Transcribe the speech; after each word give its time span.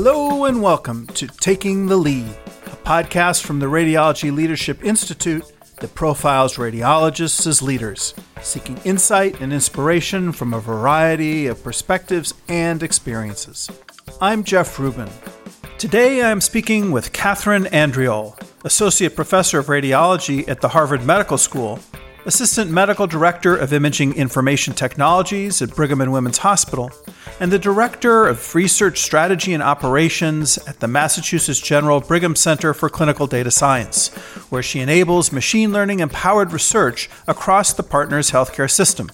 Hello 0.00 0.44
and 0.44 0.62
welcome 0.62 1.08
to 1.08 1.26
Taking 1.26 1.86
the 1.88 1.96
Lead, 1.96 2.28
a 2.66 2.76
podcast 2.86 3.42
from 3.42 3.58
the 3.58 3.66
Radiology 3.66 4.32
Leadership 4.32 4.84
Institute 4.84 5.42
that 5.80 5.92
profiles 5.96 6.54
radiologists 6.54 7.48
as 7.48 7.62
leaders, 7.62 8.14
seeking 8.40 8.78
insight 8.84 9.40
and 9.40 9.52
inspiration 9.52 10.30
from 10.30 10.54
a 10.54 10.60
variety 10.60 11.48
of 11.48 11.64
perspectives 11.64 12.32
and 12.46 12.84
experiences. 12.84 13.68
I'm 14.20 14.44
Jeff 14.44 14.78
Rubin. 14.78 15.10
Today 15.78 16.22
I'm 16.22 16.40
speaking 16.40 16.92
with 16.92 17.12
Katherine 17.12 17.64
Andriole, 17.64 18.40
Associate 18.62 19.12
Professor 19.12 19.58
of 19.58 19.66
Radiology 19.66 20.48
at 20.48 20.60
the 20.60 20.68
Harvard 20.68 21.04
Medical 21.04 21.38
School 21.38 21.80
Assistant 22.24 22.70
Medical 22.70 23.06
Director 23.06 23.56
of 23.56 23.72
Imaging 23.72 24.14
Information 24.14 24.74
Technologies 24.74 25.62
at 25.62 25.74
Brigham 25.74 26.02
and 26.02 26.12
Women's 26.12 26.38
Hospital, 26.38 26.92
and 27.40 27.52
the 27.52 27.58
Director 27.58 28.26
of 28.26 28.54
Research 28.54 29.00
Strategy 29.00 29.54
and 29.54 29.62
Operations 29.62 30.58
at 30.66 30.80
the 30.80 30.88
Massachusetts 30.88 31.60
General 31.60 32.00
Brigham 32.00 32.34
Center 32.34 32.74
for 32.74 32.88
Clinical 32.88 33.26
Data 33.26 33.50
Science, 33.50 34.08
where 34.50 34.62
she 34.62 34.80
enables 34.80 35.32
machine 35.32 35.72
learning 35.72 36.00
empowered 36.00 36.52
research 36.52 37.08
across 37.26 37.72
the 37.72 37.82
partner's 37.82 38.30
healthcare 38.30 38.70
system 38.70 39.10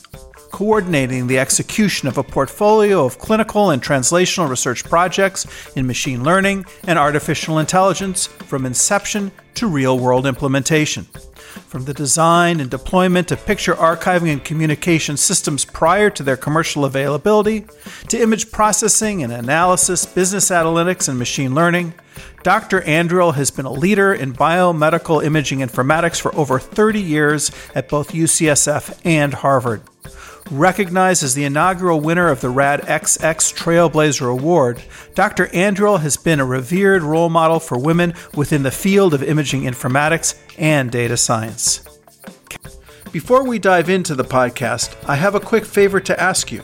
coordinating 0.54 1.26
the 1.26 1.36
execution 1.36 2.06
of 2.06 2.16
a 2.16 2.22
portfolio 2.22 3.04
of 3.04 3.18
clinical 3.18 3.70
and 3.70 3.82
translational 3.82 4.48
research 4.48 4.84
projects 4.84 5.48
in 5.74 5.84
machine 5.84 6.22
learning 6.22 6.64
and 6.86 6.96
artificial 6.96 7.58
intelligence 7.58 8.28
from 8.28 8.64
inception 8.64 9.32
to 9.56 9.66
real 9.66 9.98
world 9.98 10.26
implementation. 10.26 11.08
From 11.68 11.84
the 11.84 11.94
design 11.94 12.60
and 12.60 12.70
deployment 12.70 13.30
of 13.30 13.44
picture 13.46 13.74
archiving 13.74 14.32
and 14.32 14.44
communication 14.44 15.16
systems 15.16 15.64
prior 15.64 16.10
to 16.10 16.22
their 16.22 16.36
commercial 16.36 16.84
availability, 16.84 17.66
to 18.08 18.20
image 18.20 18.50
processing 18.50 19.22
and 19.22 19.32
analysis, 19.32 20.04
business 20.06 20.50
analytics, 20.50 21.08
and 21.08 21.18
machine 21.18 21.54
learning, 21.54 21.94
Dr. 22.42 22.82
Andriole 22.82 23.34
has 23.34 23.50
been 23.50 23.64
a 23.64 23.72
leader 23.72 24.12
in 24.12 24.32
biomedical 24.34 25.24
imaging 25.24 25.60
informatics 25.60 26.20
for 26.20 26.34
over 26.34 26.58
30 26.58 27.00
years 27.00 27.50
at 27.74 27.88
both 27.88 28.12
UCSF 28.12 29.00
and 29.04 29.32
Harvard. 29.32 29.82
Recognized 30.50 31.22
as 31.22 31.34
the 31.34 31.44
inaugural 31.44 32.00
winner 32.00 32.28
of 32.28 32.42
the 32.42 32.52
RADxx 32.52 33.54
Trailblazer 33.54 34.30
Award, 34.30 34.82
Dr. 35.14 35.46
Andriole 35.48 36.00
has 36.00 36.18
been 36.18 36.38
a 36.38 36.44
revered 36.44 37.02
role 37.02 37.30
model 37.30 37.58
for 37.58 37.78
women 37.78 38.12
within 38.34 38.62
the 38.62 38.70
field 38.70 39.14
of 39.14 39.22
imaging 39.22 39.62
informatics 39.62 40.38
and 40.58 40.90
data 40.90 41.16
science. 41.16 41.82
Before 43.10 43.44
we 43.44 43.58
dive 43.58 43.88
into 43.88 44.14
the 44.14 44.24
podcast, 44.24 44.94
I 45.08 45.14
have 45.14 45.34
a 45.34 45.40
quick 45.40 45.64
favor 45.64 45.98
to 46.00 46.20
ask 46.20 46.52
you. 46.52 46.62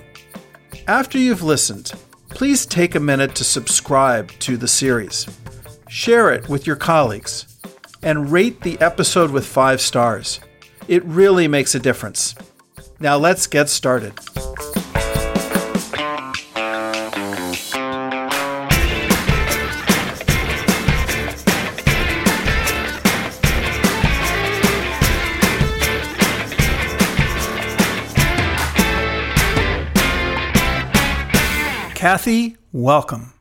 After 0.86 1.16
you've 1.16 1.42
listened, 1.42 1.92
please 2.28 2.66
take 2.66 2.94
a 2.94 3.00
minute 3.00 3.34
to 3.36 3.44
subscribe 3.44 4.30
to 4.40 4.58
the 4.58 4.68
series, 4.68 5.26
share 5.88 6.30
it 6.32 6.50
with 6.50 6.66
your 6.66 6.76
colleagues, 6.76 7.58
and 8.02 8.30
rate 8.30 8.60
the 8.60 8.78
episode 8.80 9.30
with 9.30 9.46
five 9.46 9.80
stars. 9.80 10.38
It 10.86 11.02
really 11.04 11.48
makes 11.48 11.74
a 11.74 11.80
difference. 11.80 12.34
Now 13.02 13.16
let's 13.16 13.46
get 13.46 13.70
started. 13.70 14.12
Kathy, 31.94 32.56
welcome. 32.72 33.32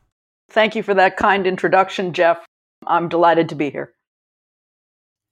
Thank 0.48 0.74
you 0.74 0.82
for 0.82 0.94
that 0.94 1.18
kind 1.18 1.46
introduction, 1.46 2.14
Jeff. 2.14 2.46
I'm 2.86 3.10
delighted 3.10 3.50
to 3.50 3.54
be 3.54 3.68
here. 3.68 3.92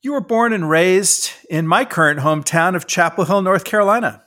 You 0.01 0.13
were 0.13 0.21
born 0.21 0.53
and 0.53 0.71
raised 0.71 1.33
in 1.51 1.67
my 1.67 1.85
current 1.85 2.21
hometown 2.21 2.77
of 2.77 2.87
Chapel 2.87 3.25
Hill, 3.25 3.43
North 3.43 3.65
Carolina. 3.65 4.23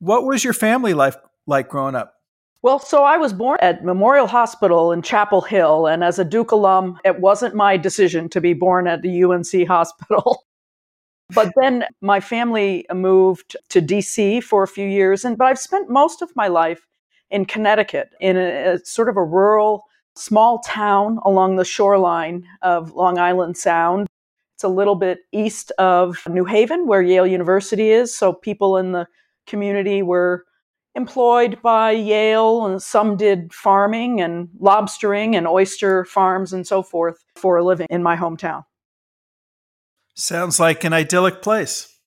What 0.00 0.24
was 0.24 0.42
your 0.42 0.52
family 0.52 0.92
life 0.92 1.16
like 1.46 1.68
growing 1.68 1.94
up? 1.94 2.14
Well, 2.62 2.80
so 2.80 3.04
I 3.04 3.16
was 3.16 3.32
born 3.32 3.58
at 3.62 3.84
Memorial 3.84 4.26
Hospital 4.26 4.90
in 4.90 5.02
Chapel 5.02 5.40
Hill, 5.40 5.86
and 5.86 6.02
as 6.02 6.18
a 6.18 6.24
Duke 6.24 6.50
alum, 6.50 6.98
it 7.04 7.20
wasn't 7.20 7.54
my 7.54 7.76
decision 7.76 8.28
to 8.30 8.40
be 8.40 8.54
born 8.54 8.88
at 8.88 9.02
the 9.02 9.22
UNC 9.22 9.68
hospital. 9.68 10.42
but 11.32 11.52
then 11.54 11.84
my 12.00 12.18
family 12.18 12.84
moved 12.92 13.56
to 13.68 13.80
DC 13.80 14.42
for 14.42 14.64
a 14.64 14.68
few 14.68 14.88
years, 14.88 15.24
and 15.24 15.38
but 15.38 15.44
I've 15.44 15.60
spent 15.60 15.88
most 15.88 16.22
of 16.22 16.34
my 16.34 16.48
life 16.48 16.88
in 17.30 17.44
Connecticut 17.44 18.10
in 18.18 18.36
a, 18.36 18.72
a 18.72 18.78
sort 18.80 19.08
of 19.08 19.16
a 19.16 19.22
rural 19.22 19.84
small 20.16 20.58
town 20.58 21.20
along 21.24 21.54
the 21.54 21.64
shoreline 21.64 22.48
of 22.62 22.94
Long 22.94 23.16
Island 23.18 23.56
Sound. 23.56 24.08
It's 24.64 24.70
a 24.70 24.74
little 24.74 24.94
bit 24.94 25.18
east 25.30 25.72
of 25.72 26.26
New 26.26 26.46
Haven, 26.46 26.86
where 26.86 27.02
Yale 27.02 27.26
University 27.26 27.90
is. 27.90 28.14
So 28.16 28.32
people 28.32 28.78
in 28.78 28.92
the 28.92 29.06
community 29.46 30.00
were 30.00 30.46
employed 30.94 31.60
by 31.60 31.90
Yale, 31.90 32.64
and 32.64 32.82
some 32.82 33.18
did 33.18 33.52
farming 33.52 34.22
and 34.22 34.48
lobstering 34.58 35.36
and 35.36 35.46
oyster 35.46 36.06
farms 36.06 36.54
and 36.54 36.66
so 36.66 36.82
forth 36.82 37.22
for 37.36 37.58
a 37.58 37.62
living 37.62 37.86
in 37.90 38.02
my 38.02 38.16
hometown. 38.16 38.64
Sounds 40.14 40.58
like 40.58 40.82
an 40.82 40.94
idyllic 40.94 41.42
place. 41.42 41.98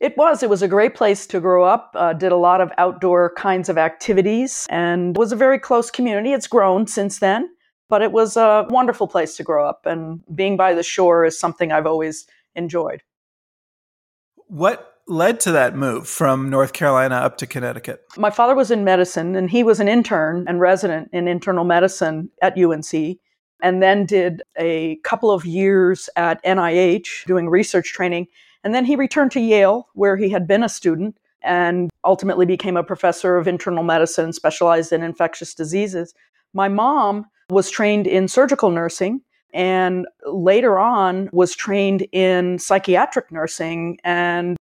It 0.00 0.16
was. 0.16 0.42
It 0.42 0.48
was 0.48 0.62
a 0.62 0.68
great 0.68 0.94
place 0.94 1.26
to 1.26 1.38
grow 1.38 1.64
up. 1.64 1.90
Uh, 1.94 2.14
did 2.14 2.32
a 2.32 2.36
lot 2.36 2.62
of 2.62 2.72
outdoor 2.78 3.34
kinds 3.36 3.68
of 3.68 3.76
activities 3.76 4.66
and 4.70 5.14
was 5.18 5.32
a 5.32 5.36
very 5.36 5.58
close 5.58 5.90
community. 5.90 6.32
It's 6.32 6.46
grown 6.46 6.86
since 6.86 7.18
then, 7.18 7.50
but 7.88 8.02
it 8.02 8.12
was 8.12 8.36
a 8.36 8.66
wonderful 8.70 9.06
place 9.06 9.36
to 9.36 9.42
grow 9.42 9.66
up. 9.68 9.86
And 9.86 10.22
being 10.34 10.56
by 10.56 10.74
the 10.74 10.82
shore 10.82 11.24
is 11.24 11.38
something 11.38 11.72
I've 11.72 11.86
always 11.86 12.26
enjoyed. 12.54 13.02
What 14.46 14.94
led 15.06 15.40
to 15.40 15.52
that 15.52 15.76
move 15.76 16.08
from 16.08 16.48
North 16.48 16.72
Carolina 16.72 17.16
up 17.16 17.36
to 17.38 17.46
Connecticut? 17.46 18.02
My 18.16 18.30
father 18.30 18.54
was 18.54 18.70
in 18.70 18.84
medicine 18.84 19.36
and 19.36 19.50
he 19.50 19.62
was 19.62 19.80
an 19.80 19.88
intern 19.88 20.44
and 20.48 20.60
resident 20.60 21.10
in 21.12 21.28
internal 21.28 21.64
medicine 21.64 22.30
at 22.40 22.58
UNC 22.58 23.18
and 23.62 23.82
then 23.82 24.06
did 24.06 24.42
a 24.58 24.96
couple 25.04 25.30
of 25.30 25.44
years 25.44 26.08
at 26.16 26.42
NIH 26.44 27.26
doing 27.26 27.48
research 27.48 27.92
training. 27.92 28.26
And 28.62 28.74
then 28.74 28.84
he 28.84 28.96
returned 28.96 29.30
to 29.32 29.40
Yale, 29.40 29.88
where 29.94 30.16
he 30.16 30.30
had 30.30 30.46
been 30.46 30.62
a 30.62 30.68
student 30.68 31.18
and 31.42 31.90
ultimately 32.04 32.46
became 32.46 32.76
a 32.76 32.82
professor 32.82 33.36
of 33.36 33.46
internal 33.46 33.84
medicine, 33.84 34.32
specialized 34.32 34.92
in 34.92 35.02
infectious 35.02 35.54
diseases. 35.54 36.14
My 36.54 36.68
mom 36.68 37.26
was 37.50 37.70
trained 37.70 38.06
in 38.06 38.28
surgical 38.28 38.70
nursing 38.70 39.20
and 39.52 40.06
later 40.26 40.78
on 40.78 41.28
was 41.32 41.54
trained 41.54 42.06
in 42.12 42.58
psychiatric 42.58 43.30
nursing 43.30 43.98
and 44.04 44.56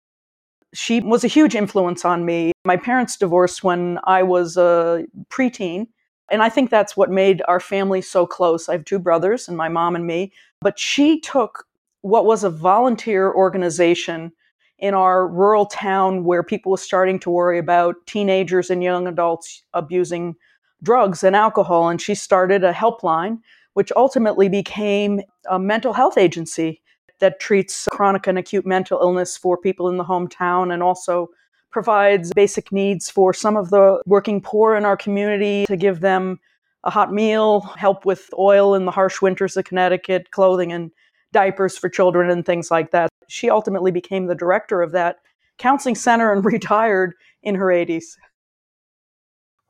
she 0.74 1.02
was 1.02 1.24
a 1.24 1.28
huge 1.28 1.56
influence 1.56 2.04
on 2.04 2.26
me. 2.26 2.52
My 2.66 2.78
parents 2.78 3.18
divorced 3.18 3.64
when 3.64 4.00
I 4.06 4.24
was 4.24 4.58
a 4.58 5.06
preteen, 5.30 5.88
and 6.32 6.42
I 6.42 6.50
think 6.50 6.70
that's 6.70 6.98
what 6.98 7.12
made 7.12 7.44
our 7.48 7.60
family 7.60 8.02
so 8.02 8.26
close. 8.26 8.68
I 8.68 8.74
have 8.74 8.86
two 8.86 9.00
brothers 9.00 9.48
and 9.48 9.56
my 9.56 9.70
mom 9.70 9.96
and 9.96 10.08
me, 10.08 10.32
but 10.62 10.80
she 10.80 11.20
took 11.20 11.66
what 12.02 12.26
was 12.26 12.44
a 12.44 12.50
volunteer 12.50 13.32
organization 13.32 14.32
in 14.80 14.94
our 14.94 15.28
rural 15.28 15.68
town 15.68 16.24
where 16.24 16.44
people 16.44 16.72
were 16.72 16.78
starting 16.78 17.20
to 17.20 17.30
worry 17.30 17.60
about 17.60 17.96
teenagers 18.08 18.70
and 18.70 18.84
young 18.84 19.08
adults 19.08 19.64
abusing 19.74 20.36
drugs 20.84 21.24
and 21.24 21.36
alcohol 21.36 21.90
and 21.90 22.02
she 22.02 22.14
started 22.14 22.64
a 22.64 22.74
helpline 22.74 23.40
which 23.74 23.92
ultimately 23.96 24.48
became 24.50 25.22
a 25.50 25.58
mental 25.58 25.94
health 25.94 26.18
agency 26.18 26.82
that 27.20 27.40
treats 27.40 27.88
chronic 27.88 28.28
and 28.28 28.38
acute 28.38 28.66
mental 28.66 29.00
illness 29.00 29.38
for 29.38 29.58
people 29.58 29.90
in 29.90 29.98
the 29.98 30.04
hometown 30.04 30.74
and 30.74 30.84
also 30.84 31.30
provides 31.72 32.32
basic 32.34 32.72
needs 32.72 33.10
for 33.10 33.34
some 33.34 33.58
of 33.58 33.70
the 33.72 34.02
working 34.06 34.40
poor 34.40 34.76
in 34.76 34.86
our 34.86 34.96
community 34.96 35.66
to 35.66 35.76
give 35.76 36.02
them 36.02 36.40
a 36.84 36.90
hot 36.90 37.14
meal, 37.14 37.62
help 37.78 38.06
with 38.06 38.30
oil 38.38 38.76
in 38.76 38.86
the 38.86 38.92
harsh 38.92 39.22
winters 39.22 39.58
of 39.58 39.66
Connecticut, 39.66 40.32
clothing 40.32 40.72
and 40.72 40.92
diapers 41.32 41.78
for 41.78 41.90
children 41.90 42.30
and 42.30 42.46
things 42.46 42.70
like 42.70 42.92
that. 42.92 43.10
She 43.28 43.50
ultimately 43.50 43.90
became 43.90 44.28
the 44.28 44.36
director 44.36 44.82
of 44.82 44.92
that 44.92 45.18
counseling 45.58 45.96
center 45.96 46.32
and 46.32 46.46
retired 46.54 47.14
in 47.42 47.56
her 47.56 47.68
80s. 47.68 48.18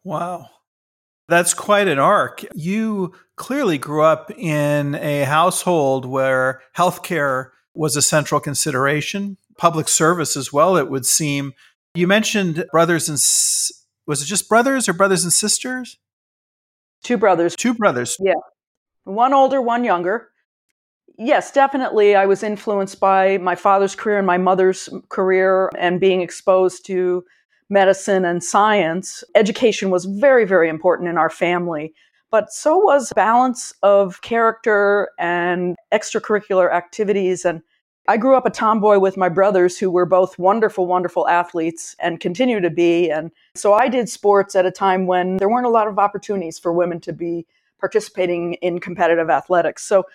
Wow. 0.04 0.50
That's 1.28 1.54
quite 1.54 1.88
an 1.88 2.00
arc. 2.00 2.44
You 2.54 3.14
clearly 3.36 3.78
grew 3.78 4.04
up 4.04 4.32
in 4.38 4.96
a 4.96 5.24
household 5.24 6.06
where 6.06 6.62
healthcare 6.78 7.52
was 7.74 7.96
a 7.96 8.02
central 8.02 8.40
consideration, 8.40 9.38
public 9.58 9.88
service 9.88 10.36
as 10.36 10.52
well, 10.52 10.78
it 10.78 10.90
would 10.90 11.06
seem. 11.06 11.54
You 11.96 12.08
mentioned 12.08 12.66
brothers 12.72 13.08
and 13.08 13.18
was 14.06 14.22
it 14.22 14.26
just 14.26 14.50
brothers 14.50 14.90
or 14.90 14.94
brothers 14.94 15.24
and 15.24 15.32
sisters? 15.32 15.98
Two 17.04 17.18
brothers. 17.18 17.56
Two 17.56 17.74
brothers. 17.74 18.18
Yeah. 18.20 18.34
One 19.04 19.34
older, 19.34 19.62
one 19.62 19.84
younger. 19.84 20.30
Yes, 21.18 21.52
definitely. 21.52 22.16
I 22.16 22.26
was 22.26 22.42
influenced 22.42 23.00
by 23.00 23.38
my 23.38 23.56
father's 23.56 23.96
career 23.96 24.18
and 24.18 24.26
my 24.26 24.38
mother's 24.38 24.90
career 25.10 25.70
and 25.78 26.00
being 26.00 26.22
exposed 26.22 26.86
to 26.88 27.24
medicine 27.74 28.24
and 28.24 28.44
science. 28.44 29.24
Education 29.36 29.90
was 29.90 30.06
very, 30.06 30.46
very 30.46 30.70
important 30.70 31.10
in 31.10 31.18
our 31.18 31.30
family. 31.30 31.94
but 32.34 32.52
so 32.52 32.76
was 32.80 33.14
balance 33.14 33.76
of 33.84 34.20
character 34.24 35.12
and 35.20 35.76
extracurricular 35.94 36.74
activities. 36.74 37.46
And 37.46 37.62
I 38.08 38.18
grew 38.18 38.36
up 38.36 38.48
a 38.48 38.50
tomboy 38.50 38.98
with 38.98 39.18
my 39.18 39.30
brothers 39.30 39.78
who 39.78 39.92
were 39.92 40.08
both 40.08 40.40
wonderful, 40.40 40.88
wonderful 40.88 41.30
athletes 41.30 41.96
and 42.00 42.20
continue 42.20 42.60
to 42.60 42.72
be. 42.72 43.12
And 43.12 43.30
so 43.54 43.76
I 43.76 43.88
did 43.88 44.10
sports 44.10 44.56
at 44.56 44.66
a 44.66 44.72
time 44.72 45.06
when 45.06 45.38
there 45.38 45.48
weren't 45.48 45.68
a 45.68 45.70
lot 45.70 45.88
of 45.88 46.00
opportunities 46.00 46.58
for 46.58 46.74
women 46.74 47.00
to 47.02 47.14
be 47.14 47.46
participating 47.80 48.56
in 48.56 48.80
competitive 48.80 49.30
athletics. 49.30 49.84
So 49.84 50.06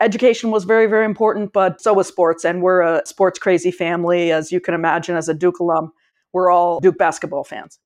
education 0.00 0.50
was 0.50 0.64
very, 0.64 0.86
very 0.86 1.04
important, 1.04 1.52
but 1.52 1.82
so 1.82 1.92
was 1.92 2.08
sports. 2.08 2.42
And 2.42 2.62
we're 2.62 2.80
a 2.80 3.02
sports 3.04 3.38
crazy 3.38 3.70
family, 3.70 4.32
as 4.32 4.50
you 4.50 4.60
can 4.60 4.72
imagine, 4.72 5.14
as 5.14 5.28
a 5.28 5.34
Duke 5.34 5.58
alum. 5.58 5.92
We're 6.32 6.50
all 6.50 6.80
Duke 6.80 6.98
basketball 6.98 7.44
fans. 7.44 7.78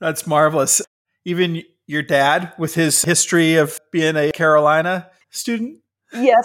That's 0.00 0.26
marvelous. 0.26 0.82
Even 1.24 1.62
your 1.86 2.02
dad, 2.02 2.52
with 2.58 2.74
his 2.74 3.02
history 3.02 3.56
of 3.56 3.80
being 3.90 4.16
a 4.16 4.32
Carolina 4.32 5.10
student? 5.30 5.78
Yes. 6.12 6.44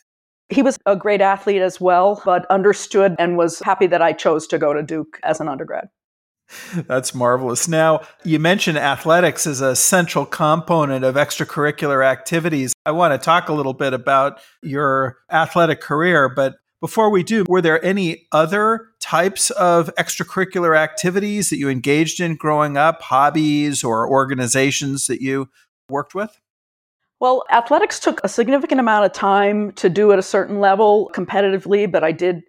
He 0.50 0.62
was 0.62 0.78
a 0.86 0.96
great 0.96 1.22
athlete 1.22 1.62
as 1.62 1.82
well, 1.82 2.22
but 2.24 2.46
understood 2.50 3.16
and 3.20 3.38
was 3.38 3.60
happy 3.60 3.88
that 3.88 4.02
I 4.02 4.14
chose 4.14 4.48
to 4.48 4.58
go 4.58 4.74
to 4.74 4.82
Duke 4.82 5.20
as 5.24 5.42
an 5.42 5.48
undergrad. 5.48 5.90
That's 6.88 7.14
marvelous. 7.14 7.68
Now, 7.68 8.02
you 8.24 8.40
mentioned 8.40 8.78
athletics 8.78 9.46
as 9.46 9.60
a 9.60 9.76
central 9.76 10.26
component 10.26 11.04
of 11.04 11.16
extracurricular 11.16 12.06
activities. 12.06 12.74
I 12.86 12.92
want 12.92 13.14
to 13.14 13.18
talk 13.18 13.50
a 13.50 13.54
little 13.54 13.74
bit 13.74 13.94
about 13.94 14.40
your 14.62 15.18
athletic 15.30 15.82
career, 15.82 16.30
but 16.30 16.56
before 16.82 17.10
we 17.10 17.24
do, 17.24 17.46
were 17.48 17.62
there 17.62 17.84
any 17.84 18.28
other 18.32 18.88
types 19.00 19.50
of 19.52 19.94
extracurricular 19.96 20.78
activities 20.78 21.50
that 21.50 21.58
you 21.58 21.70
engaged 21.70 22.20
in 22.20 22.36
growing 22.36 22.78
up, 22.78 23.02
hobbies 23.02 23.84
or 23.84 24.10
organizations 24.10 25.08
that 25.08 25.22
you 25.22 25.50
worked 25.90 26.14
with? 26.14 26.40
Well, 27.20 27.46
athletics 27.52 28.00
took 28.00 28.22
a 28.24 28.30
significant 28.30 28.80
amount 28.80 29.06
of 29.06 29.12
time 29.12 29.72
to 29.74 29.90
do 29.90 30.12
at 30.12 30.20
a 30.20 30.24
certain 30.24 30.60
level 30.60 31.10
competitively, 31.16 31.92
but 31.92 32.04
I 32.04 32.12
did 32.12 32.44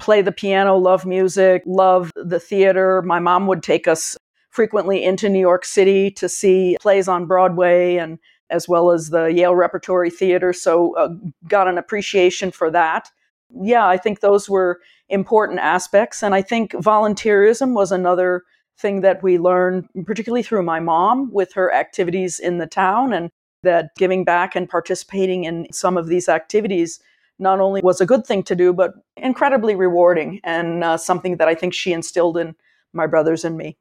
play 0.00 0.22
the 0.22 0.32
piano, 0.32 0.76
love 0.76 1.06
music, 1.06 1.62
love 1.66 2.10
the 2.16 2.40
theater. 2.40 3.02
My 3.02 3.20
mom 3.20 3.46
would 3.46 3.62
take 3.62 3.86
us 3.86 4.16
frequently 4.50 5.04
into 5.04 5.28
New 5.28 5.38
York 5.38 5.64
City 5.64 6.10
to 6.12 6.28
see 6.28 6.76
plays 6.80 7.06
on 7.06 7.26
Broadway 7.26 7.96
and 7.96 8.18
as 8.50 8.66
well 8.68 8.90
as 8.90 9.10
the 9.10 9.26
Yale 9.26 9.54
Repertory 9.54 10.10
Theater, 10.10 10.52
so 10.54 10.96
uh, 10.96 11.10
got 11.48 11.68
an 11.68 11.76
appreciation 11.76 12.50
for 12.50 12.70
that. 12.70 13.10
Yeah, 13.50 13.86
I 13.86 13.96
think 13.96 14.20
those 14.20 14.48
were 14.48 14.80
important 15.08 15.60
aspects 15.60 16.22
and 16.22 16.34
I 16.34 16.42
think 16.42 16.72
volunteerism 16.72 17.74
was 17.74 17.92
another 17.92 18.44
thing 18.78 19.00
that 19.00 19.22
we 19.22 19.38
learned 19.38 19.88
particularly 20.06 20.42
through 20.42 20.62
my 20.62 20.80
mom 20.80 21.32
with 21.32 21.52
her 21.54 21.72
activities 21.72 22.38
in 22.38 22.58
the 22.58 22.66
town 22.66 23.12
and 23.12 23.30
that 23.62 23.90
giving 23.96 24.24
back 24.24 24.54
and 24.54 24.68
participating 24.68 25.44
in 25.44 25.66
some 25.72 25.96
of 25.96 26.06
these 26.06 26.28
activities 26.28 27.00
not 27.38 27.60
only 27.60 27.80
was 27.82 28.00
a 28.00 28.06
good 28.06 28.26
thing 28.26 28.42
to 28.44 28.56
do, 28.56 28.72
but 28.72 28.94
incredibly 29.16 29.74
rewarding 29.74 30.40
and 30.44 30.82
uh, 30.82 30.96
something 30.96 31.36
that 31.36 31.48
I 31.48 31.54
think 31.54 31.72
she 31.72 31.92
instilled 31.92 32.36
in 32.36 32.54
my 32.92 33.06
brothers 33.06 33.44
and 33.44 33.56
me. 33.56 33.76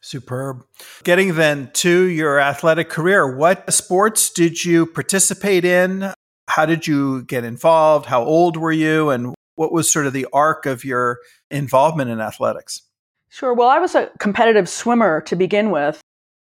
Superb. 0.00 0.64
Getting 1.04 1.34
then 1.34 1.70
to 1.74 2.04
your 2.04 2.40
athletic 2.40 2.88
career, 2.88 3.36
what 3.36 3.72
sports 3.72 4.30
did 4.30 4.64
you 4.64 4.86
participate 4.86 5.64
in? 5.64 6.12
How 6.54 6.66
did 6.66 6.86
you 6.86 7.22
get 7.22 7.44
involved? 7.44 8.04
How 8.04 8.22
old 8.22 8.58
were 8.58 8.72
you? 8.72 9.08
And 9.08 9.34
what 9.54 9.72
was 9.72 9.90
sort 9.90 10.06
of 10.06 10.12
the 10.12 10.26
arc 10.34 10.66
of 10.66 10.84
your 10.84 11.18
involvement 11.50 12.10
in 12.10 12.20
athletics? 12.20 12.82
Sure. 13.30 13.54
Well, 13.54 13.70
I 13.70 13.78
was 13.78 13.94
a 13.94 14.10
competitive 14.18 14.68
swimmer 14.68 15.22
to 15.22 15.34
begin 15.34 15.70
with. 15.70 16.02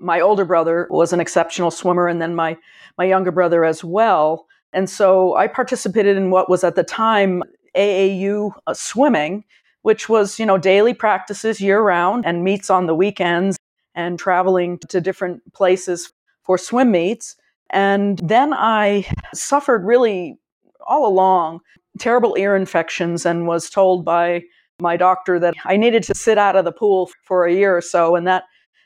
My 0.01 0.21
older 0.21 0.45
brother 0.45 0.89
was 0.91 1.13
an 1.13 1.21
exceptional 1.21 1.71
swimmer, 1.71 2.09
and 2.09 2.21
then 2.21 2.35
my, 2.35 2.57
my 2.99 3.05
younger 3.05 3.31
brother 3.31 3.65
as 3.65 3.85
well. 3.85 4.49
And 4.73 4.91
so 4.91 5.37
I 5.37 5.47
participated 5.47 6.17
in 6.17 6.33
what 6.33 6.51
was 6.51 6.65
at 6.65 6.75
the 6.75 6.83
time 6.83 7.45
AAU 7.77 8.51
uh, 8.67 8.75
swimming, 8.75 9.45
which 9.83 10.09
was, 10.09 10.41
you 10.41 10.47
know, 10.47 10.59
daily 10.59 10.93
practices 10.93 11.61
year 11.61 11.81
round 11.81 12.27
and 12.27 12.43
meets 12.43 12.69
on 12.69 12.87
the 12.87 12.97
weekends 12.97 13.57
and 13.95 14.19
traveling 14.19 14.81
to 14.89 15.01
different 15.01 15.53
places 15.53 16.13
for 16.43 16.59
swim 16.59 16.91
meets. 16.91 17.37
And 17.71 18.19
then 18.19 18.53
I 18.53 19.07
suffered 19.33 19.85
really 19.85 20.39
all 20.87 21.07
along 21.07 21.61
terrible 21.99 22.35
ear 22.39 22.57
infections 22.57 23.25
and 23.25 23.47
was 23.47 23.71
told 23.71 24.05
by 24.05 24.43
my 24.81 24.97
doctor 24.97 25.39
that 25.39 25.55
I 25.65 25.77
needed 25.77 26.03
to 26.05 26.15
sit 26.15 26.39
out 26.39 26.57
of 26.57 26.65
the 26.65 26.73
pool 26.73 27.11
for 27.23 27.47
a 27.47 27.53
year 27.53 27.77
or 27.77 27.81
so. 27.81 28.17
And 28.17 28.27
that 28.27 28.45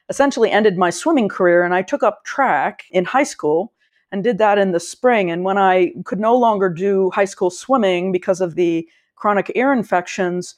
essentially 0.09 0.51
ended 0.51 0.77
my 0.77 0.91
swimming 0.91 1.29
career. 1.29 1.63
And 1.63 1.75
I 1.75 1.83
took 1.83 2.03
up 2.03 2.25
track 2.25 2.85
in 2.91 3.05
high 3.05 3.25
school 3.25 3.73
and 4.13 4.25
did 4.25 4.39
that 4.39 4.59
in 4.59 4.73
the 4.73 4.81
spring. 4.81 5.31
And 5.31 5.45
when 5.45 5.59
I 5.59 5.93
could 6.05 6.21
no 6.21 6.37
longer 6.37 6.69
do 6.69 7.11
high 7.11 7.25
school 7.25 7.51
swimming 7.51 8.13
because 8.13 8.41
of 8.41 8.55
the 8.55 8.89
chronic 9.17 9.51
ear 9.55 9.73
infections, 9.73 10.55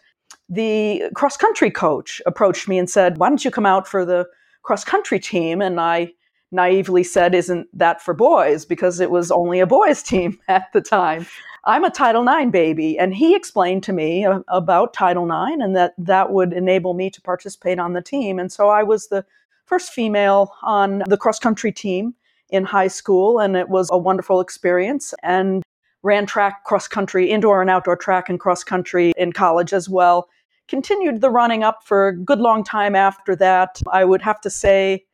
the 0.48 1.04
cross 1.14 1.36
country 1.36 1.70
coach 1.70 2.20
approached 2.26 2.68
me 2.68 2.78
and 2.78 2.88
said, 2.88 3.18
Why 3.18 3.28
don't 3.28 3.44
you 3.44 3.50
come 3.50 3.66
out 3.66 3.88
for 3.88 4.04
the 4.04 4.26
cross 4.62 4.84
country 4.84 5.18
team? 5.18 5.60
And 5.60 5.80
I 5.80 6.12
naively 6.52 7.04
said, 7.04 7.34
Isn't 7.34 7.66
that 7.76 8.02
for 8.02 8.14
boys? 8.14 8.64
Because 8.64 9.00
it 9.00 9.10
was 9.10 9.30
only 9.30 9.60
a 9.60 9.66
boys' 9.66 10.02
team 10.04 10.38
at 10.48 10.72
the 10.72 10.80
time. 10.80 11.26
I'm 11.64 11.84
a 11.84 11.90
Title 11.90 12.26
IX 12.26 12.50
baby. 12.50 12.98
And 12.98 13.14
he 13.14 13.34
explained 13.34 13.82
to 13.84 13.92
me 13.92 14.24
uh, 14.24 14.40
about 14.48 14.94
Title 14.94 15.24
IX 15.24 15.62
and 15.62 15.76
that 15.76 15.92
that 15.98 16.32
would 16.32 16.52
enable 16.52 16.94
me 16.94 17.10
to 17.10 17.20
participate 17.20 17.78
on 17.78 17.92
the 17.92 18.02
team. 18.02 18.38
And 18.38 18.50
so 18.50 18.68
I 18.70 18.82
was 18.82 19.08
the 19.08 19.24
first 19.66 19.92
female 19.92 20.54
on 20.62 21.02
the 21.06 21.18
cross 21.18 21.38
country 21.38 21.70
team 21.70 22.14
in 22.48 22.64
high 22.64 22.88
school, 22.88 23.38
and 23.38 23.56
it 23.56 23.68
was 23.68 23.88
a 23.92 23.98
wonderful 23.98 24.40
experience. 24.40 25.14
And 25.22 25.62
ran 26.02 26.26
track, 26.26 26.64
cross 26.64 26.88
country, 26.88 27.30
indoor 27.30 27.60
and 27.60 27.70
outdoor 27.70 27.96
track 27.96 28.28
and 28.28 28.40
cross 28.40 28.64
country 28.64 29.12
in 29.16 29.32
college 29.32 29.72
as 29.72 29.88
well. 29.88 30.28
Continued 30.68 31.20
the 31.20 31.30
running 31.30 31.62
up 31.62 31.82
for 31.84 32.08
a 32.08 32.16
good 32.16 32.38
long 32.38 32.64
time 32.64 32.94
after 32.94 33.36
that. 33.36 33.80
I 33.92 34.04
would 34.04 34.22
have 34.22 34.40
to 34.42 34.50
say, 34.50 35.04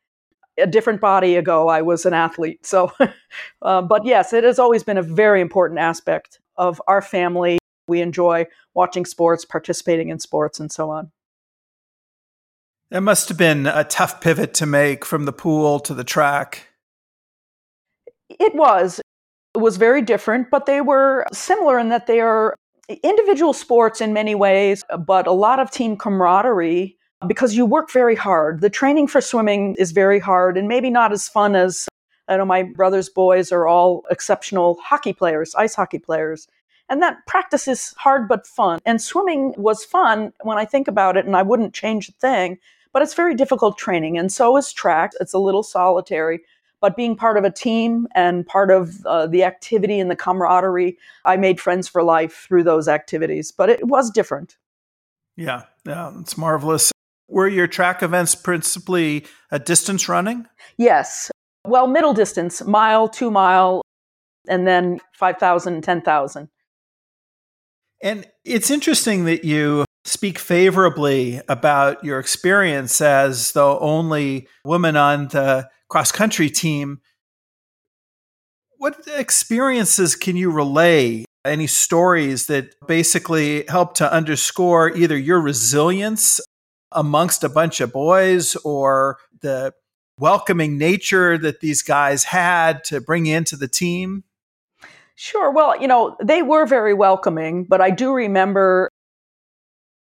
a 0.58 0.66
different 0.66 1.00
body 1.00 1.36
ago, 1.36 1.68
I 1.68 1.82
was 1.82 2.06
an 2.06 2.14
athlete. 2.14 2.64
So, 2.64 2.92
uh, 3.62 3.82
but 3.82 4.04
yes, 4.04 4.32
it 4.32 4.44
has 4.44 4.58
always 4.58 4.82
been 4.82 4.98
a 4.98 5.02
very 5.02 5.40
important 5.40 5.80
aspect 5.80 6.40
of 6.56 6.80
our 6.86 7.02
family. 7.02 7.58
We 7.88 8.00
enjoy 8.00 8.46
watching 8.74 9.04
sports, 9.04 9.44
participating 9.44 10.08
in 10.08 10.18
sports, 10.18 10.58
and 10.58 10.72
so 10.72 10.90
on. 10.90 11.10
It 12.90 13.00
must 13.00 13.28
have 13.28 13.38
been 13.38 13.66
a 13.66 13.84
tough 13.84 14.20
pivot 14.20 14.54
to 14.54 14.66
make 14.66 15.04
from 15.04 15.24
the 15.24 15.32
pool 15.32 15.80
to 15.80 15.94
the 15.94 16.04
track. 16.04 16.68
It 18.28 18.54
was. 18.54 19.00
It 19.54 19.58
was 19.58 19.76
very 19.76 20.02
different, 20.02 20.50
but 20.50 20.66
they 20.66 20.80
were 20.80 21.24
similar 21.32 21.78
in 21.78 21.88
that 21.88 22.06
they 22.06 22.20
are 22.20 22.54
individual 23.02 23.52
sports 23.52 24.00
in 24.00 24.12
many 24.12 24.34
ways, 24.34 24.84
but 25.04 25.26
a 25.26 25.32
lot 25.32 25.58
of 25.58 25.70
team 25.70 25.96
camaraderie 25.96 26.95
because 27.26 27.54
you 27.54 27.64
work 27.64 27.90
very 27.90 28.14
hard. 28.14 28.60
The 28.60 28.70
training 28.70 29.08
for 29.08 29.20
swimming 29.20 29.74
is 29.78 29.92
very 29.92 30.18
hard 30.18 30.56
and 30.56 30.68
maybe 30.68 30.90
not 30.90 31.12
as 31.12 31.28
fun 31.28 31.56
as 31.56 31.88
I 32.28 32.36
know 32.36 32.44
my 32.44 32.64
brother's 32.64 33.08
boys 33.08 33.52
are 33.52 33.66
all 33.66 34.04
exceptional 34.10 34.78
hockey 34.82 35.12
players, 35.12 35.54
ice 35.54 35.74
hockey 35.74 35.98
players. 35.98 36.48
And 36.88 37.02
that 37.02 37.18
practice 37.26 37.68
is 37.68 37.94
hard 37.96 38.28
but 38.28 38.46
fun. 38.46 38.80
And 38.84 39.00
swimming 39.00 39.54
was 39.56 39.84
fun 39.84 40.32
when 40.42 40.58
I 40.58 40.64
think 40.64 40.88
about 40.88 41.16
it, 41.16 41.26
and 41.26 41.36
I 41.36 41.42
wouldn't 41.42 41.74
change 41.74 42.08
a 42.08 42.12
thing, 42.12 42.58
but 42.92 43.02
it's 43.02 43.14
very 43.14 43.34
difficult 43.34 43.78
training. 43.78 44.18
And 44.18 44.32
so 44.32 44.56
is 44.56 44.72
track. 44.72 45.12
It's 45.20 45.32
a 45.32 45.38
little 45.38 45.62
solitary 45.62 46.40
but 46.80 46.96
being 46.96 47.16
part 47.16 47.36
of 47.36 47.44
a 47.44 47.50
team 47.50 48.06
and 48.14 48.46
part 48.46 48.70
of 48.70 49.04
uh, 49.06 49.26
the 49.26 49.42
activity 49.44 49.98
and 49.98 50.10
the 50.10 50.16
camaraderie, 50.16 50.98
I 51.24 51.36
made 51.36 51.60
friends 51.60 51.88
for 51.88 52.02
life 52.02 52.44
through 52.46 52.64
those 52.64 52.86
activities. 52.86 53.50
But 53.50 53.70
it 53.70 53.86
was 53.86 54.10
different. 54.10 54.56
Yeah, 55.36 55.64
yeah, 55.86 56.12
it's 56.20 56.36
marvelous. 56.36 56.92
Were 57.28 57.48
your 57.48 57.66
track 57.66 58.02
events 58.02 58.34
principally 58.34 59.26
a 59.50 59.58
distance 59.58 60.08
running? 60.08 60.46
Yes. 60.76 61.30
Well, 61.64 61.86
middle 61.88 62.14
distance, 62.14 62.64
mile, 62.64 63.08
two 63.08 63.30
mile, 63.30 63.82
and 64.48 64.66
then 64.66 65.00
5,000, 65.14 65.82
10,000. 65.82 66.48
And 68.02 68.26
it's 68.44 68.70
interesting 68.70 69.24
that 69.24 69.44
you 69.44 69.84
speak 70.04 70.38
favorably 70.38 71.40
about 71.48 72.04
your 72.04 72.20
experience 72.20 73.00
as 73.00 73.52
the 73.52 73.64
only 73.64 74.46
woman 74.64 74.96
on 74.96 75.28
the 75.28 75.68
cross 75.88 76.12
country 76.12 76.48
team. 76.48 77.00
What 78.78 78.96
experiences 79.16 80.14
can 80.14 80.36
you 80.36 80.50
relay? 80.50 81.24
Any 81.44 81.66
stories 81.66 82.46
that 82.46 82.74
basically 82.86 83.64
help 83.68 83.94
to 83.94 84.12
underscore 84.12 84.96
either 84.96 85.16
your 85.16 85.40
resilience 85.40 86.40
amongst 86.96 87.44
a 87.44 87.48
bunch 87.48 87.80
of 87.80 87.92
boys 87.92 88.56
or 88.56 89.18
the 89.42 89.72
welcoming 90.18 90.78
nature 90.78 91.38
that 91.38 91.60
these 91.60 91.82
guys 91.82 92.24
had 92.24 92.82
to 92.84 93.00
bring 93.00 93.26
into 93.26 93.54
the 93.54 93.68
team? 93.68 94.24
Sure. 95.14 95.50
Well, 95.50 95.80
you 95.80 95.86
know, 95.86 96.16
they 96.22 96.42
were 96.42 96.66
very 96.66 96.94
welcoming, 96.94 97.64
but 97.64 97.80
I 97.80 97.90
do 97.90 98.12
remember 98.12 98.90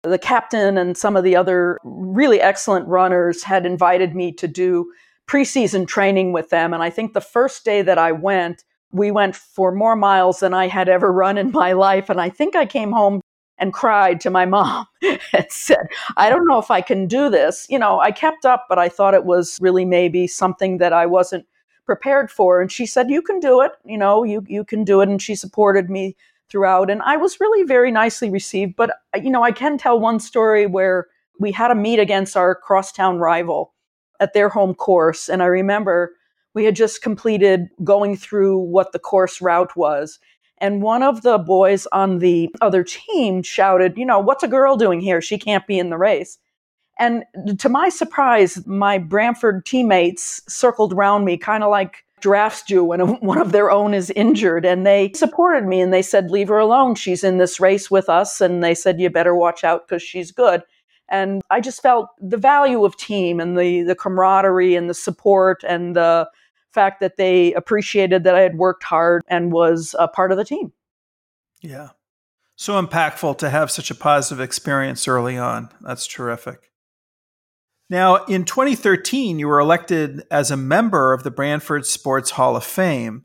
the 0.03 0.19
captain 0.19 0.77
and 0.77 0.97
some 0.97 1.17
of 1.17 1.25
the 1.25 1.37
other 1.37 1.79
really 1.85 2.41
excellent 2.41 2.87
runners 2.89 3.43
had 3.43 3.67
invited 3.67 4.15
me 4.15 4.33
to 4.33 4.49
do 4.49 4.93
preseason 5.29 5.87
training 5.87 6.33
with 6.33 6.51
them. 6.51 6.75
And 6.75 6.83
I 6.83 6.91
think 6.91 7.13
the 7.13 7.21
first 7.21 7.65
day 7.65 7.83
that 7.83 7.99
I 7.99 8.13
went, 8.13 8.65
we 8.91 9.11
went 9.11 9.37
for 9.37 9.73
more 9.73 9.97
miles 9.97 10.41
than 10.41 10.55
I 10.55 10.67
had 10.67 10.89
ever 10.89 11.13
run 11.13 11.39
in 11.39 11.53
my 11.53 11.73
life. 11.73 12.11
And 12.11 12.21
I 12.21 12.29
think 12.29 12.57
I 12.57 12.67
came 12.67 12.93
home 12.93 13.21
and 13.63 13.73
cried 13.73 14.21
to 14.21 14.29
my 14.29 14.45
mom 14.57 14.87
and 15.33 15.47
said, 15.49 15.87
I 16.17 16.29
don't 16.29 16.47
know 16.47 16.59
if 16.59 16.71
I 16.71 16.81
can 16.81 17.07
do 17.07 17.31
this. 17.31 17.67
You 17.71 17.79
know, 17.79 18.01
I 18.01 18.11
kept 18.11 18.45
up, 18.45 18.67
but 18.69 18.79
I 18.79 18.89
thought 18.89 19.15
it 19.15 19.25
was 19.25 19.59
really 19.63 19.85
maybe 19.85 20.27
something 20.27 20.79
that 20.79 20.93
I 20.93 21.07
wasn't 21.07 21.47
prepared 21.87 22.31
for. 22.31 22.61
And 22.61 22.71
she 22.71 22.85
said, 22.85 23.09
You 23.09 23.23
can 23.23 23.39
do 23.39 23.63
it. 23.63 23.73
You 23.85 23.97
know, 23.97 24.25
you, 24.25 24.45
you 24.49 24.65
can 24.65 24.85
do 24.85 25.01
it. 25.01 25.09
And 25.09 25.23
she 25.23 25.37
supported 25.37 25.89
me 25.89 26.17
throughout. 26.51 26.91
And 26.91 27.01
I 27.03 27.17
was 27.17 27.41
really 27.41 27.63
very 27.65 27.91
nicely 27.91 28.31
received. 28.31 28.77
But, 28.77 28.91
uh, 29.15 29.21
you 29.23 29.31
know, 29.31 29.43
I 29.43 29.53
can 29.53 29.79
tell 29.79 29.99
one 29.99 30.21
story 30.21 30.67
where 30.67 31.07
we 31.39 31.53
had 31.53 31.71
a 31.71 31.75
meet 31.75 31.99
against 31.99 32.37
our 32.37 32.55
crosstown 32.55 33.19
rival 33.19 33.73
at 34.21 34.35
their 34.35 34.49
home 34.49 34.75
course. 34.75 35.29
And 35.29 35.43
I 35.43 35.47
remember 35.47 36.13
we 36.55 36.65
had 36.65 36.77
just 36.77 37.01
completed 37.01 37.69
going 37.83 38.17
through 38.17 38.59
what 38.59 38.93
the 38.93 38.99
course 38.99 39.41
route 39.41 39.77
was. 39.77 40.19
And 40.63 40.81
one 40.81 41.03
of 41.03 41.23
the 41.23 41.39
boys 41.39 41.89
on 41.91 42.21
the 42.21 42.49
other 42.61 42.85
team 42.85 43.43
shouted, 43.43 43.99
You 43.99 44.07
know, 44.07 44.21
what's 44.21 44.45
a 44.45 44.49
girl 44.49 44.77
doing 44.77 45.01
here? 45.01 45.21
She 45.21 45.37
can't 45.37 45.67
be 45.67 45.79
in 45.79 45.91
the 45.91 45.99
race. 45.99 46.39
And 47.01 47.25
to 47.59 47.69
my 47.69 47.89
surprise, 47.89 48.65
my 48.65 48.97
Branford 48.97 49.67
teammates 49.67 50.41
circled 50.49 50.93
around 50.93 51.25
me, 51.25 51.37
kind 51.37 51.65
of 51.65 51.71
like 51.71 52.05
drafts 52.21 52.63
do 52.63 52.85
when 52.85 53.01
one 53.21 53.39
of 53.39 53.51
their 53.51 53.73
own 53.73 53.93
is 53.93 54.11
injured. 54.11 54.65
And 54.65 54.87
they 54.87 55.11
supported 55.15 55.65
me 55.65 55.81
and 55.81 55.93
they 55.93 56.03
said, 56.03 56.31
Leave 56.31 56.49
her 56.49 56.59
alone. 56.59 56.95
She's 56.95 57.25
in 57.25 57.39
this 57.39 57.59
race 57.59 57.91
with 57.91 58.09
us. 58.09 58.41
And 58.41 58.63
they 58.63 58.75
said, 58.75 59.01
You 59.01 59.11
better 59.11 59.35
watch 59.35 59.65
out 59.65 59.89
because 59.89 60.03
she's 60.03 60.31
good. 60.31 60.63
And 61.09 61.43
I 61.51 61.61
just 61.61 61.83
felt 61.83 62.09
the 62.21 62.37
value 62.39 62.85
of 62.85 62.97
team 62.97 63.41
and 63.41 63.59
the, 63.59 63.83
the 63.83 63.97
camaraderie 63.97 64.77
and 64.77 64.89
the 64.89 64.95
support 64.95 65.65
and 65.67 65.97
the 65.97 66.29
fact 66.73 67.01
that 67.01 67.17
they 67.17 67.53
appreciated 67.55 68.25
that 68.25 68.35
I 68.35 68.41
had 68.41 68.57
worked 68.57 68.85
hard 68.85 69.23
and 69.29 69.53
was 69.53 69.95
a 69.99 70.09
part 70.09 70.33
of 70.33 70.39
the 70.39 70.45
team. 70.45 70.73
Yeah. 71.61 71.91
So 72.57 72.81
impactful 72.81 73.39
to 73.39 73.51
have 73.51 73.71
such 73.71 73.91
a 73.91 73.95
positive 73.95 74.41
experience 74.41 75.09
early 75.09 75.39
on. 75.39 75.71
That's 75.81 76.07
terrific. 76.07 76.71
Now, 77.91 78.25
in 78.25 78.45
2013, 78.45 79.39
you 79.39 79.49
were 79.49 79.61
elected 79.61 80.23
as 80.31 80.51
a 80.51 80.57
member 80.57 81.13
of 81.13 81.25
the 81.25 81.31
Branford 81.31 81.85
Sports 81.85 82.31
Hall 82.31 82.57
of 82.57 82.65
Fame. 82.65 83.25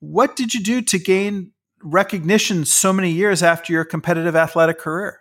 What 0.00 0.36
did 0.36 0.52
you 0.52 0.62
do 0.62 0.82
to 0.82 0.98
gain 0.98 1.52
recognition 1.82 2.64
so 2.64 2.92
many 2.92 3.10
years 3.10 3.42
after 3.42 3.72
your 3.72 3.84
competitive 3.84 4.36
athletic 4.36 4.78
career? 4.78 5.20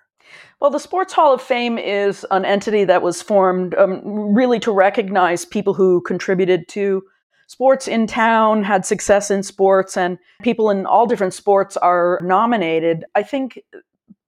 Well, 0.59 0.69
the 0.69 0.79
Sports 0.79 1.13
Hall 1.13 1.33
of 1.33 1.41
Fame 1.41 1.77
is 1.77 2.25
an 2.29 2.45
entity 2.45 2.83
that 2.83 3.01
was 3.01 3.21
formed 3.21 3.73
um, 3.75 4.01
really 4.03 4.59
to 4.59 4.71
recognize 4.71 5.45
people 5.45 5.73
who 5.73 6.01
contributed 6.01 6.67
to 6.69 7.03
sports 7.51 7.85
in 7.85 8.07
town, 8.07 8.63
had 8.63 8.85
success 8.85 9.29
in 9.29 9.43
sports, 9.43 9.97
and 9.97 10.17
people 10.41 10.69
in 10.69 10.85
all 10.85 11.05
different 11.05 11.33
sports 11.33 11.75
are 11.75 12.17
nominated. 12.23 13.03
I 13.13 13.23
think 13.23 13.61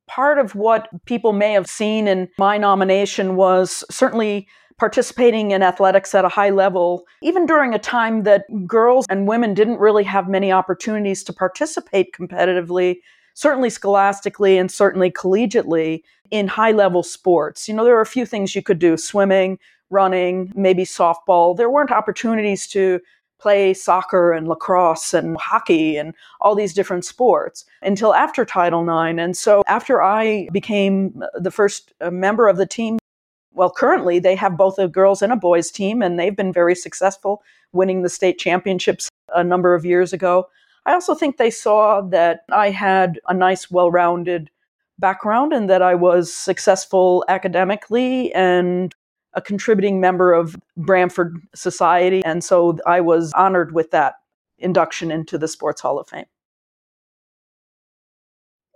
part 0.08 0.40
of 0.40 0.56
what 0.56 0.90
people 1.06 1.32
may 1.32 1.54
have 1.54 1.68
seen 1.68 2.10
in 2.10 2.28
my 2.38 2.58
nomination 2.58 3.38
was 3.38 3.86
certainly 3.90 4.46
participating 4.78 5.52
in 5.52 5.64
athletics 5.64 6.14
at 6.14 6.26
a 6.26 6.30
high 6.30 6.50
level, 6.50 7.06
even 7.22 7.46
during 7.46 7.74
a 7.74 7.80
time 7.80 8.24
that 8.24 8.44
girls 8.68 9.06
and 9.10 9.26
women 9.26 9.54
didn't 9.54 9.80
really 9.80 10.04
have 10.04 10.28
many 10.28 10.52
opportunities 10.52 11.24
to 11.24 11.32
participate 11.32 12.12
competitively, 12.12 12.98
certainly 13.36 13.70
scholastically 13.70 14.58
and 14.58 14.70
certainly 14.70 15.10
collegiately 15.10 16.02
in 16.30 16.46
high 16.50 16.72
level 16.72 17.04
sports. 17.04 17.70
You 17.70 17.74
know, 17.74 17.86
there 17.86 17.96
are 17.96 18.02
a 18.02 18.06
few 18.06 18.26
things 18.26 18.54
you 18.54 18.62
could 18.62 18.80
do 18.80 18.98
swimming, 18.98 19.60
running, 19.94 20.52
maybe 20.56 20.84
softball. 20.84 21.56
There 21.56 21.70
weren't 21.70 21.92
opportunities 21.92 22.68
to 22.68 23.00
play 23.40 23.74
soccer 23.74 24.32
and 24.32 24.48
lacrosse 24.48 25.14
and 25.14 25.38
hockey 25.38 25.98
and 25.98 26.14
all 26.40 26.56
these 26.56 26.74
different 26.74 27.04
sports 27.04 27.66
until 27.82 28.14
after 28.14 28.46
Title 28.46 28.84
IX. 28.84 29.20
And 29.20 29.36
so 29.36 29.64
after 29.68 30.02
I 30.02 30.48
became 30.54 31.24
the 31.36 31.52
first 31.52 31.94
uh, 32.00 32.10
member 32.10 32.48
of 32.48 32.58
the 32.58 32.66
team, 32.66 33.00
well, 33.54 33.70
currently 33.70 34.18
they 34.20 34.36
have 34.36 34.58
both 34.58 34.80
a 34.80 34.88
girls 34.88 35.22
and 35.22 35.32
a 35.32 35.36
boys 35.36 35.70
team, 35.72 36.02
and 36.02 36.18
they've 36.18 36.36
been 36.36 36.54
very 36.54 36.74
successful, 36.74 37.44
winning 37.72 38.02
the 38.02 38.10
state 38.10 38.40
championships 38.40 39.10
a 39.36 39.44
number 39.44 39.76
of 39.76 39.86
years 39.86 40.14
ago. 40.14 40.48
I 40.86 40.94
also 40.94 41.14
think 41.14 41.38
they 41.38 41.52
saw 41.52 42.02
that 42.02 42.46
I 42.52 42.70
had 42.72 43.20
a 43.28 43.34
nice, 43.34 43.70
well 43.70 43.92
rounded 43.92 44.50
background 45.00 45.54
and 45.54 45.70
that 45.70 45.82
I 45.82 45.96
was 45.96 46.34
successful 46.34 47.26
academically 47.28 48.34
and 48.34 48.94
a 49.34 49.42
contributing 49.42 50.00
member 50.00 50.34
of 50.34 50.56
Branford 50.78 51.38
Society. 51.56 52.24
And 52.24 52.44
so 52.44 52.78
I 52.86 53.02
was 53.02 53.32
honored 53.34 53.74
with 53.74 53.92
that 53.92 54.16
induction 54.58 55.12
into 55.12 55.38
the 55.38 55.48
Sports 55.48 55.82
Hall 55.82 56.00
of 56.00 56.08
Fame. 56.08 56.26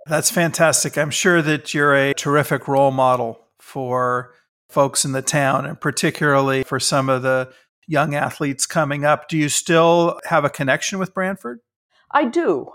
That's 0.07 0.31
fantastic. 0.31 0.97
I'm 0.97 1.11
sure 1.11 1.41
that 1.41 1.73
you're 1.73 1.93
a 1.93 2.13
terrific 2.13 2.67
role 2.67 2.91
model 2.91 3.39
for 3.59 4.33
folks 4.69 5.03
in 5.05 5.11
the 5.11 5.21
town 5.21 5.65
and 5.65 5.79
particularly 5.79 6.63
for 6.63 6.79
some 6.79 7.09
of 7.09 7.23
the 7.23 7.51
young 7.87 8.15
athletes 8.15 8.65
coming 8.65 9.05
up. 9.05 9.27
Do 9.27 9.37
you 9.37 9.49
still 9.49 10.19
have 10.25 10.45
a 10.45 10.49
connection 10.49 10.99
with 10.99 11.13
Branford? 11.13 11.59
I 12.11 12.25
do. 12.25 12.73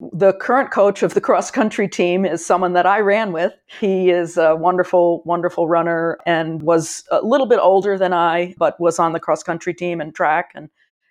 The 0.00 0.32
current 0.34 0.70
coach 0.70 1.02
of 1.02 1.14
the 1.14 1.20
cross 1.20 1.50
country 1.50 1.88
team 1.88 2.24
is 2.24 2.46
someone 2.46 2.72
that 2.74 2.86
I 2.86 3.00
ran 3.00 3.32
with. 3.32 3.52
He 3.80 4.10
is 4.10 4.36
a 4.36 4.54
wonderful, 4.54 5.22
wonderful 5.24 5.66
runner 5.66 6.18
and 6.24 6.62
was 6.62 7.02
a 7.10 7.20
little 7.20 7.46
bit 7.46 7.58
older 7.58 7.98
than 7.98 8.12
I, 8.12 8.54
but 8.58 8.78
was 8.80 9.00
on 9.00 9.12
the 9.12 9.18
cross 9.18 9.42
country 9.42 9.74
team 9.74 10.00
and 10.00 10.14
track 10.14 10.52
and, 10.54 10.68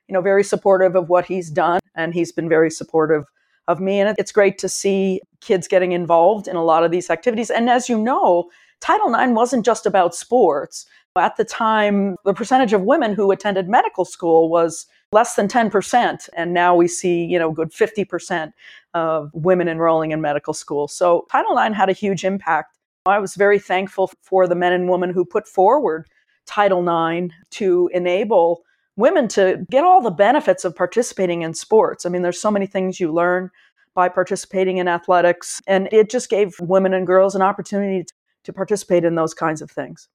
you 0.07 0.13
know, 0.13 0.21
very 0.21 0.43
supportive 0.43 0.95
of 0.95 1.09
what 1.09 1.25
he's 1.25 1.49
done. 1.49 1.81
And 1.95 2.13
he's 2.13 2.31
been 2.31 2.47
very 2.47 2.71
supportive 2.71 3.25
of 3.67 3.81
me. 3.81 3.99
And 3.99 4.15
it's 4.17 4.31
great 4.31 4.57
to 4.59 4.69
see 4.69 5.19
kids 5.41 5.67
getting 5.67 5.91
involved 5.91 6.47
in 6.47 6.55
a 6.55 6.63
lot 6.63 6.85
of 6.85 6.91
these 6.91 7.09
activities. 7.09 7.49
And 7.49 7.69
as 7.69 7.89
you 7.89 7.99
know, 7.99 8.49
Title 8.79 9.13
IX 9.13 9.33
wasn't 9.33 9.65
just 9.65 9.85
about 9.85 10.15
sports. 10.15 10.85
At 11.17 11.35
the 11.35 11.43
time, 11.43 12.15
the 12.25 12.33
percentage 12.33 12.73
of 12.73 12.83
women 12.83 13.15
who 13.15 13.31
attended 13.31 13.67
medical 13.67 14.05
school 14.05 14.49
was 14.49 14.85
less 15.11 15.35
than 15.35 15.47
10%. 15.47 16.29
And 16.35 16.53
now 16.53 16.75
we 16.75 16.87
see, 16.87 17.23
you 17.23 17.39
know, 17.39 17.51
good 17.51 17.71
50% 17.71 18.51
of 18.93 19.31
women 19.33 19.67
enrolling 19.67 20.11
in 20.11 20.21
medical 20.21 20.53
school. 20.53 20.87
So 20.87 21.25
Title 21.31 21.57
IX 21.57 21.75
had 21.75 21.89
a 21.89 21.93
huge 21.93 22.25
impact. 22.25 22.77
I 23.05 23.19
was 23.19 23.35
very 23.35 23.59
thankful 23.59 24.11
for 24.21 24.47
the 24.47 24.55
men 24.55 24.73
and 24.73 24.89
women 24.89 25.11
who 25.11 25.23
put 25.23 25.47
forward 25.47 26.07
Title 26.45 26.81
IX 26.81 27.33
to 27.51 27.89
enable 27.93 28.63
women 28.97 29.27
to 29.29 29.65
get 29.69 29.83
all 29.83 30.01
the 30.01 30.11
benefits 30.11 30.65
of 30.65 30.75
participating 30.75 31.41
in 31.41 31.53
sports. 31.53 32.05
I 32.05 32.09
mean, 32.09 32.21
there's 32.21 32.41
so 32.41 32.51
many 32.51 32.65
things 32.65 32.99
you 32.99 33.13
learn 33.13 33.49
by 33.93 34.09
participating 34.09 34.77
in 34.77 34.87
athletics, 34.87 35.61
and 35.67 35.87
it 35.91 36.09
just 36.09 36.29
gave 36.29 36.59
women 36.59 36.93
and 36.93 37.07
girls 37.07 37.33
an 37.33 37.41
opportunity 37.41 38.05
to 38.43 38.53
participate 38.53 39.03
in 39.03 39.15
those 39.15 39.33
kinds 39.33 39.61
of 39.61 39.71
things. 39.71 40.07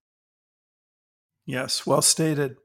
Yes, 1.47 1.87
well 1.87 2.03
stated. 2.03 2.57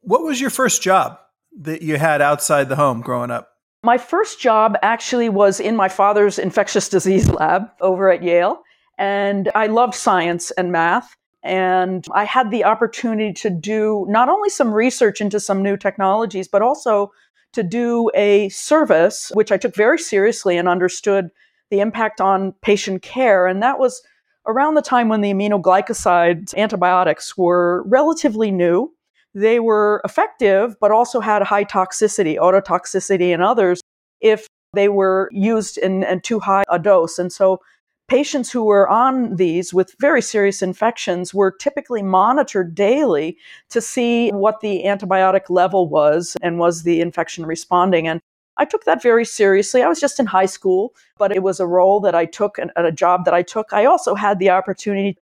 What 0.00 0.22
was 0.22 0.40
your 0.40 0.50
first 0.50 0.82
job? 0.82 1.18
That 1.58 1.82
you 1.82 1.98
had 1.98 2.22
outside 2.22 2.68
the 2.68 2.76
home 2.76 3.00
growing 3.00 3.30
up? 3.30 3.50
My 3.84 3.98
first 3.98 4.40
job 4.40 4.76
actually 4.82 5.28
was 5.28 5.60
in 5.60 5.76
my 5.76 5.88
father's 5.88 6.38
infectious 6.38 6.88
disease 6.88 7.28
lab 7.40 7.68
over 7.80 8.10
at 8.10 8.22
Yale. 8.22 8.62
And 8.96 9.50
I 9.54 9.66
loved 9.66 9.94
science 9.94 10.50
and 10.52 10.72
math. 10.72 11.14
And 11.44 12.04
I 12.12 12.24
had 12.24 12.50
the 12.50 12.64
opportunity 12.64 13.32
to 13.34 13.50
do 13.50 14.04
not 14.08 14.28
only 14.28 14.48
some 14.48 14.72
research 14.72 15.20
into 15.20 15.38
some 15.38 15.62
new 15.62 15.76
technologies, 15.76 16.48
but 16.48 16.62
also 16.62 17.12
to 17.52 17.62
do 17.62 18.10
a 18.14 18.48
service, 18.48 19.30
which 19.34 19.52
I 19.52 19.56
took 19.56 19.74
very 19.74 19.98
seriously 19.98 20.56
and 20.56 20.68
understood 20.68 21.30
the 21.70 21.80
impact 21.80 22.20
on 22.20 22.52
patient 22.62 23.02
care. 23.02 23.46
And 23.46 23.62
that 23.62 23.78
was 23.78 24.02
around 24.46 24.74
the 24.74 24.82
time 24.82 25.08
when 25.08 25.20
the 25.20 25.32
aminoglycosides 25.32 26.54
antibiotics 26.56 27.36
were 27.36 27.84
relatively 27.86 28.50
new 28.50 28.92
they 29.34 29.60
were 29.60 30.00
effective, 30.04 30.76
but 30.80 30.90
also 30.90 31.20
had 31.20 31.42
high 31.42 31.64
toxicity, 31.64 32.36
ototoxicity, 32.36 33.32
and 33.32 33.42
others 33.42 33.80
if 34.20 34.46
they 34.74 34.88
were 34.88 35.28
used 35.32 35.78
in, 35.78 36.04
in 36.04 36.20
too 36.20 36.40
high 36.40 36.64
a 36.68 36.78
dose. 36.78 37.18
And 37.18 37.32
so 37.32 37.60
patients 38.08 38.50
who 38.50 38.64
were 38.64 38.88
on 38.88 39.36
these 39.36 39.72
with 39.72 39.94
very 40.00 40.22
serious 40.22 40.62
infections 40.62 41.34
were 41.34 41.50
typically 41.50 42.02
monitored 42.02 42.74
daily 42.74 43.36
to 43.70 43.80
see 43.80 44.30
what 44.30 44.60
the 44.60 44.84
antibiotic 44.84 45.50
level 45.50 45.88
was 45.88 46.36
and 46.42 46.58
was 46.58 46.82
the 46.82 47.00
infection 47.00 47.46
responding. 47.46 48.08
And 48.08 48.20
I 48.56 48.64
took 48.64 48.84
that 48.84 49.02
very 49.02 49.24
seriously. 49.24 49.82
I 49.82 49.88
was 49.88 50.00
just 50.00 50.18
in 50.18 50.26
high 50.26 50.46
school, 50.46 50.94
but 51.16 51.34
it 51.34 51.42
was 51.42 51.60
a 51.60 51.66
role 51.66 52.00
that 52.00 52.14
I 52.14 52.24
took 52.24 52.58
and 52.58 52.72
a 52.76 52.90
job 52.90 53.24
that 53.24 53.34
I 53.34 53.42
took. 53.42 53.72
I 53.72 53.84
also 53.84 54.14
had 54.14 54.38
the 54.38 54.50
opportunity 54.50 55.16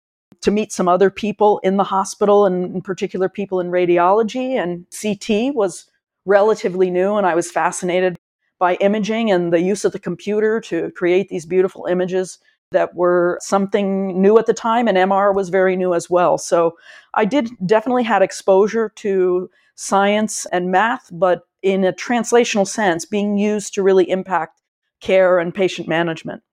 to 0.43 0.51
meet 0.51 0.71
some 0.71 0.87
other 0.87 1.09
people 1.09 1.59
in 1.63 1.77
the 1.77 1.83
hospital 1.83 2.45
and 2.45 2.75
in 2.75 2.81
particular 2.81 3.27
people 3.27 3.59
in 3.59 3.71
radiology 3.71 4.51
and 4.51 4.85
CT 4.91 5.55
was 5.55 5.89
relatively 6.25 6.89
new 6.89 7.15
and 7.15 7.25
I 7.25 7.35
was 7.35 7.51
fascinated 7.51 8.17
by 8.59 8.75
imaging 8.75 9.31
and 9.31 9.51
the 9.51 9.61
use 9.61 9.83
of 9.83 9.91
the 9.91 9.99
computer 9.99 10.61
to 10.61 10.91
create 10.91 11.29
these 11.29 11.45
beautiful 11.45 11.85
images 11.85 12.39
that 12.71 12.93
were 12.95 13.39
something 13.41 14.21
new 14.21 14.37
at 14.37 14.45
the 14.45 14.53
time, 14.53 14.87
and 14.87 14.97
MR 14.97 15.33
was 15.33 15.49
very 15.49 15.75
new 15.75 15.93
as 15.93 16.09
well. 16.09 16.37
So 16.37 16.77
I 17.13 17.25
did 17.25 17.49
definitely 17.65 18.03
had 18.03 18.21
exposure 18.21 18.89
to 18.95 19.49
science 19.75 20.45
and 20.47 20.71
math, 20.71 21.09
but 21.11 21.43
in 21.61 21.83
a 21.85 21.93
translational 21.93 22.67
sense, 22.67 23.05
being 23.05 23.37
used 23.37 23.73
to 23.75 23.83
really 23.83 24.09
impact 24.09 24.61
care 24.99 25.39
and 25.39 25.53
patient 25.53 25.87
management. 25.87 26.43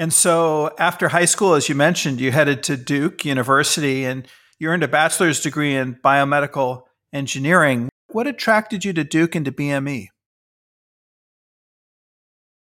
And 0.00 0.14
so 0.14 0.74
after 0.78 1.08
high 1.08 1.26
school, 1.26 1.52
as 1.52 1.68
you 1.68 1.74
mentioned, 1.74 2.22
you 2.22 2.32
headed 2.32 2.62
to 2.62 2.78
Duke 2.78 3.26
University 3.26 4.06
and 4.06 4.26
you 4.58 4.70
earned 4.70 4.82
a 4.82 4.88
bachelor's 4.88 5.40
degree 5.40 5.76
in 5.76 5.96
biomedical 5.96 6.84
engineering. 7.12 7.90
What 8.08 8.26
attracted 8.26 8.82
you 8.82 8.94
to 8.94 9.04
Duke 9.04 9.34
and 9.34 9.44
to 9.44 9.52
BME? 9.52 10.06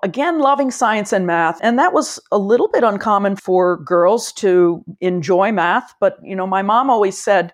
Again, 0.01 0.39
loving 0.39 0.71
science 0.71 1.13
and 1.13 1.27
math. 1.27 1.59
And 1.61 1.77
that 1.77 1.93
was 1.93 2.19
a 2.31 2.39
little 2.39 2.69
bit 2.69 2.83
uncommon 2.83 3.35
for 3.35 3.77
girls 3.83 4.33
to 4.33 4.83
enjoy 4.99 5.51
math. 5.51 5.93
But, 5.99 6.17
you 6.23 6.35
know, 6.35 6.47
my 6.47 6.63
mom 6.63 6.89
always 6.89 7.21
said, 7.21 7.53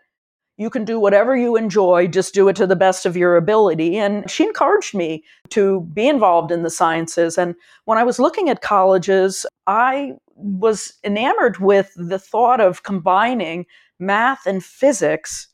you 0.57 0.69
can 0.69 0.85
do 0.85 0.99
whatever 0.99 1.35
you 1.35 1.55
enjoy, 1.55 2.07
just 2.07 2.33
do 2.33 2.47
it 2.47 2.55
to 2.57 2.67
the 2.67 2.75
best 2.75 3.05
of 3.05 3.17
your 3.17 3.35
ability. 3.35 3.97
And 3.97 4.29
she 4.29 4.43
encouraged 4.43 4.93
me 4.93 5.23
to 5.49 5.81
be 5.93 6.07
involved 6.07 6.51
in 6.51 6.63
the 6.63 6.69
sciences. 6.69 7.37
And 7.37 7.55
when 7.85 7.97
I 7.97 8.03
was 8.03 8.19
looking 8.19 8.49
at 8.49 8.61
colleges, 8.61 9.45
I 9.65 10.13
was 10.35 10.93
enamored 11.03 11.57
with 11.59 11.91
the 11.95 12.19
thought 12.19 12.61
of 12.61 12.83
combining 12.83 13.65
math 13.99 14.45
and 14.45 14.63
physics 14.63 15.47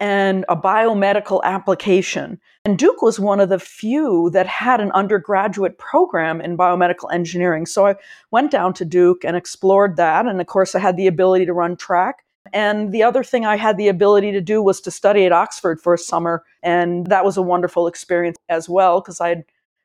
and 0.00 0.46
a 0.48 0.56
biomedical 0.56 1.42
application. 1.44 2.40
And 2.64 2.78
Duke 2.78 3.02
was 3.02 3.20
one 3.20 3.38
of 3.38 3.50
the 3.50 3.58
few 3.58 4.30
that 4.30 4.46
had 4.46 4.80
an 4.80 4.90
undergraduate 4.92 5.78
program 5.78 6.40
in 6.40 6.56
biomedical 6.56 7.12
engineering. 7.12 7.66
So 7.66 7.86
I 7.86 7.96
went 8.30 8.50
down 8.50 8.72
to 8.74 8.84
Duke 8.84 9.24
and 9.24 9.36
explored 9.36 9.96
that. 9.96 10.26
And 10.26 10.40
of 10.40 10.46
course, 10.46 10.74
I 10.74 10.78
had 10.78 10.96
the 10.96 11.06
ability 11.06 11.44
to 11.46 11.52
run 11.52 11.76
track. 11.76 12.24
And 12.52 12.92
the 12.92 13.02
other 13.02 13.22
thing 13.22 13.46
I 13.46 13.56
had 13.56 13.76
the 13.76 13.88
ability 13.88 14.32
to 14.32 14.40
do 14.40 14.62
was 14.62 14.80
to 14.82 14.90
study 14.90 15.24
at 15.24 15.32
Oxford 15.32 15.80
for 15.80 15.94
a 15.94 15.98
summer. 15.98 16.44
And 16.62 17.06
that 17.06 17.24
was 17.24 17.36
a 17.36 17.42
wonderful 17.42 17.86
experience 17.86 18.38
as 18.48 18.68
well, 18.68 19.00
because 19.00 19.20
I 19.20 19.28
had 19.28 19.44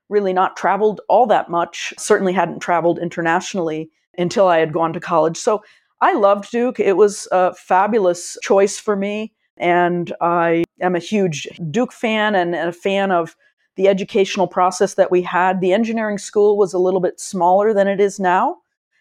really 0.10 0.34
not 0.34 0.56
traveled 0.56 1.02
all 1.10 1.26
that 1.28 1.50
much, 1.50 1.94
certainly 1.98 2.34
hadn't 2.34 2.60
traveled 2.60 3.00
internationally 3.00 3.90
until 4.18 4.48
I 4.48 4.60
had 4.60 4.74
gone 4.74 4.94
to 4.94 5.00
college. 5.00 5.38
So 5.38 5.64
I 6.02 6.14
loved 6.14 6.52
Duke. 6.52 6.80
It 6.80 6.98
was 6.98 7.28
a 7.32 7.54
fabulous 7.56 8.38
choice 8.44 8.78
for 8.78 8.96
me. 8.96 9.34
And 9.58 10.14
I 10.22 10.64
am 10.82 10.96
a 10.96 11.00
huge 11.00 11.48
Duke 11.72 11.94
fan 11.94 12.36
and 12.36 12.54
a 12.54 12.72
fan 12.72 13.12
of 13.12 13.36
the 13.78 13.88
educational 13.88 14.48
process 14.48 14.94
that 14.96 15.12
we 15.12 15.22
had. 15.22 15.62
The 15.62 15.74
engineering 15.74 16.18
school 16.18 16.58
was 16.58 16.74
a 16.74 16.80
little 16.80 17.00
bit 17.00 17.20
smaller 17.20 17.74
than 17.74 17.88
it 17.88 18.00
is 18.00 18.20
now. 18.20 18.58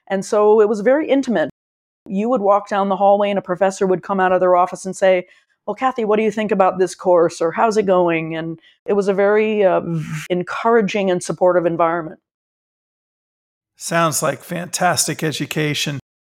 And 0.06 0.24
so 0.24 0.60
it 0.60 0.68
was 0.68 0.80
very 0.80 1.08
intimate. 1.08 1.50
You 2.06 2.28
would 2.28 2.40
walk 2.40 2.68
down 2.68 2.88
the 2.88 2.96
hallway 2.96 3.30
and 3.30 3.38
a 3.38 3.42
professor 3.42 3.86
would 3.86 4.02
come 4.02 4.20
out 4.20 4.32
of 4.32 4.40
their 4.40 4.56
office 4.56 4.84
and 4.84 4.96
say, 4.96 5.26
well, 5.66 5.74
Kathy, 5.74 6.04
what 6.04 6.16
do 6.16 6.22
you 6.22 6.30
think 6.30 6.52
about 6.52 6.78
this 6.78 6.94
course 6.94 7.40
or 7.40 7.50
how's 7.50 7.76
it 7.76 7.86
going? 7.86 8.36
And 8.36 8.60
it 8.84 8.92
was 8.92 9.08
a 9.08 9.14
very 9.14 9.64
uh, 9.64 9.80
encouraging 10.28 11.10
and 11.10 11.22
supportive 11.22 11.64
environment. 11.64 12.20
Sounds 13.76 14.22
like 14.22 14.42
fantastic 14.42 15.22
education. 15.22 15.98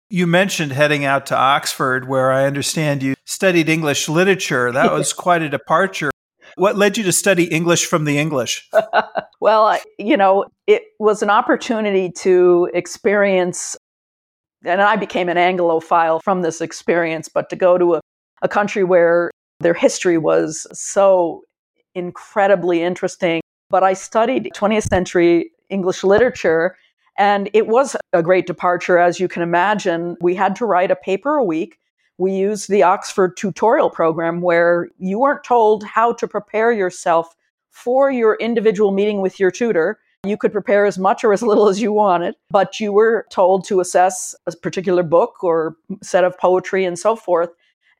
You 0.10 0.28
mentioned 0.28 0.72
heading 0.72 1.04
out 1.04 1.26
to 1.28 1.36
Oxford, 1.36 2.08
where 2.08 2.32
I 2.32 2.46
understand 2.46 3.02
you 3.02 3.16
studied 3.26 3.68
English 3.68 4.08
literature. 4.08 4.72
That 4.72 4.92
was 4.92 5.12
quite 5.26 5.42
a 5.42 5.50
departure. 5.50 6.12
What 6.56 6.78
led 6.78 6.98
you 6.98 7.04
to 7.04 7.12
study 7.12 7.46
English 7.46 7.86
from 7.86 8.06
the 8.06 8.18
English? 8.18 8.70
well, 9.42 9.78
you 10.00 10.16
know, 10.16 10.46
it 10.68 10.84
was 11.00 11.22
an 11.22 11.30
opportunity 11.30 12.10
to 12.12 12.70
experience, 12.74 13.76
and 14.66 14.82
I 14.82 14.96
became 14.96 15.30
an 15.30 15.38
Anglophile 15.38 16.22
from 16.24 16.42
this 16.42 16.62
experience, 16.62 17.30
but 17.30 17.50
to 17.50 17.56
go 17.56 17.78
to 17.78 17.96
a, 17.96 18.02
a 18.42 18.48
country 18.48 18.84
where 18.84 19.32
their 19.60 19.74
history 19.74 20.18
was 20.18 20.68
so 20.74 21.44
incredibly 21.94 22.82
interesting. 22.82 23.42
But 23.70 23.84
I 23.84 23.94
studied 23.94 24.52
20th 24.56 24.88
century 24.88 25.52
English 25.70 26.04
literature 26.04 26.76
and 27.18 27.50
it 27.54 27.68
was 27.68 27.96
a 28.14 28.22
great 28.22 28.46
departure, 28.46 28.98
as 28.98 29.20
you 29.20 29.28
can 29.28 29.42
imagine. 29.42 30.18
We 30.20 30.36
had 30.36 30.56
to 30.58 30.66
write 30.66 30.92
a 30.92 30.96
paper 30.96 31.36
a 31.36 31.44
week. 31.44 31.80
We 32.18 32.34
used 32.34 32.70
the 32.70 32.84
Oxford 32.84 33.38
tutorial 33.38 33.90
program 33.90 34.42
where 34.42 34.90
you 34.98 35.20
weren't 35.20 35.44
told 35.44 35.84
how 35.84 36.14
to 36.14 36.28
prepare 36.28 36.72
yourself 36.72 37.36
for 37.72 38.12
your 38.12 38.36
individual 38.36 38.92
meeting 38.92 39.22
with 39.22 39.40
your 39.40 39.52
tutor. 39.52 40.00
You 40.26 40.38
could 40.38 40.52
prepare 40.52 40.86
as 40.86 40.98
much 40.98 41.24
or 41.24 41.34
as 41.34 41.42
little 41.42 41.68
as 41.68 41.82
you 41.82 41.92
wanted, 41.94 42.36
but 42.50 42.80
you 42.80 42.92
were 42.92 43.26
told 43.32 43.66
to 43.66 43.80
assess 43.80 44.36
a 44.48 44.56
particular 44.56 45.04
book 45.04 45.44
or 45.44 45.76
set 46.02 46.24
of 46.24 46.38
poetry 46.38 46.86
and 46.86 46.98
so 46.98 47.16
forth. 47.16 47.50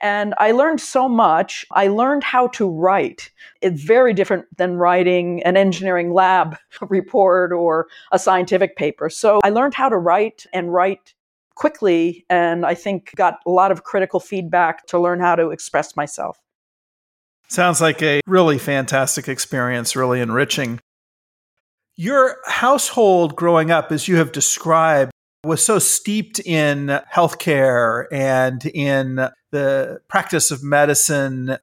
And 0.02 0.34
I 0.38 0.52
learned 0.52 0.82
so 0.82 1.08
much. 1.08 1.66
I 1.72 1.88
learned 1.88 2.24
how 2.24 2.48
to 2.50 2.70
write. 2.70 3.32
It's 3.62 3.82
very 3.82 4.14
different 4.14 4.46
than 4.58 4.76
writing 4.76 5.42
an 5.44 5.56
engineering 5.56 6.14
lab 6.14 6.58
report 6.82 7.52
or 7.52 7.88
a 8.12 8.20
scientific 8.20 8.76
paper. 8.76 9.10
So 9.10 9.40
I 9.44 9.50
learned 9.50 9.74
how 9.74 9.90
to 9.90 9.98
write 9.98 10.46
and 10.54 10.74
write 10.74 11.14
quickly. 11.56 12.26
And 12.30 12.66
I 12.66 12.76
think 12.76 13.16
got 13.16 13.40
a 13.46 13.50
lot 13.50 13.72
of 13.72 13.84
critical 13.84 14.20
feedback 14.20 14.86
to 14.88 15.00
learn 15.00 15.22
how 15.22 15.36
to 15.36 15.52
express 15.52 15.96
myself. 15.96 16.40
Sounds 17.48 17.80
like 17.80 18.02
a 18.02 18.22
really 18.26 18.58
fantastic 18.58 19.30
experience, 19.30 19.96
really 19.96 20.20
enriching. 20.20 20.80
Your 21.98 22.38
household 22.46 23.36
growing 23.36 23.72
up, 23.72 23.92
as 23.92 24.08
you 24.08 24.18
have 24.18 24.34
described, 24.34 25.12
was 25.46 25.64
so 25.64 25.80
steeped 25.80 26.40
in 26.40 27.00
healthcare 27.14 28.06
and 28.12 28.66
in 28.66 29.30
the 29.52 30.02
practice 30.10 30.52
of 30.52 30.62
medicine. 30.62 31.58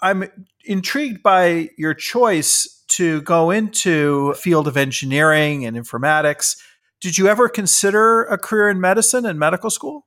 I'm 0.00 0.30
intrigued 0.64 1.22
by 1.22 1.68
your 1.76 1.92
choice 1.92 2.84
to 2.88 3.20
go 3.22 3.50
into 3.50 4.32
field 4.34 4.66
of 4.66 4.76
engineering 4.76 5.66
and 5.66 5.76
informatics. 5.76 6.56
Did 7.00 7.18
you 7.18 7.28
ever 7.28 7.48
consider 7.48 8.24
a 8.24 8.38
career 8.38 8.70
in 8.70 8.80
medicine 8.80 9.26
and 9.26 9.38
medical 9.38 9.68
school? 9.68 10.06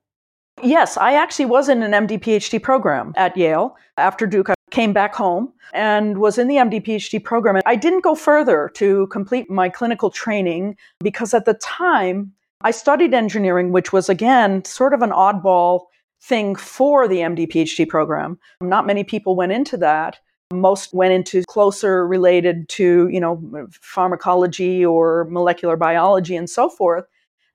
Yes, 0.62 0.96
I 0.96 1.14
actually 1.14 1.46
was 1.46 1.68
in 1.68 1.82
an 1.82 1.92
MD 1.92 2.18
PhD 2.18 2.60
program 2.62 3.12
at 3.16 3.36
Yale. 3.36 3.76
After 3.96 4.26
Duke, 4.26 4.48
came 4.72 4.92
back 4.92 5.14
home 5.14 5.52
and 5.72 6.18
was 6.18 6.38
in 6.38 6.48
the 6.48 6.56
MD 6.56 6.84
PhD 6.84 7.22
program. 7.22 7.54
And 7.54 7.62
I 7.66 7.76
didn't 7.76 8.02
go 8.02 8.14
further 8.14 8.70
to 8.74 9.06
complete 9.08 9.48
my 9.48 9.68
clinical 9.68 10.10
training 10.10 10.76
because 11.00 11.32
at 11.34 11.44
the 11.44 11.54
time, 11.54 12.32
I 12.62 12.70
studied 12.70 13.14
engineering, 13.14 13.70
which 13.70 13.92
was 13.92 14.08
again 14.08 14.64
sort 14.64 14.94
of 14.94 15.02
an 15.02 15.10
oddball 15.10 15.86
thing 16.20 16.56
for 16.56 17.06
the 17.06 17.18
MD 17.18 17.48
PhD 17.48 17.88
program. 17.88 18.38
Not 18.60 18.86
many 18.86 19.04
people 19.04 19.36
went 19.36 19.52
into 19.52 19.76
that. 19.78 20.18
Most 20.52 20.92
went 20.92 21.12
into 21.12 21.42
closer 21.48 22.06
related 22.06 22.68
to, 22.70 23.08
you 23.08 23.20
know, 23.20 23.66
pharmacology 23.70 24.84
or 24.84 25.26
molecular 25.30 25.76
biology 25.76 26.36
and 26.36 26.48
so 26.48 26.68
forth. 26.68 27.04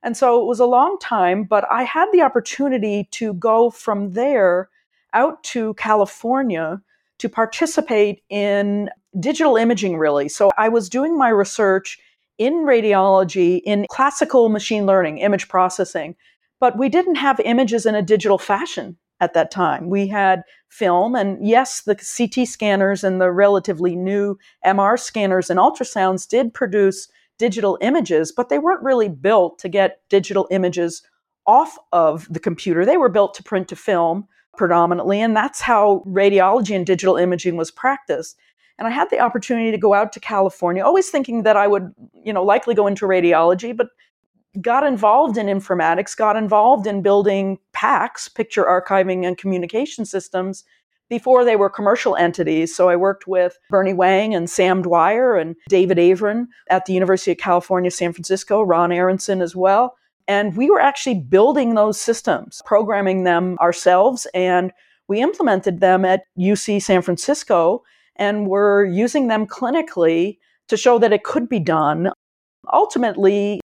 And 0.02 0.16
so 0.16 0.40
it 0.40 0.46
was 0.46 0.60
a 0.60 0.66
long 0.66 0.98
time, 0.98 1.44
but 1.44 1.64
I 1.70 1.82
had 1.82 2.06
the 2.12 2.22
opportunity 2.22 3.08
to 3.12 3.34
go 3.34 3.70
from 3.70 4.12
there 4.12 4.68
out 5.14 5.42
to 5.42 5.74
California 5.74 6.80
to 7.18 7.28
participate 7.28 8.22
in 8.30 8.90
digital 9.18 9.56
imaging, 9.56 9.96
really. 9.96 10.28
So 10.28 10.50
I 10.56 10.68
was 10.68 10.88
doing 10.88 11.18
my 11.18 11.28
research 11.28 11.98
in 12.38 12.64
radiology 12.64 13.60
in 13.64 13.86
classical 13.90 14.48
machine 14.48 14.86
learning, 14.86 15.18
image 15.18 15.48
processing, 15.48 16.14
but 16.60 16.78
we 16.78 16.88
didn't 16.88 17.16
have 17.16 17.40
images 17.40 17.86
in 17.86 17.94
a 17.94 18.02
digital 18.02 18.38
fashion 18.38 18.96
at 19.20 19.34
that 19.34 19.50
time. 19.50 19.90
We 19.90 20.06
had 20.06 20.42
film, 20.68 21.16
and 21.16 21.44
yes, 21.44 21.82
the 21.82 21.96
CT 21.96 22.46
scanners 22.46 23.02
and 23.02 23.20
the 23.20 23.32
relatively 23.32 23.96
new 23.96 24.38
MR 24.64 24.98
scanners 24.98 25.50
and 25.50 25.58
ultrasounds 25.58 26.28
did 26.28 26.54
produce 26.54 27.08
digital 27.38 27.78
images, 27.80 28.32
but 28.32 28.48
they 28.48 28.58
weren't 28.58 28.82
really 28.82 29.08
built 29.08 29.58
to 29.60 29.68
get 29.68 30.00
digital 30.08 30.46
images 30.50 31.02
off 31.46 31.78
of 31.92 32.26
the 32.30 32.40
computer. 32.40 32.84
They 32.84 32.96
were 32.96 33.08
built 33.08 33.34
to 33.34 33.42
print 33.42 33.68
to 33.68 33.76
film 33.76 34.28
predominantly, 34.58 35.20
and 35.22 35.34
that's 35.34 35.60
how 35.60 36.02
radiology 36.06 36.76
and 36.76 36.84
digital 36.84 37.16
imaging 37.16 37.56
was 37.56 37.70
practiced. 37.70 38.36
And 38.78 38.86
I 38.86 38.90
had 38.90 39.08
the 39.10 39.20
opportunity 39.20 39.70
to 39.70 39.78
go 39.78 39.94
out 39.94 40.12
to 40.12 40.20
California, 40.20 40.84
always 40.84 41.08
thinking 41.08 41.44
that 41.44 41.56
I 41.56 41.66
would, 41.66 41.94
you 42.12 42.32
know, 42.32 42.44
likely 42.44 42.74
go 42.74 42.86
into 42.86 43.06
radiology, 43.06 43.76
but 43.76 43.88
got 44.60 44.84
involved 44.84 45.36
in 45.36 45.46
informatics, 45.46 46.16
got 46.16 46.36
involved 46.36 46.86
in 46.86 47.02
building 47.02 47.58
PACS, 47.72 48.34
picture 48.34 48.64
archiving 48.64 49.26
and 49.26 49.38
communication 49.38 50.04
systems, 50.04 50.64
before 51.08 51.44
they 51.44 51.56
were 51.56 51.70
commercial 51.70 52.16
entities. 52.16 52.74
So 52.74 52.88
I 52.88 52.96
worked 52.96 53.26
with 53.26 53.58
Bernie 53.70 53.92
Huang 53.92 54.34
and 54.34 54.48
Sam 54.48 54.82
Dwyer 54.82 55.36
and 55.36 55.56
David 55.68 55.98
Avrin 55.98 56.46
at 56.70 56.84
the 56.84 56.92
University 56.92 57.32
of 57.32 57.38
California, 57.38 57.90
San 57.90 58.12
Francisco, 58.12 58.62
Ron 58.62 58.90
Arenson 58.90 59.42
as 59.42 59.56
well. 59.56 59.96
And 60.28 60.56
we 60.56 60.70
were 60.70 60.80
actually 60.80 61.18
building 61.20 61.74
those 61.74 62.00
systems, 62.00 62.62
programming 62.66 63.24
them 63.24 63.56
ourselves, 63.60 64.26
and 64.34 64.72
we 65.08 65.20
implemented 65.22 65.80
them 65.80 66.04
at 66.04 66.24
UC 66.38 66.82
San 66.82 67.02
Francisco 67.02 67.82
and 68.16 68.46
we're 68.46 68.84
using 68.84 69.28
them 69.28 69.46
clinically 69.46 70.38
to 70.66 70.76
show 70.76 70.98
that 70.98 71.12
it 71.12 71.24
could 71.24 71.48
be 71.48 71.60
done. 71.60 72.10
Ultimately, 72.72 73.60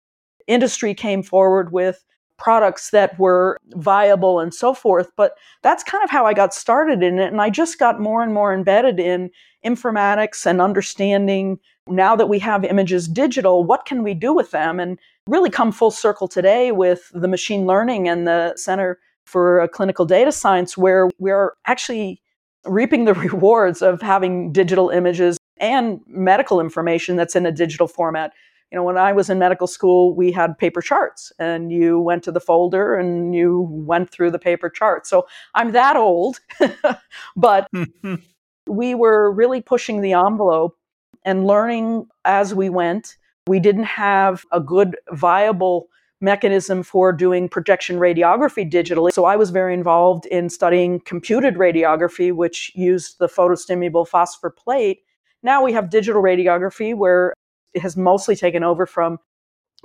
industry 0.48 0.94
came 0.94 1.22
forward 1.22 1.70
with 1.70 2.04
products 2.38 2.90
that 2.90 3.18
were 3.18 3.58
viable 3.74 4.40
and 4.40 4.54
so 4.54 4.72
forth. 4.72 5.10
But 5.16 5.34
that's 5.62 5.84
kind 5.84 6.02
of 6.02 6.10
how 6.10 6.24
I 6.24 6.32
got 6.32 6.54
started 6.54 7.02
in 7.02 7.18
it. 7.18 7.30
And 7.30 7.40
I 7.40 7.50
just 7.50 7.78
got 7.78 8.00
more 8.00 8.22
and 8.22 8.32
more 8.32 8.54
embedded 8.54 8.98
in 8.98 9.30
informatics 9.64 10.46
and 10.46 10.60
understanding 10.60 11.58
now 11.88 12.14
that 12.16 12.28
we 12.28 12.38
have 12.38 12.64
images 12.64 13.08
digital, 13.08 13.64
what 13.64 13.86
can 13.86 14.02
we 14.02 14.14
do 14.14 14.32
with 14.32 14.50
them? 14.50 14.78
And 14.78 14.98
really 15.28 15.50
come 15.50 15.70
full 15.70 15.90
circle 15.90 16.26
today 16.26 16.72
with 16.72 17.10
the 17.12 17.28
machine 17.28 17.66
learning 17.66 18.08
and 18.08 18.26
the 18.26 18.56
Center 18.56 18.98
for 19.26 19.68
Clinical 19.68 20.06
Data 20.06 20.32
Science, 20.32 20.76
where 20.76 21.08
we're 21.18 21.52
actually 21.66 22.22
reaping 22.64 23.04
the 23.04 23.14
rewards 23.28 23.82
of 23.82 24.00
having 24.00 24.52
digital 24.52 24.88
images 24.88 25.38
and 25.58 26.00
medical 26.06 26.60
information 26.60 27.16
that's 27.16 27.36
in 27.36 27.44
a 27.44 27.52
digital 27.52 27.86
format. 27.86 28.32
You 28.72 28.76
know, 28.76 28.82
when 28.82 28.98
I 28.98 29.12
was 29.12 29.30
in 29.30 29.38
medical 29.38 29.66
school, 29.66 30.14
we 30.14 30.32
had 30.32 30.56
paper 30.58 30.80
charts, 30.80 31.32
and 31.38 31.70
you 31.72 32.00
went 32.00 32.22
to 32.24 32.32
the 32.32 32.40
folder 32.40 32.94
and 32.94 33.34
you 33.34 33.66
went 33.70 34.10
through 34.10 34.30
the 34.30 34.38
paper 34.38 34.68
chart. 34.68 35.06
So 35.06 35.26
I'm 35.54 35.72
that 35.72 35.96
old, 35.96 36.40
but 37.36 37.68
we 38.66 38.94
were 38.94 39.30
really 39.30 39.60
pushing 39.60 40.00
the 40.00 40.12
envelope 40.12 40.76
and 41.24 41.46
learning 41.46 42.06
as 42.24 42.54
we 42.54 42.68
went. 42.68 43.16
We 43.48 43.60
didn't 43.60 43.84
have 43.84 44.44
a 44.52 44.60
good, 44.60 44.96
viable 45.12 45.88
mechanism 46.20 46.82
for 46.82 47.12
doing 47.12 47.48
projection 47.48 47.96
radiography 47.98 48.70
digitally. 48.70 49.12
So 49.12 49.24
I 49.24 49.36
was 49.36 49.50
very 49.50 49.72
involved 49.72 50.26
in 50.26 50.50
studying 50.50 51.00
computed 51.00 51.54
radiography, 51.54 52.34
which 52.34 52.72
used 52.74 53.18
the 53.18 53.28
photostimulable 53.28 54.06
phosphor 54.06 54.50
plate. 54.50 55.00
Now 55.42 55.62
we 55.62 55.72
have 55.72 55.90
digital 55.90 56.22
radiography 56.22 56.94
where 56.94 57.32
it 57.72 57.82
has 57.82 57.96
mostly 57.96 58.34
taken 58.34 58.64
over 58.64 58.84
from 58.84 59.18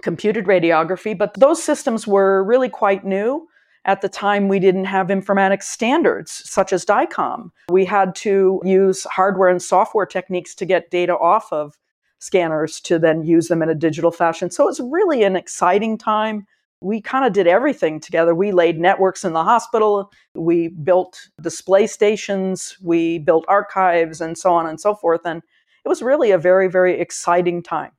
computed 0.02 0.46
radiography, 0.46 1.16
but 1.16 1.36
those 1.36 1.62
systems 1.62 2.08
were 2.08 2.44
really 2.44 2.70
quite 2.70 3.06
new. 3.06 3.48
At 3.86 4.02
the 4.02 4.10
time, 4.10 4.48
we 4.48 4.60
didn't 4.60 4.86
have 4.86 5.08
informatics 5.08 5.64
standards 5.64 6.42
such 6.50 6.72
as 6.72 6.86
DICOM. 6.86 7.52
We 7.70 7.84
had 7.84 8.16
to 8.16 8.62
use 8.64 9.04
hardware 9.04 9.50
and 9.50 9.62
software 9.62 10.06
techniques 10.06 10.56
to 10.56 10.66
get 10.66 10.90
data 10.90 11.18
off 11.18 11.52
of 11.52 11.78
scanners 12.24 12.80
to 12.80 12.98
then 12.98 13.24
use 13.24 13.50
them 13.50 13.62
in 13.62 13.70
a 13.70 13.76
digital 13.76 14.12
fashion. 14.12 14.50
So 14.50 14.70
it's 14.70 14.80
really 14.80 15.24
an 15.24 15.36
exciting 15.36 15.98
time. 15.98 16.48
We 16.80 17.02
kind 17.02 17.26
of 17.26 17.34
did 17.34 17.48
everything 17.48 18.00
together. 18.00 18.34
We 18.34 18.52
laid 18.52 18.80
networks 18.80 19.26
in 19.26 19.34
the 19.34 19.44
hospital, 19.44 20.12
we 20.34 20.70
built 20.70 21.30
display 21.42 21.88
stations, 21.88 22.78
we 22.82 23.20
built 23.20 23.46
archives, 23.48 24.22
and 24.22 24.38
so 24.38 24.54
on 24.54 24.68
and 24.68 24.80
so 24.80 24.96
forth. 24.96 25.22
And 25.26 25.42
it 25.86 25.90
was 25.90 26.02
really 26.02 26.32
a 26.32 26.38
very, 26.38 26.70
very 26.70 27.00
exciting 27.00 27.62
time. 27.62 27.92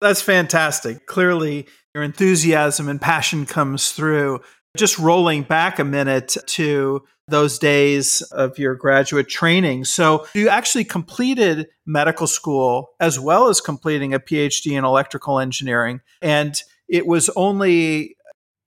That's 0.00 0.20
fantastic. 0.20 1.06
Clearly, 1.06 1.66
your 1.94 2.04
enthusiasm 2.04 2.88
and 2.88 3.00
passion 3.00 3.46
comes 3.46 3.92
through. 3.92 4.40
Just 4.76 4.98
rolling 4.98 5.42
back 5.42 5.78
a 5.78 5.84
minute 5.84 6.36
to 6.46 7.02
those 7.28 7.58
days 7.58 8.22
of 8.32 8.58
your 8.58 8.74
graduate 8.74 9.28
training. 9.28 9.84
So, 9.84 10.26
you 10.34 10.48
actually 10.48 10.84
completed 10.84 11.68
medical 11.84 12.26
school 12.26 12.90
as 13.00 13.18
well 13.18 13.48
as 13.48 13.60
completing 13.60 14.14
a 14.14 14.20
PhD 14.20 14.72
in 14.72 14.84
electrical 14.84 15.38
engineering. 15.38 16.00
And 16.22 16.54
it 16.88 17.06
was 17.06 17.28
only 17.30 18.16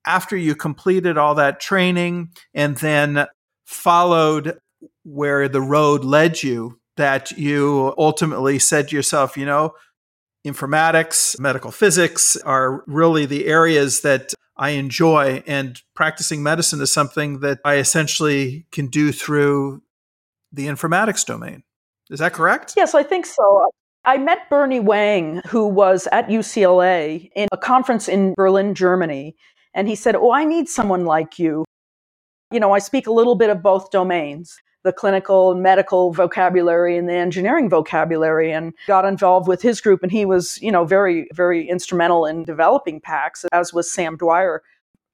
after 0.05 0.35
you 0.35 0.55
completed 0.55 1.17
all 1.17 1.35
that 1.35 1.59
training 1.59 2.29
and 2.53 2.77
then 2.77 3.25
followed 3.65 4.57
where 5.03 5.47
the 5.47 5.61
road 5.61 6.03
led 6.03 6.41
you 6.43 6.79
that 6.97 7.31
you 7.31 7.93
ultimately 7.97 8.59
said 8.59 8.89
to 8.89 8.95
yourself, 8.95 9.37
you 9.37 9.45
know, 9.45 9.73
informatics, 10.45 11.39
medical 11.39 11.71
physics 11.71 12.35
are 12.37 12.83
really 12.87 13.25
the 13.25 13.45
areas 13.45 14.01
that 14.01 14.33
I 14.59 14.71
enjoy. 14.71 15.41
And 15.47 15.81
practicing 15.95 16.43
medicine 16.43 16.81
is 16.81 16.91
something 16.91 17.39
that 17.39 17.59
I 17.63 17.77
essentially 17.77 18.67
can 18.71 18.87
do 18.87 19.11
through 19.11 19.81
the 20.51 20.67
informatics 20.67 21.25
domain. 21.25 21.63
Is 22.09 22.19
that 22.19 22.33
correct? 22.33 22.73
Yes, 22.75 22.93
I 22.93 23.03
think 23.03 23.25
so. 23.25 23.71
I 24.03 24.17
met 24.17 24.49
Bernie 24.49 24.79
Huang, 24.79 25.41
who 25.47 25.67
was 25.67 26.07
at 26.11 26.27
UCLA 26.27 27.29
in 27.35 27.47
a 27.51 27.57
conference 27.57 28.07
in 28.07 28.33
Berlin, 28.35 28.75
Germany. 28.75 29.35
And 29.73 29.87
he 29.87 29.95
said, 29.95 30.15
Oh, 30.15 30.31
I 30.31 30.43
need 30.43 30.67
someone 30.67 31.05
like 31.05 31.39
you. 31.39 31.63
You 32.51 32.59
know, 32.59 32.73
I 32.73 32.79
speak 32.79 33.07
a 33.07 33.13
little 33.13 33.35
bit 33.35 33.49
of 33.49 33.63
both 33.63 33.91
domains 33.91 34.57
the 34.83 34.93
clinical 34.93 35.51
and 35.51 35.61
medical 35.61 36.13
vocabulary 36.13 36.97
and 36.97 37.09
the 37.09 37.13
engineering 37.13 37.69
vocabulary 37.69 38.51
and 38.51 38.73
got 38.87 39.05
involved 39.05 39.47
with 39.47 39.61
his 39.61 39.81
group. 39.81 40.03
And 40.03 40.11
he 40.11 40.25
was 40.25 40.61
you 40.61 40.71
know 40.71 40.85
very 40.85 41.27
very 41.33 41.67
instrumental 41.67 42.25
in 42.25 42.43
developing 42.43 43.01
PACS 43.01 43.45
as 43.51 43.73
was 43.73 43.91
Sam 43.91 44.17
Dwyer 44.17 44.61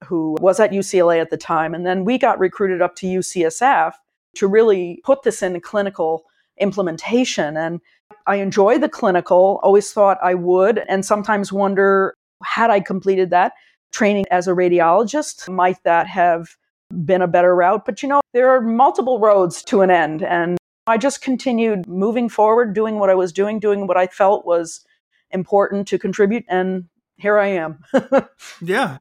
who 0.03 0.37
was 0.39 0.59
at 0.59 0.71
UCLA 0.71 1.19
at 1.19 1.29
the 1.29 1.37
time. 1.37 1.73
And 1.73 1.85
then 1.85 2.05
we 2.05 2.17
got 2.17 2.39
recruited 2.39 2.81
up 2.81 2.95
to 2.97 3.07
UCSF 3.07 3.93
to 4.35 4.47
really 4.47 5.01
put 5.03 5.23
this 5.23 5.41
in 5.41 5.59
clinical 5.61 6.25
implementation. 6.59 7.57
And 7.57 7.81
I 8.27 8.35
enjoy 8.35 8.77
the 8.77 8.89
clinical 8.89 9.59
always 9.63 9.91
thought 9.91 10.17
I 10.21 10.35
would 10.35 10.79
and 10.87 11.05
sometimes 11.05 11.51
wonder 11.51 12.13
had 12.43 12.69
I 12.69 12.79
completed 12.79 13.29
that 13.31 13.53
training 13.91 14.25
as 14.29 14.47
a 14.47 14.51
radiologist 14.51 15.49
might 15.49 15.81
that 15.83 16.07
have 16.07 16.55
been 17.03 17.21
a 17.21 17.27
better 17.27 17.55
route. 17.55 17.85
But 17.85 18.03
you 18.03 18.09
know, 18.09 18.21
there 18.33 18.49
are 18.49 18.61
multiple 18.61 19.19
roads 19.19 19.63
to 19.63 19.81
an 19.81 19.89
end. 19.89 20.23
And 20.23 20.57
I 20.87 20.97
just 20.97 21.21
continued 21.21 21.87
moving 21.87 22.29
forward, 22.29 22.73
doing 22.73 22.99
what 22.99 23.09
I 23.09 23.15
was 23.15 23.33
doing, 23.33 23.59
doing 23.59 23.87
what 23.87 23.97
I 23.97 24.07
felt 24.07 24.45
was 24.45 24.85
important 25.31 25.87
to 25.89 25.97
contribute. 25.97 26.45
And 26.47 26.85
here 27.17 27.37
I 27.37 27.47
am. 27.47 27.79
yeah. 28.61 28.97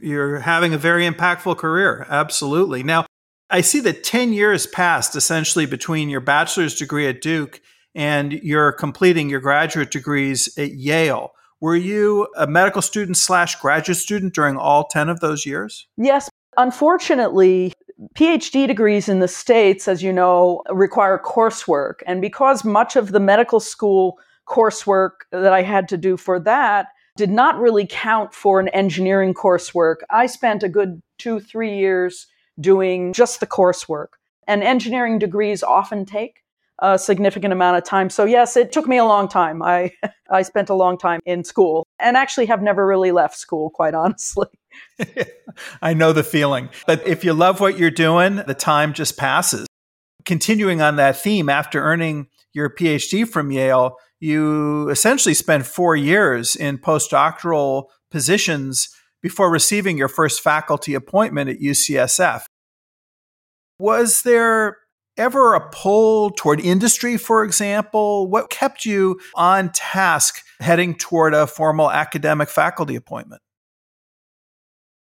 You're 0.00 0.40
having 0.40 0.74
a 0.74 0.78
very 0.78 1.08
impactful 1.08 1.58
career. 1.58 2.06
Absolutely. 2.08 2.82
Now, 2.82 3.06
I 3.50 3.60
see 3.60 3.80
that 3.80 4.02
10 4.02 4.32
years 4.32 4.66
passed 4.66 5.14
essentially 5.14 5.66
between 5.66 6.08
your 6.08 6.20
bachelor's 6.20 6.74
degree 6.74 7.06
at 7.06 7.20
Duke 7.20 7.60
and 7.94 8.32
you're 8.32 8.72
completing 8.72 9.28
your 9.28 9.40
graduate 9.40 9.90
degrees 9.90 10.48
at 10.58 10.72
Yale. 10.72 11.32
Were 11.60 11.76
you 11.76 12.28
a 12.36 12.46
medical 12.46 12.82
student 12.82 13.16
slash 13.16 13.56
graduate 13.60 13.98
student 13.98 14.34
during 14.34 14.56
all 14.56 14.84
10 14.88 15.08
of 15.08 15.20
those 15.20 15.46
years? 15.46 15.86
Yes, 15.96 16.28
Unfortunately, 16.56 17.72
PhD 18.14 18.66
degrees 18.66 19.08
in 19.08 19.20
the 19.20 19.28
States, 19.28 19.88
as 19.88 20.02
you 20.02 20.12
know, 20.12 20.62
require 20.70 21.18
coursework. 21.18 21.94
And 22.06 22.20
because 22.20 22.64
much 22.64 22.96
of 22.96 23.12
the 23.12 23.20
medical 23.20 23.60
school 23.60 24.18
coursework 24.46 25.10
that 25.30 25.52
I 25.52 25.62
had 25.62 25.88
to 25.88 25.96
do 25.96 26.16
for 26.16 26.38
that 26.40 26.88
did 27.16 27.30
not 27.30 27.58
really 27.58 27.86
count 27.88 28.34
for 28.34 28.58
an 28.60 28.68
engineering 28.68 29.34
coursework, 29.34 29.96
I 30.10 30.26
spent 30.26 30.62
a 30.62 30.68
good 30.68 31.00
two, 31.18 31.40
three 31.40 31.76
years 31.76 32.26
doing 32.60 33.12
just 33.12 33.40
the 33.40 33.46
coursework. 33.46 34.08
And 34.46 34.62
engineering 34.62 35.18
degrees 35.18 35.62
often 35.62 36.04
take 36.04 36.42
a 36.80 36.98
significant 36.98 37.52
amount 37.52 37.78
of 37.78 37.84
time. 37.84 38.10
So 38.10 38.24
yes, 38.24 38.56
it 38.56 38.72
took 38.72 38.88
me 38.88 38.98
a 38.98 39.04
long 39.04 39.28
time. 39.28 39.62
I 39.62 39.92
I 40.30 40.42
spent 40.42 40.70
a 40.70 40.74
long 40.74 40.98
time 40.98 41.20
in 41.24 41.44
school 41.44 41.86
and 42.04 42.16
actually 42.16 42.46
have 42.46 42.62
never 42.62 42.86
really 42.86 43.10
left 43.10 43.36
school 43.36 43.70
quite 43.70 43.94
honestly. 43.94 44.46
I 45.82 45.94
know 45.94 46.12
the 46.12 46.22
feeling. 46.22 46.68
But 46.86 47.06
if 47.06 47.24
you 47.24 47.32
love 47.32 47.60
what 47.60 47.78
you're 47.78 47.90
doing, 47.90 48.36
the 48.36 48.54
time 48.54 48.92
just 48.92 49.16
passes. 49.16 49.66
Continuing 50.24 50.80
on 50.80 50.96
that 50.96 51.16
theme, 51.16 51.48
after 51.48 51.82
earning 51.82 52.28
your 52.52 52.70
PhD 52.70 53.26
from 53.26 53.50
Yale, 53.50 53.96
you 54.20 54.88
essentially 54.90 55.34
spent 55.34 55.66
four 55.66 55.96
years 55.96 56.54
in 56.54 56.78
postdoctoral 56.78 57.86
positions 58.10 58.88
before 59.22 59.50
receiving 59.50 59.98
your 59.98 60.08
first 60.08 60.42
faculty 60.42 60.94
appointment 60.94 61.50
at 61.50 61.58
UCSF. 61.58 62.42
Was 63.78 64.22
there 64.22 64.76
ever 65.16 65.54
a 65.54 65.68
pull 65.70 66.30
toward 66.30 66.60
industry, 66.60 67.16
for 67.16 67.44
example? 67.44 68.28
What 68.28 68.50
kept 68.50 68.84
you 68.84 69.20
on 69.34 69.70
task 69.72 70.42
heading 70.60 70.94
toward 70.94 71.34
a 71.34 71.46
formal 71.46 71.90
academic 71.90 72.48
faculty 72.48 72.96
appointment? 72.96 73.42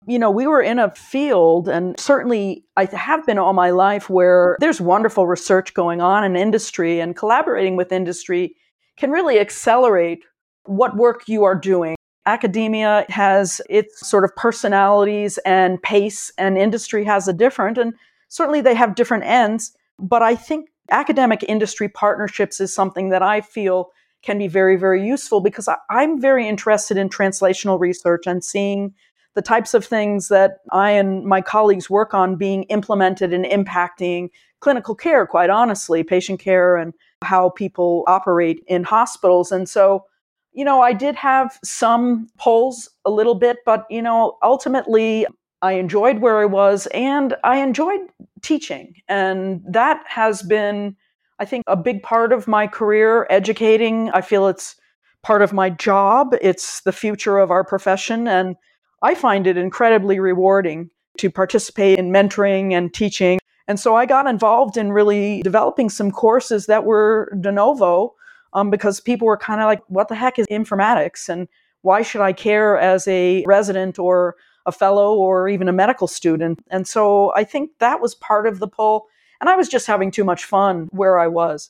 you 0.08 0.20
know, 0.20 0.32
we 0.32 0.48
were 0.48 0.62
in 0.62 0.80
a 0.80 0.94
field, 0.96 1.68
and 1.68 1.98
certainly 2.00 2.66
I 2.76 2.86
have 2.86 3.26
been 3.26 3.38
all 3.38 3.54
my 3.54 3.70
life, 3.70 4.10
where 4.10 4.58
there's 4.60 4.82
wonderful 4.82 5.28
research 5.28 5.74
going 5.74 6.02
on 6.02 6.24
in 6.24 6.36
industry, 6.36 7.00
and 7.00 7.16
collaborating 7.16 7.76
with 7.76 7.92
industry 7.92 8.56
can 8.98 9.12
really 9.12 9.40
accelerate 9.40 10.24
what 10.66 10.98
work 10.98 11.28
you 11.28 11.44
are 11.44 11.56
doing. 11.56 11.96
Academia 12.26 13.06
has 13.10 13.62
its 13.70 14.08
sort 14.08 14.24
of 14.24 14.36
personalities 14.36 15.38
and 15.40 15.82
pace, 15.82 16.32
and 16.38 16.58
industry 16.58 17.04
has 17.06 17.28
a 17.28 17.34
different, 17.34 17.78
and 17.78 17.94
certainly 18.30 18.62
they 18.62 18.76
have 18.76 18.96
different 18.96 19.24
ends. 19.24 19.76
But 20.04 20.22
I 20.22 20.36
think 20.36 20.70
academic 20.92 21.44
industry 21.48 21.88
partnerships 21.88 22.60
is 22.60 22.74
something 22.74 23.10
that 23.10 23.24
I 23.24 23.40
feel 23.42 23.92
can 24.22 24.38
be 24.38 24.48
very, 24.48 24.76
very 24.76 25.06
useful 25.06 25.40
because 25.42 25.70
I'm 25.90 26.20
very 26.20 26.48
interested 26.48 26.98
in 26.98 27.10
translational 27.10 27.80
research 27.80 28.28
and 28.28 28.44
seeing 28.44 28.94
the 29.34 29.42
types 29.42 29.74
of 29.74 29.86
things 29.86 30.28
that 30.28 30.58
I 30.72 30.92
and 30.92 31.24
my 31.24 31.42
colleagues 31.42 31.90
work 31.90 32.14
on 32.14 32.36
being 32.36 32.64
implemented 32.64 33.34
and 33.34 33.46
impacting 33.46 34.30
clinical 34.60 34.94
care, 34.94 35.26
quite 35.26 35.50
honestly, 35.50 36.04
patient 36.04 36.40
care 36.40 36.76
and 36.76 36.94
how 37.24 37.50
people 37.50 38.04
operate 38.08 38.64
in 38.68 38.84
hospitals. 38.84 39.52
And 39.52 39.68
so, 39.68 40.06
you 40.52 40.64
know, 40.64 40.82
I 40.82 40.94
did 40.94 41.16
have 41.16 41.58
some 41.64 42.28
pulls 42.38 42.90
a 43.06 43.10
little 43.12 43.36
bit, 43.36 43.58
but, 43.66 43.86
you 43.90 44.02
know, 44.02 44.38
ultimately 44.44 45.26
I 45.64 45.74
enjoyed 45.74 46.20
where 46.20 46.40
I 46.40 46.46
was 46.46 46.88
and 46.88 47.36
I 47.46 47.60
enjoyed 47.60 48.02
teaching. 48.42 48.96
And 49.08 49.64
that 49.66 50.04
has 50.08 50.44
been, 50.44 50.98
I 51.40 51.46
think, 51.46 51.64
a 51.68 51.78
big 51.78 52.04
part 52.04 52.34
of 52.34 52.50
my 52.50 52.68
career, 52.68 53.26
educating. 53.30 54.12
I 54.12 54.20
feel 54.20 54.48
it's 54.50 54.76
part 55.24 55.42
of 55.42 55.54
my 55.54 55.70
job, 55.70 56.36
it's 56.42 56.82
the 56.82 56.92
future 56.92 57.38
of 57.40 57.50
our 57.50 57.64
profession. 57.64 58.28
And 58.28 58.58
I 59.04 59.16
find 59.16 59.48
it 59.48 59.56
incredibly 59.56 60.20
rewarding 60.20 60.90
to 61.20 61.32
participate 61.32 61.98
in 61.98 62.12
mentoring 62.12 62.74
and 62.74 62.94
teaching. 62.94 63.40
And 63.70 63.80
so 63.80 63.96
I 63.96 64.06
got 64.06 64.28
involved 64.28 64.76
in 64.76 64.92
really 64.92 65.42
developing 65.44 65.90
some 65.90 66.12
courses 66.12 66.66
that 66.66 66.84
were 66.84 67.32
de 67.40 67.54
novo 67.54 68.16
um, 68.52 68.70
because 68.70 69.00
people 69.00 69.28
were 69.28 69.38
kind 69.38 69.62
of 69.62 69.68
like, 69.68 69.82
what 69.88 70.10
the 70.10 70.16
heck 70.16 70.38
is 70.38 70.48
informatics? 70.48 71.30
And 71.30 71.48
why 71.84 72.02
should 72.02 72.20
I 72.20 72.34
care 72.34 72.78
as 72.78 73.08
a 73.08 73.46
resident 73.48 73.98
or 73.98 74.36
a 74.66 74.72
fellow 74.72 75.16
or 75.16 75.50
even 75.50 75.68
a 75.68 75.74
medical 75.74 76.08
student? 76.08 76.60
And 76.70 76.88
so 76.88 77.34
I 77.36 77.44
think 77.44 77.72
that 77.80 78.02
was 78.02 78.16
part 78.16 78.48
of 78.48 78.60
the 78.60 78.68
pull. 78.68 79.08
And 79.40 79.50
I 79.50 79.56
was 79.56 79.68
just 79.68 79.88
having 79.88 80.12
too 80.12 80.24
much 80.24 80.46
fun 80.46 80.90
where 80.92 81.20
I 81.20 81.28
was. 81.28 81.70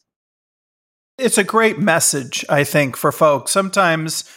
It's 1.17 1.37
a 1.37 1.43
great 1.43 1.79
message, 1.79 2.43
I 2.49 2.63
think, 2.63 2.97
for 2.97 3.11
folks. 3.11 3.51
Sometimes 3.51 4.29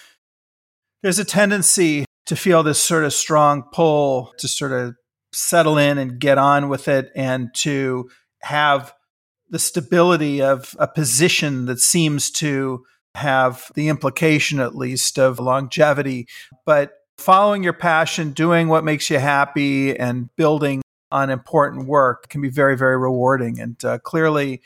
there's 1.03 1.19
a 1.19 1.25
tendency 1.25 2.05
to 2.27 2.37
feel 2.37 2.63
this 2.63 2.79
sort 2.79 3.05
of 3.05 3.13
strong 3.13 3.63
pull 3.73 4.33
to 4.39 4.49
sort 4.49 4.73
of 4.73 4.95
settle 5.33 5.79
in 5.79 5.99
and 5.99 6.19
get 6.19 6.39
on 6.39 6.69
with 6.69 6.89
it 6.89 7.11
and 7.15 7.55
to 7.55 8.09
have 8.43 8.93
the 9.49 9.59
stability 9.59 10.43
of 10.43 10.75
a 10.79 10.89
position 10.89 11.67
that 11.67 11.79
seems 11.79 12.31
to 12.31 12.85
have 13.15 13.71
the 13.75 13.89
implication, 13.89 14.61
at 14.61 14.75
least, 14.75 15.19
of 15.19 15.39
longevity. 15.39 16.27
But 16.65 16.93
following 17.19 17.63
your 17.63 17.73
passion, 17.73 18.33
doing 18.33 18.69
what 18.69 18.85
makes 18.85 19.11
you 19.11 19.19
happy, 19.19 19.97
and 19.99 20.35
building 20.37 20.83
on 21.11 21.31
important 21.31 21.87
work 21.87 22.29
can 22.29 22.41
be 22.41 22.51
very, 22.51 22.77
very 22.77 22.97
rewarding. 22.97 23.61
And 23.61 23.83
uh, 23.85 23.99
clearly, 23.99 24.61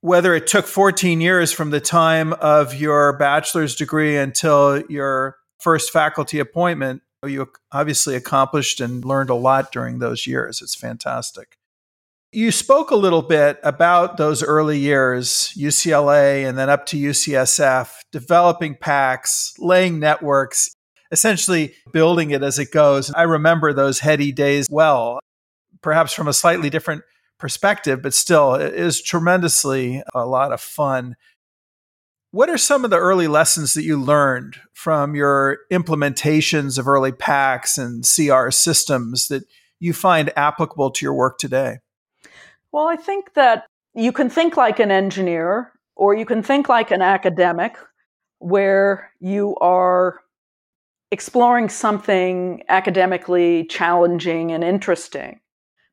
whether 0.00 0.34
it 0.34 0.46
took 0.46 0.66
14 0.66 1.20
years 1.20 1.52
from 1.52 1.70
the 1.70 1.80
time 1.80 2.32
of 2.34 2.74
your 2.74 3.16
bachelor's 3.16 3.74
degree 3.74 4.16
until 4.16 4.82
your 4.88 5.36
first 5.58 5.90
faculty 5.90 6.38
appointment, 6.38 7.02
you 7.26 7.50
obviously 7.72 8.14
accomplished 8.14 8.80
and 8.80 9.04
learned 9.04 9.30
a 9.30 9.34
lot 9.34 9.72
during 9.72 9.98
those 9.98 10.26
years. 10.26 10.60
It's 10.60 10.74
fantastic. 10.74 11.56
You 12.32 12.50
spoke 12.50 12.90
a 12.90 12.96
little 12.96 13.22
bit 13.22 13.60
about 13.62 14.16
those 14.16 14.42
early 14.42 14.78
years, 14.78 15.54
UCLA 15.56 16.46
and 16.46 16.58
then 16.58 16.68
up 16.68 16.84
to 16.86 16.96
UCSF, 16.98 17.90
developing 18.10 18.74
PACS, 18.74 19.54
laying 19.58 20.00
networks, 20.00 20.74
essentially 21.10 21.74
building 21.92 22.30
it 22.30 22.42
as 22.42 22.58
it 22.58 22.72
goes. 22.72 23.10
I 23.12 23.22
remember 23.22 23.72
those 23.72 24.00
heady 24.00 24.32
days 24.32 24.66
well, 24.70 25.20
perhaps 25.82 26.12
from 26.12 26.28
a 26.28 26.32
slightly 26.32 26.70
different 26.70 27.02
perspective, 27.38 28.02
but 28.02 28.14
still, 28.14 28.54
it 28.54 28.74
is 28.74 29.02
tremendously 29.02 30.02
a 30.14 30.26
lot 30.26 30.52
of 30.52 30.60
fun. 30.60 31.16
What 32.30 32.48
are 32.48 32.58
some 32.58 32.84
of 32.84 32.90
the 32.90 32.98
early 32.98 33.28
lessons 33.28 33.74
that 33.74 33.84
you 33.84 34.00
learned 34.00 34.56
from 34.72 35.14
your 35.14 35.58
implementations 35.72 36.78
of 36.78 36.88
early 36.88 37.12
PACS 37.12 37.78
and 37.78 38.04
CR 38.04 38.50
systems 38.50 39.28
that 39.28 39.44
you 39.78 39.92
find 39.92 40.32
applicable 40.36 40.90
to 40.90 41.04
your 41.04 41.14
work 41.14 41.38
today? 41.38 41.78
Well, 42.72 42.88
I 42.88 42.96
think 42.96 43.34
that 43.34 43.66
you 43.94 44.10
can 44.10 44.28
think 44.28 44.56
like 44.56 44.80
an 44.80 44.90
engineer 44.90 45.72
or 45.94 46.14
you 46.14 46.26
can 46.26 46.42
think 46.42 46.68
like 46.68 46.90
an 46.90 47.02
academic 47.02 47.76
where 48.38 49.12
you 49.20 49.56
are 49.60 50.20
exploring 51.14 51.68
something 51.68 52.64
academically 52.68 53.66
challenging 53.66 54.50
and 54.50 54.64
interesting. 54.64 55.38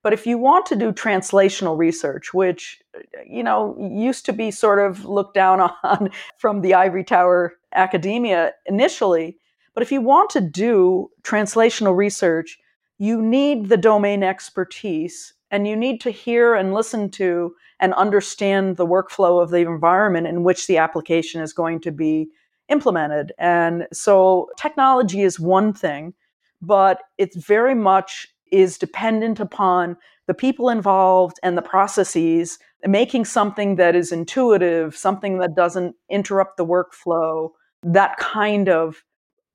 But 0.01 0.13
if 0.13 0.25
you 0.25 0.39
want 0.39 0.65
to 0.65 0.75
do 0.75 0.91
translational 0.91 1.77
research, 1.77 2.34
which, 2.34 2.81
you 3.29 3.43
know, 3.43 3.77
used 3.79 4.25
to 4.25 4.34
be 4.34 4.49
sort 4.49 4.79
of 4.79 5.05
looked 5.05 5.36
down 5.36 5.62
on 5.84 6.10
from 6.39 6.62
the 6.62 6.73
ivory 6.73 7.03
tower 7.03 7.53
academia 7.75 8.53
initially, 8.65 9.38
but 9.75 9.84
if 9.84 9.91
you 9.91 10.01
want 10.01 10.31
to 10.31 10.41
do 10.41 11.12
translational 11.21 11.95
research, 11.95 12.57
you 12.97 13.21
need 13.21 13.69
the 13.69 13.77
domain 13.77 14.23
expertise 14.23 15.36
and 15.51 15.67
you 15.67 15.75
need 15.75 16.01
to 16.01 16.10
hear 16.10 16.55
and 16.55 16.73
listen 16.73 17.12
to 17.12 17.53
and 17.79 17.93
understand 17.93 18.75
the 18.75 18.88
workflow 18.88 19.41
of 19.41 19.51
the 19.51 19.57
environment 19.57 20.25
in 20.25 20.43
which 20.43 20.65
the 20.65 20.79
application 20.79 21.41
is 21.41 21.53
going 21.53 21.79
to 21.81 21.91
be 21.91 22.27
implemented. 22.71 23.34
And 23.38 23.88
so 23.93 24.49
technology 24.57 25.21
is 25.21 25.39
one 25.39 25.73
thing, 25.73 26.13
but 26.62 27.01
it's 27.17 27.36
very 27.36 27.75
much 27.75 28.27
is 28.51 28.77
dependent 28.77 29.39
upon 29.39 29.97
the 30.27 30.34
people 30.34 30.69
involved 30.69 31.39
and 31.43 31.57
the 31.57 31.62
processes 31.62 32.60
making 32.86 33.25
something 33.25 33.75
that 33.75 33.95
is 33.95 34.12
intuitive, 34.12 34.95
something 34.95 35.39
that 35.39 35.55
doesn't 35.55 35.95
interrupt 36.10 36.57
the 36.57 36.65
workflow, 36.65 37.49
that 37.84 38.17
kind 38.17 38.69
of 38.69 39.03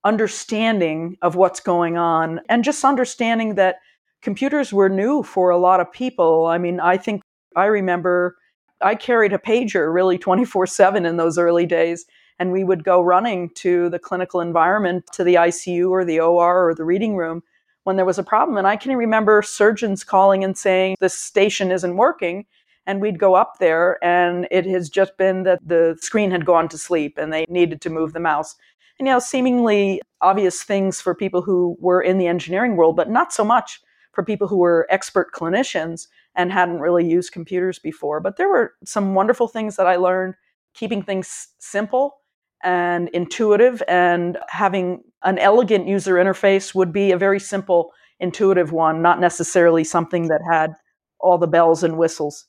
understanding 0.05 1.17
of 1.23 1.35
what's 1.35 1.61
going 1.61 1.97
on, 1.97 2.41
and 2.49 2.63
just 2.63 2.85
understanding 2.85 3.57
that 3.57 3.77
computers 4.23 4.73
were 4.73 4.89
new 4.89 5.23
for 5.23 5.51
a 5.51 5.59
lot 5.59 5.81
of 5.81 5.91
people. 5.93 6.47
I 6.47 6.59
mean, 6.59 6.79
I 6.81 6.97
think 6.97 7.23
I 7.57 7.67
remember 7.67 8.37
I 8.81 8.95
carried 8.95 9.33
a 9.33 9.39
pager 9.39 9.93
really 9.93 10.19
24 10.19 10.67
7 10.67 11.07
in 11.07 11.17
those 11.17 11.39
early 11.39 11.67
days. 11.67 12.05
And 12.39 12.53
we 12.53 12.65
would 12.65 12.85
go 12.85 13.01
running 13.01 13.51
to 13.57 13.89
the 13.89 13.99
clinical 13.99 14.41
environment, 14.41 15.07
to 15.13 15.25
the 15.25 15.35
ICU 15.37 15.91
or 15.91 16.05
the 16.05 16.21
OR 16.21 16.69
or 16.69 16.75
the 16.75 16.85
reading 16.85 17.17
room 17.17 17.43
when 17.85 17.97
there 17.97 18.05
was 18.05 18.19
a 18.19 18.25
problem. 18.25 18.59
And 18.59 18.67
I 18.67 18.77
can 18.77 18.97
remember 18.97 19.43
surgeons 19.43 20.03
calling 20.03 20.43
and 20.43 20.59
saying, 20.59 20.97
This 21.01 21.17
station 21.17 21.71
isn't 21.71 21.97
working. 21.97 22.47
And 22.89 23.01
we'd 23.01 23.19
go 23.19 23.35
up 23.35 23.59
there, 23.59 23.99
and 24.05 24.47
it 24.53 24.65
has 24.67 24.89
just 24.89 25.17
been 25.17 25.43
that 25.43 25.59
the 25.67 25.97
screen 26.01 26.31
had 26.31 26.47
gone 26.47 26.69
to 26.69 26.79
sleep 26.79 27.19
and 27.19 27.33
they 27.33 27.45
needed 27.49 27.81
to 27.81 27.91
move 27.91 28.13
the 28.13 28.21
mouse. 28.21 28.55
And, 28.99 29.09
you 29.09 29.13
know, 29.13 29.19
seemingly 29.19 30.01
obvious 30.21 30.63
things 30.63 31.01
for 31.01 31.13
people 31.13 31.43
who 31.43 31.77
were 31.81 32.01
in 32.01 32.19
the 32.19 32.29
engineering 32.29 32.77
world, 32.77 32.95
but 32.95 33.11
not 33.11 33.33
so 33.33 33.45
much 33.45 33.81
for 34.13 34.25
people 34.25 34.47
who 34.49 34.59
were 34.59 34.87
expert 34.89 35.33
clinicians 35.33 36.07
and 36.37 36.53
hadn't 36.53 36.81
really 36.81 37.07
used 37.07 37.33
computers 37.33 37.79
before. 37.79 38.21
But 38.21 38.37
there 38.37 38.49
were 38.49 38.75
some 38.85 39.15
wonderful 39.15 39.49
things 39.49 39.77
that 39.77 39.87
I 39.87 39.97
learned 39.97 40.35
keeping 40.75 41.03
things 41.03 41.49
simple 41.59 42.19
and 42.63 43.09
intuitive 43.11 43.83
and 43.89 44.39
having 44.49 45.03
an 45.25 45.39
elegant 45.39 45.87
user 45.87 46.15
interface 46.15 46.75
would 46.75 46.93
be 46.93 47.13
a 47.13 47.19
very 47.19 47.41
simple 47.41 47.93
intuitive 48.19 48.73
one 48.73 49.03
not 49.03 49.21
necessarily 49.21 49.85
something 49.85 50.29
that 50.29 50.41
had 50.51 50.75
all 51.21 51.39
the 51.39 51.47
bells 51.47 51.83
and 51.83 51.99
whistles 51.99 52.47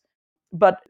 but 0.53 0.81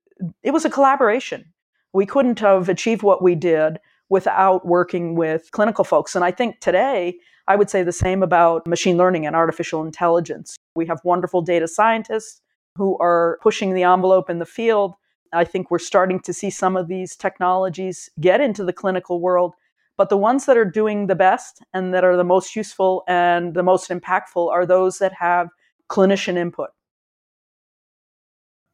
it 0.43 0.51
was 0.51 0.65
a 0.65 0.69
collaboration 0.69 1.45
we 1.93 2.05
couldn't 2.05 2.39
have 2.39 2.69
achieved 2.69 3.01
what 3.01 3.23
we 3.23 3.33
did 3.33 3.79
without 4.09 4.65
working 4.65 5.15
with 5.15 5.49
clinical 5.51 5.83
folks 5.83 6.15
and 6.15 6.23
i 6.23 6.31
think 6.31 6.59
today 6.59 7.17
I 7.47 7.55
would 7.55 7.69
say 7.69 7.83
the 7.83 7.91
same 7.91 8.23
about 8.23 8.67
machine 8.67 8.97
learning 8.97 9.25
and 9.25 9.35
artificial 9.35 9.83
intelligence. 9.83 10.57
We 10.75 10.85
have 10.87 10.99
wonderful 11.03 11.41
data 11.41 11.67
scientists 11.67 12.41
who 12.75 12.97
are 12.99 13.39
pushing 13.41 13.73
the 13.73 13.83
envelope 13.83 14.29
in 14.29 14.39
the 14.39 14.45
field. 14.45 14.95
I 15.33 15.43
think 15.43 15.71
we're 15.71 15.79
starting 15.79 16.19
to 16.21 16.33
see 16.33 16.49
some 16.49 16.75
of 16.75 16.87
these 16.87 17.15
technologies 17.15 18.09
get 18.19 18.41
into 18.41 18.63
the 18.63 18.73
clinical 18.73 19.19
world. 19.21 19.53
But 19.97 20.09
the 20.09 20.17
ones 20.17 20.45
that 20.45 20.57
are 20.57 20.65
doing 20.65 21.07
the 21.07 21.15
best 21.15 21.63
and 21.73 21.93
that 21.93 22.03
are 22.03 22.15
the 22.15 22.23
most 22.23 22.55
useful 22.55 23.03
and 23.07 23.55
the 23.55 23.63
most 23.63 23.89
impactful 23.89 24.51
are 24.51 24.65
those 24.65 24.99
that 24.99 25.13
have 25.13 25.49
clinician 25.89 26.37
input. 26.37 26.69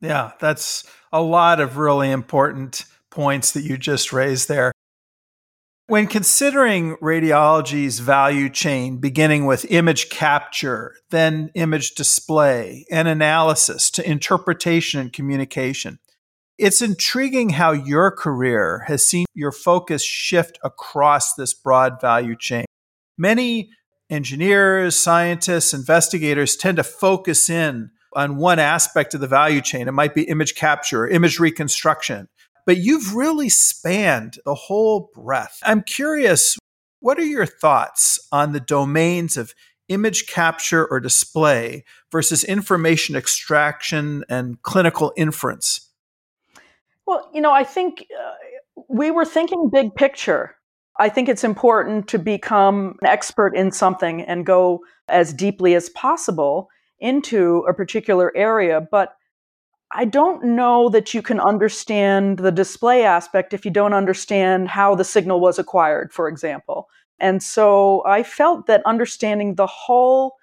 Yeah, 0.01 0.31
that's 0.39 0.83
a 1.13 1.21
lot 1.21 1.61
of 1.61 1.77
really 1.77 2.11
important 2.11 2.85
points 3.09 3.51
that 3.51 3.61
you 3.61 3.77
just 3.77 4.11
raised 4.11 4.49
there. 4.49 4.73
When 5.87 6.07
considering 6.07 6.95
radiology's 6.97 7.99
value 7.99 8.49
chain, 8.49 8.97
beginning 8.97 9.45
with 9.45 9.65
image 9.69 10.09
capture, 10.09 10.95
then 11.09 11.51
image 11.55 11.95
display 11.95 12.85
and 12.89 13.07
analysis 13.07 13.91
to 13.91 14.09
interpretation 14.09 14.99
and 14.99 15.13
communication, 15.13 15.99
it's 16.57 16.81
intriguing 16.81 17.49
how 17.49 17.71
your 17.71 18.11
career 18.11 18.83
has 18.87 19.05
seen 19.05 19.25
your 19.33 19.51
focus 19.51 20.03
shift 20.03 20.59
across 20.63 21.33
this 21.35 21.53
broad 21.53 21.99
value 21.99 22.35
chain. 22.35 22.65
Many 23.17 23.69
engineers, 24.09 24.97
scientists, 24.97 25.73
investigators 25.73 26.55
tend 26.55 26.77
to 26.77 26.83
focus 26.83 27.49
in 27.49 27.91
on 28.15 28.37
one 28.37 28.59
aspect 28.59 29.13
of 29.13 29.21
the 29.21 29.27
value 29.27 29.61
chain. 29.61 29.87
It 29.87 29.93
might 29.93 30.13
be 30.13 30.23
image 30.23 30.55
capture, 30.55 31.07
image 31.07 31.39
reconstruction 31.39 32.27
but 32.65 32.77
you've 32.77 33.15
really 33.15 33.49
spanned 33.49 34.37
the 34.45 34.55
whole 34.55 35.09
breadth. 35.13 35.59
I'm 35.63 35.81
curious, 35.81 36.57
what 36.99 37.19
are 37.19 37.25
your 37.25 37.45
thoughts 37.45 38.19
on 38.31 38.53
the 38.53 38.59
domains 38.59 39.37
of 39.37 39.53
image 39.89 40.27
capture 40.27 40.85
or 40.85 40.99
display 40.99 41.83
versus 42.11 42.43
information 42.43 43.15
extraction 43.15 44.23
and 44.29 44.61
clinical 44.61 45.13
inference? 45.17 45.82
Well, 47.05 47.29
you 47.33 47.41
know, 47.41 47.51
I 47.51 47.63
think 47.63 48.07
uh, 48.17 48.31
we 48.89 49.11
were 49.11 49.25
thinking 49.25 49.69
big 49.71 49.93
picture 49.95 50.55
I 50.99 51.09
think 51.09 51.27
it's 51.27 51.43
important 51.43 52.07
to 52.09 52.19
become 52.19 52.97
an 53.01 53.07
expert 53.07 53.55
in 53.55 53.71
something 53.71 54.21
and 54.21 54.45
go 54.45 54.81
as 55.07 55.33
deeply 55.33 55.75
as 55.75 55.89
possible 55.89 56.69
into 56.99 57.65
a 57.67 57.73
particular 57.73 58.31
area. 58.35 58.79
But 58.79 59.15
I 59.91 60.05
don't 60.05 60.43
know 60.43 60.89
that 60.89 61.13
you 61.13 61.21
can 61.21 61.39
understand 61.39 62.39
the 62.39 62.51
display 62.51 63.03
aspect 63.03 63.53
if 63.53 63.65
you 63.65 63.71
don't 63.71 63.93
understand 63.93 64.67
how 64.69 64.95
the 64.95 65.03
signal 65.03 65.39
was 65.39 65.59
acquired, 65.59 66.13
for 66.13 66.27
example. 66.27 66.87
And 67.19 67.41
so 67.41 68.03
I 68.05 68.23
felt 68.23 68.67
that 68.67 68.85
understanding 68.85 69.55
the 69.55 69.67
whole 69.67 70.35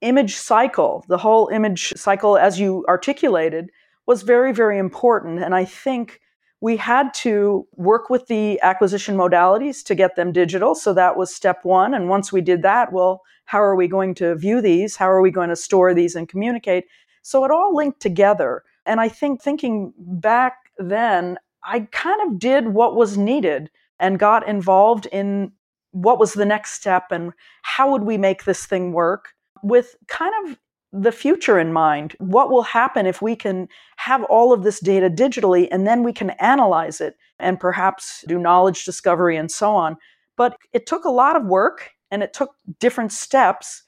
image 0.00 0.36
cycle, 0.36 1.04
the 1.08 1.18
whole 1.18 1.48
image 1.48 1.92
cycle 1.96 2.36
as 2.36 2.60
you 2.60 2.84
articulated, 2.88 3.70
was 4.06 4.22
very, 4.22 4.52
very 4.52 4.78
important. 4.78 5.42
And 5.42 5.54
I 5.54 5.64
think 5.64 6.20
we 6.60 6.76
had 6.76 7.12
to 7.14 7.66
work 7.76 8.08
with 8.08 8.26
the 8.26 8.60
acquisition 8.62 9.16
modalities 9.16 9.84
to 9.84 9.94
get 9.94 10.16
them 10.16 10.32
digital. 10.32 10.74
So 10.74 10.94
that 10.94 11.16
was 11.16 11.34
step 11.34 11.64
one. 11.64 11.92
And 11.94 12.08
once 12.08 12.32
we 12.32 12.40
did 12.40 12.62
that, 12.62 12.92
well, 12.92 13.22
how 13.44 13.62
are 13.62 13.76
we 13.76 13.86
going 13.86 14.14
to 14.16 14.34
view 14.34 14.60
these? 14.62 14.96
How 14.96 15.10
are 15.10 15.20
we 15.20 15.30
going 15.30 15.50
to 15.50 15.56
store 15.56 15.92
these 15.92 16.14
and 16.14 16.28
communicate? 16.28 16.84
So 17.22 17.44
it 17.44 17.50
all 17.50 17.74
linked 17.74 18.00
together. 18.00 18.62
And 18.86 19.00
I 19.00 19.08
think 19.08 19.42
thinking 19.42 19.92
back 19.98 20.54
then, 20.78 21.38
I 21.64 21.80
kind 21.92 22.20
of 22.26 22.38
did 22.38 22.68
what 22.68 22.96
was 22.96 23.16
needed 23.16 23.70
and 23.98 24.18
got 24.18 24.46
involved 24.48 25.06
in 25.06 25.52
what 25.92 26.18
was 26.18 26.34
the 26.34 26.44
next 26.44 26.72
step 26.72 27.04
and 27.10 27.32
how 27.62 27.90
would 27.92 28.02
we 28.02 28.18
make 28.18 28.44
this 28.44 28.66
thing 28.66 28.92
work 28.92 29.34
with 29.62 29.96
kind 30.08 30.32
of 30.44 30.58
the 30.94 31.12
future 31.12 31.58
in 31.58 31.72
mind. 31.72 32.14
What 32.18 32.50
will 32.50 32.62
happen 32.62 33.04
if 33.04 33.20
we 33.20 33.34
can 33.34 33.68
have 33.96 34.22
all 34.24 34.52
of 34.52 34.62
this 34.62 34.78
data 34.78 35.10
digitally 35.10 35.66
and 35.72 35.86
then 35.86 36.04
we 36.04 36.12
can 36.12 36.30
analyze 36.30 37.00
it 37.00 37.16
and 37.40 37.58
perhaps 37.58 38.24
do 38.28 38.38
knowledge 38.38 38.84
discovery 38.84 39.36
and 39.36 39.50
so 39.50 39.74
on? 39.74 39.96
But 40.36 40.56
it 40.72 40.86
took 40.86 41.04
a 41.04 41.10
lot 41.10 41.36
of 41.36 41.44
work 41.44 41.90
and 42.10 42.22
it 42.22 42.32
took 42.32 42.54
different 42.78 43.12
steps 43.12 43.82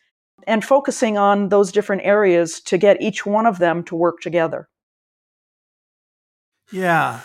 and 0.47 0.64
focusing 0.64 1.16
on 1.16 1.49
those 1.49 1.71
different 1.71 2.03
areas 2.05 2.61
to 2.61 2.77
get 2.77 3.01
each 3.01 3.25
one 3.25 3.47
of 3.47 3.59
them 3.59 3.85
to 3.85 3.95
work 3.95 4.21
together. 4.21 4.69
Yeah. 6.73 7.21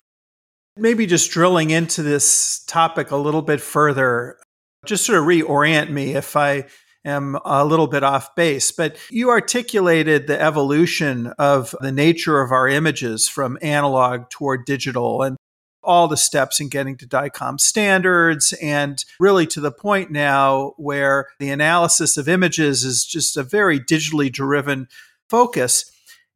Maybe 0.78 1.06
just 1.06 1.32
drilling 1.32 1.72
into 1.72 2.04
this 2.04 2.64
topic 2.68 3.12
a 3.12 3.18
little 3.18 3.42
bit 3.42 3.62
further, 3.62 4.38
just 4.86 5.06
sort 5.06 5.20
of 5.20 5.26
reorient 5.26 5.90
me 5.90 6.14
if 6.16 6.36
I 6.36 6.66
am 7.04 7.38
a 7.46 7.66
little 7.66 7.88
bit 7.88 8.04
off 8.04 8.36
base. 8.36 8.72
But 8.72 8.98
you 9.10 9.30
articulated 9.30 10.28
the 10.28 10.42
evolution 10.42 11.28
of 11.40 11.76
the 11.82 11.92
nature 11.92 12.42
of 12.42 12.52
our 12.52 12.68
images 12.68 13.28
from 13.28 13.58
analog 13.62 14.30
toward 14.30 14.66
digital 14.66 15.24
and 15.24 15.38
all 15.84 16.08
the 16.08 16.18
steps 16.18 16.60
in 16.60 16.70
getting 16.70 16.96
to 16.98 17.08
DICOM 17.08 17.60
standards, 17.60 18.54
and 18.62 19.04
really 19.20 19.48
to 19.48 19.60
the 19.60 19.72
point 19.72 20.12
now 20.12 20.74
where 20.78 21.28
the 21.40 21.50
analysis 21.50 22.18
of 22.18 22.30
images 22.30 22.84
is 22.84 23.04
just 23.04 23.36
a 23.36 23.42
very 23.42 23.80
digitally 23.80 24.32
driven 24.32 24.88
focus. 25.28 25.92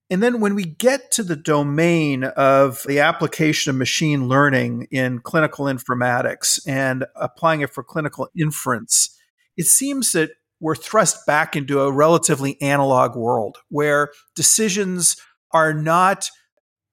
And 0.10 0.22
then 0.22 0.40
when 0.40 0.56
we 0.56 0.66
get 0.66 1.12
to 1.12 1.24
the 1.24 1.36
domain 1.36 2.24
of 2.24 2.84
the 2.88 3.00
application 3.00 3.70
of 3.70 3.76
machine 3.76 4.28
learning 4.28 4.88
in 4.90 5.20
clinical 5.20 5.66
informatics 5.66 6.60
and 6.68 7.06
applying 7.16 7.62
it 7.62 7.72
for 7.72 7.84
clinical 7.84 8.30
inference, 8.36 9.16
it 9.58 9.66
seems 9.66 10.12
that 10.14 10.32
we're 10.60 10.76
thrust 10.76 11.26
back 11.26 11.56
into 11.56 11.82
a 11.82 11.92
relatively 11.92 12.60
analog 12.62 13.16
world 13.16 13.58
where 13.70 14.12
decisions 14.36 15.16
are 15.52 15.74
not 15.74 16.30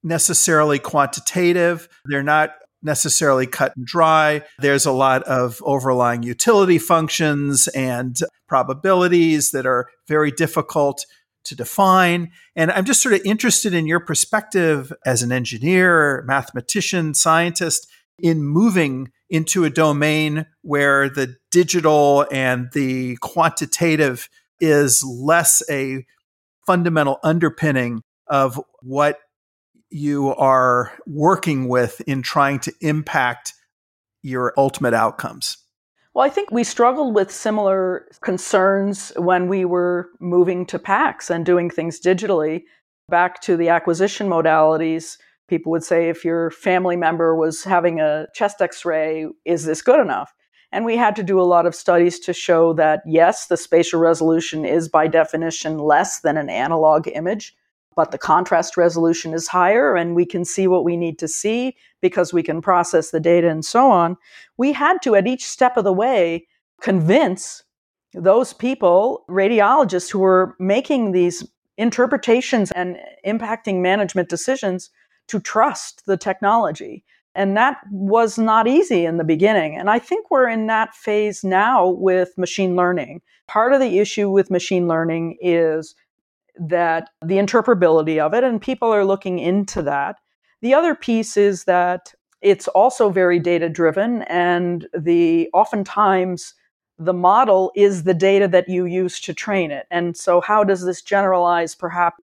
necessarily 0.03 0.79
quantitative, 0.79 1.87
they're 2.05 2.23
not 2.23 2.51
necessarily 2.83 3.47
cut 3.47 3.75
and 3.75 3.85
dry. 3.85 4.41
There's 4.59 4.85
a 4.85 4.91
lot 4.91 5.23
of 5.23 5.61
overlying 5.63 6.23
utility 6.23 6.77
functions 6.77 7.69
and 7.69 8.17
probabilities 8.47 9.51
that 9.51 9.65
are 9.65 9.87
very 10.07 10.31
difficult 10.31 11.05
to 11.45 11.55
define. 11.55 12.31
And 12.55 12.71
I'm 12.71 12.85
just 12.85 13.01
sort 13.01 13.15
of 13.15 13.21
interested 13.25 13.73
in 13.73 13.87
your 13.87 13.99
perspective 13.99 14.93
as 15.05 15.23
an 15.23 15.31
engineer, 15.31 16.23
mathematician, 16.27 17.13
scientist 17.13 17.89
in 18.19 18.43
moving 18.43 19.11
into 19.33 19.65
a 19.65 19.69
domain 19.69 20.45
where 20.61 21.09
the 21.09 21.35
digital 21.51 22.25
and 22.31 22.69
the 22.73 23.17
quantitative 23.17 24.29
is 24.61 25.03
less 25.03 25.63
a 25.71 26.05
fundamental 26.67 27.19
underpinning 27.23 28.03
of 28.27 28.61
what 28.81 29.17
you 29.89 30.33
are 30.35 30.91
working 31.07 31.67
with 31.67 31.99
in 32.01 32.21
trying 32.21 32.59
to 32.59 32.71
impact 32.79 33.53
your 34.21 34.53
ultimate 34.55 34.93
outcomes. 34.93 35.57
Well, 36.13 36.23
I 36.25 36.29
think 36.29 36.51
we 36.51 36.63
struggled 36.63 37.15
with 37.15 37.31
similar 37.31 38.07
concerns 38.21 39.11
when 39.15 39.47
we 39.47 39.65
were 39.65 40.09
moving 40.19 40.63
to 40.67 40.77
PACS 40.77 41.31
and 41.31 41.43
doing 41.43 41.71
things 41.71 41.99
digitally. 41.99 42.65
Back 43.09 43.41
to 43.41 43.57
the 43.57 43.69
acquisition 43.69 44.29
modalities, 44.29 45.17
people 45.47 45.71
would 45.71 45.83
say 45.83 46.09
if 46.09 46.23
your 46.23 46.49
family 46.51 46.95
member 46.95 47.35
was 47.35 47.63
having 47.63 47.99
a 47.99 48.27
chest 48.33 48.61
x 48.61 48.85
ray, 48.85 49.27
is 49.45 49.65
this 49.65 49.81
good 49.81 49.99
enough? 49.99 50.33
And 50.71 50.85
we 50.85 50.97
had 50.97 51.15
to 51.17 51.23
do 51.23 51.39
a 51.39 51.43
lot 51.43 51.67
of 51.67 51.75
studies 51.75 52.19
to 52.21 52.33
show 52.33 52.73
that 52.73 53.03
yes, 53.05 53.45
the 53.45 53.57
spatial 53.57 53.99
resolution 53.99 54.65
is 54.65 54.89
by 54.89 55.07
definition 55.07 55.77
less 55.77 56.21
than 56.21 56.35
an 56.35 56.49
analog 56.49 57.07
image, 57.07 57.55
but 57.95 58.11
the 58.11 58.17
contrast 58.17 58.75
resolution 58.75 59.33
is 59.33 59.47
higher 59.47 59.95
and 59.95 60.15
we 60.15 60.25
can 60.25 60.43
see 60.43 60.67
what 60.67 60.83
we 60.83 60.97
need 60.97 61.19
to 61.19 61.27
see 61.27 61.75
because 62.01 62.33
we 62.33 62.41
can 62.41 62.59
process 62.59 63.11
the 63.11 63.19
data 63.19 63.49
and 63.49 63.63
so 63.63 63.91
on. 63.91 64.17
We 64.57 64.73
had 64.73 65.01
to, 65.03 65.15
at 65.15 65.27
each 65.27 65.47
step 65.47 65.77
of 65.77 65.83
the 65.83 65.93
way, 65.93 66.47
convince 66.81 67.63
those 68.13 68.53
people, 68.53 69.25
radiologists 69.29 70.09
who 70.09 70.19
were 70.19 70.55
making 70.59 71.11
these 71.11 71.47
interpretations 71.77 72.71
and 72.71 72.97
impacting 73.25 73.81
management 73.81 74.29
decisions, 74.29 74.89
to 75.27 75.39
trust 75.39 76.05
the 76.05 76.17
technology. 76.17 77.03
And 77.35 77.57
that 77.57 77.77
was 77.91 78.37
not 78.37 78.67
easy 78.67 79.05
in 79.05 79.17
the 79.17 79.23
beginning. 79.23 79.75
And 79.75 79.89
I 79.89 79.99
think 79.99 80.29
we're 80.29 80.47
in 80.47 80.67
that 80.67 80.93
phase 80.93 81.43
now 81.43 81.89
with 81.89 82.37
machine 82.37 82.75
learning. 82.75 83.21
Part 83.47 83.73
of 83.73 83.79
the 83.79 83.99
issue 83.99 84.29
with 84.29 84.51
machine 84.51 84.87
learning 84.87 85.37
is 85.41 85.95
that 86.55 87.09
the 87.25 87.37
interpretability 87.37 88.19
of 88.19 88.33
it, 88.33 88.43
and 88.43 88.61
people 88.61 88.93
are 88.93 89.05
looking 89.05 89.39
into 89.39 89.81
that. 89.81 90.17
The 90.61 90.73
other 90.73 90.93
piece 90.93 91.35
is 91.35 91.63
that 91.63 92.13
it's 92.41 92.67
also 92.69 93.09
very 93.09 93.39
data 93.39 93.69
driven, 93.69 94.21
and 94.23 94.87
the 94.97 95.49
oftentimes 95.53 96.53
the 96.99 97.13
model 97.13 97.71
is 97.75 98.03
the 98.03 98.13
data 98.13 98.47
that 98.49 98.69
you 98.69 98.85
use 98.85 99.19
to 99.21 99.33
train 99.33 99.71
it. 99.71 99.87
And 99.89 100.15
so, 100.15 100.41
how 100.41 100.63
does 100.63 100.85
this 100.85 101.01
generalize 101.01 101.73
perhaps 101.73 102.22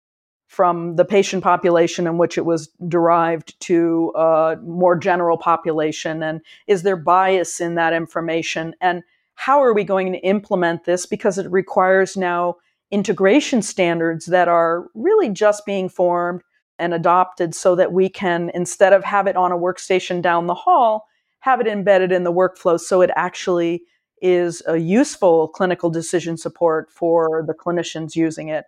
from 0.47 0.95
the 0.95 1.05
patient 1.05 1.43
population 1.43 2.07
in 2.07 2.17
which 2.17 2.37
it 2.37 2.45
was 2.45 2.69
derived 2.87 3.59
to 3.59 4.11
a 4.15 4.55
more 4.63 4.95
general 4.95 5.37
population? 5.37 6.23
And 6.23 6.41
is 6.67 6.83
there 6.83 6.95
bias 6.95 7.59
in 7.59 7.75
that 7.75 7.93
information? 7.93 8.73
And 8.81 9.03
how 9.35 9.61
are 9.61 9.73
we 9.73 9.83
going 9.83 10.11
to 10.13 10.19
implement 10.19 10.85
this? 10.85 11.05
Because 11.05 11.37
it 11.37 11.51
requires 11.51 12.17
now 12.17 12.55
integration 12.89 13.61
standards 13.61 14.25
that 14.27 14.47
are 14.47 14.87
really 14.95 15.29
just 15.29 15.65
being 15.65 15.89
formed 15.89 16.41
and 16.79 16.93
adopted 16.93 17.53
so 17.53 17.75
that 17.75 17.91
we 17.91 18.07
can, 18.07 18.49
instead 18.53 18.93
of 18.93 19.03
have 19.03 19.27
it 19.27 19.35
on 19.35 19.51
a 19.51 19.57
workstation 19.57 20.21
down 20.21 20.47
the 20.47 20.53
hall, 20.53 21.07
have 21.39 21.59
it 21.59 21.67
embedded 21.67 22.11
in 22.11 22.23
the 22.23 22.31
workflow 22.31 22.79
so 22.79 23.01
it 23.01 23.09
actually 23.15 23.83
is 24.21 24.63
a 24.67 24.77
useful 24.77 25.47
clinical 25.49 25.89
decision 25.89 26.37
support 26.37 26.91
for 26.91 27.43
the 27.45 27.53
clinicians 27.53 28.15
using 28.15 28.47
it. 28.49 28.65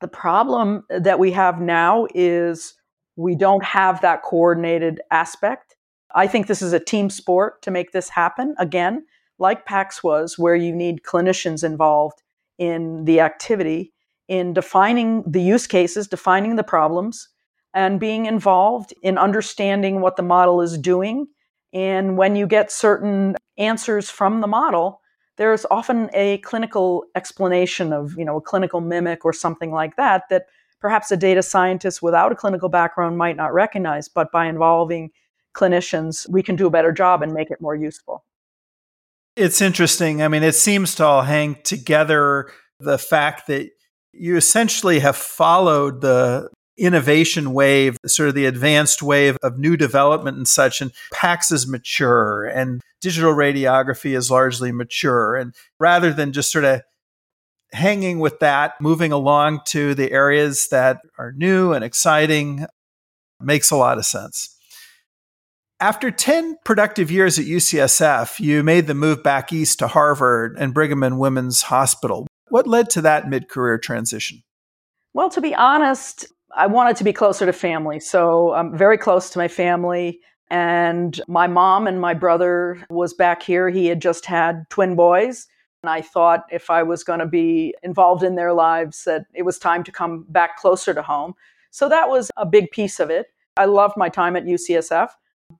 The 0.00 0.08
problem 0.08 0.84
that 0.88 1.18
we 1.18 1.32
have 1.32 1.60
now 1.60 2.06
is 2.14 2.74
we 3.16 3.34
don't 3.34 3.64
have 3.64 4.00
that 4.00 4.22
coordinated 4.22 5.00
aspect. 5.10 5.76
I 6.14 6.26
think 6.26 6.46
this 6.46 6.62
is 6.62 6.72
a 6.72 6.80
team 6.80 7.10
sport 7.10 7.62
to 7.62 7.70
make 7.70 7.92
this 7.92 8.08
happen. 8.08 8.54
Again, 8.58 9.04
like 9.38 9.66
PACS 9.66 10.02
was, 10.02 10.38
where 10.38 10.54
you 10.54 10.74
need 10.74 11.02
clinicians 11.02 11.64
involved 11.64 12.22
in 12.58 13.04
the 13.04 13.20
activity, 13.20 13.92
in 14.28 14.52
defining 14.52 15.24
the 15.26 15.42
use 15.42 15.66
cases, 15.66 16.06
defining 16.06 16.56
the 16.56 16.64
problems, 16.64 17.28
and 17.74 18.00
being 18.00 18.26
involved 18.26 18.94
in 19.02 19.18
understanding 19.18 20.00
what 20.00 20.16
the 20.16 20.22
model 20.22 20.60
is 20.60 20.78
doing. 20.78 21.26
And 21.72 22.16
when 22.16 22.36
you 22.36 22.46
get 22.46 22.72
certain 22.72 23.36
answers 23.56 24.10
from 24.10 24.40
the 24.40 24.46
model, 24.46 25.00
there's 25.38 25.64
often 25.70 26.10
a 26.12 26.38
clinical 26.38 27.04
explanation 27.14 27.92
of, 27.92 28.18
you 28.18 28.24
know, 28.24 28.36
a 28.36 28.40
clinical 28.40 28.80
mimic 28.80 29.24
or 29.24 29.32
something 29.32 29.70
like 29.70 29.96
that 29.96 30.28
that 30.28 30.46
perhaps 30.80 31.10
a 31.10 31.16
data 31.16 31.42
scientist 31.42 32.02
without 32.02 32.30
a 32.30 32.34
clinical 32.34 32.68
background 32.68 33.16
might 33.16 33.36
not 33.36 33.54
recognize, 33.54 34.08
but 34.08 34.30
by 34.30 34.46
involving 34.46 35.10
clinicians, 35.54 36.28
we 36.28 36.42
can 36.42 36.56
do 36.56 36.66
a 36.66 36.70
better 36.70 36.92
job 36.92 37.22
and 37.22 37.32
make 37.32 37.50
it 37.50 37.60
more 37.60 37.74
useful. 37.74 38.24
It's 39.36 39.60
interesting. 39.60 40.22
I 40.22 40.28
mean, 40.28 40.42
it 40.42 40.54
seems 40.54 40.96
to 40.96 41.04
all 41.04 41.22
hang 41.22 41.56
together 41.62 42.50
the 42.80 42.98
fact 42.98 43.46
that 43.46 43.70
you 44.12 44.36
essentially 44.36 44.98
have 44.98 45.16
followed 45.16 46.00
the 46.00 46.50
innovation 46.78 47.52
wave, 47.52 47.96
sort 48.06 48.28
of 48.28 48.34
the 48.34 48.46
advanced 48.46 49.02
wave 49.02 49.36
of 49.42 49.58
new 49.58 49.76
development 49.76 50.36
and 50.36 50.48
such. 50.48 50.80
And 50.80 50.92
PACS 51.12 51.52
is 51.52 51.68
mature 51.68 52.46
and 52.46 52.80
digital 53.00 53.32
radiography 53.32 54.16
is 54.16 54.30
largely 54.30 54.72
mature. 54.72 55.36
And 55.36 55.54
rather 55.78 56.12
than 56.12 56.32
just 56.32 56.52
sort 56.52 56.64
of 56.64 56.82
hanging 57.72 58.18
with 58.18 58.38
that, 58.40 58.80
moving 58.80 59.12
along 59.12 59.60
to 59.66 59.94
the 59.94 60.10
areas 60.10 60.68
that 60.68 61.00
are 61.18 61.32
new 61.32 61.72
and 61.72 61.84
exciting 61.84 62.66
makes 63.40 63.70
a 63.70 63.76
lot 63.76 63.98
of 63.98 64.06
sense. 64.06 64.54
After 65.80 66.10
10 66.10 66.56
productive 66.64 67.10
years 67.10 67.38
at 67.38 67.44
UCSF, 67.44 68.40
you 68.40 68.64
made 68.64 68.88
the 68.88 68.94
move 68.94 69.22
back 69.22 69.52
east 69.52 69.78
to 69.78 69.86
Harvard 69.86 70.56
and 70.58 70.74
Brigham 70.74 71.04
and 71.04 71.20
Women's 71.20 71.62
Hospital. 71.62 72.26
What 72.48 72.66
led 72.66 72.90
to 72.90 73.02
that 73.02 73.28
mid 73.28 73.48
career 73.48 73.78
transition? 73.78 74.42
Well, 75.14 75.30
to 75.30 75.40
be 75.40 75.54
honest, 75.54 76.26
I 76.58 76.66
wanted 76.66 76.96
to 76.96 77.04
be 77.04 77.12
closer 77.12 77.46
to 77.46 77.52
family. 77.52 78.00
So 78.00 78.52
I'm 78.52 78.76
very 78.76 78.98
close 78.98 79.30
to 79.30 79.38
my 79.38 79.46
family. 79.46 80.20
And 80.50 81.20
my 81.28 81.46
mom 81.46 81.86
and 81.86 82.00
my 82.00 82.14
brother 82.14 82.84
was 82.90 83.14
back 83.14 83.44
here. 83.44 83.70
He 83.70 83.86
had 83.86 84.02
just 84.02 84.26
had 84.26 84.68
twin 84.68 84.96
boys. 84.96 85.46
And 85.84 85.90
I 85.90 86.00
thought 86.00 86.46
if 86.50 86.68
I 86.68 86.82
was 86.82 87.04
going 87.04 87.20
to 87.20 87.26
be 87.26 87.76
involved 87.84 88.24
in 88.24 88.34
their 88.34 88.52
lives, 88.52 89.04
that 89.04 89.26
it 89.34 89.44
was 89.44 89.56
time 89.58 89.84
to 89.84 89.92
come 89.92 90.26
back 90.30 90.56
closer 90.56 90.92
to 90.92 91.02
home. 91.02 91.34
So 91.70 91.88
that 91.88 92.08
was 92.08 92.28
a 92.36 92.44
big 92.44 92.72
piece 92.72 92.98
of 92.98 93.08
it. 93.08 93.28
I 93.56 93.66
loved 93.66 93.96
my 93.96 94.08
time 94.08 94.34
at 94.34 94.44
UCSF, 94.44 95.10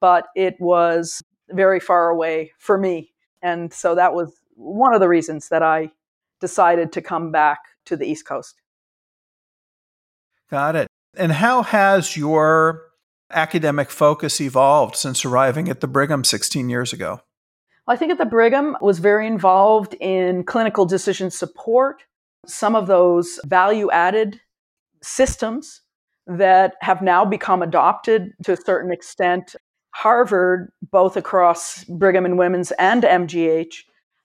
but 0.00 0.26
it 0.34 0.56
was 0.58 1.22
very 1.50 1.78
far 1.78 2.08
away 2.08 2.52
for 2.58 2.76
me. 2.76 3.12
And 3.40 3.72
so 3.72 3.94
that 3.94 4.14
was 4.14 4.32
one 4.56 4.94
of 4.94 5.00
the 5.00 5.08
reasons 5.08 5.48
that 5.50 5.62
I 5.62 5.92
decided 6.40 6.90
to 6.92 7.02
come 7.02 7.30
back 7.30 7.60
to 7.84 7.96
the 7.96 8.06
East 8.06 8.26
Coast. 8.26 8.60
Got 10.50 10.74
it. 10.74 10.87
And 11.18 11.32
how 11.32 11.62
has 11.62 12.16
your 12.16 12.84
academic 13.32 13.90
focus 13.90 14.40
evolved 14.40 14.94
since 14.94 15.24
arriving 15.24 15.68
at 15.68 15.80
the 15.80 15.88
Brigham 15.88 16.22
16 16.22 16.68
years 16.68 16.92
ago? 16.92 17.20
I 17.88 17.96
think 17.96 18.12
at 18.12 18.18
the 18.18 18.24
Brigham 18.24 18.76
was 18.80 19.00
very 19.00 19.26
involved 19.26 19.94
in 19.94 20.44
clinical 20.44 20.86
decision 20.86 21.32
support, 21.32 22.04
some 22.46 22.76
of 22.76 22.86
those 22.86 23.40
value 23.46 23.90
added 23.90 24.40
systems 25.02 25.80
that 26.28 26.74
have 26.82 27.02
now 27.02 27.24
become 27.24 27.62
adopted 27.62 28.32
to 28.44 28.52
a 28.52 28.56
certain 28.56 28.92
extent. 28.92 29.56
Harvard, 29.94 30.70
both 30.92 31.16
across 31.16 31.82
Brigham 31.84 32.26
and 32.26 32.38
Women's 32.38 32.70
and 32.72 33.02
MGH, 33.02 33.74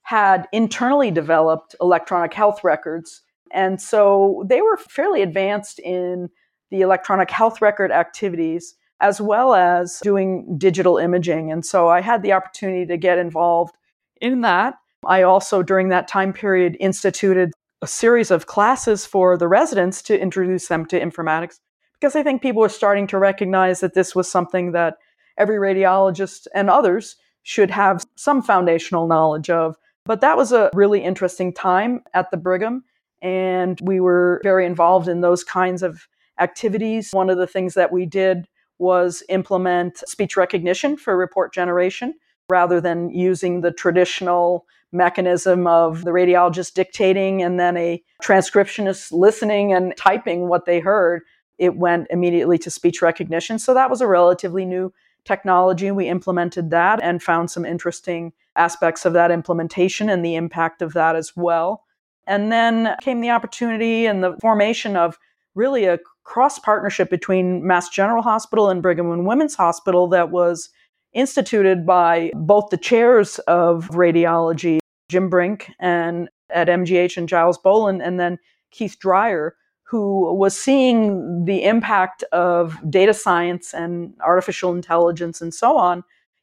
had 0.02 0.46
internally 0.52 1.10
developed 1.10 1.74
electronic 1.80 2.32
health 2.34 2.62
records. 2.62 3.22
And 3.52 3.80
so 3.80 4.44
they 4.46 4.62
were 4.62 4.76
fairly 4.76 5.22
advanced 5.22 5.80
in 5.80 6.28
the 6.74 6.80
electronic 6.80 7.30
health 7.30 7.62
record 7.62 7.92
activities 7.92 8.74
as 9.00 9.20
well 9.20 9.54
as 9.54 10.00
doing 10.02 10.58
digital 10.58 10.98
imaging. 10.98 11.52
And 11.52 11.64
so 11.64 11.88
I 11.88 12.00
had 12.00 12.22
the 12.22 12.32
opportunity 12.32 12.84
to 12.86 12.96
get 12.96 13.16
involved 13.16 13.76
in 14.20 14.40
that. 14.40 14.74
I 15.06 15.22
also, 15.22 15.62
during 15.62 15.90
that 15.90 16.08
time 16.08 16.32
period, 16.32 16.76
instituted 16.80 17.52
a 17.80 17.86
series 17.86 18.32
of 18.32 18.46
classes 18.46 19.06
for 19.06 19.36
the 19.36 19.46
residents 19.46 20.02
to 20.02 20.20
introduce 20.20 20.66
them 20.66 20.84
to 20.86 20.98
informatics 20.98 21.60
because 22.00 22.16
I 22.16 22.24
think 22.24 22.42
people 22.42 22.62
were 22.62 22.68
starting 22.68 23.06
to 23.08 23.18
recognize 23.18 23.78
that 23.78 23.94
this 23.94 24.16
was 24.16 24.28
something 24.28 24.72
that 24.72 24.96
every 25.38 25.58
radiologist 25.58 26.48
and 26.54 26.68
others 26.68 27.16
should 27.44 27.70
have 27.70 28.02
some 28.16 28.42
foundational 28.42 29.06
knowledge 29.06 29.48
of. 29.48 29.76
But 30.06 30.22
that 30.22 30.36
was 30.36 30.50
a 30.50 30.70
really 30.74 31.04
interesting 31.04 31.52
time 31.52 32.02
at 32.14 32.32
the 32.32 32.36
Brigham, 32.36 32.82
and 33.22 33.80
we 33.80 34.00
were 34.00 34.40
very 34.42 34.66
involved 34.66 35.06
in 35.06 35.20
those 35.20 35.44
kinds 35.44 35.84
of 35.84 36.08
activities. 36.38 37.10
One 37.12 37.30
of 37.30 37.38
the 37.38 37.46
things 37.46 37.74
that 37.74 37.92
we 37.92 38.06
did 38.06 38.46
was 38.78 39.22
implement 39.28 39.98
speech 40.08 40.36
recognition 40.36 40.96
for 40.96 41.16
report 41.16 41.52
generation 41.52 42.14
rather 42.50 42.80
than 42.80 43.10
using 43.10 43.60
the 43.60 43.70
traditional 43.70 44.66
mechanism 44.92 45.66
of 45.66 46.04
the 46.04 46.10
radiologist 46.10 46.74
dictating 46.74 47.42
and 47.42 47.58
then 47.58 47.76
a 47.76 48.02
transcriptionist 48.22 49.12
listening 49.12 49.72
and 49.72 49.94
typing 49.96 50.48
what 50.48 50.66
they 50.66 50.80
heard. 50.80 51.22
It 51.58 51.76
went 51.76 52.06
immediately 52.10 52.58
to 52.58 52.70
speech 52.70 53.02
recognition. 53.02 53.58
So 53.58 53.74
that 53.74 53.90
was 53.90 54.00
a 54.00 54.06
relatively 54.06 54.64
new 54.64 54.92
technology. 55.24 55.90
We 55.90 56.08
implemented 56.08 56.70
that 56.70 57.02
and 57.02 57.22
found 57.22 57.50
some 57.50 57.64
interesting 57.64 58.32
aspects 58.56 59.04
of 59.04 59.14
that 59.14 59.30
implementation 59.30 60.08
and 60.08 60.24
the 60.24 60.36
impact 60.36 60.82
of 60.82 60.92
that 60.92 61.16
as 61.16 61.32
well. 61.36 61.84
And 62.26 62.52
then 62.52 62.94
came 63.00 63.20
the 63.20 63.30
opportunity 63.30 64.06
and 64.06 64.22
the 64.22 64.36
formation 64.40 64.96
of 64.96 65.18
really 65.54 65.84
a 65.86 65.98
cross 66.24 66.58
partnership 66.58 67.10
between 67.10 67.66
Mass 67.66 67.88
General 67.88 68.22
Hospital 68.22 68.68
and 68.68 68.82
Brigham 68.82 69.12
and 69.12 69.26
Women's 69.26 69.54
Hospital 69.54 70.08
that 70.08 70.30
was 70.30 70.70
instituted 71.12 71.86
by 71.86 72.32
both 72.34 72.70
the 72.70 72.76
chairs 72.76 73.38
of 73.40 73.88
radiology, 73.90 74.78
Jim 75.08 75.28
Brink 75.28 75.70
and 75.78 76.28
at 76.50 76.68
MGH 76.68 77.16
and 77.16 77.28
Giles 77.28 77.58
Boland, 77.58 78.02
and 78.02 78.18
then 78.18 78.38
Keith 78.70 78.98
Dreyer, 78.98 79.54
who 79.82 80.34
was 80.34 80.58
seeing 80.58 81.44
the 81.44 81.64
impact 81.64 82.24
of 82.32 82.78
data 82.90 83.14
science 83.14 83.72
and 83.72 84.14
artificial 84.24 84.74
intelligence 84.74 85.40
and 85.40 85.54
so 85.54 85.76
on 85.76 86.02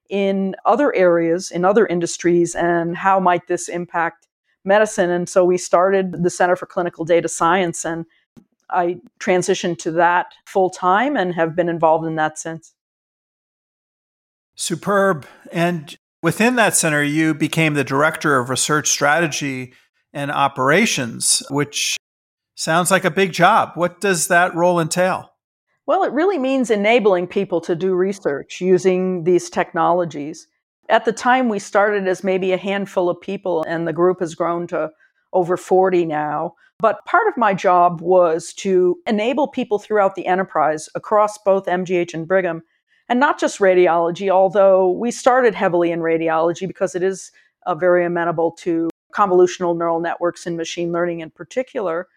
in 0.10 0.56
other 0.66 0.94
areas, 0.96 1.52
in 1.52 1.66
other 1.66 1.88
industries, 1.88 2.56
and 2.56 2.96
how 2.96 3.20
might 3.20 3.48
this 3.48 3.68
impact 3.68 4.28
medicine. 4.64 5.10
And 5.10 5.28
so 5.28 5.44
we 5.44 5.58
started 5.58 6.24
the 6.24 6.30
Center 6.30 6.56
for 6.56 6.66
Clinical 6.66 7.04
Data 7.04 7.28
Science 7.28 7.84
and 7.84 8.06
I 8.72 8.98
transitioned 9.20 9.78
to 9.80 9.92
that 9.92 10.34
full 10.46 10.70
time 10.70 11.16
and 11.16 11.36
have 11.36 11.56
been 11.56 11.70
involved 11.70 12.06
in 12.06 12.16
that 12.16 12.38
since. 12.38 12.74
Superb. 14.56 15.26
And 15.52 15.98
within 16.22 16.56
that 16.56 16.76
center, 16.76 17.04
you 17.04 17.34
became 17.34 17.74
the 17.74 17.84
director 17.84 18.38
of 18.38 18.50
research 18.50 18.90
strategy 18.90 19.74
and 20.14 20.32
operations, 20.32 21.42
which 21.50 21.98
sounds 22.56 22.92
like 22.92 23.06
a 23.06 23.12
big 23.12 23.32
job. 23.32 23.72
What 23.76 24.02
does 24.02 24.28
that 24.28 24.54
role 24.56 24.80
entail? 24.80 25.32
Well, 25.88 26.04
it 26.04 26.12
really 26.12 26.38
means 26.38 26.70
enabling 26.70 27.28
people 27.28 27.60
to 27.62 27.76
do 27.76 27.94
research 27.94 28.62
using 28.62 29.24
these 29.24 29.50
technologies. 29.50 30.48
At 30.90 31.06
the 31.06 31.14
time, 31.14 31.50
we 31.50 31.60
started 31.60 32.08
as 32.08 32.24
maybe 32.24 32.52
a 32.52 32.58
handful 32.58 33.10
of 33.10 33.20
people, 33.20 33.64
and 33.68 33.88
the 33.88 33.94
group 33.94 34.20
has 34.20 34.36
grown 34.36 34.68
to 34.68 34.92
over 35.34 35.58
40 35.58 36.06
now. 36.06 36.56
But 36.80 37.06
part 37.06 37.28
of 37.28 37.38
my 37.38 37.54
job 37.54 38.02
was 38.02 38.54
to 38.56 38.98
enable 39.06 39.48
people 39.48 39.78
throughout 39.78 40.16
the 40.16 40.26
enterprise 40.26 40.90
across 40.96 41.38
both 41.38 41.68
MGH 41.68 42.14
and 42.14 42.28
Brigham, 42.28 42.64
and 43.08 43.20
not 43.20 43.40
just 43.40 43.60
radiology, 43.60 44.30
although 44.30 44.90
we 44.90 45.12
started 45.12 45.54
heavily 45.54 45.92
in 45.92 46.00
radiology 46.00 46.68
because 46.68 46.96
it 46.96 47.04
is 47.04 47.32
uh, 47.68 47.76
very 47.76 48.04
amenable 48.04 48.52
to 48.52 48.90
convolutional 49.14 49.78
neural 49.78 50.00
networks 50.00 50.48
and 50.48 50.58
machine 50.58 50.92
learning 50.92 51.20
in 51.20 51.30
particular, 51.30 52.08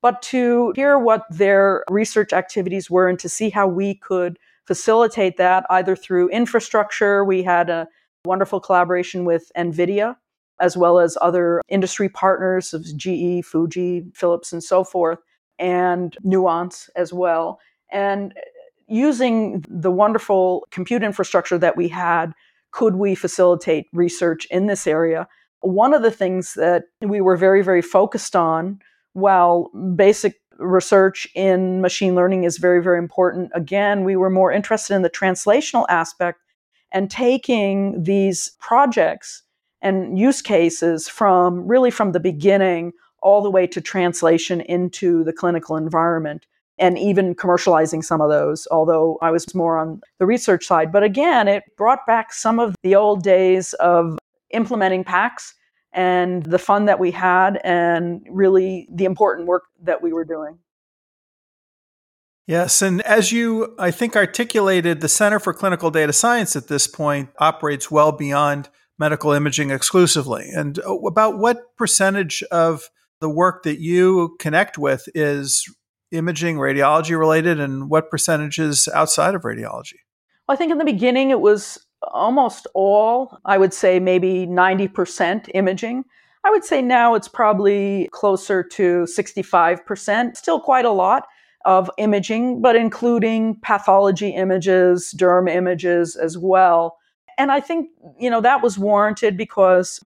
but 0.00 0.22
to 0.22 0.72
hear 0.76 0.98
what 0.98 1.24
their 1.30 1.84
research 1.90 2.32
activities 2.32 2.90
were 2.90 3.08
and 3.08 3.18
to 3.18 3.28
see 3.28 3.50
how 3.50 3.66
we 3.66 3.94
could 3.96 4.38
facilitate 4.66 5.36
that 5.36 5.66
either 5.68 5.94
through 5.94 6.28
infrastructure. 6.30 7.24
We 7.24 7.42
had 7.42 7.68
a 7.68 7.88
wonderful 8.24 8.60
collaboration 8.60 9.24
with 9.24 9.50
NVIDIA 9.56 10.16
as 10.60 10.76
well 10.76 10.98
as 10.98 11.18
other 11.20 11.62
industry 11.68 12.08
partners 12.08 12.72
of 12.72 12.84
GE, 12.96 13.44
Fuji, 13.44 14.04
Philips, 14.14 14.52
and 14.52 14.62
so 14.62 14.84
forth, 14.84 15.18
and 15.58 16.16
Nuance 16.22 16.90
as 16.96 17.12
well. 17.12 17.60
And 17.92 18.34
using 18.88 19.64
the 19.68 19.90
wonderful 19.90 20.66
compute 20.70 21.02
infrastructure 21.02 21.58
that 21.58 21.76
we 21.76 21.88
had, 21.88 22.32
could 22.70 22.96
we 22.96 23.14
facilitate 23.14 23.86
research 23.92 24.46
in 24.46 24.66
this 24.66 24.86
area? 24.86 25.26
One 25.60 25.94
of 25.94 26.02
the 26.02 26.10
things 26.10 26.54
that 26.54 26.84
we 27.00 27.20
were 27.20 27.36
very, 27.36 27.62
very 27.62 27.82
focused 27.82 28.36
on, 28.36 28.80
while 29.14 29.70
basic 29.94 30.40
research 30.58 31.26
in 31.34 31.80
machine 31.80 32.14
learning 32.14 32.44
is 32.44 32.58
very, 32.58 32.82
very 32.82 32.98
important, 32.98 33.50
again, 33.54 34.04
we 34.04 34.16
were 34.16 34.30
more 34.30 34.52
interested 34.52 34.94
in 34.94 35.02
the 35.02 35.10
translational 35.10 35.86
aspect 35.88 36.40
and 36.92 37.10
taking 37.10 38.02
these 38.02 38.52
projects 38.60 39.42
and 39.82 40.18
use 40.18 40.42
cases 40.42 41.08
from 41.08 41.66
really 41.66 41.90
from 41.90 42.12
the 42.12 42.20
beginning 42.20 42.92
all 43.22 43.42
the 43.42 43.50
way 43.50 43.66
to 43.66 43.80
translation 43.80 44.60
into 44.62 45.24
the 45.24 45.32
clinical 45.32 45.76
environment 45.76 46.46
and 46.78 46.98
even 46.98 47.34
commercializing 47.34 48.04
some 48.04 48.20
of 48.20 48.28
those, 48.28 48.68
although 48.70 49.18
I 49.22 49.30
was 49.30 49.54
more 49.54 49.78
on 49.78 50.00
the 50.18 50.26
research 50.26 50.66
side. 50.66 50.92
But 50.92 51.02
again, 51.02 51.48
it 51.48 51.64
brought 51.76 52.06
back 52.06 52.32
some 52.32 52.58
of 52.58 52.74
the 52.82 52.94
old 52.94 53.22
days 53.22 53.72
of 53.74 54.18
implementing 54.50 55.02
PACS 55.02 55.54
and 55.92 56.44
the 56.44 56.58
fun 56.58 56.84
that 56.84 57.00
we 57.00 57.10
had 57.10 57.58
and 57.64 58.24
really 58.30 58.86
the 58.92 59.06
important 59.06 59.48
work 59.48 59.64
that 59.82 60.02
we 60.02 60.12
were 60.12 60.24
doing. 60.24 60.58
Yes, 62.46 62.80
and 62.80 63.02
as 63.02 63.32
you, 63.32 63.74
I 63.76 63.90
think, 63.90 64.14
articulated, 64.14 65.00
the 65.00 65.08
Center 65.08 65.40
for 65.40 65.52
Clinical 65.52 65.90
Data 65.90 66.12
Science 66.12 66.54
at 66.54 66.68
this 66.68 66.86
point 66.86 67.30
operates 67.38 67.90
well 67.90 68.12
beyond 68.12 68.68
medical 68.98 69.32
imaging 69.32 69.70
exclusively. 69.70 70.48
And 70.54 70.78
uh, 70.80 70.94
about 71.00 71.38
what 71.38 71.76
percentage 71.76 72.42
of 72.50 72.90
the 73.20 73.30
work 73.30 73.62
that 73.64 73.80
you 73.80 74.36
connect 74.38 74.78
with 74.78 75.08
is 75.14 75.64
imaging, 76.12 76.56
radiology 76.56 77.18
related, 77.18 77.60
and 77.60 77.90
what 77.90 78.10
percentages 78.10 78.88
outside 78.94 79.34
of 79.34 79.42
radiology? 79.42 79.96
I 80.48 80.56
think 80.56 80.70
in 80.70 80.78
the 80.78 80.84
beginning 80.84 81.30
it 81.30 81.40
was 81.40 81.78
almost 82.02 82.66
all, 82.74 83.38
I 83.44 83.58
would 83.58 83.74
say 83.74 83.98
maybe 83.98 84.46
90% 84.46 85.50
imaging. 85.54 86.04
I 86.44 86.50
would 86.50 86.64
say 86.64 86.80
now 86.80 87.14
it's 87.14 87.28
probably 87.28 88.08
closer 88.12 88.62
to 88.62 89.06
65%, 89.08 90.36
still 90.36 90.60
quite 90.60 90.84
a 90.84 90.90
lot 90.90 91.26
of 91.64 91.90
imaging, 91.98 92.62
but 92.62 92.76
including 92.76 93.58
pathology 93.62 94.28
images, 94.28 95.12
derm 95.18 95.52
images 95.52 96.14
as 96.14 96.38
well. 96.38 96.96
And 97.38 97.52
I 97.52 97.60
think, 97.60 97.90
you 98.18 98.30
know, 98.30 98.40
that 98.40 98.62
was 98.62 98.78
warranted 98.78 99.36
because 99.36 100.00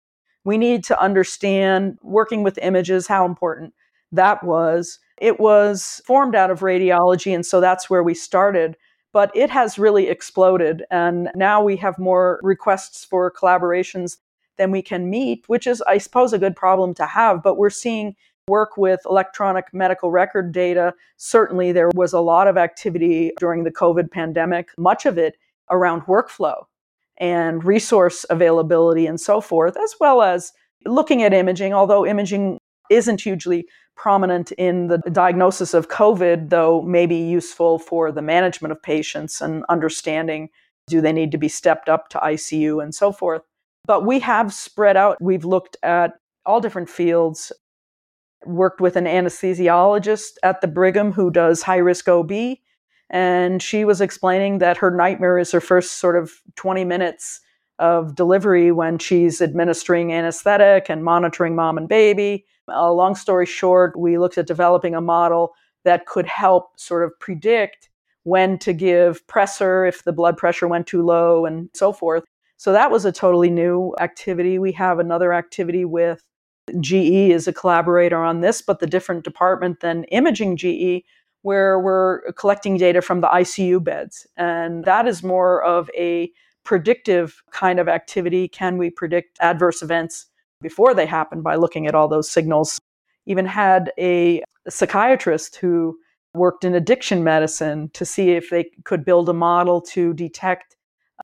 we 0.44 0.58
need 0.58 0.84
to 0.86 1.00
understand 1.00 2.00
working 2.02 2.44
with 2.44 2.58
images, 2.60 3.08
how 3.08 3.26
important 3.26 3.74
that 4.12 4.44
was. 4.44 5.00
It 5.18 5.40
was 5.40 6.02
formed 6.06 6.34
out 6.34 6.50
of 6.50 6.62
radiology, 6.62 7.36
and 7.36 7.46
so 7.46 7.60
that's 7.60 7.90
where 7.90 8.04
we 8.04 8.14
started. 8.14 8.78
But 9.12 9.32
it 9.36 9.50
has 9.50 9.80
really 9.80 10.08
exploded, 10.08 10.86
and 10.92 11.30
now 11.36 11.64
we 11.64 11.76
have 11.78 11.98
more 11.98 12.40
requests 12.44 13.04
for 13.04 13.32
collaborations 13.32 14.18
than 14.58 14.72
we 14.72 14.82
can 14.82 15.10
meet, 15.10 15.44
which 15.48 15.66
is, 15.68 15.82
I 15.84 15.98
suppose, 15.98 16.32
a 16.32 16.38
good 16.38 16.56
problem 16.56 16.94
to 16.96 17.06
have. 17.06 17.42
But 17.42 17.58
we're 17.58 17.70
seeing 17.70 18.16
work 18.48 18.78
with 18.78 19.02
electronic 19.06 19.66
medical 19.74 20.12
record 20.12 20.52
data. 20.52 20.94
Certainly, 21.18 21.72
there 21.72 21.90
was 21.96 22.14
a 22.14 22.20
lot 22.20 22.48
of 22.48 22.58
activity 22.58 23.32
during 23.40 23.64
the 23.64 23.72
COVID 23.72 24.12
pandemic, 24.12 24.70
much 24.78 25.06
of 25.06 25.18
it 25.18 25.38
around 25.70 26.02
workflow 26.04 26.66
and 27.20 27.64
resource 27.64 28.26
availability 28.30 29.06
and 29.06 29.20
so 29.20 29.42
forth, 29.42 29.78
as 29.78 29.96
well 30.00 30.22
as 30.22 30.52
looking 30.86 31.24
at 31.24 31.34
imaging, 31.34 31.74
although 31.74 32.06
imaging 32.06 32.58
isn't 32.90 33.22
hugely 33.22 33.66
prominent 33.96 34.52
in 34.54 34.88
the 34.88 34.98
diagnosis 35.12 35.74
of 35.74 35.90
COVID, 35.90 36.50
though 36.50 36.82
may 36.82 37.06
be 37.06 37.18
useful 37.18 37.80
for 37.80 38.12
the 38.12 38.22
management 38.22 38.72
of 38.72 38.82
patients 38.82 39.42
and 39.42 39.66
understanding 39.70 40.50
do 40.88 41.02
they 41.02 41.12
need 41.12 41.32
to 41.32 41.38
be 41.38 41.50
stepped 41.50 41.90
up 41.90 42.10
to 42.10 42.18
ICU 42.18 42.82
and 42.82 42.96
so 42.96 43.12
forth. 43.12 43.42
But 43.86 44.06
we 44.06 44.20
have 44.20 44.54
spread 44.54 44.98
out. 44.98 45.18
We've 45.22 45.46
looked 45.46 45.78
at 45.84 46.14
all 46.46 46.62
different 46.62 46.90
fields, 46.90 47.52
worked 48.46 48.82
with 48.82 48.96
an 48.96 49.06
anesthesiologist 49.06 50.32
at 50.44 50.62
the 50.62 50.68
Brigham 50.68 51.12
who 51.12 51.30
does 51.30 51.62
high 51.62 51.78
risk 51.78 52.08
OB 52.08 52.32
and 53.10 53.62
she 53.62 53.86
was 53.86 54.01
explaining 54.01 54.60
that 54.60 54.78
her 54.78 54.91
nightmare 54.91 55.38
is 55.38 55.51
her 55.51 55.62
first 55.62 55.97
sort 55.97 56.16
of 56.16 56.32
20 56.55 56.84
minutes 56.86 57.41
of 57.80 58.16
delivery 58.16 58.72
when 58.72 58.97
she's 58.99 59.41
administering 59.41 60.12
anesthetic 60.12 60.89
and 60.89 61.03
monitoring 61.03 61.55
mom 61.55 61.78
and 61.78 61.88
baby. 61.88 62.45
Uh, 62.68 62.91
long 62.91 63.16
story 63.16 63.45
short, 63.45 63.97
we 63.97 64.18
looked 64.18 64.38
at 64.38 64.47
developing 64.47 64.93
a 64.93 65.01
model 65.01 65.53
that 65.86 66.05
could 66.05 66.28
help 66.28 66.80
sort 66.80 67.03
of 67.03 67.18
predict 67.20 67.89
when 68.24 68.60
to 68.60 68.74
give 68.74 69.26
pressor 69.28 69.88
if 69.88 70.03
the 70.03 70.12
blood 70.12 70.38
pressure 70.38 70.68
went 70.68 70.86
too 70.86 71.03
low 71.03 71.45
and 71.45 71.70
so 71.74 71.93
forth. 71.93 72.24
So 72.57 72.74
that 72.74 72.91
was 72.91 73.05
a 73.05 73.12
totally 73.12 73.49
new 73.49 73.95
activity. 73.99 74.60
We 74.60 74.74
have 74.74 74.99
another 74.99 75.34
activity 75.34 75.86
with 75.86 76.24
GE 76.82 77.32
is 77.32 77.47
a 77.47 77.53
collaborator 77.53 78.18
on 78.18 78.41
this, 78.41 78.62
but 78.62 78.80
the 78.80 78.88
different 78.88 79.24
department 79.24 79.80
than 79.80 80.03
imaging 80.05 80.57
GE 80.57 81.03
where 81.42 81.80
we're 81.80 82.32
collecting 82.34 82.78
data 82.78 83.02
from 83.02 83.22
the 83.22 83.28
ICU 83.28 83.84
beds. 83.84 84.28
And 84.38 84.84
that 84.86 85.08
is 85.08 85.24
more 85.24 85.64
of 85.64 85.90
a 85.98 86.32
predictive 86.64 87.42
kind 87.52 87.80
of 87.80 87.88
activity. 87.88 88.48
Can 88.48 88.78
we 88.78 88.90
predict 88.90 89.38
adverse 89.40 89.82
events 89.82 90.28
before 90.62 90.94
they 90.94 91.06
happen 91.06 91.42
by 91.42 91.56
looking 91.56 91.88
at 91.88 91.96
all 91.96 92.08
those 92.08 92.30
signals? 92.30 92.80
Even 93.26 93.46
had 93.46 93.92
a 93.98 94.44
psychiatrist 94.68 95.56
who 95.56 95.98
worked 96.34 96.64
in 96.64 96.76
addiction 96.76 97.24
medicine 97.24 97.90
to 97.94 98.06
see 98.06 98.32
if 98.32 98.50
they 98.50 98.70
could 98.84 99.04
build 99.04 99.30
a 99.30 99.34
model 99.34 99.82
to 99.82 100.14
detect 100.14 100.76
uh, 101.20 101.24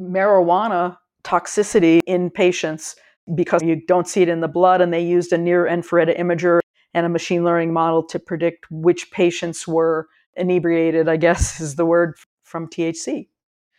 marijuana 0.00 0.96
toxicity 1.24 2.00
in 2.06 2.30
patients 2.30 2.94
because 3.34 3.62
you 3.62 3.76
don't 3.86 4.08
see 4.08 4.22
it 4.22 4.28
in 4.28 4.40
the 4.40 4.48
blood 4.48 4.80
and 4.80 4.92
they 4.92 5.02
used 5.02 5.32
a 5.32 5.38
near 5.38 5.66
infrared 5.66 6.08
imager 6.08 6.60
and 6.94 7.06
a 7.06 7.08
machine 7.08 7.44
learning 7.44 7.72
model 7.72 8.02
to 8.02 8.18
predict 8.18 8.70
which 8.70 9.10
patients 9.10 9.66
were 9.68 10.08
inebriated, 10.36 11.08
I 11.08 11.16
guess 11.16 11.60
is 11.60 11.76
the 11.76 11.86
word 11.86 12.16
from 12.44 12.68
THC. 12.68 13.28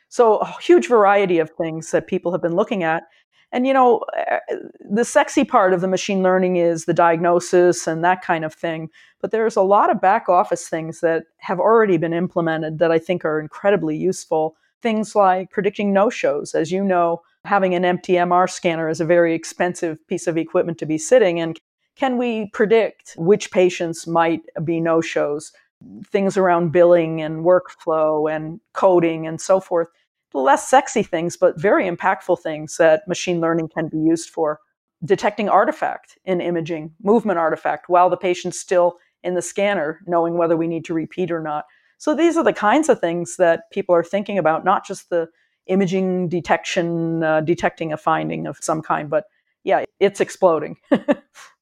So, 0.10 0.38
a 0.38 0.62
huge 0.62 0.88
variety 0.88 1.38
of 1.38 1.51
things 1.51 1.91
that 1.91 2.07
people 2.07 2.32
have 2.32 2.41
been 2.41 2.55
looking 2.55 2.84
at. 2.84 3.03
And, 3.51 3.66
you 3.66 3.74
know, 3.74 4.03
eh, 4.16 4.39
the 4.91 5.05
sexy 5.05 5.43
part 5.43 5.74
of 5.74 5.82
the 5.82 5.88
machine 5.88 6.22
learning 6.22 6.57
is 6.57 6.86
the 6.86 6.93
diagnosis 6.93 7.88
and 7.88 8.03
that 8.03 8.24
kind 8.24 8.43
of 8.45 8.53
thing. 8.53 8.89
But 9.22 9.32
there's 9.32 9.55
a 9.55 9.62
lot 9.62 9.91
of 9.91 10.01
back 10.01 10.30
office 10.30 10.68
things 10.68 11.01
that 11.01 11.26
have 11.38 11.60
already 11.60 11.97
been 11.97 12.14
implemented 12.14 12.80
that 12.80 12.91
I 12.91 12.99
think 12.99 13.26
are 13.26 13.39
incredibly 13.39 13.97
useful. 13.97 14.55
Things 14.82 15.16
like 15.16 15.51
predicting 15.51 15.93
no 15.93 16.10
shows. 16.10 16.55
As 16.55 16.72
you 16.72 16.84
know, 16.84 17.22
having 17.45 17.76
an 17.76 17.86
empty 17.86 18.14
MR 18.14 18.49
scanner 18.49 18.89
is 18.89 19.01
a 19.01 19.05
very 19.05 19.34
expensive 19.34 20.05
piece 20.07 20.28
of 20.28 20.38
equipment 20.38 20.78
to 20.80 20.86
be 20.86 20.97
sitting 20.97 21.39
and 21.39 21.60
can 21.99 22.17
we 22.17 22.47
predict 22.53 23.13
which 23.17 23.51
patients 23.51 24.07
might 24.07 24.41
be 24.63 24.79
no 24.79 25.01
shows? 25.01 25.51
Things 26.05 26.37
around 26.37 26.71
billing 26.71 27.21
and 27.21 27.43
workflow 27.43 28.33
and 28.33 28.61
coding 28.73 29.27
and 29.27 29.41
so 29.41 29.59
forth. 29.59 29.89
Less 30.33 30.65
sexy 30.65 31.03
things, 31.03 31.35
but 31.35 31.59
very 31.59 31.89
impactful 31.89 32.39
things 32.39 32.77
that 32.77 33.05
machine 33.07 33.41
learning 33.41 33.69
can 33.69 33.89
be 33.89 33.97
used 33.97 34.29
for. 34.29 34.61
Detecting 35.03 35.49
artifact 35.49 36.17
in 36.23 36.39
imaging, 36.39 36.93
movement 37.03 37.37
artifact, 37.37 37.89
while 37.89 38.09
the 38.09 38.17
patient's 38.17 38.59
still 38.59 38.97
in 39.23 39.33
the 39.33 39.41
scanner, 39.41 39.99
knowing 40.07 40.37
whether 40.37 40.55
we 40.55 40.67
need 40.67 40.85
to 40.85 40.93
repeat 40.93 41.31
or 41.31 41.41
not. 41.41 41.65
So 41.97 42.15
these 42.15 42.37
are 42.37 42.43
the 42.45 42.53
kinds 42.53 42.87
of 42.87 43.01
things 43.01 43.35
that 43.35 43.69
people 43.71 43.93
are 43.93 44.03
thinking 44.03 44.37
about, 44.37 44.63
not 44.63 44.85
just 44.85 45.09
the 45.09 45.27
imaging 45.67 46.29
detection, 46.29 47.23
uh, 47.23 47.41
detecting 47.41 47.91
a 47.91 47.97
finding 47.97 48.47
of 48.47 48.57
some 48.61 48.81
kind, 48.81 49.09
but 49.09 49.25
yeah, 49.65 49.83
it's 49.99 50.21
exploding. 50.21 50.77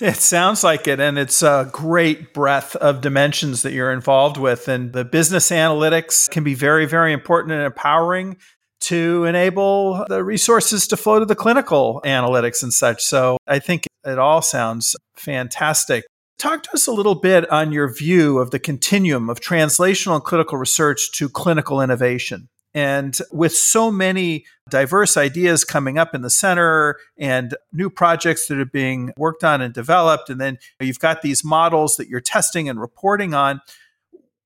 It 0.00 0.16
sounds 0.16 0.62
like 0.62 0.86
it. 0.86 1.00
And 1.00 1.18
it's 1.18 1.42
a 1.42 1.68
great 1.72 2.32
breadth 2.32 2.76
of 2.76 3.00
dimensions 3.00 3.62
that 3.62 3.72
you're 3.72 3.92
involved 3.92 4.36
with. 4.36 4.68
And 4.68 4.92
the 4.92 5.04
business 5.04 5.50
analytics 5.50 6.30
can 6.30 6.44
be 6.44 6.54
very, 6.54 6.86
very 6.86 7.12
important 7.12 7.52
and 7.52 7.62
empowering 7.62 8.36
to 8.80 9.24
enable 9.24 10.04
the 10.08 10.22
resources 10.22 10.86
to 10.88 10.96
flow 10.96 11.18
to 11.18 11.24
the 11.24 11.34
clinical 11.34 12.00
analytics 12.04 12.62
and 12.62 12.72
such. 12.72 13.02
So 13.02 13.38
I 13.46 13.58
think 13.58 13.86
it 14.04 14.18
all 14.20 14.40
sounds 14.40 14.94
fantastic. 15.16 16.04
Talk 16.38 16.62
to 16.62 16.74
us 16.74 16.86
a 16.86 16.92
little 16.92 17.16
bit 17.16 17.50
on 17.50 17.72
your 17.72 17.92
view 17.92 18.38
of 18.38 18.52
the 18.52 18.60
continuum 18.60 19.28
of 19.28 19.40
translational 19.40 20.14
and 20.14 20.22
clinical 20.22 20.56
research 20.56 21.10
to 21.14 21.28
clinical 21.28 21.82
innovation. 21.82 22.48
And 22.78 23.18
with 23.32 23.56
so 23.56 23.90
many 23.90 24.44
diverse 24.70 25.16
ideas 25.16 25.64
coming 25.64 25.98
up 25.98 26.14
in 26.14 26.22
the 26.22 26.30
center 26.30 26.96
and 27.18 27.56
new 27.72 27.90
projects 27.90 28.46
that 28.46 28.58
are 28.60 28.64
being 28.64 29.12
worked 29.16 29.42
on 29.42 29.60
and 29.60 29.74
developed, 29.74 30.30
and 30.30 30.40
then 30.40 30.58
you've 30.78 31.00
got 31.00 31.22
these 31.22 31.42
models 31.42 31.96
that 31.96 32.06
you're 32.06 32.20
testing 32.20 32.68
and 32.68 32.80
reporting 32.80 33.34
on, 33.34 33.60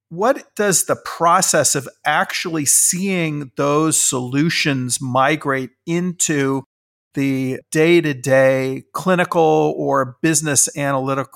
what 0.08 0.54
does 0.56 0.84
the 0.84 0.96
process 0.96 1.74
of 1.74 1.86
actually 2.06 2.64
seeing 2.64 3.52
those 3.56 4.02
solutions 4.02 4.98
migrate 4.98 5.72
into 5.84 6.62
the 7.12 7.60
day 7.70 8.00
to 8.00 8.14
day 8.14 8.84
clinical 8.94 9.74
or 9.76 10.16
business 10.22 10.74
analytic 10.74 11.26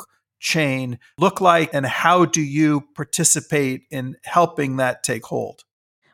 chain 0.40 0.98
look 1.18 1.42
like, 1.42 1.68
and 1.74 1.84
how 1.84 2.24
do 2.24 2.40
you 2.40 2.84
participate 2.94 3.82
in 3.90 4.16
helping 4.24 4.78
that 4.78 5.02
take 5.02 5.26
hold? 5.26 5.64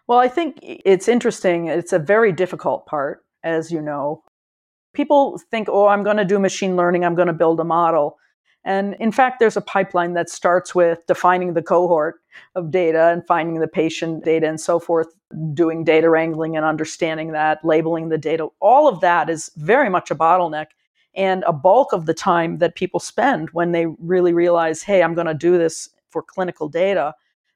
Well, 0.06 0.18
I 0.18 0.28
think 0.28 0.58
it's 0.62 1.08
interesting. 1.08 1.66
It's 1.68 1.92
a 1.92 1.98
very 1.98 2.32
difficult 2.32 2.86
part, 2.86 3.24
as 3.44 3.70
you 3.70 3.80
know. 3.80 4.22
People 4.94 5.38
think, 5.50 5.68
oh, 5.70 5.86
I'm 5.86 6.02
going 6.02 6.16
to 6.18 6.24
do 6.24 6.38
machine 6.38 6.76
learning, 6.76 7.04
I'm 7.04 7.14
going 7.14 7.28
to 7.28 7.32
build 7.32 7.60
a 7.60 7.64
model. 7.64 8.18
And 8.64 8.94
in 9.00 9.10
fact, 9.10 9.40
there's 9.40 9.56
a 9.56 9.62
pipeline 9.62 10.12
that 10.12 10.30
starts 10.30 10.74
with 10.74 11.04
defining 11.06 11.54
the 11.54 11.62
cohort 11.62 12.20
of 12.54 12.70
data 12.70 13.08
and 13.08 13.26
finding 13.26 13.58
the 13.58 13.66
patient 13.66 14.24
data 14.24 14.48
and 14.48 14.60
so 14.60 14.78
forth, 14.78 15.08
doing 15.52 15.82
data 15.82 16.08
wrangling 16.08 16.56
and 16.56 16.64
understanding 16.64 17.32
that, 17.32 17.64
labeling 17.64 18.08
the 18.08 18.18
data. 18.18 18.48
All 18.60 18.86
of 18.86 19.00
that 19.00 19.28
is 19.28 19.50
very 19.56 19.88
much 19.88 20.10
a 20.10 20.14
bottleneck 20.14 20.66
and 21.14 21.42
a 21.46 21.52
bulk 21.52 21.92
of 21.92 22.06
the 22.06 22.14
time 22.14 22.58
that 22.58 22.76
people 22.76 23.00
spend 23.00 23.50
when 23.50 23.72
they 23.72 23.86
really 23.98 24.32
realize, 24.32 24.82
hey, 24.82 25.02
I'm 25.02 25.14
going 25.14 25.26
to 25.26 25.34
do 25.34 25.58
this 25.58 25.90
for 26.10 26.22
clinical 26.22 26.68
data 26.68 27.14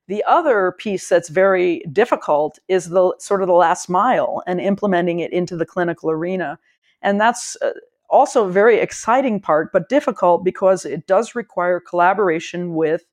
the 0.09 0.22
other 0.24 0.72
piece 0.78 1.09
that's 1.09 1.28
very 1.28 1.82
difficult 1.92 2.59
is 2.68 2.90
the 2.90 3.14
sort 3.18 3.42
of 3.42 3.48
the 3.48 3.54
last 3.54 3.88
mile 3.88 4.42
and 4.46 4.61
implementing 4.61 5.18
it 5.18 5.32
into 5.32 5.57
the 5.57 5.66
clinical 5.66 6.11
arena. 6.11 6.59
And 7.02 7.20
that's 7.20 7.57
uh, 7.61 7.72
also 8.09 8.46
a 8.46 8.50
very 8.50 8.78
exciting 8.78 9.40
part, 9.40 9.72
but 9.72 9.88
difficult 9.88 10.44
because 10.44 10.84
it 10.84 11.07
does 11.07 11.34
require 11.34 11.80
collaboration 11.80 12.74
with 12.74 13.04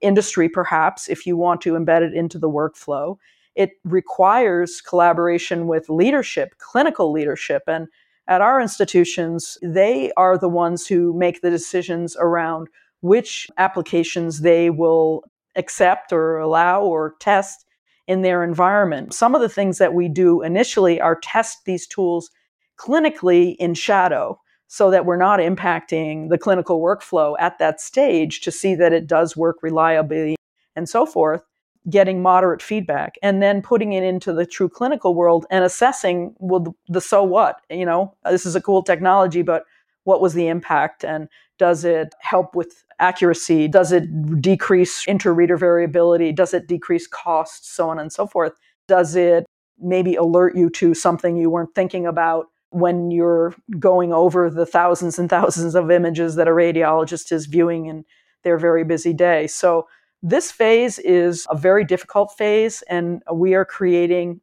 industry, 0.00 0.48
perhaps, 0.48 1.08
if 1.08 1.26
you 1.26 1.36
want 1.36 1.60
to 1.62 1.74
embed 1.74 2.02
it 2.02 2.14
into 2.14 2.38
the 2.38 2.50
workflow. 2.50 3.16
It 3.54 3.72
requires 3.84 4.80
collaboration 4.80 5.66
with 5.66 5.88
leadership, 5.88 6.54
clinical 6.58 7.12
leadership. 7.12 7.62
And 7.66 7.88
at 8.26 8.40
our 8.40 8.60
institutions, 8.60 9.58
they 9.62 10.12
are 10.16 10.38
the 10.38 10.48
ones 10.48 10.86
who 10.86 11.12
make 11.12 11.42
the 11.42 11.50
decisions 11.50 12.16
around 12.18 12.68
which 13.02 13.48
applications 13.58 14.40
they 14.40 14.70
will 14.70 15.24
accept 15.56 16.12
or 16.12 16.38
allow 16.38 16.82
or 16.82 17.14
test 17.20 17.66
in 18.06 18.22
their 18.22 18.42
environment. 18.42 19.14
Some 19.14 19.34
of 19.34 19.40
the 19.40 19.48
things 19.48 19.78
that 19.78 19.94
we 19.94 20.08
do 20.08 20.42
initially 20.42 21.00
are 21.00 21.18
test 21.20 21.64
these 21.64 21.86
tools 21.86 22.30
clinically 22.76 23.56
in 23.58 23.74
shadow 23.74 24.40
so 24.66 24.90
that 24.90 25.04
we're 25.04 25.16
not 25.16 25.40
impacting 25.40 26.28
the 26.28 26.38
clinical 26.38 26.80
workflow 26.80 27.34
at 27.38 27.58
that 27.58 27.80
stage 27.80 28.40
to 28.40 28.50
see 28.50 28.74
that 28.74 28.92
it 28.92 29.06
does 29.06 29.36
work 29.36 29.62
reliably 29.62 30.36
and 30.76 30.88
so 30.88 31.04
forth, 31.04 31.42
getting 31.88 32.22
moderate 32.22 32.62
feedback, 32.62 33.16
and 33.22 33.42
then 33.42 33.62
putting 33.62 33.92
it 33.92 34.04
into 34.04 34.32
the 34.32 34.46
true 34.46 34.68
clinical 34.68 35.14
world 35.14 35.44
and 35.50 35.64
assessing 35.64 36.34
well, 36.38 36.60
the, 36.60 36.72
the 36.88 37.00
so 37.00 37.22
what. 37.22 37.60
You 37.68 37.84
know, 37.84 38.14
this 38.24 38.46
is 38.46 38.54
a 38.54 38.60
cool 38.60 38.82
technology, 38.82 39.42
but 39.42 39.64
what 40.04 40.20
was 40.20 40.34
the 40.34 40.48
impact? 40.48 41.04
And 41.04 41.28
does 41.58 41.84
it 41.84 42.14
help 42.20 42.54
with 42.54 42.84
accuracy? 42.98 43.68
Does 43.68 43.92
it 43.92 44.40
decrease 44.40 45.06
inter-reader 45.06 45.56
variability? 45.56 46.32
Does 46.32 46.54
it 46.54 46.66
decrease 46.66 47.06
costs? 47.06 47.70
So 47.70 47.90
on 47.90 47.98
and 47.98 48.12
so 48.12 48.26
forth. 48.26 48.52
Does 48.88 49.14
it 49.14 49.46
maybe 49.78 50.14
alert 50.14 50.56
you 50.56 50.70
to 50.70 50.94
something 50.94 51.36
you 51.36 51.50
weren't 51.50 51.74
thinking 51.74 52.06
about 52.06 52.46
when 52.70 53.10
you're 53.10 53.54
going 53.78 54.12
over 54.12 54.48
the 54.50 54.66
thousands 54.66 55.18
and 55.18 55.28
thousands 55.28 55.74
of 55.74 55.90
images 55.90 56.36
that 56.36 56.48
a 56.48 56.52
radiologist 56.52 57.32
is 57.32 57.46
viewing 57.46 57.86
in 57.86 58.04
their 58.42 58.58
very 58.58 58.84
busy 58.84 59.12
day? 59.12 59.46
So 59.46 59.86
this 60.22 60.52
phase 60.52 60.98
is 60.98 61.46
a 61.50 61.56
very 61.56 61.82
difficult 61.82 62.32
phase, 62.36 62.82
and 62.88 63.22
we 63.32 63.54
are 63.54 63.64
creating 63.64 64.40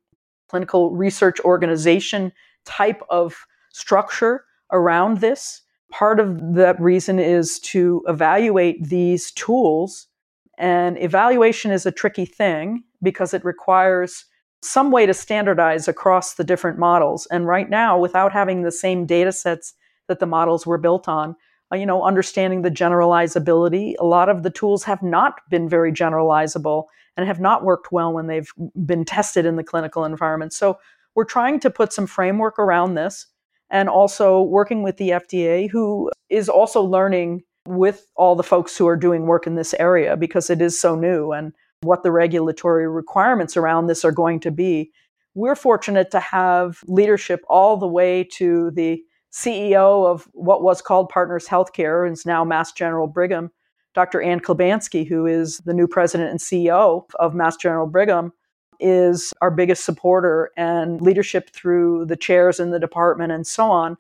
clinical 0.50 0.96
research 0.96 1.40
organization 1.42 2.32
type 2.66 3.02
of 3.10 3.46
structure 3.72 4.44
around 4.72 5.20
this 5.20 5.62
Part 5.92 6.20
of 6.20 6.56
that 6.56 6.80
reason 6.82 7.18
is 7.18 7.60
to 7.60 8.04
evaluate 8.08 8.84
these 8.90 9.32
tools. 9.32 10.08
And 10.58 11.02
evaluation 11.02 11.72
is 11.72 11.86
a 11.86 11.92
tricky 11.92 12.26
thing 12.26 12.84
because 13.02 13.34
it 13.34 13.46
requires 13.46 14.26
some 14.62 14.92
way 14.92 15.06
to 15.06 15.14
standardize 15.14 15.88
across 15.88 16.34
the 16.34 16.44
different 16.44 16.78
models. 16.78 17.26
And 17.28 17.48
right 17.48 17.70
now, 17.70 17.98
without 17.98 18.34
having 18.34 18.64
the 18.64 18.72
same 18.72 19.06
data 19.06 19.32
sets 19.32 19.74
that 20.08 20.20
the 20.20 20.26
models 20.26 20.66
were 20.66 20.78
built 20.78 21.08
on, 21.08 21.36
uh, 21.72 21.76
you 21.76 21.86
know, 21.86 22.04
understanding 22.04 22.64
the 22.64 22.72
generalizability, 22.72 23.94
a 24.00 24.06
lot 24.06 24.30
of 24.30 24.44
the 24.44 24.50
tools 24.50 24.84
have 24.84 25.04
not 25.04 25.40
been 25.50 25.70
very 25.70 25.92
generalizable 25.92 26.86
and 27.16 27.28
have 27.28 27.40
not 27.40 27.64
worked 27.64 27.92
well 27.92 28.12
when 28.12 28.28
they've 28.28 28.52
been 28.86 29.06
tested 29.06 29.46
in 29.46 29.56
the 29.56 29.64
clinical 29.64 30.04
environment. 30.04 30.54
So 30.54 30.80
we're 31.16 31.24
trying 31.24 31.60
to 31.62 31.70
put 31.70 31.94
some 31.94 32.08
framework 32.08 32.60
around 32.60 32.96
this 32.96 33.28
and 33.70 33.90
also 33.90 34.42
working 34.42 34.84
with 34.84 34.98
the 34.98 35.10
FDA, 35.10 35.70
who 35.70 36.10
is 36.30 36.50
also 36.50 36.82
learning 36.82 37.44
with 37.68 38.08
all 38.16 38.36
the 38.36 38.44
folks 38.44 38.78
who 38.78 38.88
are 38.88 38.96
doing 38.96 39.26
work 39.28 39.46
in 39.46 39.56
this 39.56 39.74
area 39.76 40.16
because 40.16 40.50
it 40.50 40.62
is 40.62 40.80
so 40.80 40.96
new 40.96 41.32
and 41.32 41.54
what 41.82 42.04
the 42.04 42.12
regulatory 42.12 42.88
requirements 42.88 43.58
around 43.58 43.88
this 43.88 44.06
are 44.06 44.12
going 44.12 44.40
to 44.40 44.52
be. 44.52 44.92
We're 45.36 45.56
fortunate 45.56 46.10
to 46.12 46.20
have 46.20 46.80
leadership 46.88 47.42
all 47.48 47.78
the 47.78 47.88
way 47.88 48.24
to 48.34 48.72
the 48.72 49.04
CEO 49.32 50.08
of 50.08 50.28
what 50.34 50.64
was 50.64 50.82
called 50.82 51.10
Partners 51.10 51.48
Healthcare 51.48 52.06
and 52.08 52.14
is 52.14 52.26
now 52.26 52.44
Mass 52.44 52.72
General 52.72 53.08
Brigham, 53.08 53.52
Dr. 53.94 54.22
Anne 54.22 54.40
Klibanski, 54.40 55.08
who 55.08 55.26
is 55.28 55.58
the 55.60 55.74
new 55.74 55.88
president 55.88 56.32
and 56.32 56.40
CEO 56.40 57.04
of 57.20 57.36
Mass 57.36 57.58
General 57.58 57.88
Brigham, 57.88 58.32
is 58.80 59.34
our 59.42 59.52
biggest 59.52 59.86
supporter 59.86 60.52
and 60.58 61.02
leadership 61.02 61.50
through 61.50 62.06
the 62.06 62.16
chairs 62.16 62.60
in 62.60 62.72
the 62.72 62.80
department 62.80 63.32
and 63.32 63.46
so 63.46 63.70
on. 63.70 63.98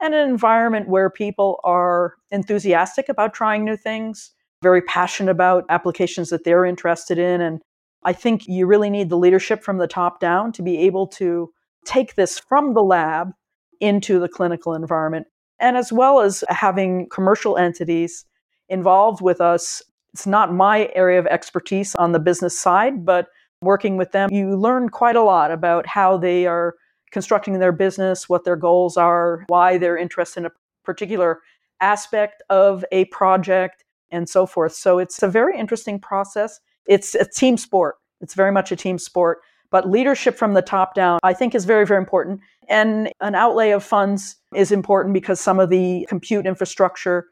And 0.00 0.14
an 0.14 0.28
environment 0.28 0.88
where 0.88 1.10
people 1.10 1.60
are 1.64 2.14
enthusiastic 2.30 3.08
about 3.08 3.34
trying 3.34 3.64
new 3.64 3.76
things, 3.76 4.30
very 4.62 4.82
passionate 4.82 5.30
about 5.30 5.64
applications 5.68 6.30
that 6.30 6.44
they're 6.44 6.64
interested 6.64 7.18
in. 7.18 7.40
And 7.40 7.60
I 8.04 8.12
think 8.12 8.46
you 8.46 8.66
really 8.66 8.88
need 8.88 9.10
the 9.10 9.18
leadership 9.18 9.62
from 9.62 9.78
the 9.78 9.86
top 9.86 10.20
down 10.20 10.52
to 10.52 10.62
be 10.62 10.78
able 10.78 11.06
to 11.08 11.50
take 11.84 12.14
this 12.14 12.38
from 12.38 12.74
the 12.74 12.82
lab 12.82 13.32
into 13.80 14.18
the 14.18 14.28
clinical 14.28 14.74
environment. 14.74 15.26
And 15.58 15.76
as 15.76 15.92
well 15.92 16.20
as 16.20 16.42
having 16.48 17.08
commercial 17.10 17.58
entities 17.58 18.24
involved 18.70 19.20
with 19.20 19.40
us. 19.40 19.82
It's 20.14 20.26
not 20.26 20.54
my 20.54 20.90
area 20.94 21.18
of 21.18 21.26
expertise 21.26 21.94
on 21.96 22.12
the 22.12 22.18
business 22.18 22.58
side, 22.58 23.04
but 23.04 23.26
working 23.62 23.96
with 23.96 24.12
them, 24.12 24.32
you 24.32 24.56
learn 24.56 24.88
quite 24.88 25.16
a 25.16 25.22
lot 25.22 25.50
about 25.50 25.86
how 25.86 26.16
they 26.16 26.46
are 26.46 26.74
constructing 27.10 27.58
their 27.58 27.72
business, 27.72 28.28
what 28.28 28.44
their 28.44 28.56
goals 28.56 28.96
are, 28.96 29.44
why 29.48 29.76
they're 29.76 29.98
interested 29.98 30.40
in 30.40 30.46
a 30.46 30.50
particular 30.84 31.40
aspect 31.80 32.42
of 32.50 32.84
a 32.92 33.04
project, 33.06 33.84
and 34.10 34.28
so 34.28 34.46
forth. 34.46 34.72
So 34.72 34.98
it's 34.98 35.22
a 35.22 35.28
very 35.28 35.58
interesting 35.58 35.98
process. 35.98 36.60
It's 36.86 37.14
a 37.14 37.24
team 37.24 37.56
sport. 37.56 37.96
It's 38.20 38.34
very 38.34 38.52
much 38.52 38.72
a 38.72 38.76
team 38.76 38.98
sport. 38.98 39.38
But 39.70 39.88
leadership 39.88 40.36
from 40.36 40.54
the 40.54 40.62
top 40.62 40.94
down, 40.94 41.20
I 41.22 41.32
think, 41.32 41.54
is 41.54 41.64
very, 41.64 41.86
very 41.86 41.98
important. 41.98 42.40
And 42.68 43.12
an 43.20 43.34
outlay 43.34 43.70
of 43.70 43.84
funds 43.84 44.36
is 44.54 44.72
important 44.72 45.14
because 45.14 45.40
some 45.40 45.60
of 45.60 45.70
the 45.70 46.06
compute 46.08 46.44
infrastructure, 46.44 47.26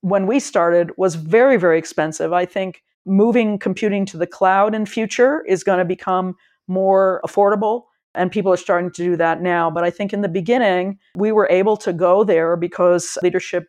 when 0.00 0.26
we 0.26 0.40
started, 0.40 0.90
was 0.96 1.16
very, 1.16 1.58
very 1.58 1.78
expensive. 1.78 2.32
I 2.32 2.46
think 2.46 2.82
moving 3.06 3.58
computing 3.58 4.04
to 4.06 4.16
the 4.16 4.26
cloud 4.26 4.74
in 4.74 4.84
future 4.84 5.44
is 5.46 5.64
going 5.64 5.78
to 5.78 5.84
become 5.84 6.34
more 6.68 7.20
affordable 7.24 7.84
and 8.14 8.32
people 8.32 8.52
are 8.52 8.56
starting 8.56 8.90
to 8.90 9.02
do 9.02 9.16
that 9.16 9.40
now. 9.40 9.70
But 9.70 9.84
i 9.84 9.90
think 9.90 10.12
in 10.12 10.22
the 10.22 10.28
beginning 10.28 10.98
we 11.16 11.32
were 11.32 11.48
able 11.50 11.76
to 11.78 11.92
go 11.92 12.24
there 12.24 12.56
because 12.56 13.16
leadership 13.22 13.68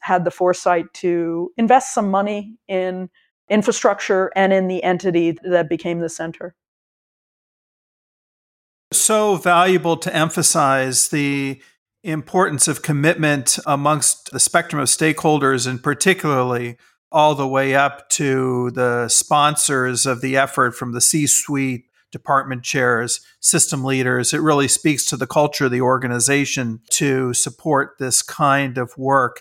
had 0.00 0.24
the 0.24 0.30
foresight 0.30 0.92
to 0.94 1.50
invest 1.56 1.94
some 1.94 2.10
money 2.10 2.56
in 2.68 3.08
infrastructure 3.48 4.30
and 4.36 4.52
in 4.52 4.68
the 4.68 4.82
entity 4.82 5.38
that 5.42 5.68
became 5.68 6.00
the 6.00 6.08
center. 6.08 6.54
So 8.92 9.36
valuable 9.36 9.96
to 9.98 10.14
emphasize 10.14 11.08
the 11.08 11.60
importance 12.02 12.68
of 12.68 12.82
commitment 12.82 13.58
amongst 13.66 14.30
the 14.30 14.40
spectrum 14.40 14.80
of 14.80 14.88
stakeholders 14.88 15.66
and 15.66 15.82
particularly 15.82 16.76
all 17.16 17.34
the 17.34 17.48
way 17.48 17.74
up 17.74 18.10
to 18.10 18.70
the 18.72 19.08
sponsors 19.08 20.04
of 20.04 20.20
the 20.20 20.36
effort 20.36 20.72
from 20.72 20.92
the 20.92 21.00
C 21.00 21.26
suite, 21.26 21.86
department 22.12 22.62
chairs, 22.62 23.22
system 23.40 23.82
leaders. 23.84 24.34
It 24.34 24.42
really 24.42 24.68
speaks 24.68 25.06
to 25.06 25.16
the 25.16 25.26
culture 25.26 25.64
of 25.64 25.70
the 25.70 25.80
organization 25.80 26.80
to 26.90 27.32
support 27.32 27.92
this 27.98 28.20
kind 28.20 28.76
of 28.76 28.92
work. 28.98 29.40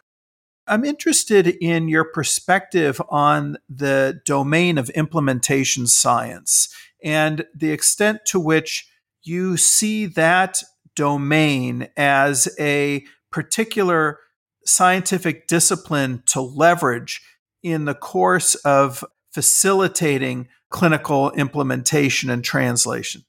I'm 0.66 0.86
interested 0.86 1.48
in 1.48 1.90
your 1.90 2.06
perspective 2.06 3.02
on 3.10 3.58
the 3.68 4.22
domain 4.26 4.78
of 4.78 4.90
implementation 4.92 5.86
science 5.86 6.74
and 7.04 7.44
the 7.54 7.72
extent 7.72 8.22
to 8.28 8.40
which 8.40 8.88
you 9.22 9.58
see 9.58 10.06
that 10.06 10.64
domain 10.96 11.90
as 11.98 12.48
a 12.58 13.04
particular 13.32 14.20
scientific 14.66 15.48
discipline 15.48 16.24
to 16.28 16.40
leverage 16.40 17.22
in 17.66 17.86
the 17.86 17.96
course 17.96 18.54
of 18.56 19.04
facilitating 19.34 20.48
clinical 20.70 21.32
implementation 21.32 22.30
and 22.30 22.44
translation? 22.44 23.24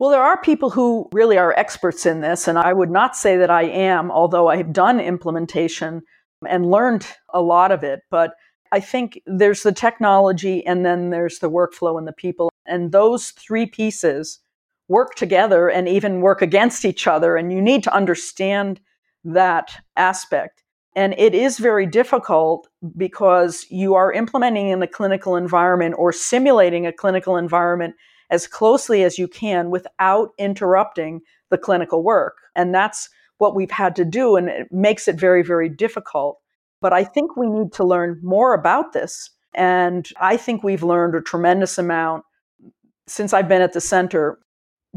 Well, 0.00 0.10
there 0.10 0.22
are 0.22 0.40
people 0.40 0.70
who 0.70 1.08
really 1.12 1.38
are 1.38 1.54
experts 1.56 2.04
in 2.04 2.20
this, 2.20 2.48
and 2.48 2.58
I 2.58 2.72
would 2.72 2.90
not 2.90 3.16
say 3.16 3.36
that 3.36 3.50
I 3.50 3.64
am, 3.64 4.10
although 4.10 4.48
I 4.48 4.56
have 4.56 4.72
done 4.72 4.98
implementation 4.98 6.02
and 6.48 6.70
learned 6.70 7.06
a 7.32 7.40
lot 7.40 7.70
of 7.70 7.84
it. 7.84 8.00
But 8.10 8.34
I 8.72 8.80
think 8.80 9.20
there's 9.26 9.62
the 9.62 9.72
technology 9.72 10.64
and 10.66 10.84
then 10.84 11.10
there's 11.10 11.38
the 11.38 11.50
workflow 11.50 11.98
and 11.98 12.08
the 12.08 12.12
people. 12.12 12.50
And 12.66 12.92
those 12.92 13.30
three 13.30 13.66
pieces 13.66 14.40
work 14.88 15.14
together 15.14 15.68
and 15.68 15.88
even 15.88 16.20
work 16.20 16.42
against 16.42 16.84
each 16.84 17.06
other. 17.06 17.36
And 17.36 17.52
you 17.52 17.60
need 17.60 17.84
to 17.84 17.94
understand 17.94 18.80
that 19.24 19.72
aspect. 19.96 20.62
And 20.96 21.14
it 21.18 21.34
is 21.34 21.58
very 21.58 21.86
difficult 21.86 22.68
because 22.96 23.64
you 23.70 23.94
are 23.94 24.12
implementing 24.12 24.68
in 24.68 24.82
a 24.82 24.88
clinical 24.88 25.36
environment 25.36 25.94
or 25.98 26.12
simulating 26.12 26.86
a 26.86 26.92
clinical 26.92 27.36
environment 27.36 27.94
as 28.30 28.46
closely 28.46 29.04
as 29.04 29.18
you 29.18 29.28
can 29.28 29.70
without 29.70 30.30
interrupting 30.38 31.20
the 31.50 31.58
clinical 31.58 32.02
work. 32.02 32.38
And 32.56 32.74
that's 32.74 33.08
what 33.38 33.54
we've 33.54 33.70
had 33.70 33.96
to 33.96 34.04
do, 34.04 34.36
and 34.36 34.48
it 34.48 34.70
makes 34.70 35.08
it 35.08 35.18
very, 35.18 35.42
very 35.42 35.68
difficult. 35.68 36.38
But 36.80 36.92
I 36.92 37.04
think 37.04 37.36
we 37.36 37.48
need 37.48 37.72
to 37.74 37.84
learn 37.84 38.20
more 38.22 38.52
about 38.52 38.92
this. 38.92 39.30
And 39.54 40.08
I 40.20 40.36
think 40.36 40.62
we've 40.62 40.82
learned 40.82 41.14
a 41.14 41.20
tremendous 41.20 41.78
amount 41.78 42.24
since 43.06 43.32
I've 43.32 43.48
been 43.48 43.62
at 43.62 43.72
the 43.72 43.80
center, 43.80 44.38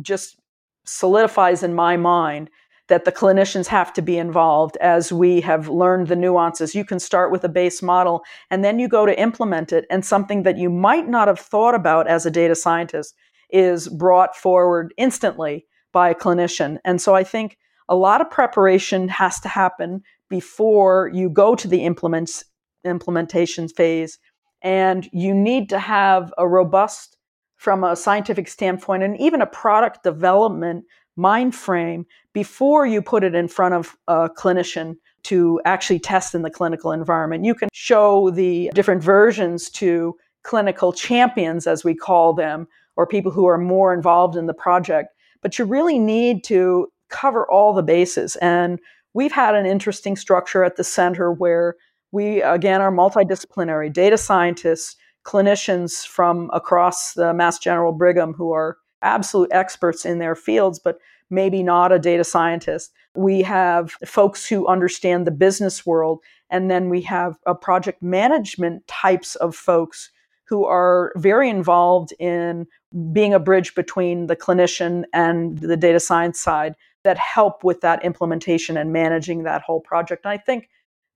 just 0.01 0.37
solidifies 0.85 1.63
in 1.63 1.73
my 1.73 1.97
mind 1.97 2.49
that 2.93 3.05
the 3.05 3.11
clinicians 3.11 3.65
have 3.65 3.91
to 3.91 4.03
be 4.03 4.19
involved 4.19 4.77
as 4.77 5.11
we 5.11 5.41
have 5.41 5.67
learned 5.67 6.09
the 6.09 6.15
nuances. 6.15 6.75
You 6.75 6.85
can 6.85 6.99
start 6.99 7.31
with 7.31 7.43
a 7.43 7.49
base 7.49 7.81
model 7.81 8.23
and 8.51 8.63
then 8.63 8.77
you 8.77 8.87
go 8.87 9.07
to 9.07 9.19
implement 9.19 9.73
it, 9.73 9.87
and 9.89 10.05
something 10.05 10.43
that 10.43 10.59
you 10.59 10.69
might 10.69 11.07
not 11.07 11.27
have 11.27 11.39
thought 11.39 11.73
about 11.73 12.07
as 12.07 12.27
a 12.27 12.29
data 12.29 12.53
scientist 12.53 13.15
is 13.49 13.89
brought 13.89 14.35
forward 14.35 14.93
instantly 14.95 15.65
by 15.91 16.09
a 16.09 16.13
clinician. 16.13 16.77
And 16.85 17.01
so 17.01 17.15
I 17.15 17.23
think 17.23 17.57
a 17.89 17.95
lot 17.95 18.21
of 18.21 18.29
preparation 18.29 19.07
has 19.07 19.39
to 19.39 19.47
happen 19.47 20.03
before 20.29 21.09
you 21.15 21.31
go 21.31 21.55
to 21.55 21.67
the 21.67 21.85
implements 21.85 22.43
implementation 22.85 23.69
phase. 23.69 24.19
And 24.61 25.09
you 25.11 25.33
need 25.33 25.67
to 25.69 25.79
have 25.79 26.31
a 26.37 26.47
robust, 26.47 27.17
from 27.55 27.83
a 27.83 27.95
scientific 27.95 28.47
standpoint, 28.47 29.01
and 29.01 29.19
even 29.19 29.41
a 29.41 29.47
product 29.47 30.03
development 30.03 30.85
mind 31.15 31.55
frame 31.55 32.05
before 32.33 32.85
you 32.85 33.01
put 33.01 33.23
it 33.23 33.35
in 33.35 33.47
front 33.47 33.75
of 33.75 33.95
a 34.07 34.29
clinician 34.29 34.95
to 35.23 35.61
actually 35.65 35.99
test 35.99 36.35
in 36.35 36.41
the 36.41 36.49
clinical 36.49 36.91
environment. 36.91 37.45
You 37.45 37.55
can 37.55 37.69
show 37.71 38.29
the 38.31 38.71
different 38.73 39.01
versions 39.01 39.69
to 39.71 40.15
clinical 40.43 40.91
champions, 40.91 41.65
as 41.67 41.83
we 41.83 41.95
call 41.95 42.33
them, 42.33 42.67
or 42.95 43.07
people 43.07 43.31
who 43.31 43.47
are 43.47 43.57
more 43.57 43.93
involved 43.93 44.35
in 44.35 44.45
the 44.45 44.53
project. 44.53 45.09
But 45.41 45.57
you 45.57 45.65
really 45.65 45.99
need 45.99 46.43
to 46.45 46.87
cover 47.09 47.49
all 47.49 47.73
the 47.73 47.83
bases. 47.83 48.35
And 48.37 48.79
we've 49.13 49.31
had 49.31 49.55
an 49.55 49.65
interesting 49.65 50.15
structure 50.15 50.63
at 50.63 50.75
the 50.75 50.83
center 50.83 51.31
where 51.31 51.75
we, 52.11 52.41
again, 52.41 52.81
are 52.81 52.91
multidisciplinary 52.91 53.91
data 53.91 54.17
scientists, 54.17 54.95
clinicians 55.25 56.05
from 56.05 56.49
across 56.53 57.13
the 57.13 57.33
Mass 57.33 57.57
General 57.57 57.93
Brigham 57.93 58.33
who 58.33 58.51
are 58.51 58.77
absolute 59.03 59.49
experts 59.51 60.05
in 60.05 60.19
their 60.19 60.35
fields, 60.35 60.79
but 60.79 60.99
maybe 61.29 61.63
not 61.63 61.91
a 61.91 61.99
data 61.99 62.23
scientist. 62.23 62.91
We 63.15 63.41
have 63.43 63.91
folks 64.05 64.45
who 64.47 64.67
understand 64.67 65.27
the 65.27 65.31
business 65.31 65.85
world, 65.85 66.21
and 66.49 66.69
then 66.69 66.89
we 66.89 67.01
have 67.01 67.37
a 67.45 67.55
project 67.55 68.01
management 68.01 68.87
types 68.87 69.35
of 69.35 69.55
folks 69.55 70.11
who 70.45 70.65
are 70.65 71.11
very 71.15 71.49
involved 71.49 72.13
in 72.19 72.67
being 73.11 73.33
a 73.33 73.39
bridge 73.39 73.73
between 73.75 74.27
the 74.27 74.35
clinician 74.35 75.03
and 75.13 75.57
the 75.59 75.77
data 75.77 75.99
science 75.99 76.39
side 76.39 76.75
that 77.03 77.17
help 77.17 77.63
with 77.63 77.81
that 77.81 78.03
implementation 78.03 78.77
and 78.77 78.93
managing 78.93 79.43
that 79.43 79.61
whole 79.61 79.81
project. 79.81 80.25
And 80.25 80.31
I 80.31 80.37
think 80.37 80.69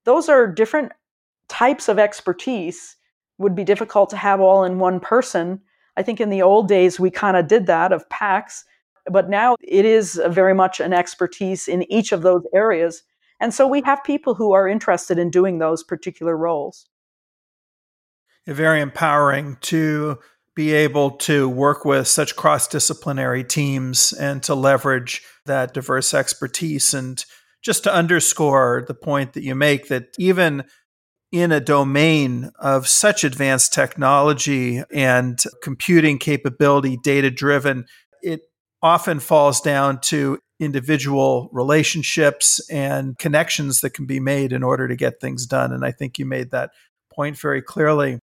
those 0.05 0.29
are 0.29 0.47
different 0.47 0.91
types 1.49 1.87
of 1.87 1.99
expertise 1.99 2.95
would 3.37 3.55
be 3.55 3.63
difficult 3.63 4.09
to 4.09 4.17
have 4.17 4.41
all 4.41 4.63
in 4.63 4.79
one 4.79 4.99
person. 4.99 5.61
I 5.97 6.03
think 6.03 6.21
in 6.21 6.29
the 6.29 6.43
old 6.43 6.67
days 6.67 6.99
we 6.99 7.09
kind 7.09 7.35
of 7.35 7.47
did 7.47 7.65
that 7.65 7.91
of 7.91 8.07
PACS, 8.09 8.63
but 9.11 9.29
now 9.29 9.55
it 9.61 9.83
is 9.83 10.21
very 10.27 10.53
much 10.53 10.79
an 10.79 10.93
expertise 10.93 11.67
in 11.67 11.91
each 11.91 12.11
of 12.11 12.21
those 12.21 12.43
areas. 12.53 13.03
And 13.39 13.53
so 13.53 13.67
we 13.67 13.81
have 13.81 14.03
people 14.03 14.35
who 14.35 14.53
are 14.53 14.67
interested 14.67 15.17
in 15.17 15.29
doing 15.29 15.57
those 15.57 15.83
particular 15.83 16.37
roles. 16.37 16.87
Very 18.45 18.79
empowering 18.79 19.57
to 19.61 20.19
be 20.55 20.73
able 20.73 21.11
to 21.11 21.49
work 21.49 21.83
with 21.83 22.07
such 22.07 22.35
cross 22.35 22.67
disciplinary 22.67 23.43
teams 23.43 24.13
and 24.13 24.41
to 24.43 24.55
leverage 24.55 25.21
that 25.45 25.73
diverse 25.73 26.13
expertise. 26.13 26.93
And 26.93 27.23
just 27.61 27.83
to 27.83 27.93
underscore 27.93 28.85
the 28.87 28.93
point 28.93 29.33
that 29.33 29.43
you 29.43 29.55
make 29.55 29.87
that 29.89 30.15
even 30.17 30.63
in 31.31 31.51
a 31.51 31.59
domain 31.59 32.51
of 32.59 32.87
such 32.87 33.23
advanced 33.23 33.73
technology 33.73 34.81
and 34.93 35.43
computing 35.61 36.17
capability, 36.17 36.97
data 37.03 37.29
driven, 37.29 37.85
it 38.21 38.41
often 38.81 39.19
falls 39.19 39.59
down 39.59 39.99
to 39.99 40.39
individual 40.59 41.49
relationships 41.51 42.59
and 42.69 43.17
connections 43.19 43.81
that 43.81 43.91
can 43.91 44.05
be 44.05 44.19
made 44.19 44.51
in 44.51 44.63
order 44.63 44.87
to 44.87 44.95
get 44.95 45.19
things 45.19 45.45
done. 45.45 45.71
And 45.71 45.85
I 45.85 45.91
think 45.91 46.17
you 46.17 46.25
made 46.25 46.51
that 46.51 46.71
point 47.13 47.37
very 47.37 47.61
clearly 47.61 48.19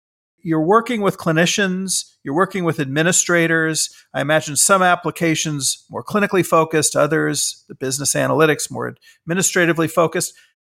you're 0.42 0.62
working 0.62 1.02
with 1.02 1.18
clinicians, 1.18 2.06
you're 2.24 2.36
working 2.36 2.64
with 2.64 2.80
administrators. 2.80 3.90
I 4.14 4.22
imagine 4.22 4.56
some 4.56 4.82
applications 4.82 5.86
more 5.90 6.04
clinically 6.04 6.46
focused, 6.46 6.96
others, 6.96 7.64
the 7.68 7.76
business 7.76 8.14
analytics, 8.14 8.72
more 8.72 8.96
administratively 9.26 9.88
focused. 9.88 10.34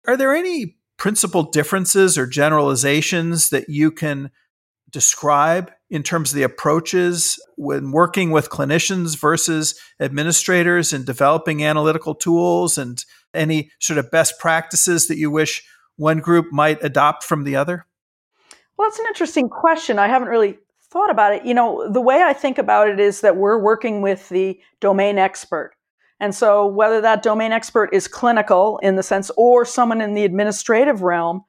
Are 0.06 0.16
there 0.16 0.34
any 0.34 0.76
principal 1.02 1.42
differences 1.42 2.16
or 2.16 2.28
generalizations 2.28 3.50
that 3.50 3.68
you 3.68 3.90
can 3.90 4.30
describe 4.88 5.68
in 5.90 6.00
terms 6.00 6.30
of 6.30 6.36
the 6.36 6.44
approaches 6.44 7.44
when 7.56 7.90
working 7.90 8.30
with 8.30 8.50
clinicians 8.50 9.18
versus 9.18 9.74
administrators 9.98 10.92
and 10.92 11.04
developing 11.04 11.64
analytical 11.64 12.14
tools 12.14 12.78
and 12.78 13.04
any 13.34 13.68
sort 13.80 13.98
of 13.98 14.12
best 14.12 14.38
practices 14.38 15.08
that 15.08 15.16
you 15.16 15.28
wish 15.28 15.64
one 15.96 16.20
group 16.20 16.52
might 16.52 16.78
adopt 16.84 17.24
from 17.24 17.42
the 17.42 17.56
other? 17.56 17.84
Well, 18.78 18.88
that's 18.88 19.00
an 19.00 19.06
interesting 19.08 19.48
question. 19.48 19.98
I 19.98 20.06
haven't 20.06 20.28
really 20.28 20.56
thought 20.84 21.10
about 21.10 21.34
it. 21.34 21.44
You 21.44 21.54
know, 21.54 21.90
the 21.90 22.00
way 22.00 22.22
I 22.22 22.32
think 22.32 22.58
about 22.58 22.88
it 22.88 23.00
is 23.00 23.22
that 23.22 23.36
we're 23.36 23.58
working 23.58 24.02
with 24.02 24.28
the 24.28 24.60
domain 24.78 25.18
expert. 25.18 25.72
And 26.22 26.36
so, 26.36 26.64
whether 26.64 27.00
that 27.00 27.24
domain 27.24 27.50
expert 27.50 27.90
is 27.92 28.06
clinical 28.06 28.78
in 28.78 28.94
the 28.94 29.02
sense 29.02 29.28
or 29.36 29.64
someone 29.64 30.00
in 30.00 30.14
the 30.14 30.24
administrative 30.24 31.02
realm, 31.02 31.42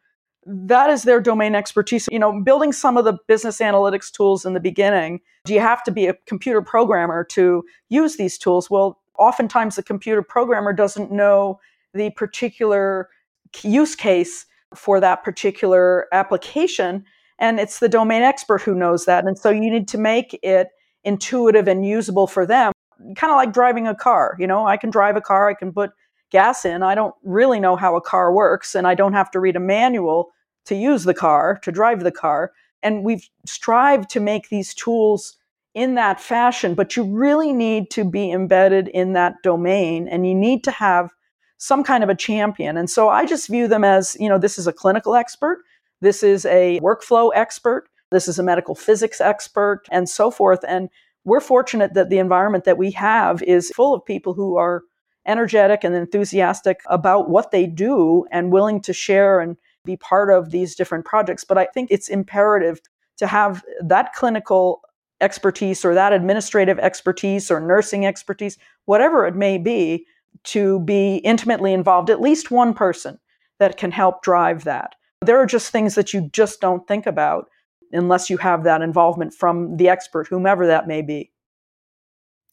that 0.47 0.89
is 0.89 1.03
their 1.03 1.21
domain 1.21 1.53
expertise. 1.53 2.09
You 2.11 2.17
know, 2.17 2.41
building 2.41 2.73
some 2.73 2.97
of 2.97 3.05
the 3.05 3.19
business 3.27 3.59
analytics 3.59 4.11
tools 4.11 4.45
in 4.45 4.53
the 4.53 4.59
beginning, 4.59 5.21
do 5.45 5.53
you 5.53 5.59
have 5.59 5.83
to 5.83 5.91
be 5.91 6.07
a 6.07 6.15
computer 6.25 6.59
programmer 6.61 7.23
to 7.25 7.63
use 7.89 8.17
these 8.17 8.35
tools? 8.39 8.67
Well, 8.67 8.99
oftentimes 9.19 9.75
the 9.75 9.83
computer 9.83 10.23
programmer 10.23 10.73
doesn't 10.73 11.11
know 11.11 11.59
the 11.93 12.09
particular 12.09 13.09
use 13.61 13.95
case 13.95 14.47
for 14.73 14.99
that 14.99 15.23
particular 15.23 16.07
application 16.11 17.05
and 17.37 17.59
it's 17.59 17.79
the 17.79 17.89
domain 17.89 18.23
expert 18.23 18.61
who 18.61 18.73
knows 18.73 19.05
that. 19.05 19.25
And 19.25 19.37
so 19.37 19.51
you 19.51 19.69
need 19.69 19.87
to 19.89 19.97
make 19.99 20.39
it 20.41 20.69
intuitive 21.03 21.67
and 21.67 21.85
usable 21.85 22.25
for 22.25 22.45
them, 22.45 22.71
kind 23.15 23.31
of 23.31 23.37
like 23.37 23.53
driving 23.53 23.87
a 23.87 23.95
car. 23.95 24.35
You 24.39 24.47
know, 24.47 24.65
I 24.65 24.77
can 24.77 24.89
drive 24.89 25.15
a 25.15 25.21
car, 25.21 25.49
I 25.49 25.53
can 25.53 25.71
put 25.71 25.91
gas 26.31 26.65
in. 26.65 26.83
I 26.83 26.95
don't 26.95 27.13
really 27.23 27.59
know 27.59 27.75
how 27.75 27.95
a 27.95 28.01
car 28.01 28.33
works, 28.33 28.75
and 28.75 28.87
I 28.87 28.95
don't 28.95 29.13
have 29.13 29.31
to 29.31 29.39
read 29.39 29.55
a 29.55 29.59
manual 29.59 30.31
to 30.65 30.75
use 30.75 31.03
the 31.03 31.13
car, 31.13 31.59
to 31.63 31.71
drive 31.71 32.03
the 32.03 32.11
car. 32.11 32.51
And 32.81 33.03
we've 33.03 33.29
strived 33.45 34.09
to 34.11 34.19
make 34.19 34.49
these 34.49 34.73
tools 34.73 35.37
in 35.73 35.95
that 35.95 36.19
fashion, 36.19 36.75
but 36.75 36.95
you 36.95 37.03
really 37.03 37.53
need 37.53 37.89
to 37.91 38.03
be 38.03 38.31
embedded 38.31 38.87
in 38.89 39.13
that 39.13 39.35
domain 39.41 40.07
and 40.07 40.27
you 40.27 40.35
need 40.35 40.63
to 40.65 40.71
have 40.71 41.09
some 41.57 41.83
kind 41.83 42.03
of 42.03 42.09
a 42.09 42.15
champion. 42.15 42.77
And 42.77 42.89
so 42.89 43.09
I 43.09 43.25
just 43.25 43.49
view 43.49 43.67
them 43.67 43.83
as, 43.83 44.15
you 44.19 44.29
know, 44.29 44.37
this 44.37 44.59
is 44.59 44.67
a 44.67 44.73
clinical 44.73 45.15
expert 45.15 45.63
this 46.03 46.21
is 46.21 46.45
a 46.45 46.81
workflow 46.81 47.31
expert. 47.33 47.87
This 48.11 48.27
is 48.27 48.37
a 48.37 48.43
medical 48.43 48.75
physics 48.75 49.21
expert 49.21 49.83
and 49.89 50.09
so 50.09 50.29
forth. 50.29 50.59
And 50.67 50.89
we're 51.25 51.39
fortunate 51.39 51.93
that 51.93 52.09
the 52.09 52.19
environment 52.19 52.65
that 52.65 52.77
we 52.77 52.91
have 52.91 53.41
is 53.43 53.71
full 53.75 53.93
of 53.93 54.05
people 54.05 54.33
who 54.33 54.57
are 54.57 54.83
energetic 55.25 55.83
and 55.83 55.95
enthusiastic 55.95 56.81
about 56.89 57.29
what 57.29 57.51
they 57.51 57.65
do 57.65 58.25
and 58.31 58.51
willing 58.51 58.81
to 58.81 58.93
share 58.93 59.39
and 59.39 59.55
be 59.85 59.95
part 59.97 60.29
of 60.29 60.51
these 60.51 60.75
different 60.75 61.05
projects. 61.05 61.43
But 61.43 61.57
I 61.57 61.65
think 61.65 61.89
it's 61.91 62.09
imperative 62.09 62.81
to 63.17 63.27
have 63.27 63.63
that 63.81 64.13
clinical 64.13 64.81
expertise 65.21 65.85
or 65.85 65.93
that 65.93 66.13
administrative 66.13 66.79
expertise 66.79 67.49
or 67.49 67.59
nursing 67.59 68.05
expertise, 68.05 68.57
whatever 68.85 69.25
it 69.25 69.35
may 69.35 69.57
be, 69.57 70.05
to 70.43 70.79
be 70.81 71.17
intimately 71.17 71.73
involved, 71.73 72.09
at 72.09 72.19
least 72.19 72.51
one 72.51 72.73
person 72.73 73.19
that 73.59 73.77
can 73.77 73.91
help 73.91 74.23
drive 74.23 74.63
that. 74.65 74.95
There 75.21 75.37
are 75.37 75.45
just 75.45 75.71
things 75.71 75.95
that 75.95 76.13
you 76.13 76.29
just 76.33 76.59
don't 76.59 76.85
think 76.87 77.05
about 77.05 77.49
unless 77.93 78.29
you 78.29 78.37
have 78.37 78.63
that 78.63 78.81
involvement 78.81 79.33
from 79.33 79.77
the 79.77 79.89
expert, 79.89 80.27
whomever 80.27 80.67
that 80.67 80.87
may 80.87 81.01
be. 81.01 81.31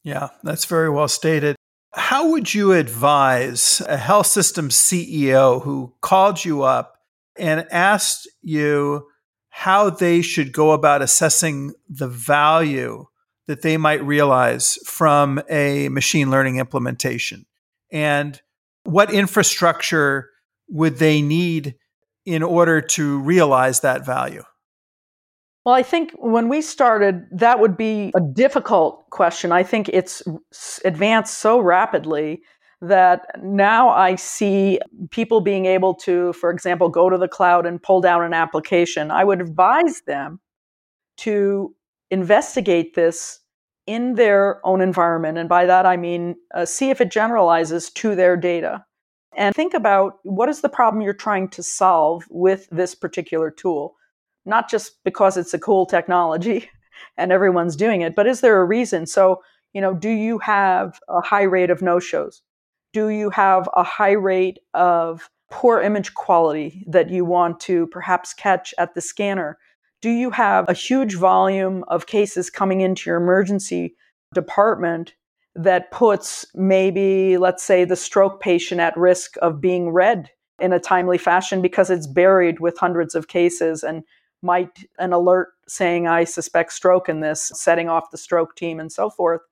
Yeah, 0.03 0.29
that's 0.43 0.65
very 0.65 0.91
well 0.91 1.09
stated. 1.09 1.57
How 1.93 2.31
would 2.31 2.55
you 2.55 2.73
advise 2.73 3.83
a 3.89 3.97
health 3.97 4.27
system 4.27 4.69
CEO 4.69 5.63
who 5.63 5.95
called 6.01 6.45
you 6.45 6.63
up 6.63 6.95
and 7.37 7.67
asked 7.71 8.29
you 8.43 9.07
how 9.49 9.91
they 9.91 10.23
should 10.23 10.53
go 10.53 10.71
about 10.71 11.03
assessing 11.03 11.75
the 11.89 12.09
value 12.09 13.07
that 13.47 13.63
they 13.63 13.77
might 13.77 14.05
realize 14.05 14.79
from 14.87 15.43
a 15.51 15.89
machine 15.89 16.31
learning 16.31 16.59
implementation? 16.59 17.45
And 17.91 18.41
what 18.85 19.13
infrastructure 19.13 20.31
would 20.69 20.99
they 20.99 21.21
need 21.21 21.75
in 22.25 22.45
order 22.45 22.81
to 22.81 23.19
realize 23.19 23.81
that 23.81 24.07
value? 24.07 24.45
Well, 25.65 25.75
I 25.75 25.83
think 25.83 26.13
when 26.19 26.49
we 26.49 26.63
started, 26.63 27.27
that 27.33 27.61
would 27.61 27.77
be 27.77 28.13
a 28.15 28.21
difficult 28.21 29.09
question. 29.11 29.53
I 29.53 29.63
think 29.63 29.91
it's 29.91 30.23
advanced 30.85 31.39
so 31.39 31.61
rapidly 31.61 32.43
that 32.81 33.27
now 33.43 33.91
I 33.91 34.15
see 34.15 34.81
people 35.11 35.43
being 35.43 35.67
able 35.67 35.95
to, 35.97 36.33
for 36.33 36.51
example, 36.51 36.89
go 36.89 37.11
to 37.11 37.19
the 37.19 37.29
cloud 37.29 37.67
and 37.67 37.83
pull 37.83 38.01
down 38.01 38.25
an 38.25 38.33
application. 38.33 39.11
I 39.11 39.23
would 39.25 39.43
advise 39.43 40.01
them 40.07 40.41
to 41.19 41.75
investigate 42.11 42.95
this 42.95 43.41
in 43.87 44.15
their 44.15 44.65
own 44.67 44.81
environment. 44.81 45.37
And 45.37 45.49
by 45.49 45.67
that, 45.67 45.85
I 45.85 45.99
mean 45.99 46.37
uh, 46.55 46.65
see 46.65 46.89
if 46.89 47.03
it 47.03 47.11
generalizes 47.11 47.91
to 47.91 48.15
their 48.15 48.37
data 48.37 48.85
and 49.37 49.55
think 49.55 49.75
about 49.75 50.19
what 50.23 50.49
is 50.49 50.63
the 50.63 50.69
problem 50.69 51.03
you're 51.03 51.13
trying 51.13 51.49
to 51.49 51.63
solve 51.63 52.25
with 52.31 52.69
this 52.71 52.95
particular 52.95 53.51
tool. 53.51 53.97
Not 54.47 54.71
just 54.71 55.03
because 55.05 55.37
it's 55.37 55.55
a 55.55 55.59
cool 55.59 55.87
technology 55.87 56.71
and 57.17 57.33
everyone's 57.33 57.77
doing 57.77 58.01
it, 58.01 58.15
but 58.15 58.27
is 58.27 58.41
there 58.41 58.61
a 58.61 58.65
reason? 58.65 59.07
So, 59.07 59.43
you 59.73 59.81
know, 59.81 59.95
do 59.95 60.09
you 60.09 60.39
have 60.39 60.99
a 61.09 61.21
high 61.21 61.43
rate 61.43 61.71
of 61.71 61.83
no 61.83 62.01
shows? 62.01 62.43
Do 62.93 63.09
you 63.09 63.31
have 63.31 63.69
a 63.77 63.85
high 63.85 64.13
rate 64.13 64.59
of 64.75 65.31
poor 65.51 65.81
image 65.81 66.15
quality 66.15 66.85
that 66.89 67.11
you 67.11 67.25
want 67.25 67.61
to 67.61 67.87
perhaps 67.89 68.35
catch 68.35 68.75
at 68.79 68.95
the 68.95 69.01
scanner? 69.01 69.59
Do 70.03 70.11
you 70.11 70.31
have 70.31 70.69
a 70.69 70.75
huge 70.75 71.17
volume 71.17 71.85
of 71.89 72.07
cases 72.07 72.51
coming 72.51 72.81
into 72.81 73.11
your 73.11 73.19
emergency 73.19 73.95
department 74.35 75.15
that 75.55 75.91
puts 75.91 76.47
maybe, 76.55 77.37
let's 77.37 77.63
say, 77.63 77.85
the 77.85 77.97
stroke 77.97 78.41
patient 78.41 78.81
at 78.81 78.97
risk 78.97 79.35
of 79.43 79.61
being 79.61 79.91
read 79.91 80.31
in 80.61 80.73
a 80.73 80.81
timely 80.81 81.19
fashion 81.19 81.61
because 81.61 81.91
it's 81.91 82.07
buried 82.07 82.61
with 82.61 82.79
hundreds 82.79 83.15
of 83.15 83.29
cases 83.29 83.83
and 83.83 84.03
might 84.43 84.87
an 84.99 85.13
alert 85.13 85.49
saying 85.69 86.07
i 86.07 86.25
suspect 86.25 86.73
stroke 86.73 87.09
in 87.09 87.21
this 87.21 87.53
setting 87.55 87.89
off 87.89 88.11
the 88.11 88.19
stroke 88.19 88.57
team 88.57 88.81
and 88.81 88.91
so 88.91 89.11
forth 89.11 89.43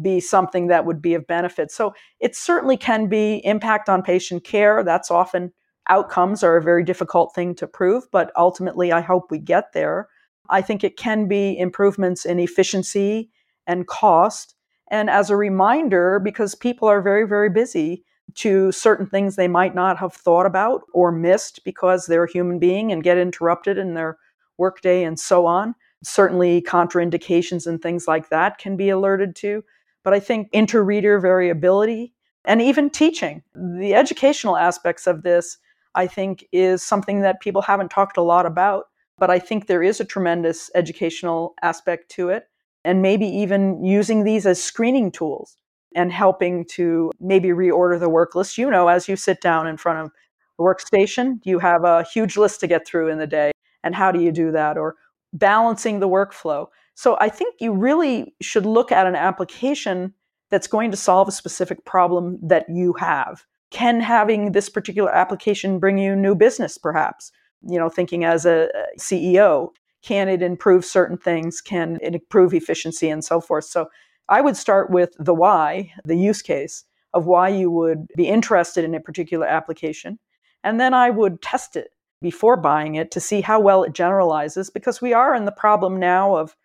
be 0.00 0.20
something 0.20 0.66
that 0.66 0.84
would 0.84 1.00
be 1.00 1.14
of 1.14 1.26
benefit. 1.26 1.70
So 1.70 1.94
it 2.20 2.36
certainly 2.36 2.76
can 2.76 3.08
be 3.08 3.40
impact 3.44 3.88
on 3.88 4.02
patient 4.02 4.44
care. 4.44 4.82
That's 4.82 5.10
often 5.10 5.52
outcomes 5.88 6.42
are 6.42 6.56
a 6.56 6.62
very 6.62 6.82
difficult 6.82 7.32
thing 7.32 7.54
to 7.54 7.64
prove 7.64 8.10
but 8.10 8.32
ultimately 8.36 8.90
i 8.90 9.00
hope 9.00 9.30
we 9.30 9.38
get 9.38 9.72
there. 9.72 10.08
I 10.50 10.60
think 10.60 10.82
it 10.82 10.96
can 10.96 11.28
be 11.28 11.56
improvements 11.56 12.24
in 12.24 12.40
efficiency 12.40 13.30
and 13.68 13.86
cost. 13.86 14.56
And 14.90 15.08
as 15.08 15.30
a 15.30 15.36
reminder 15.36 16.18
because 16.18 16.56
people 16.56 16.88
are 16.88 17.00
very 17.00 17.24
very 17.24 17.50
busy 17.50 18.04
to 18.34 18.72
certain 18.72 19.06
things 19.06 19.36
they 19.36 19.46
might 19.46 19.76
not 19.76 19.96
have 19.98 20.12
thought 20.12 20.44
about 20.44 20.82
or 20.92 21.12
missed 21.12 21.64
because 21.64 22.06
they're 22.06 22.24
a 22.24 22.30
human 22.30 22.58
being 22.58 22.90
and 22.90 23.04
get 23.04 23.16
interrupted 23.16 23.78
in 23.78 23.94
their 23.94 24.18
workday 24.58 25.04
and 25.04 25.18
so 25.18 25.46
on. 25.46 25.74
Certainly, 26.04 26.62
contraindications 26.62 27.66
and 27.66 27.80
things 27.80 28.06
like 28.06 28.28
that 28.28 28.58
can 28.58 28.76
be 28.76 28.88
alerted 28.88 29.34
to. 29.36 29.64
But 30.04 30.14
I 30.14 30.20
think 30.20 30.50
interreader 30.52 31.20
variability 31.20 32.12
and 32.46 32.62
even 32.62 32.90
teaching, 32.90 33.42
the 33.54 33.94
educational 33.94 34.56
aspects 34.56 35.06
of 35.06 35.22
this, 35.22 35.58
I 35.94 36.06
think, 36.06 36.46
is 36.52 36.82
something 36.82 37.20
that 37.22 37.40
people 37.40 37.60
haven't 37.60 37.90
talked 37.90 38.16
a 38.16 38.22
lot 38.22 38.46
about. 38.46 38.84
But 39.18 39.30
I 39.30 39.38
think 39.40 39.66
there 39.66 39.82
is 39.82 40.00
a 40.00 40.04
tremendous 40.04 40.70
educational 40.74 41.54
aspect 41.62 42.10
to 42.12 42.28
it. 42.28 42.44
And 42.84 43.02
maybe 43.02 43.26
even 43.26 43.84
using 43.84 44.22
these 44.22 44.46
as 44.46 44.62
screening 44.62 45.10
tools 45.10 45.56
and 45.96 46.12
helping 46.12 46.64
to 46.66 47.10
maybe 47.18 47.48
reorder 47.48 47.98
the 47.98 48.08
work 48.08 48.36
list. 48.36 48.58
You 48.58 48.70
know, 48.70 48.86
as 48.86 49.08
you 49.08 49.16
sit 49.16 49.40
down 49.40 49.66
in 49.66 49.76
front 49.76 50.06
of 50.06 50.12
a 50.60 50.62
workstation, 50.62 51.40
you 51.44 51.58
have 51.58 51.82
a 51.82 52.04
huge 52.04 52.36
list 52.36 52.60
to 52.60 52.68
get 52.68 52.86
through 52.86 53.08
in 53.08 53.18
the 53.18 53.26
day. 53.26 53.50
And 53.86 53.94
how 53.94 54.10
do 54.10 54.20
you 54.20 54.32
do 54.32 54.50
that? 54.50 54.76
Or 54.76 54.96
balancing 55.32 56.00
the 56.00 56.08
workflow. 56.08 56.66
So 56.94 57.16
I 57.20 57.28
think 57.28 57.54
you 57.60 57.72
really 57.72 58.34
should 58.40 58.66
look 58.66 58.90
at 58.90 59.06
an 59.06 59.14
application 59.14 60.12
that's 60.50 60.66
going 60.66 60.90
to 60.90 60.96
solve 60.96 61.28
a 61.28 61.32
specific 61.32 61.84
problem 61.84 62.38
that 62.42 62.66
you 62.68 62.94
have. 62.94 63.44
Can 63.70 64.00
having 64.00 64.52
this 64.52 64.68
particular 64.68 65.14
application 65.14 65.78
bring 65.78 65.98
you 65.98 66.16
new 66.16 66.34
business, 66.34 66.78
perhaps? 66.78 67.30
You 67.62 67.78
know, 67.78 67.88
thinking 67.88 68.24
as 68.24 68.44
a 68.44 68.68
CEO, 68.98 69.70
can 70.02 70.28
it 70.28 70.42
improve 70.42 70.84
certain 70.84 71.18
things? 71.18 71.60
Can 71.60 71.98
it 72.02 72.14
improve 72.14 72.52
efficiency 72.54 73.08
and 73.08 73.24
so 73.24 73.40
forth? 73.40 73.64
So 73.66 73.88
I 74.28 74.40
would 74.40 74.56
start 74.56 74.90
with 74.90 75.14
the 75.18 75.34
why, 75.34 75.92
the 76.04 76.16
use 76.16 76.42
case 76.42 76.84
of 77.12 77.26
why 77.26 77.48
you 77.48 77.70
would 77.70 78.08
be 78.16 78.26
interested 78.26 78.84
in 78.84 78.94
a 78.94 79.00
particular 79.00 79.46
application. 79.46 80.18
And 80.64 80.80
then 80.80 80.94
I 80.94 81.10
would 81.10 81.42
test 81.42 81.76
it 81.76 81.90
before 82.20 82.56
buying 82.56 82.94
it 82.94 83.10
to 83.12 83.20
see 83.20 83.40
how 83.40 83.60
well 83.60 83.82
it 83.82 83.92
generalizes 83.92 84.70
because 84.70 85.00
we 85.00 85.12
are 85.12 85.34
in 85.34 85.44
the 85.44 85.52
problem 85.52 85.98
now 85.98 86.36
of, 86.36 86.56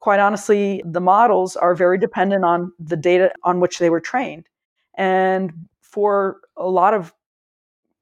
quite 0.00 0.20
honestly, 0.20 0.82
the 0.84 1.00
models 1.00 1.56
are 1.56 1.74
very 1.74 1.98
dependent 1.98 2.44
on 2.44 2.72
the 2.78 2.96
data 2.96 3.32
on 3.42 3.60
which 3.60 3.78
they 3.78 3.90
were 3.90 4.00
trained. 4.00 4.48
And 4.94 5.52
for 5.80 6.40
a 6.56 6.68
lot 6.68 6.94
of 6.94 7.12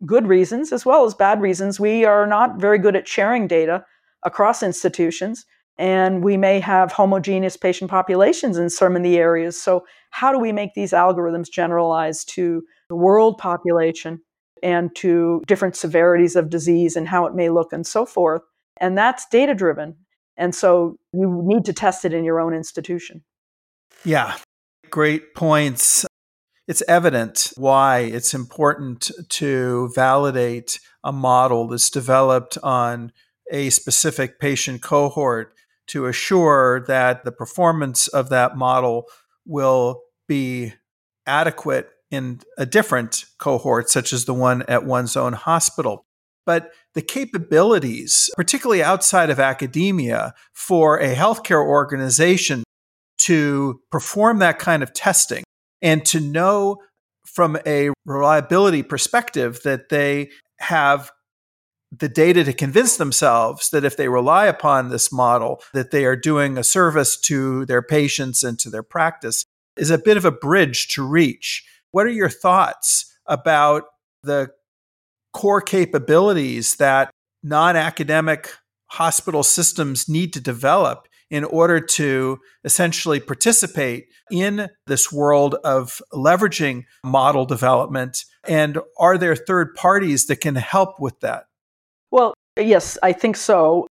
good 0.06 0.26
reasons 0.26 0.72
as 0.72 0.86
well 0.86 1.04
as 1.04 1.14
bad 1.14 1.40
reasons, 1.40 1.80
we 1.80 2.04
are 2.04 2.26
not 2.26 2.60
very 2.60 2.78
good 2.78 2.94
at 2.94 3.08
sharing 3.08 3.48
data 3.48 3.84
across 4.22 4.62
institutions 4.62 5.44
and 5.78 6.24
we 6.24 6.36
may 6.36 6.58
have 6.58 6.90
homogeneous 6.90 7.56
patient 7.56 7.90
populations 7.90 8.58
in 8.58 8.68
some 8.68 8.96
of 8.96 9.02
the 9.02 9.16
areas. 9.16 9.60
So, 9.60 9.86
how 10.10 10.32
do 10.32 10.38
we 10.38 10.52
make 10.52 10.74
these 10.74 10.92
algorithms 10.92 11.50
generalize 11.50 12.24
to 12.26 12.64
the 12.88 12.96
world 12.96 13.38
population 13.38 14.20
and 14.62 14.94
to 14.96 15.42
different 15.46 15.76
severities 15.76 16.36
of 16.36 16.50
disease 16.50 16.96
and 16.96 17.08
how 17.08 17.26
it 17.26 17.34
may 17.34 17.48
look 17.48 17.72
and 17.72 17.86
so 17.86 18.06
forth? 18.06 18.42
And 18.78 18.96
that's 18.96 19.26
data 19.28 19.54
driven. 19.54 19.96
And 20.36 20.54
so, 20.54 20.96
you 21.12 21.42
need 21.44 21.64
to 21.64 21.72
test 21.72 22.04
it 22.04 22.14
in 22.14 22.24
your 22.24 22.40
own 22.40 22.54
institution. 22.54 23.24
Yeah, 24.04 24.36
great 24.90 25.34
points. 25.34 26.06
It's 26.68 26.82
evident 26.86 27.52
why 27.56 28.00
it's 28.00 28.34
important 28.34 29.10
to 29.30 29.90
validate 29.94 30.78
a 31.02 31.12
model 31.12 31.66
that's 31.68 31.90
developed 31.90 32.58
on 32.62 33.12
a 33.50 33.70
specific 33.70 34.38
patient 34.38 34.82
cohort 34.82 35.54
to 35.88 36.06
assure 36.06 36.84
that 36.86 37.24
the 37.24 37.32
performance 37.32 38.08
of 38.08 38.28
that 38.28 38.56
model 38.56 39.06
will 39.46 40.02
be 40.26 40.74
adequate 41.26 41.88
in 42.10 42.40
a 42.56 42.66
different 42.66 43.24
cohort, 43.38 43.90
such 43.90 44.12
as 44.12 44.24
the 44.24 44.34
one 44.34 44.62
at 44.68 44.84
one's 44.84 45.16
own 45.16 45.34
hospital. 45.34 46.04
But 46.46 46.72
the 46.94 47.02
capabilities, 47.02 48.30
particularly 48.34 48.82
outside 48.82 49.28
of 49.28 49.38
academia, 49.38 50.32
for 50.52 50.98
a 50.98 51.14
healthcare 51.14 51.64
organization 51.64 52.64
to 53.18 53.80
perform 53.90 54.38
that 54.38 54.58
kind 54.58 54.82
of 54.82 54.94
testing 54.94 55.44
and 55.82 56.04
to 56.06 56.20
know 56.20 56.78
from 57.26 57.58
a 57.66 57.90
reliability 58.06 58.82
perspective 58.82 59.60
that 59.64 59.90
they 59.90 60.30
have 60.60 61.12
the 61.90 62.08
data 62.08 62.44
to 62.44 62.52
convince 62.52 62.96
themselves 62.96 63.70
that 63.70 63.84
if 63.84 63.96
they 63.96 64.08
rely 64.08 64.46
upon 64.46 64.88
this 64.88 65.12
model 65.12 65.62
that 65.72 65.90
they 65.90 66.04
are 66.04 66.16
doing 66.16 66.58
a 66.58 66.64
service 66.64 67.18
to 67.18 67.64
their 67.66 67.82
patients 67.82 68.42
and 68.42 68.58
to 68.58 68.68
their 68.68 68.82
practice 68.82 69.44
is 69.76 69.90
a 69.90 69.98
bit 69.98 70.16
of 70.16 70.24
a 70.24 70.30
bridge 70.30 70.88
to 70.88 71.06
reach 71.06 71.64
what 71.92 72.06
are 72.06 72.10
your 72.10 72.28
thoughts 72.28 73.18
about 73.26 73.84
the 74.22 74.50
core 75.32 75.60
capabilities 75.60 76.76
that 76.76 77.10
non-academic 77.42 78.50
hospital 78.86 79.42
systems 79.42 80.08
need 80.08 80.32
to 80.32 80.40
develop 80.40 81.06
in 81.30 81.44
order 81.44 81.78
to 81.78 82.38
essentially 82.64 83.20
participate 83.20 84.06
in 84.30 84.68
this 84.86 85.12
world 85.12 85.56
of 85.62 86.00
leveraging 86.12 86.84
model 87.04 87.44
development 87.44 88.24
and 88.46 88.78
are 88.98 89.18
there 89.18 89.36
third 89.36 89.74
parties 89.74 90.26
that 90.26 90.40
can 90.40 90.54
help 90.54 90.98
with 90.98 91.20
that 91.20 91.44
well, 92.10 92.34
yes, 92.56 92.98
I 93.02 93.12
think 93.12 93.36
so. 93.36 93.86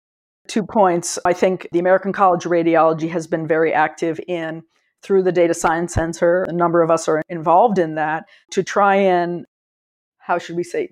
Two 0.47 0.63
points. 0.63 1.17
I 1.25 1.33
think 1.33 1.67
the 1.71 1.79
American 1.79 2.11
College 2.11 2.45
of 2.45 2.51
Radiology 2.51 3.09
has 3.09 3.27
been 3.27 3.47
very 3.47 3.73
active 3.73 4.19
in 4.27 4.63
through 5.03 5.23
the 5.23 5.31
Data 5.31 5.53
Science 5.53 5.93
Center. 5.93 6.43
A 6.43 6.53
number 6.53 6.81
of 6.81 6.89
us 6.89 7.07
are 7.07 7.21
involved 7.29 7.77
in 7.77 7.95
that 7.95 8.25
to 8.51 8.63
try 8.63 8.95
and, 8.95 9.45
how 10.17 10.37
should 10.37 10.55
we 10.55 10.63
say, 10.63 10.89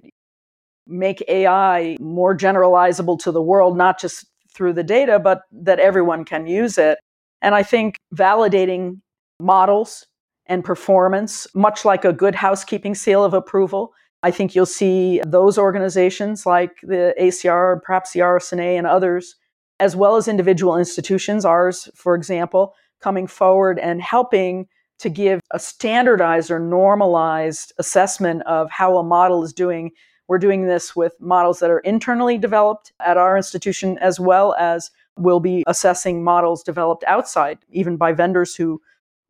make 0.85 1.23
AI 1.27 1.97
more 1.99 2.35
generalizable 2.35 3.17
to 3.19 3.31
the 3.31 3.41
world, 3.41 3.77
not 3.77 3.99
just 3.99 4.25
through 4.53 4.73
the 4.73 4.83
data, 4.83 5.17
but 5.19 5.43
that 5.51 5.79
everyone 5.79 6.25
can 6.25 6.45
use 6.45 6.77
it. 6.77 6.99
And 7.41 7.55
I 7.55 7.63
think 7.63 7.97
validating 8.13 8.99
models 9.39 10.05
and 10.45 10.63
performance, 10.63 11.47
much 11.55 11.85
like 11.85 12.03
a 12.03 12.11
good 12.13 12.35
housekeeping 12.35 12.93
seal 12.93 13.23
of 13.23 13.33
approval, 13.33 13.93
I 14.23 14.31
think 14.31 14.53
you'll 14.53 14.65
see 14.65 15.21
those 15.25 15.57
organizations 15.57 16.45
like 16.45 16.81
the 16.83 17.15
ACR, 17.19 17.81
perhaps 17.81 18.11
the 18.11 18.19
RSNA, 18.19 18.77
and 18.77 18.85
others, 18.85 19.35
as 19.79 19.95
well 19.95 20.15
as 20.15 20.27
individual 20.27 20.77
institutions, 20.77 21.45
ours, 21.45 21.89
for 21.95 22.13
example, 22.13 22.75
coming 23.01 23.27
forward 23.27 23.79
and 23.79 24.01
helping 24.01 24.67
to 24.99 25.09
give 25.09 25.39
a 25.51 25.59
standardized 25.59 26.51
or 26.51 26.59
normalized 26.59 27.73
assessment 27.79 28.43
of 28.43 28.69
how 28.69 28.97
a 28.97 29.03
model 29.03 29.43
is 29.43 29.51
doing. 29.51 29.91
We're 30.27 30.37
doing 30.37 30.67
this 30.67 30.95
with 30.95 31.19
models 31.19 31.59
that 31.59 31.71
are 31.71 31.79
internally 31.79 32.37
developed 32.37 32.93
at 32.99 33.17
our 33.17 33.35
institution, 33.35 33.97
as 33.97 34.19
well 34.19 34.53
as 34.59 34.91
we'll 35.17 35.39
be 35.39 35.63
assessing 35.67 36.23
models 36.23 36.63
developed 36.63 37.03
outside, 37.07 37.57
even 37.69 37.97
by 37.97 38.13
vendors 38.13 38.55
who 38.55 38.79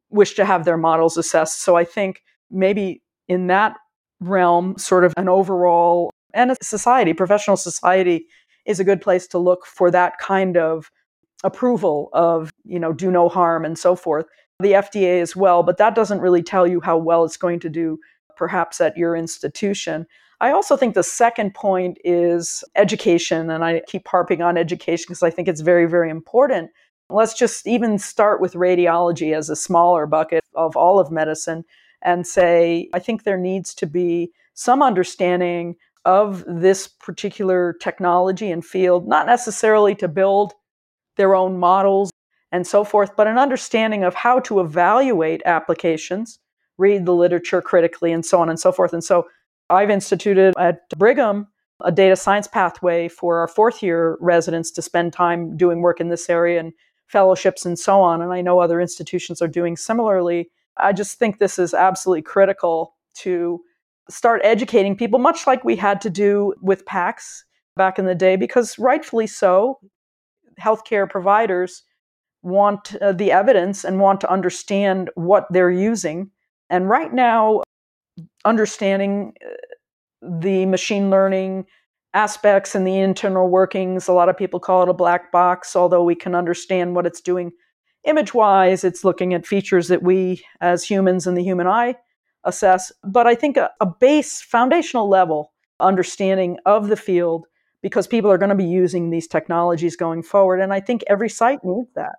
wish 0.09 0.35
to 0.35 0.45
have 0.45 0.65
their 0.65 0.77
models 0.77 1.17
assessed. 1.17 1.61
So 1.61 1.77
I 1.77 1.85
think 1.85 2.21
maybe 2.51 3.01
in 3.27 3.47
that 3.47 3.77
realm, 4.19 4.77
sort 4.77 5.05
of 5.05 5.13
an 5.17 5.29
overall, 5.29 6.11
and 6.33 6.51
a 6.51 6.55
society, 6.61 7.13
professional 7.13 7.57
society, 7.57 8.27
is 8.65 8.79
a 8.79 8.83
good 8.83 9.01
place 9.01 9.25
to 9.27 9.39
look 9.39 9.65
for 9.65 9.89
that 9.89 10.17
kind 10.19 10.57
of 10.57 10.91
approval 11.43 12.09
of, 12.13 12.51
you 12.63 12.79
know, 12.79 12.93
do 12.93 13.11
no 13.11 13.29
harm 13.29 13.65
and 13.65 13.77
so 13.77 13.95
forth. 13.95 14.25
The 14.59 14.73
FDA 14.73 15.21
as 15.21 15.35
well, 15.35 15.63
but 15.63 15.77
that 15.77 15.95
doesn't 15.95 16.21
really 16.21 16.43
tell 16.43 16.67
you 16.67 16.81
how 16.81 16.97
well 16.97 17.25
it's 17.25 17.37
going 17.37 17.59
to 17.61 17.69
do 17.69 17.99
perhaps 18.35 18.79
at 18.79 18.97
your 18.97 19.15
institution. 19.15 20.05
I 20.39 20.51
also 20.51 20.75
think 20.75 20.95
the 20.95 21.03
second 21.03 21.53
point 21.53 21.99
is 22.03 22.63
education, 22.75 23.49
and 23.49 23.63
I 23.63 23.81
keep 23.87 24.07
harping 24.07 24.41
on 24.41 24.57
education 24.57 25.05
because 25.07 25.23
I 25.23 25.29
think 25.29 25.47
it's 25.47 25.61
very, 25.61 25.85
very 25.85 26.09
important. 26.09 26.71
Let's 27.09 27.33
just 27.33 27.67
even 27.67 27.99
start 27.99 28.41
with 28.41 28.53
radiology 28.53 29.35
as 29.35 29.49
a 29.49 29.55
smaller 29.55 30.07
bucket 30.07 30.43
of 30.55 30.75
all 30.75 30.99
of 30.99 31.11
medicine 31.11 31.63
and 32.01 32.25
say, 32.25 32.89
I 32.93 32.99
think 32.99 33.23
there 33.23 33.37
needs 33.37 33.75
to 33.75 33.85
be 33.85 34.31
some 34.53 34.81
understanding 34.81 35.75
of 36.05 36.43
this 36.47 36.87
particular 36.87 37.73
technology 37.79 38.49
and 38.49 38.65
field, 38.65 39.07
not 39.07 39.27
necessarily 39.27 39.93
to 39.95 40.07
build 40.07 40.53
their 41.21 41.35
own 41.35 41.59
models 41.59 42.09
and 42.51 42.65
so 42.65 42.83
forth, 42.83 43.15
but 43.15 43.27
an 43.27 43.37
understanding 43.37 44.03
of 44.03 44.15
how 44.15 44.39
to 44.39 44.59
evaluate 44.59 45.43
applications, 45.45 46.39
read 46.79 47.05
the 47.05 47.13
literature 47.13 47.61
critically, 47.61 48.11
and 48.11 48.25
so 48.25 48.41
on 48.41 48.49
and 48.49 48.59
so 48.59 48.71
forth. 48.71 48.91
And 48.91 49.03
so 49.03 49.27
I've 49.69 49.91
instituted 49.91 50.55
at 50.57 50.89
Brigham 50.97 51.47
a 51.83 51.91
data 51.91 52.15
science 52.15 52.47
pathway 52.47 53.07
for 53.07 53.37
our 53.37 53.47
fourth 53.47 53.83
year 53.83 54.17
residents 54.19 54.71
to 54.71 54.81
spend 54.81 55.13
time 55.13 55.55
doing 55.55 55.81
work 55.81 56.01
in 56.01 56.09
this 56.09 56.27
area 56.27 56.59
and 56.59 56.73
fellowships 57.05 57.67
and 57.67 57.77
so 57.77 58.01
on. 58.01 58.21
And 58.21 58.33
I 58.33 58.41
know 58.41 58.59
other 58.59 58.81
institutions 58.81 59.41
are 59.43 59.47
doing 59.47 59.77
similarly. 59.77 60.49
I 60.77 60.91
just 60.93 61.19
think 61.19 61.37
this 61.37 61.59
is 61.59 61.73
absolutely 61.75 62.23
critical 62.23 62.95
to 63.19 63.61
start 64.09 64.41
educating 64.43 64.97
people, 64.97 65.19
much 65.19 65.45
like 65.45 65.63
we 65.63 65.75
had 65.75 66.01
to 66.01 66.09
do 66.09 66.55
with 66.61 66.85
PACS 66.85 67.43
back 67.77 67.99
in 67.99 68.05
the 68.05 68.15
day, 68.15 68.35
because 68.35 68.79
rightfully 68.79 69.27
so, 69.27 69.79
healthcare 70.61 71.09
providers 71.09 71.83
want 72.43 72.95
uh, 72.95 73.11
the 73.11 73.31
evidence 73.31 73.83
and 73.83 73.99
want 73.99 74.21
to 74.21 74.31
understand 74.31 75.09
what 75.15 75.45
they're 75.51 75.71
using. 75.71 76.29
And 76.69 76.89
right 76.89 77.13
now, 77.13 77.61
understanding 78.45 79.33
uh, 79.45 79.49
the 80.21 80.65
machine 80.65 81.09
learning 81.09 81.65
aspects 82.13 82.75
and 82.75 82.85
the 82.85 82.97
internal 82.97 83.47
workings, 83.49 84.07
a 84.07 84.13
lot 84.13 84.29
of 84.29 84.37
people 84.37 84.59
call 84.59 84.83
it 84.83 84.89
a 84.89 84.93
black 84.93 85.31
box, 85.31 85.75
although 85.75 86.03
we 86.03 86.15
can 86.15 86.35
understand 86.35 86.95
what 86.95 87.05
it's 87.05 87.21
doing 87.21 87.51
image 88.03 88.33
wise. 88.33 88.83
It's 88.83 89.03
looking 89.03 89.33
at 89.33 89.45
features 89.45 89.87
that 89.87 90.03
we 90.03 90.43
as 90.59 90.83
humans 90.83 91.27
and 91.27 91.37
the 91.37 91.43
human 91.43 91.67
eye 91.67 91.95
assess. 92.43 92.91
But 93.03 93.27
I 93.27 93.35
think 93.35 93.57
a, 93.57 93.69
a 93.79 93.85
base 93.85 94.41
foundational 94.41 95.07
level 95.07 95.53
understanding 95.79 96.57
of 96.65 96.87
the 96.87 96.97
field 96.97 97.45
because 97.81 98.07
people 98.07 98.31
are 98.31 98.37
going 98.37 98.49
to 98.49 98.55
be 98.55 98.65
using 98.65 99.09
these 99.09 99.27
technologies 99.27 99.95
going 99.95 100.23
forward. 100.23 100.59
And 100.59 100.73
I 100.73 100.79
think 100.79 101.03
every 101.07 101.29
site 101.29 101.63
needs 101.63 101.89
that. 101.95 102.15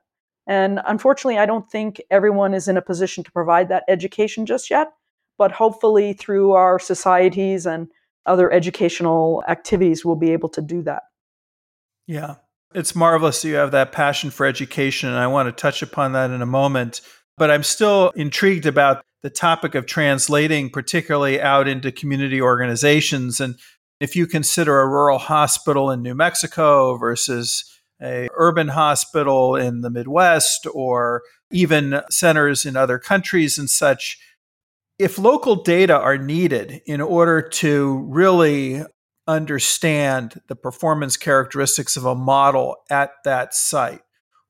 And 0.47 0.81
unfortunately, 0.87 1.39
I 1.39 1.47
don't 1.47 1.71
think 1.71 2.01
everyone 2.11 2.53
is 2.53 2.67
in 2.67 2.77
a 2.77 2.83
position 2.83 3.23
to 3.25 3.33
provide 3.33 3.69
that 3.69 3.85
education 3.89 4.45
just 4.45 4.71
yet. 4.71 4.89
But 5.39 5.53
hopefully, 5.53 6.13
through 6.13 6.53
our 6.53 6.79
societies 6.79 7.67
and 7.67 7.89
other 8.27 8.53
educational 8.53 9.43
activities, 9.49 10.05
we'll 10.05 10.17
be 10.17 10.33
able 10.33 10.49
to 10.51 10.61
do 10.61 10.83
that. 10.83 11.05
Yeah. 12.07 12.37
It's 12.75 12.95
marvelous 12.95 13.45
you 13.45 13.55
have 13.55 13.71
that 13.73 13.93
passion 13.93 14.31
for 14.31 14.47
education. 14.47 15.09
And 15.09 15.19
I 15.19 15.27
want 15.27 15.47
to 15.47 15.61
touch 15.61 15.83
upon 15.83 16.13
that 16.13 16.31
in 16.31 16.43
a 16.43 16.47
moment. 16.47 17.01
But 17.37 17.51
I'm 17.51 17.63
still 17.63 18.11
intrigued 18.11 18.67
about 18.67 19.05
the 19.23 19.31
topic 19.31 19.75
of 19.75 19.87
translating, 19.87 20.71
particularly 20.71 21.41
out 21.41 21.69
into 21.69 21.93
community 21.93 22.41
organizations. 22.41 23.41
And 23.41 23.57
if 24.03 24.16
you 24.16 24.26
consider 24.26 24.80
a 24.80 24.88
rural 24.88 25.18
hospital 25.18 25.88
in 25.90 26.03
New 26.03 26.14
Mexico 26.14 26.96
versus 26.96 27.64
a 28.03 28.28
urban 28.34 28.66
hospital 28.66 29.55
in 29.55 29.82
the 29.82 29.90
Midwest 29.90 30.66
or 30.74 31.22
even 31.53 32.00
centers 32.11 32.66
in 32.66 32.74
other 32.74 32.98
countries 32.98 33.59
and 33.59 33.70
such, 33.70 34.18
if 34.98 35.18
local 35.18 35.55
data 35.55 35.96
are 35.96 36.18
needed 36.18 36.82
in 36.84 37.00
order 37.00 37.40
to 37.40 38.05
really 38.09 38.82
understand 39.28 40.40
the 40.48 40.57
performance 40.57 41.16
characteristics 41.16 41.96
of 41.96 42.05
a 42.05 42.16
model 42.16 42.78
at 42.90 43.12
that 43.24 43.55
site, 43.55 44.00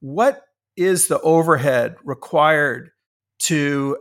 what 0.01 0.45
is 0.79 1.09
the 1.09 1.21
overhead 1.21 1.97
required 2.05 2.91
to 3.41 3.99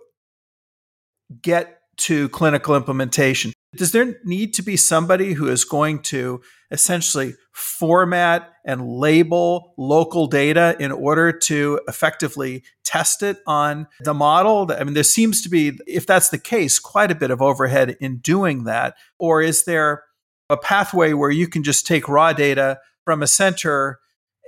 get 1.41 1.79
to 1.97 2.29
clinical 2.29 2.73
implementation? 2.73 3.51
Does 3.75 3.93
there 3.93 4.15
need 4.25 4.53
to 4.55 4.63
be 4.63 4.75
somebody 4.75 5.33
who 5.33 5.47
is 5.47 5.63
going 5.63 5.99
to 6.03 6.41
essentially 6.71 7.35
format 7.53 8.49
and 8.65 8.85
label 8.85 9.73
local 9.77 10.27
data 10.27 10.75
in 10.79 10.91
order 10.91 11.31
to 11.31 11.79
effectively 11.87 12.63
test 12.83 13.23
it 13.23 13.37
on 13.47 13.87
the 14.01 14.13
model? 14.13 14.69
I 14.77 14.83
mean, 14.83 14.93
there 14.93 15.03
seems 15.03 15.41
to 15.43 15.49
be, 15.49 15.79
if 15.87 16.05
that's 16.05 16.29
the 16.29 16.37
case, 16.37 16.79
quite 16.79 17.11
a 17.11 17.15
bit 17.15 17.31
of 17.31 17.41
overhead 17.41 17.95
in 18.01 18.17
doing 18.17 18.65
that. 18.65 18.95
Or 19.17 19.41
is 19.41 19.63
there 19.63 20.03
a 20.49 20.57
pathway 20.57 21.13
where 21.13 21.31
you 21.31 21.47
can 21.47 21.63
just 21.63 21.87
take 21.87 22.09
raw 22.09 22.33
data 22.33 22.79
from 23.05 23.23
a 23.23 23.27
center 23.27 23.99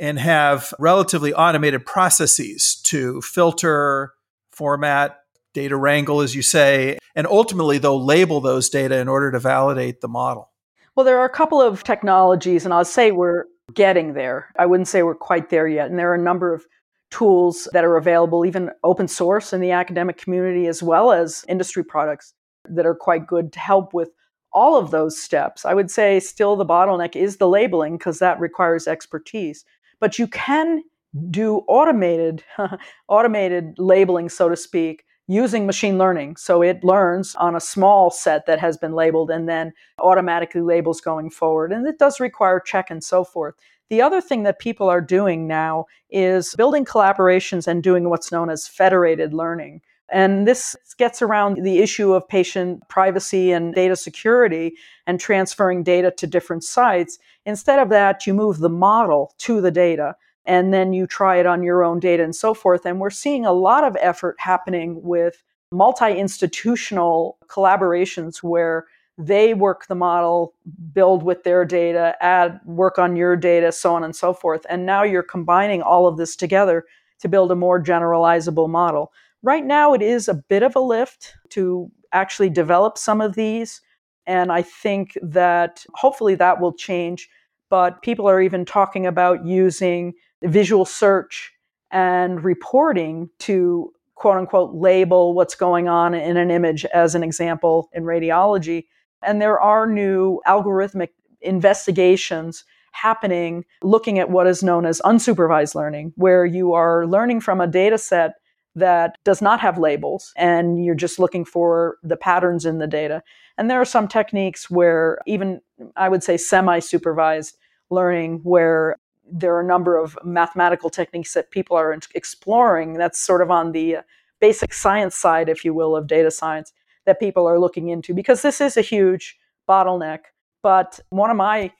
and 0.01 0.19
have 0.19 0.73
relatively 0.79 1.33
automated 1.33 1.85
processes 1.85 2.75
to 2.83 3.21
filter, 3.21 4.13
format, 4.51 5.22
data 5.53 5.75
wrangle, 5.75 6.21
as 6.21 6.35
you 6.35 6.41
say, 6.41 6.97
and 7.15 7.27
ultimately 7.27 7.77
they'll 7.77 8.03
label 8.03 8.41
those 8.41 8.69
data 8.69 8.97
in 8.97 9.07
order 9.07 9.31
to 9.31 9.39
validate 9.39 10.01
the 10.01 10.07
model? 10.07 10.51
Well, 10.95 11.05
there 11.05 11.19
are 11.19 11.25
a 11.25 11.29
couple 11.29 11.61
of 11.61 11.83
technologies, 11.83 12.65
and 12.65 12.73
I'll 12.73 12.85
say 12.85 13.11
we're 13.11 13.45
getting 13.73 14.13
there. 14.13 14.49
I 14.57 14.65
wouldn't 14.65 14.87
say 14.87 15.03
we're 15.03 15.15
quite 15.15 15.49
there 15.49 15.67
yet. 15.67 15.89
And 15.89 15.97
there 15.97 16.11
are 16.11 16.15
a 16.15 16.21
number 16.21 16.53
of 16.53 16.65
tools 17.11 17.67
that 17.73 17.85
are 17.85 17.97
available, 17.97 18.45
even 18.45 18.71
open 18.83 19.07
source 19.07 19.53
in 19.53 19.61
the 19.61 19.71
academic 19.71 20.17
community, 20.17 20.67
as 20.67 20.83
well 20.83 21.11
as 21.11 21.45
industry 21.47 21.83
products 21.83 22.33
that 22.65 22.85
are 22.85 22.95
quite 22.95 23.27
good 23.27 23.53
to 23.53 23.59
help 23.59 23.93
with 23.93 24.09
all 24.51 24.77
of 24.77 24.91
those 24.91 25.17
steps. 25.17 25.65
I 25.65 25.73
would 25.73 25.89
say 25.89 26.19
still 26.19 26.55
the 26.55 26.65
bottleneck 26.65 27.15
is 27.15 27.37
the 27.37 27.47
labeling 27.47 27.97
because 27.97 28.19
that 28.19 28.39
requires 28.39 28.87
expertise. 28.87 29.65
But 29.99 30.19
you 30.19 30.27
can 30.27 30.83
do 31.29 31.63
automated 31.67 32.43
automated 33.07 33.75
labeling 33.77 34.29
so 34.29 34.49
to 34.49 34.55
speak 34.55 35.05
using 35.27 35.65
machine 35.65 35.97
learning. 35.97 36.35
So 36.35 36.61
it 36.61 36.83
learns 36.83 37.35
on 37.35 37.55
a 37.55 37.61
small 37.61 38.11
set 38.11 38.45
that 38.45 38.59
has 38.59 38.77
been 38.77 38.93
labeled 38.93 39.31
and 39.31 39.47
then 39.47 39.73
automatically 39.99 40.61
labels 40.61 40.99
going 41.01 41.29
forward. 41.29 41.71
And 41.71 41.87
it 41.87 41.97
does 41.97 42.19
require 42.19 42.59
check 42.59 42.89
and 42.89 43.03
so 43.03 43.23
forth. 43.23 43.55
The 43.89 44.01
other 44.01 44.21
thing 44.21 44.43
that 44.43 44.59
people 44.59 44.89
are 44.89 45.01
doing 45.01 45.47
now 45.47 45.85
is 46.09 46.55
building 46.55 46.85
collaborations 46.85 47.67
and 47.67 47.83
doing 47.83 48.09
what's 48.09 48.31
known 48.31 48.49
as 48.49 48.67
federated 48.67 49.33
learning. 49.33 49.81
And 50.11 50.47
this 50.47 50.75
gets 50.97 51.21
around 51.21 51.63
the 51.63 51.79
issue 51.79 52.13
of 52.13 52.27
patient 52.27 52.87
privacy 52.89 53.51
and 53.51 53.73
data 53.73 53.95
security 53.95 54.73
and 55.07 55.19
transferring 55.19 55.83
data 55.83 56.11
to 56.17 56.27
different 56.27 56.63
sites. 56.63 57.17
Instead 57.45 57.79
of 57.79 57.89
that, 57.89 58.27
you 58.27 58.33
move 58.33 58.59
the 58.59 58.69
model 58.69 59.33
to 59.39 59.61
the 59.61 59.71
data 59.71 60.15
and 60.45 60.73
then 60.73 60.93
you 60.93 61.07
try 61.07 61.37
it 61.37 61.45
on 61.45 61.63
your 61.63 61.83
own 61.83 61.99
data 61.99 62.23
and 62.23 62.35
so 62.35 62.53
forth. 62.53 62.85
And 62.85 62.99
we're 62.99 63.09
seeing 63.09 63.45
a 63.45 63.53
lot 63.53 63.83
of 63.83 63.97
effort 64.01 64.35
happening 64.39 65.01
with 65.01 65.43
multi 65.71 66.17
institutional 66.17 67.37
collaborations 67.47 68.37
where 68.43 68.85
they 69.17 69.53
work 69.53 69.87
the 69.87 69.95
model, 69.95 70.53
build 70.91 71.23
with 71.23 71.43
their 71.43 71.65
data, 71.65 72.15
add 72.19 72.59
work 72.65 72.97
on 72.97 73.15
your 73.15 73.35
data, 73.35 73.71
so 73.71 73.93
on 73.93 74.03
and 74.03 74.15
so 74.15 74.33
forth. 74.33 74.65
And 74.69 74.85
now 74.85 75.03
you're 75.03 75.23
combining 75.23 75.81
all 75.81 76.07
of 76.07 76.17
this 76.17 76.35
together 76.35 76.85
to 77.19 77.29
build 77.29 77.51
a 77.51 77.55
more 77.55 77.81
generalizable 77.81 78.69
model. 78.69 79.11
Right 79.43 79.65
now, 79.65 79.93
it 79.93 80.01
is 80.01 80.27
a 80.27 80.33
bit 80.33 80.63
of 80.63 80.75
a 80.75 80.79
lift 80.79 81.35
to 81.49 81.91
actually 82.11 82.49
develop 82.49 82.97
some 82.97 83.21
of 83.21 83.35
these. 83.35 83.81
And 84.25 84.51
I 84.51 84.61
think 84.61 85.17
that 85.21 85.85
hopefully 85.93 86.35
that 86.35 86.59
will 86.59 86.73
change. 86.73 87.29
But 87.69 88.01
people 88.01 88.27
are 88.27 88.41
even 88.41 88.65
talking 88.65 89.05
about 89.05 89.45
using 89.45 90.13
visual 90.43 90.85
search 90.85 91.51
and 91.91 92.43
reporting 92.43 93.29
to 93.39 93.91
quote 94.15 94.37
unquote 94.37 94.73
label 94.73 95.33
what's 95.33 95.55
going 95.55 95.87
on 95.87 96.13
in 96.13 96.37
an 96.37 96.51
image, 96.51 96.85
as 96.85 97.15
an 97.15 97.23
example 97.23 97.89
in 97.93 98.03
radiology. 98.03 98.85
And 99.21 99.41
there 99.41 99.59
are 99.59 99.87
new 99.87 100.41
algorithmic 100.47 101.09
investigations 101.41 102.63
happening 102.93 103.65
looking 103.81 104.19
at 104.19 104.29
what 104.29 104.47
is 104.47 104.63
known 104.63 104.85
as 104.85 105.01
unsupervised 105.01 105.75
learning, 105.75 106.13
where 106.15 106.45
you 106.45 106.73
are 106.73 107.07
learning 107.07 107.41
from 107.41 107.59
a 107.59 107.67
data 107.67 107.97
set 107.97 108.33
that 108.75 109.17
does 109.23 109.41
not 109.41 109.59
have 109.59 109.77
labels 109.77 110.31
and 110.35 110.83
you're 110.83 110.95
just 110.95 111.19
looking 111.19 111.45
for 111.45 111.97
the 112.01 112.17
patterns 112.17 112.65
in 112.65 112.79
the 112.79 112.87
data. 112.87 113.21
And 113.57 113.69
there 113.69 113.79
are 113.79 113.85
some 113.85 114.07
techniques 114.07 114.69
where, 114.69 115.19
even 115.27 115.61
I 115.95 116.09
would 116.09 116.23
say 116.23 116.37
semi 116.37 116.79
supervised 116.79 117.57
learning, 117.89 118.39
where 118.43 118.97
there 119.33 119.55
are 119.55 119.61
a 119.61 119.65
number 119.67 119.97
of 119.97 120.17
mathematical 120.23 120.89
techniques 120.89 121.33
that 121.33 121.51
people 121.51 121.75
are 121.75 121.97
exploring. 122.13 122.93
That's 122.93 123.19
sort 123.19 123.41
of 123.41 123.49
on 123.49 123.71
the 123.71 123.97
basic 124.39 124.73
science 124.73 125.15
side, 125.15 125.49
if 125.49 125.65
you 125.65 125.73
will, 125.73 125.95
of 125.95 126.07
data 126.07 126.29
science 126.29 126.71
that 127.05 127.19
people 127.19 127.47
are 127.47 127.59
looking 127.59 127.89
into 127.89 128.13
because 128.13 128.43
this 128.43 128.61
is 128.61 128.77
a 128.77 128.81
huge 128.81 129.37
bottleneck. 129.67 130.19
But 130.61 130.99
one 131.09 131.29
of 131.29 131.37
my 131.37 131.71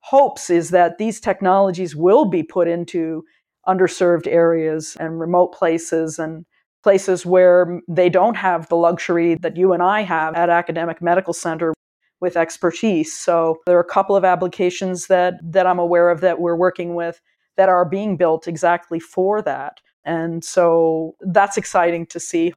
hopes 0.00 0.50
is 0.50 0.70
that 0.70 0.98
these 0.98 1.20
technologies 1.20 1.96
will 1.96 2.26
be 2.26 2.42
put 2.42 2.68
into 2.68 3.24
underserved 3.66 4.26
areas 4.26 4.96
and 5.00 5.18
remote 5.18 5.54
places 5.54 6.18
and 6.18 6.44
places 6.82 7.26
where 7.26 7.80
they 7.88 8.08
don't 8.08 8.36
have 8.36 8.68
the 8.68 8.76
luxury 8.76 9.34
that 9.36 9.56
you 9.56 9.72
and 9.72 9.82
I 9.82 10.02
have 10.02 10.34
at 10.34 10.48
academic 10.48 11.02
medical 11.02 11.32
center 11.32 11.74
with 12.20 12.36
expertise. 12.36 13.14
So 13.14 13.58
there 13.66 13.76
are 13.76 13.80
a 13.80 13.84
couple 13.84 14.16
of 14.16 14.24
applications 14.24 15.06
that 15.06 15.34
that 15.42 15.66
I'm 15.66 15.78
aware 15.78 16.10
of 16.10 16.20
that 16.20 16.40
we're 16.40 16.56
working 16.56 16.94
with 16.94 17.20
that 17.56 17.68
are 17.68 17.84
being 17.84 18.16
built 18.16 18.48
exactly 18.48 19.00
for 19.00 19.42
that. 19.42 19.80
And 20.04 20.44
so 20.44 21.16
that's 21.20 21.56
exciting 21.56 22.06
to 22.06 22.20
see. 22.20 22.54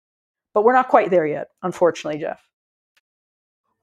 But 0.53 0.64
we're 0.64 0.74
not 0.74 0.89
quite 0.89 1.12
there 1.12 1.26
yet, 1.26 1.49
unfortunately, 1.64 2.20
Jeff. 2.20 2.41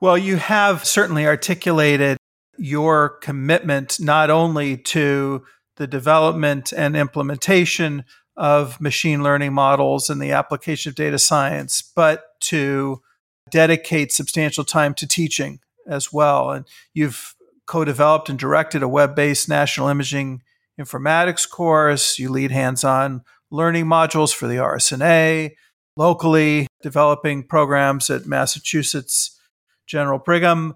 Well, 0.01 0.17
you 0.17 0.37
have 0.37 0.85
certainly 0.85 1.27
articulated 1.27 2.19
your 2.57 3.09
commitment 3.09 3.99
not 4.01 4.31
only 4.31 4.77
to 4.77 5.45
the 5.77 5.87
development 5.87 6.73
and 6.73 6.97
implementation 6.97 8.05
of 8.37 8.81
machine 8.81 9.23
learning 9.23 9.53
models 9.53 10.09
and 10.09 10.21
the 10.21 10.33
application 10.33 10.91
of 10.91 10.95
data 10.95 11.19
science, 11.19 11.83
but 11.83 12.41
to 12.41 13.03
dedicate 13.51 14.13
substantial 14.13 14.65
time 14.65 14.95
to 14.95 15.07
teaching 15.07 15.61
as 15.89 16.13
well. 16.13 16.51
And 16.51 16.67
you've 16.95 17.35
co 17.67 17.85
developed 17.85 18.29
and 18.29 18.39
directed 18.39 18.83
a 18.83 18.89
web 18.89 19.15
based 19.15 19.49
national 19.49 19.89
imaging 19.89 20.43
informatics 20.81 21.49
course. 21.49 22.19
You 22.19 22.31
lead 22.31 22.51
hands 22.51 22.85
on 22.85 23.23
learning 23.51 23.87
modules 23.87 24.35
for 24.35 24.47
the 24.47 24.57
RSNA, 24.57 25.53
locally 25.97 26.67
developing 26.83 27.43
programs 27.43 28.11
at 28.11 28.27
Massachusetts 28.27 29.39
General 29.87 30.19
Brigham. 30.19 30.75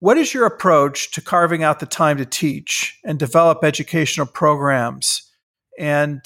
What 0.00 0.18
is 0.18 0.32
your 0.32 0.46
approach 0.46 1.10
to 1.12 1.20
carving 1.20 1.62
out 1.62 1.80
the 1.80 1.86
time 1.86 2.18
to 2.18 2.26
teach 2.26 2.98
and 3.04 3.18
develop 3.18 3.64
educational 3.64 4.26
programs? 4.26 5.28
And 5.78 6.20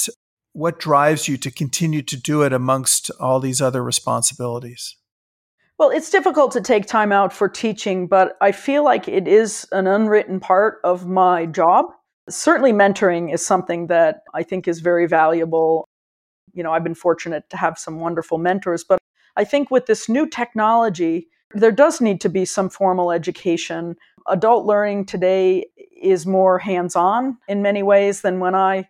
what 0.52 0.78
drives 0.78 1.28
you 1.28 1.38
to 1.38 1.50
continue 1.50 2.02
to 2.02 2.16
do 2.16 2.42
it 2.42 2.52
amongst 2.52 3.10
all 3.18 3.40
these 3.40 3.62
other 3.62 3.82
responsibilities? 3.82 4.96
Well, 5.82 5.90
it's 5.90 6.10
difficult 6.10 6.52
to 6.52 6.60
take 6.60 6.86
time 6.86 7.10
out 7.10 7.32
for 7.32 7.48
teaching, 7.48 8.06
but 8.06 8.36
I 8.40 8.52
feel 8.52 8.84
like 8.84 9.08
it 9.08 9.26
is 9.26 9.66
an 9.72 9.88
unwritten 9.88 10.38
part 10.38 10.78
of 10.84 11.08
my 11.08 11.44
job. 11.44 11.86
Certainly, 12.30 12.72
mentoring 12.74 13.34
is 13.34 13.44
something 13.44 13.88
that 13.88 14.20
I 14.32 14.44
think 14.44 14.68
is 14.68 14.78
very 14.78 15.08
valuable. 15.08 15.88
You 16.52 16.62
know, 16.62 16.70
I've 16.70 16.84
been 16.84 16.94
fortunate 16.94 17.50
to 17.50 17.56
have 17.56 17.80
some 17.80 17.98
wonderful 17.98 18.38
mentors, 18.38 18.84
but 18.84 19.00
I 19.34 19.42
think 19.42 19.72
with 19.72 19.86
this 19.86 20.08
new 20.08 20.28
technology, 20.28 21.26
there 21.52 21.72
does 21.72 22.00
need 22.00 22.20
to 22.20 22.28
be 22.28 22.44
some 22.44 22.70
formal 22.70 23.10
education. 23.10 23.96
Adult 24.28 24.64
learning 24.64 25.06
today 25.06 25.66
is 26.00 26.26
more 26.26 26.60
hands 26.60 26.94
on 26.94 27.38
in 27.48 27.60
many 27.60 27.82
ways 27.82 28.20
than 28.20 28.38
when 28.38 28.54
I 28.54 28.88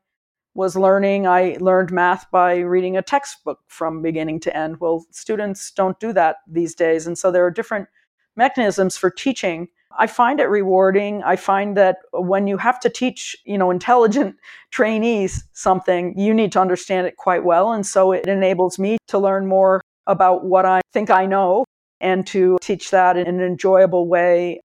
was 0.54 0.76
learning. 0.76 1.26
I 1.26 1.56
learned 1.60 1.92
math 1.92 2.30
by 2.30 2.58
reading 2.58 2.96
a 2.96 3.02
textbook 3.02 3.60
from 3.68 4.02
beginning 4.02 4.40
to 4.40 4.56
end. 4.56 4.80
Well, 4.80 5.06
students 5.10 5.70
don't 5.70 5.98
do 5.98 6.12
that 6.12 6.36
these 6.46 6.74
days. 6.74 7.06
And 7.06 7.16
so 7.16 7.30
there 7.30 7.44
are 7.44 7.50
different 7.50 7.88
mechanisms 8.36 8.96
for 8.96 9.10
teaching. 9.10 9.68
I 9.98 10.06
find 10.06 10.40
it 10.40 10.46
rewarding. 10.46 11.22
I 11.22 11.36
find 11.36 11.76
that 11.76 11.98
when 12.12 12.46
you 12.46 12.56
have 12.58 12.80
to 12.80 12.88
teach, 12.88 13.36
you 13.44 13.58
know, 13.58 13.70
intelligent 13.70 14.36
trainees 14.70 15.44
something, 15.52 16.18
you 16.18 16.32
need 16.34 16.52
to 16.52 16.60
understand 16.60 17.06
it 17.06 17.16
quite 17.16 17.44
well. 17.44 17.72
And 17.72 17.86
so 17.86 18.12
it 18.12 18.26
enables 18.26 18.78
me 18.78 18.98
to 19.08 19.18
learn 19.18 19.46
more 19.46 19.80
about 20.06 20.44
what 20.44 20.66
I 20.66 20.80
think 20.92 21.10
I 21.10 21.26
know 21.26 21.64
and 22.00 22.26
to 22.26 22.58
teach 22.60 22.90
that 22.90 23.16
in 23.16 23.26
an 23.26 23.40
enjoyable 23.40 24.08
way. 24.08 24.60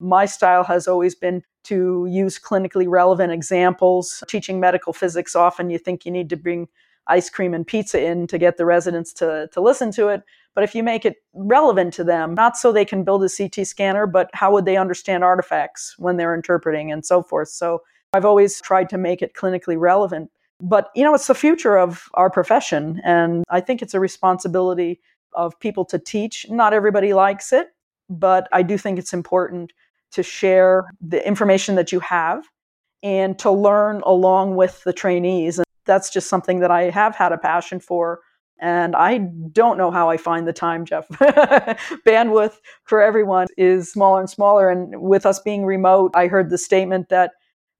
My 0.00 0.26
style 0.26 0.64
has 0.64 0.86
always 0.86 1.14
been 1.14 1.42
to 1.64 2.06
use 2.08 2.38
clinically 2.38 2.86
relevant 2.88 3.32
examples. 3.32 4.22
Teaching 4.28 4.60
medical 4.60 4.92
physics, 4.92 5.34
often 5.36 5.70
you 5.70 5.78
think 5.78 6.06
you 6.06 6.12
need 6.12 6.30
to 6.30 6.36
bring 6.36 6.68
ice 7.08 7.30
cream 7.30 7.54
and 7.54 7.66
pizza 7.66 8.02
in 8.02 8.26
to 8.26 8.38
get 8.38 8.56
the 8.56 8.66
residents 8.66 9.12
to, 9.14 9.48
to 9.52 9.60
listen 9.60 9.90
to 9.92 10.08
it. 10.08 10.22
But 10.54 10.64
if 10.64 10.74
you 10.74 10.82
make 10.82 11.04
it 11.04 11.16
relevant 11.34 11.94
to 11.94 12.04
them, 12.04 12.34
not 12.34 12.56
so 12.56 12.70
they 12.70 12.84
can 12.84 13.04
build 13.04 13.24
a 13.24 13.28
CT 13.28 13.66
scanner, 13.66 14.06
but 14.06 14.30
how 14.34 14.52
would 14.52 14.64
they 14.64 14.76
understand 14.76 15.24
artifacts 15.24 15.94
when 15.98 16.16
they're 16.16 16.34
interpreting 16.34 16.92
and 16.92 17.04
so 17.04 17.22
forth. 17.22 17.48
So 17.48 17.82
I've 18.12 18.24
always 18.24 18.60
tried 18.60 18.88
to 18.90 18.98
make 18.98 19.22
it 19.22 19.34
clinically 19.34 19.78
relevant. 19.78 20.30
But, 20.60 20.90
you 20.94 21.04
know, 21.04 21.14
it's 21.14 21.28
the 21.28 21.34
future 21.34 21.78
of 21.78 22.08
our 22.14 22.30
profession. 22.30 23.00
And 23.04 23.44
I 23.48 23.60
think 23.60 23.82
it's 23.82 23.94
a 23.94 24.00
responsibility 24.00 25.00
of 25.34 25.58
people 25.60 25.84
to 25.86 25.98
teach. 25.98 26.46
Not 26.50 26.72
everybody 26.72 27.12
likes 27.12 27.52
it, 27.52 27.68
but 28.10 28.48
I 28.52 28.62
do 28.62 28.76
think 28.76 28.98
it's 28.98 29.12
important 29.12 29.72
to 30.12 30.22
share 30.22 30.84
the 31.00 31.26
information 31.26 31.74
that 31.76 31.92
you 31.92 32.00
have 32.00 32.44
and 33.02 33.38
to 33.38 33.50
learn 33.50 34.02
along 34.04 34.56
with 34.56 34.82
the 34.84 34.92
trainees. 34.92 35.58
And 35.58 35.66
that's 35.84 36.10
just 36.10 36.28
something 36.28 36.60
that 36.60 36.70
I 36.70 36.90
have 36.90 37.14
had 37.14 37.32
a 37.32 37.38
passion 37.38 37.80
for. 37.80 38.20
And 38.60 38.96
I 38.96 39.18
don't 39.52 39.78
know 39.78 39.90
how 39.90 40.10
I 40.10 40.16
find 40.16 40.46
the 40.46 40.52
time, 40.52 40.84
Jeff. 40.84 41.06
Bandwidth 41.08 42.56
for 42.82 43.00
everyone 43.00 43.46
is 43.56 43.92
smaller 43.92 44.20
and 44.20 44.28
smaller. 44.28 44.68
And 44.68 45.00
with 45.00 45.24
us 45.24 45.38
being 45.38 45.64
remote, 45.64 46.10
I 46.14 46.26
heard 46.26 46.50
the 46.50 46.58
statement 46.58 47.08
that 47.08 47.32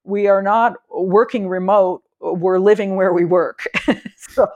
we 0.04 0.28
are 0.28 0.42
not 0.42 0.74
working 0.88 1.48
remote, 1.48 2.02
we're 2.20 2.58
living 2.58 2.96
where 2.96 3.12
we 3.12 3.24
work. 3.24 3.66
so, 4.16 4.48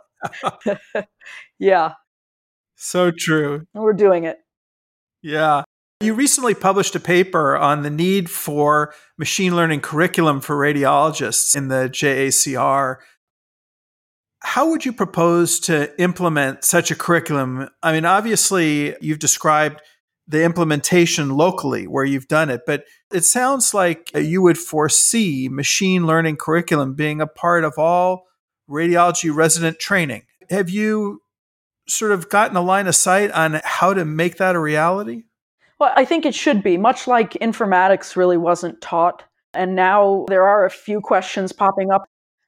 yeah, 1.59 1.95
so 2.77 3.11
true. 3.11 3.66
We're 3.75 3.93
doing 3.93 4.25
it. 4.25 4.39
Yeah. 5.23 5.62
You 6.03 6.15
recently 6.15 6.55
published 6.55 6.97
a 6.97 7.01
paper 7.01 7.57
on 7.57 7.83
the 7.85 7.91
need 7.91 8.29
for 8.29 8.93
machine 9.19 9.55
learning 9.55 9.83
curriculum 9.83 10.41
for 10.41 10.57
radiologists 10.57 11.55
in 11.55 11.69
the 11.69 11.89
JACR. 11.89 12.97
How 14.41 14.69
would 14.69 14.85
you 14.85 14.93
propose 14.93 15.61
to 15.61 15.95
implement 16.03 16.65
such 16.65 16.91
a 16.91 16.97
curriculum? 16.97 17.69
I 17.85 17.93
mean, 17.93 18.05
obviously, 18.05 18.97
you've 19.01 19.21
described 19.21 19.81
the 20.27 20.43
implementation 20.43 21.31
locally 21.31 21.87
where 21.87 22.05
you've 22.05 22.27
done 22.27 22.51
it, 22.51 22.63
but 22.67 22.83
it 23.13 23.23
sounds 23.23 23.73
like 23.73 24.11
you 24.13 24.43
would 24.43 24.59
foresee 24.59 25.49
machine 25.49 26.05
learning 26.05 26.37
curriculum 26.37 26.95
being 26.95 27.21
a 27.21 27.29
part 27.29 27.63
of 27.63 27.79
all 27.79 28.25
radiology 28.69 29.33
resident 29.33 29.79
training. 29.79 30.25
Have 30.51 30.69
you 30.69 31.21
sort 31.87 32.11
of 32.11 32.29
gotten 32.29 32.57
a 32.57 32.61
line 32.61 32.89
of 32.89 32.97
sight 32.97 33.31
on 33.31 33.61
how 33.63 33.95
to 33.95 34.05
make 34.05 34.39
that 34.39 34.57
a 34.57 34.61
reality? 34.61 35.23
Well, 35.83 35.93
I 35.97 36.05
think 36.05 36.24
it 36.24 36.35
should 36.37 36.62
be, 36.62 36.76
much 36.76 37.09
like 37.09 37.33
informatics 37.33 38.14
really 38.14 38.37
wasn't 38.37 38.80
taught. 38.80 39.24
And 39.53 39.74
now 39.74 40.26
there 40.28 40.47
are 40.47 40.64
a 40.64 40.70
few 40.70 41.01
questions 41.01 41.51
popping 41.51 41.91
up 41.91 42.05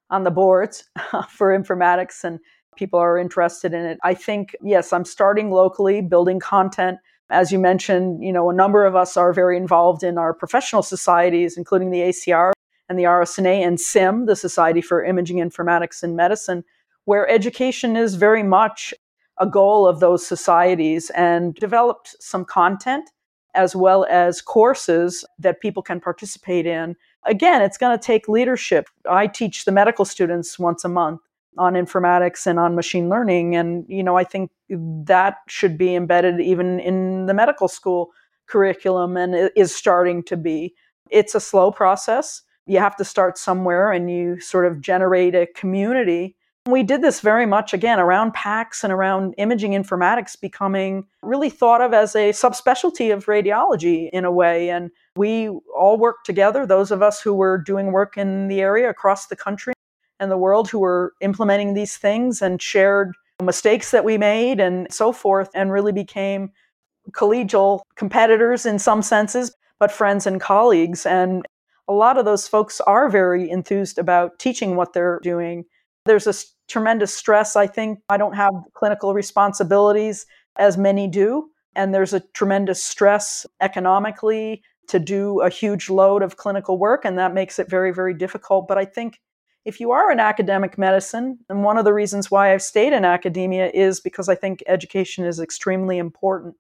on 0.09 0.22
the 0.22 0.30
boards 0.30 0.85
for 1.30 1.49
informatics, 1.49 2.22
and 2.22 2.39
people 2.76 3.01
are 3.01 3.18
interested 3.18 3.74
in 3.74 3.87
it. 3.87 3.99
I 4.05 4.14
think, 4.14 4.55
yes, 4.62 4.93
I'm 4.93 5.05
starting 5.05 5.51
locally, 5.51 6.01
building 6.01 6.39
content. 6.39 6.99
As 7.28 7.51
you 7.51 7.59
mentioned, 7.59 8.22
you 8.22 8.32
know, 8.32 8.51
a 8.51 8.55
number 8.55 8.87
of 8.87 8.95
us 8.95 9.16
are 9.16 9.32
very 9.32 9.57
involved 9.57 10.05
in 10.05 10.16
our 10.16 10.32
professional 10.32 10.85
societies, 10.85 11.57
including 11.57 11.91
the 11.91 12.03
ACR 12.03 12.53
and 12.89 12.97
the 12.97 13.03
RSNA 13.03 13.66
and 13.66 13.78
SIIM, 13.78 14.26
the 14.26 14.37
Society 14.37 14.80
for 14.80 15.03
Imaging 15.03 15.39
Informatics 15.39 16.05
in 16.05 16.14
Medicine, 16.14 16.62
where 17.05 17.28
education 17.28 17.97
is 17.97 18.14
very 18.14 18.45
much 18.45 18.95
a 19.41 19.47
goal 19.49 19.89
of 19.89 19.99
those 19.99 20.24
societies 20.24 21.11
and 21.16 21.57
developed 21.57 22.14
some 22.20 22.45
content 22.45 23.11
as 23.55 23.75
well 23.75 24.07
as 24.11 24.41
courses 24.41 25.25
that 25.39 25.61
people 25.61 25.83
can 25.83 26.01
participate 26.01 26.67
in. 26.67 26.97
Again, 27.25 27.63
it's 27.63 27.79
going 27.79 27.97
to 27.97 28.03
take 28.03 28.29
leadership. 28.29 28.89
I 29.09 29.26
teach 29.26 29.64
the 29.64 29.72
medical 29.72 30.05
students 30.05 30.59
once 30.59 30.85
a 30.85 30.89
month 30.89 31.21
on 31.57 31.75
informatics 31.75 32.47
and 32.47 32.59
on 32.59 32.75
machine 32.75 33.09
learning 33.09 33.55
and 33.55 33.85
you 33.89 34.03
know 34.03 34.17
I 34.17 34.25
think 34.25 34.51
that 34.68 35.37
should 35.47 35.79
be 35.79 35.95
embedded 35.95 36.41
even 36.41 36.81
in 36.81 37.26
the 37.26 37.35
medical 37.35 37.68
school 37.68 38.11
curriculum 38.47 39.17
and 39.17 39.51
is 39.57 39.75
starting 39.75 40.22
to 40.25 40.37
be. 40.37 40.75
It's 41.11 41.35
a 41.35 41.41
slow 41.41 41.71
process. 41.71 42.43
You 42.67 42.79
have 42.79 42.97
to 42.97 43.05
start 43.05 43.39
somewhere 43.39 43.93
and 43.93 44.11
you 44.11 44.41
sort 44.41 44.67
of 44.67 44.81
generate 44.81 45.35
a 45.35 45.47
community 45.55 46.37
we 46.66 46.82
did 46.82 47.03
this 47.03 47.20
very 47.20 47.45
much 47.45 47.74
again 47.74 48.00
around 48.00 48.32
PACS 48.32 48.84
and 48.84 48.92
around 48.92 49.34
imaging 49.36 49.72
informatics 49.72 50.41
becoming 50.41 51.07
really 51.22 51.50
thought 51.50 51.82
of 51.82 51.92
as 51.92 52.16
a 52.16 52.30
subspecialty 52.30 53.12
of 53.12 53.26
radiology 53.26 54.08
in 54.12 54.24
a 54.24 54.32
way. 54.32 54.70
And 54.70 54.91
we 55.16 55.49
all 55.76 55.99
worked 55.99 56.24
together, 56.24 56.64
those 56.66 56.91
of 56.91 57.03
us 57.03 57.20
who 57.20 57.34
were 57.34 57.58
doing 57.58 57.92
work 57.92 58.16
in 58.16 58.49
the 58.49 58.61
area 58.61 58.88
across 58.88 59.26
the 59.26 59.36
country 59.36 59.74
and 60.18 60.30
the 60.30 60.38
world 60.38 60.70
who 60.70 60.78
were 60.78 61.12
implementing 61.20 61.74
these 61.74 61.99
things 61.99 62.41
and 62.41 62.62
shared 62.62 63.12
mistakes 63.42 63.91
that 63.91 64.04
we 64.04 64.16
made 64.16 64.58
and 64.58 64.86
so 64.91 65.12
forth, 65.12 65.50
and 65.54 65.72
really 65.72 65.92
became 65.92 66.50
collegial 67.11 67.82
competitors 67.96 68.64
in 68.64 68.78
some 68.78 69.03
senses, 69.03 69.54
but 69.78 69.92
friends 69.92 70.26
and 70.26 70.41
colleagues. 70.41 71.04
And 71.04 71.45
a 71.88 71.92
lot 71.92 72.16
of 72.16 72.24
those 72.24 72.49
folks 72.49 72.80
are 72.82 73.11
very 73.11 73.50
enthused 73.50 73.99
about 73.99 74.38
teaching 74.38 74.76
what 74.76 74.95
they're 74.95 75.20
doing. 75.22 75.64
There's 76.07 76.26
a 76.26 76.34
tremendous 76.68 77.14
stress. 77.14 77.57
I 77.57 77.66
think 77.66 78.00
I 78.08 78.16
don't 78.16 78.34
have 78.34 78.53
clinical 78.74 79.14
responsibilities 79.14 80.26
as 80.57 80.78
many 80.78 81.08
do. 81.08 81.50
And 81.76 81.92
there's 81.92 82.12
a 82.12 82.20
tremendous 82.20 82.82
stress 82.82 83.46
economically 83.61 84.62
to 84.88 84.99
do 84.99 85.41
a 85.41 85.50
huge 85.50 85.91
load 85.91 86.22
of 86.22 86.36
clinical 86.36 86.78
work. 86.78 87.04
And 87.04 87.18
that 87.18 87.34
makes 87.34 87.58
it 87.58 87.70
very, 87.70 87.92
very 87.92 88.14
difficult. 88.14 88.68
But 88.68 88.78
I 88.78 88.84
think 88.84 89.20
if 89.64 89.80
you 89.80 89.92
are 89.92 90.12
in 90.12 90.20
academic 90.20 90.76
medicine, 90.76 91.38
and 91.49 91.64
one 91.64 91.78
of 91.78 91.84
the 91.84 91.95
reasons 91.95 92.30
why 92.30 92.53
I've 92.53 92.62
stayed 92.62 92.92
in 92.92 93.04
academia 93.04 93.70
is 93.72 93.99
because 93.99 94.28
I 94.28 94.34
think 94.34 94.62
education 94.66 95.24
is 95.24 95.41
extremely 95.41 95.99
important, 95.99 96.54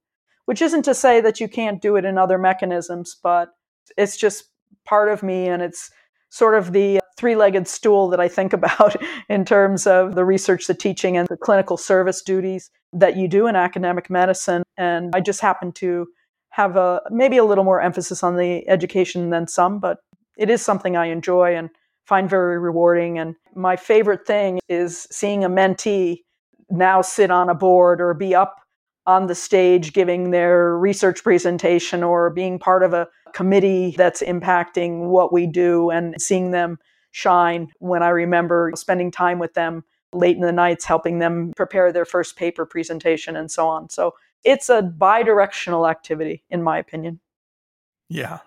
which 0.46 0.62
isn't 0.62 0.84
to 0.84 0.94
say 0.94 1.20
that 1.20 1.38
you 1.38 1.48
can't 1.48 1.82
do 1.82 1.96
it 1.96 2.04
in 2.04 2.16
other 2.16 2.38
mechanisms, 2.38 3.16
but 3.22 3.50
it's 3.98 4.16
just 4.16 4.44
part 4.86 5.10
of 5.10 5.22
me 5.22 5.48
and 5.48 5.62
it's 5.62 5.90
sort 6.30 6.54
of 6.54 6.72
the 6.72 7.00
three 7.24 7.36
legged 7.36 7.66
stool 7.66 8.10
that 8.10 8.20
I 8.20 8.28
think 8.28 8.52
about 8.52 8.96
in 9.30 9.46
terms 9.46 9.86
of 9.86 10.14
the 10.14 10.26
research, 10.26 10.66
the 10.66 10.74
teaching, 10.74 11.16
and 11.16 11.26
the 11.28 11.38
clinical 11.38 11.78
service 11.78 12.20
duties 12.20 12.70
that 12.92 13.16
you 13.16 13.28
do 13.28 13.46
in 13.46 13.56
academic 13.56 14.10
medicine. 14.10 14.62
And 14.76 15.10
I 15.14 15.20
just 15.20 15.40
happen 15.40 15.72
to 15.72 16.06
have 16.50 16.76
a 16.76 17.00
maybe 17.10 17.38
a 17.38 17.44
little 17.44 17.64
more 17.64 17.80
emphasis 17.80 18.22
on 18.22 18.36
the 18.36 18.68
education 18.68 19.30
than 19.30 19.48
some, 19.48 19.78
but 19.78 20.00
it 20.36 20.50
is 20.50 20.60
something 20.60 20.98
I 20.98 21.06
enjoy 21.06 21.56
and 21.56 21.70
find 22.04 22.28
very 22.28 22.58
rewarding. 22.58 23.18
And 23.18 23.36
my 23.54 23.76
favorite 23.76 24.26
thing 24.26 24.60
is 24.68 25.08
seeing 25.10 25.44
a 25.44 25.48
mentee 25.48 26.24
now 26.68 27.00
sit 27.00 27.30
on 27.30 27.48
a 27.48 27.54
board 27.54 28.02
or 28.02 28.12
be 28.12 28.34
up 28.34 28.60
on 29.06 29.28
the 29.28 29.34
stage 29.34 29.94
giving 29.94 30.30
their 30.30 30.76
research 30.76 31.24
presentation 31.24 32.02
or 32.02 32.28
being 32.28 32.58
part 32.58 32.82
of 32.82 32.92
a 32.92 33.08
committee 33.32 33.94
that's 33.96 34.22
impacting 34.22 35.08
what 35.08 35.32
we 35.32 35.46
do 35.46 35.88
and 35.88 36.14
seeing 36.20 36.50
them 36.50 36.78
shine 37.14 37.68
when 37.78 38.02
I 38.02 38.08
remember 38.08 38.72
spending 38.74 39.12
time 39.12 39.38
with 39.38 39.54
them 39.54 39.84
late 40.12 40.34
in 40.34 40.42
the 40.42 40.50
nights 40.50 40.84
helping 40.84 41.20
them 41.20 41.52
prepare 41.54 41.92
their 41.92 42.04
first 42.04 42.36
paper 42.36 42.66
presentation 42.66 43.36
and 43.36 43.50
so 43.50 43.68
on. 43.68 43.88
So 43.88 44.14
it's 44.42 44.68
a 44.68 44.82
bi-directional 44.82 45.86
activity 45.86 46.42
in 46.50 46.60
my 46.62 46.76
opinion. 46.76 47.20
Yeah. 48.08 48.40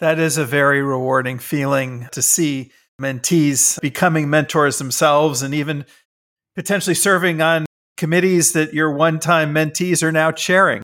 That 0.00 0.18
is 0.18 0.36
a 0.36 0.44
very 0.44 0.82
rewarding 0.82 1.38
feeling 1.38 2.08
to 2.12 2.20
see 2.20 2.72
mentees 3.00 3.80
becoming 3.80 4.28
mentors 4.28 4.76
themselves 4.76 5.40
and 5.40 5.54
even 5.54 5.86
potentially 6.54 6.94
serving 6.94 7.40
on 7.40 7.64
committees 7.96 8.52
that 8.52 8.74
your 8.74 8.94
one 8.94 9.18
time 9.18 9.54
mentees 9.54 10.02
are 10.02 10.12
now 10.12 10.30
chairing. 10.30 10.82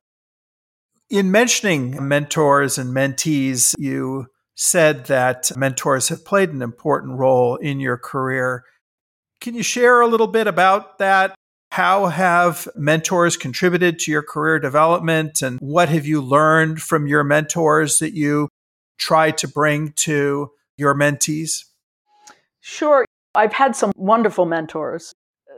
In 1.10 1.30
mentioning 1.30 2.08
mentors 2.08 2.78
and 2.78 2.96
mentees, 2.96 3.74
you 3.78 4.28
said 4.56 5.04
that 5.04 5.56
mentors 5.56 6.08
have 6.08 6.24
played 6.24 6.50
an 6.50 6.62
important 6.62 7.18
role 7.18 7.56
in 7.56 7.78
your 7.78 7.98
career. 7.98 8.64
Can 9.40 9.54
you 9.54 9.62
share 9.62 10.00
a 10.00 10.06
little 10.06 10.26
bit 10.26 10.46
about 10.46 10.98
that? 10.98 11.34
How 11.70 12.06
have 12.06 12.66
mentors 12.74 13.36
contributed 13.36 13.98
to 14.00 14.10
your 14.10 14.22
career 14.22 14.58
development 14.58 15.42
and 15.42 15.58
what 15.60 15.90
have 15.90 16.06
you 16.06 16.22
learned 16.22 16.80
from 16.80 17.06
your 17.06 17.22
mentors 17.22 17.98
that 17.98 18.14
you 18.14 18.48
try 18.98 19.30
to 19.32 19.46
bring 19.46 19.92
to 19.96 20.50
your 20.78 20.94
mentees? 20.94 21.64
Sure. 22.60 23.04
I've 23.34 23.52
had 23.52 23.76
some 23.76 23.92
wonderful 23.94 24.46
mentors. 24.46 25.12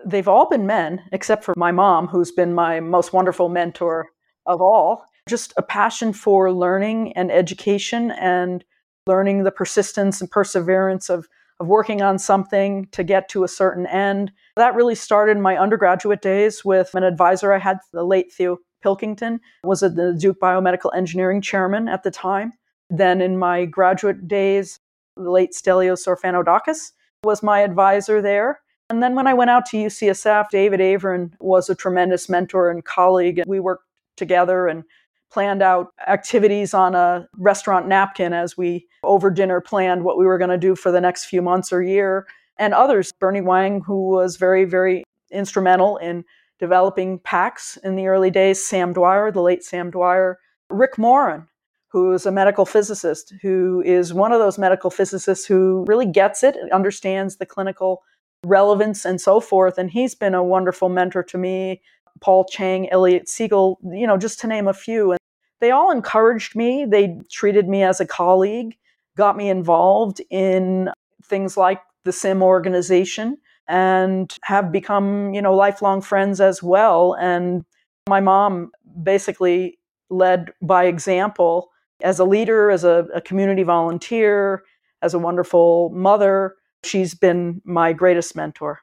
They've 0.04 0.26
all 0.26 0.48
been 0.48 0.66
men, 0.66 1.02
except 1.12 1.44
for 1.44 1.54
my 1.56 1.70
mom, 1.70 2.08
who's 2.08 2.32
been 2.32 2.52
my 2.52 2.80
most 2.80 3.12
wonderful 3.12 3.48
mentor 3.48 4.08
of 4.46 4.60
all. 4.60 5.04
Just 5.28 5.52
a 5.56 5.62
passion 5.62 6.12
for 6.12 6.52
learning 6.52 7.12
and 7.12 7.30
education 7.30 8.10
and 8.10 8.64
learning 9.09 9.43
the 9.43 9.51
persistence 9.51 10.20
and 10.20 10.30
perseverance 10.30 11.09
of, 11.09 11.26
of 11.59 11.66
working 11.66 12.02
on 12.02 12.18
something 12.18 12.86
to 12.93 13.02
get 13.02 13.28
to 13.30 13.43
a 13.43 13.48
certain 13.48 13.86
end. 13.86 14.30
That 14.55 14.76
really 14.76 14.94
started 14.94 15.32
in 15.32 15.43
my 15.43 15.56
undergraduate 15.56 16.22
days 16.22 16.64
with 16.64 16.94
an 16.94 17.02
advisor 17.02 17.52
I 17.52 17.59
had, 17.59 17.78
the 17.93 18.05
late 18.05 18.32
Theo 18.32 18.59
Pilkington, 18.82 19.40
was 19.64 19.80
the 19.80 20.16
Duke 20.20 20.39
Biomedical 20.39 20.94
Engineering 20.94 21.40
chairman 21.40 21.89
at 21.89 22.05
the 22.05 22.12
time. 22.12 22.52
Then 22.90 23.20
in 23.20 23.39
my 23.39 23.64
graduate 23.64 24.28
days, 24.28 24.78
the 25.16 25.30
late 25.30 25.52
Stelios 25.52 26.06
Orphanoudakis 26.06 26.93
was 27.24 27.43
my 27.43 27.60
advisor 27.60 28.22
there. 28.22 28.60
And 28.90 29.02
then 29.02 29.14
when 29.14 29.26
I 29.26 29.35
went 29.35 29.51
out 29.51 29.66
to 29.66 29.76
UCSF, 29.76 30.48
David 30.51 30.80
Avrin 30.80 31.32
was 31.40 31.68
a 31.68 31.74
tremendous 31.74 32.28
mentor 32.28 32.70
and 32.70 32.85
colleague. 32.85 33.43
We 33.47 33.60
worked 33.60 33.85
together 34.16 34.66
and 34.66 34.85
planned 35.30 35.62
out 35.62 35.92
activities 36.06 36.74
on 36.74 36.94
a 36.94 37.28
restaurant 37.36 37.86
napkin 37.86 38.32
as 38.32 38.56
we 38.56 38.86
over 39.02 39.30
dinner 39.30 39.60
planned 39.60 40.05
what 40.05 40.18
we 40.18 40.26
were 40.26 40.38
going 40.38 40.50
to 40.50 40.59
do 40.59 40.74
for 40.74 40.90
the 40.90 41.00
next 41.00 41.26
few 41.26 41.42
months 41.42 41.72
or 41.72 41.82
year. 41.82 42.26
And 42.59 42.74
others 42.74 43.12
Bernie 43.12 43.40
Huang 43.40 43.82
who 43.82 44.09
was 44.09 44.36
very 44.36 44.64
very 44.64 45.05
instrumental 45.30 45.96
in 45.98 46.24
developing 46.59 47.18
PACS 47.20 47.78
in 47.84 47.96
the 47.96 48.06
early 48.06 48.30
days 48.30 48.64
sam 48.64 48.92
dwyer 48.92 49.30
the 49.30 49.42
late 49.42 49.62
sam 49.62 49.90
dwyer. 49.90 50.38
Rick 50.70 50.98
Morin 50.98 51.46
who 51.90 52.12
is 52.12 52.26
a 52.26 52.32
medical 52.32 52.66
physicist 52.66 53.32
who 53.40 53.82
is 53.84 54.12
one 54.12 54.32
of 54.32 54.38
those 54.38 54.59
medical 54.59 54.90
physicists 54.90 55.46
who 55.46 55.84
really 55.88 56.06
gets 56.06 56.42
it 56.42 56.56
understands 56.72 57.36
the 57.36 57.46
clinical 57.46 58.02
relevance 58.46 59.05
and 59.05 59.20
so 59.20 59.40
forth 59.40 59.78
and 59.78 59.90
he's 59.90 60.14
been 60.14 60.34
a 60.34 60.44
wonderful 60.44 60.88
mentor 60.88 61.22
to 61.22 61.36
me. 61.36 61.80
Paul 62.20 62.44
Chang, 62.46 62.90
Eliot 62.90 63.28
Siegel, 63.28 63.78
you 63.92 64.06
know, 64.06 64.16
just 64.16 64.40
to 64.40 64.46
name 64.46 64.66
a 64.66 64.74
few. 64.74 65.16
They 65.60 65.70
all 65.70 65.90
encouraged 65.90 66.55
me. 66.55 66.85
They 66.85 67.18
treated 67.30 67.68
me 67.68 67.82
as 67.82 68.01
a 68.01 68.06
colleague, 68.06 68.76
got 69.16 69.36
me 69.36 69.48
involved 69.48 70.20
in 70.30 70.90
things 71.24 71.56
like 71.56 71.80
the 72.05 72.12
SIIM 72.12 72.43
organization 72.43 73.39
and 73.66 74.35
have 74.43 74.72
become, 74.72 75.35
you 75.35 75.43
know, 75.43 75.55
lifelong 75.55 76.01
friends 76.01 76.40
as 76.40 76.62
well. 76.62 77.14
And 77.20 77.64
my 78.09 78.20
mom 78.20 78.70
basically 79.02 79.78
led 80.10 80.52
by 80.62 80.85
example 80.85 81.70
as 82.02 82.18
a 82.18 82.24
leader, 82.24 82.70
as 82.70 82.85
a, 82.85 83.06
a 83.14 83.20
community 83.20 83.62
volunteer, 83.62 84.62
as 85.02 85.12
a 85.14 85.18
wonderful 85.18 85.90
mother. 85.90 86.55
She's 86.85 87.14
been 87.14 87.60
my 87.64 87.93
greatest 87.93 88.36
mentor. 88.36 88.80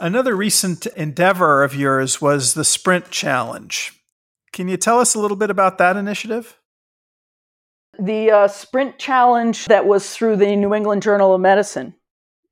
Another 0.00 0.36
recent 0.36 0.86
endeavor 0.86 1.64
of 1.64 1.74
yours 1.74 2.20
was 2.20 2.54
the 2.54 2.64
Sprint 2.64 3.10
Challenge. 3.10 3.92
Can 4.52 4.68
you 4.68 4.76
tell 4.76 5.00
us 5.00 5.16
a 5.16 5.18
little 5.18 5.36
bit 5.36 5.50
about 5.50 5.78
that 5.78 5.96
initiative? 5.96 6.56
The 7.98 8.30
uh, 8.30 8.48
Sprint 8.48 8.98
Challenge 8.98 9.66
that 9.66 9.86
was 9.86 10.14
through 10.14 10.36
the 10.36 10.54
New 10.54 10.72
England 10.72 11.02
Journal 11.02 11.34
of 11.34 11.40
Medicine. 11.40 11.94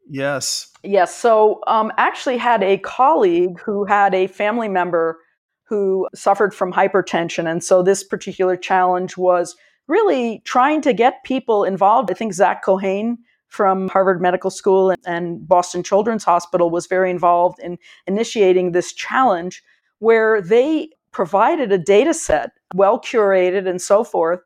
Yes. 0.09 0.73
Yes. 0.83 1.15
So, 1.15 1.61
um, 1.69 1.93
actually, 1.97 2.37
had 2.37 2.65
a 2.65 2.79
colleague 2.79 3.61
who 3.61 3.85
had 3.85 4.13
a 4.13 4.27
family 4.27 4.69
member 4.69 5.21
who 5.69 6.09
suffered 6.17 6.53
from 6.53 6.73
hypertension, 6.73 7.49
and 7.49 7.63
so 7.63 7.81
this 7.81 8.03
particular 8.03 8.57
challenge 8.57 9.17
was 9.17 9.55
really 9.87 10.43
trying 10.45 10.81
to 10.83 10.93
get 10.93 11.25
people 11.25 11.63
involved. 11.63 12.11
I 12.11 12.15
think 12.15 12.35
Zak 12.35 12.65
Kohane 12.65 13.19
from 13.49 13.89
Harvard 13.89 14.21
Medical 14.21 14.51
School 14.51 14.95
and 15.07 15.47
Boston 15.47 15.83
Children's 15.83 16.25
Hospital 16.25 16.71
was 16.71 16.87
very 16.87 17.11
involved 17.11 17.59
in 17.61 17.79
initiating 18.07 18.73
this 18.73 18.93
challenge 18.93 19.63
where 19.99 20.41
they 20.43 20.91
provided 21.13 21.73
a 21.73 21.79
data 21.79 22.13
set, 22.13 22.51
well 22.75 23.01
curated 23.01 23.69
and 23.69 23.81
so 23.81 24.05
forth, 24.05 24.41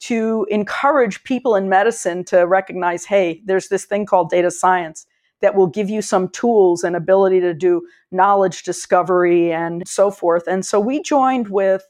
to 0.00 0.46
encourage 0.50 1.22
people 1.24 1.56
in 1.56 1.68
medicine 1.68 2.24
to 2.24 2.46
recognize 2.46 3.04
hey, 3.04 3.42
there's 3.44 3.68
this 3.68 3.84
thing 3.84 4.06
called 4.06 4.30
data 4.30 4.50
science 4.50 5.06
that 5.40 5.54
will 5.54 5.66
give 5.66 5.90
you 5.90 6.00
some 6.00 6.28
tools 6.30 6.84
and 6.84 6.96
ability 6.96 7.40
to 7.40 7.52
do 7.52 7.86
knowledge 8.10 8.62
discovery 8.62 9.52
and 9.52 9.86
so 9.86 10.10
forth. 10.10 10.46
And 10.46 10.64
so 10.64 10.80
we 10.80 11.02
joined 11.02 11.48
with 11.48 11.86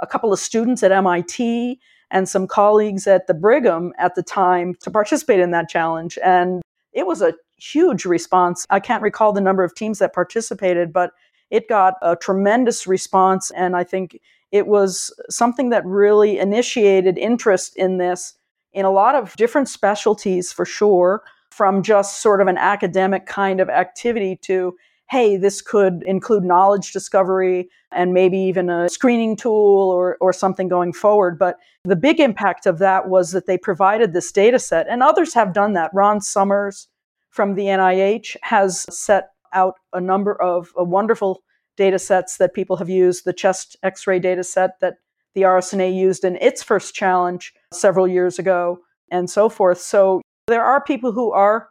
a 0.00 0.06
couple 0.06 0.32
of 0.32 0.38
students 0.38 0.82
at 0.82 0.92
MIT 0.92 1.80
and 2.10 2.28
some 2.28 2.46
colleagues 2.46 3.06
at 3.06 3.26
the 3.26 3.34
Brigham 3.34 3.92
at 3.98 4.14
the 4.14 4.22
time 4.22 4.74
to 4.80 4.90
participate 4.90 5.40
in 5.40 5.50
that 5.50 5.68
challenge. 5.68 6.18
And 6.24 6.62
it 6.92 7.06
was 7.06 7.22
a 7.22 7.34
huge 7.58 8.04
response. 8.04 8.66
I 8.70 8.80
can't 8.80 9.02
recall 9.02 9.32
the 9.32 9.40
number 9.40 9.64
of 9.64 9.74
teams 9.74 9.98
that 9.98 10.14
participated, 10.14 10.92
but 10.92 11.12
it 11.50 11.68
got 11.68 11.94
a 12.02 12.16
tremendous 12.16 12.86
response. 12.86 13.50
And 13.52 13.76
I 13.76 13.84
think 13.84 14.20
it 14.52 14.66
was 14.66 15.12
something 15.28 15.70
that 15.70 15.84
really 15.84 16.38
initiated 16.38 17.18
interest 17.18 17.76
in 17.76 17.98
this 17.98 18.34
in 18.72 18.84
a 18.84 18.90
lot 18.90 19.14
of 19.14 19.34
different 19.36 19.68
specialties 19.68 20.52
for 20.52 20.64
sure, 20.64 21.22
from 21.50 21.82
just 21.82 22.20
sort 22.20 22.42
of 22.42 22.46
an 22.46 22.58
academic 22.58 23.26
kind 23.26 23.60
of 23.60 23.70
activity 23.70 24.36
to 24.42 24.76
hey, 25.08 25.36
this 25.36 25.62
could 25.62 26.02
include 26.04 26.42
knowledge 26.42 26.92
discovery 26.92 27.68
and 27.92 28.12
maybe 28.12 28.38
even 28.38 28.68
a 28.68 28.88
screening 28.88 29.36
tool 29.36 29.90
or, 29.90 30.16
or 30.20 30.32
something 30.32 30.68
going 30.68 30.92
forward. 30.92 31.38
But 31.38 31.58
the 31.84 31.96
big 31.96 32.18
impact 32.18 32.66
of 32.66 32.78
that 32.78 33.08
was 33.08 33.30
that 33.30 33.46
they 33.46 33.56
provided 33.56 34.12
this 34.12 34.32
data 34.32 34.58
set, 34.58 34.88
and 34.88 35.02
others 35.02 35.32
have 35.34 35.52
done 35.52 35.74
that. 35.74 35.92
Ron 35.94 36.20
Summers 36.20 36.88
from 37.30 37.54
the 37.54 37.64
NIH 37.64 38.36
has 38.42 38.86
set 38.90 39.30
out 39.52 39.74
a 39.92 40.00
number 40.00 40.40
of 40.40 40.72
uh, 40.78 40.84
wonderful 40.84 41.42
data 41.76 41.98
sets 41.98 42.38
that 42.38 42.54
people 42.54 42.76
have 42.76 42.88
used, 42.88 43.24
the 43.24 43.32
chest 43.32 43.76
x 43.82 44.06
ray 44.06 44.18
data 44.18 44.42
set 44.42 44.80
that 44.80 44.94
the 45.34 45.42
RSNA 45.42 45.94
used 45.94 46.24
in 46.24 46.36
its 46.36 46.62
first 46.62 46.94
challenge 46.94 47.52
several 47.72 48.08
years 48.08 48.38
ago, 48.38 48.80
and 49.10 49.28
so 49.28 49.48
forth. 49.48 49.78
So 49.78 50.22
there 50.46 50.64
are 50.64 50.82
people 50.82 51.12
who 51.12 51.30
are 51.32 51.68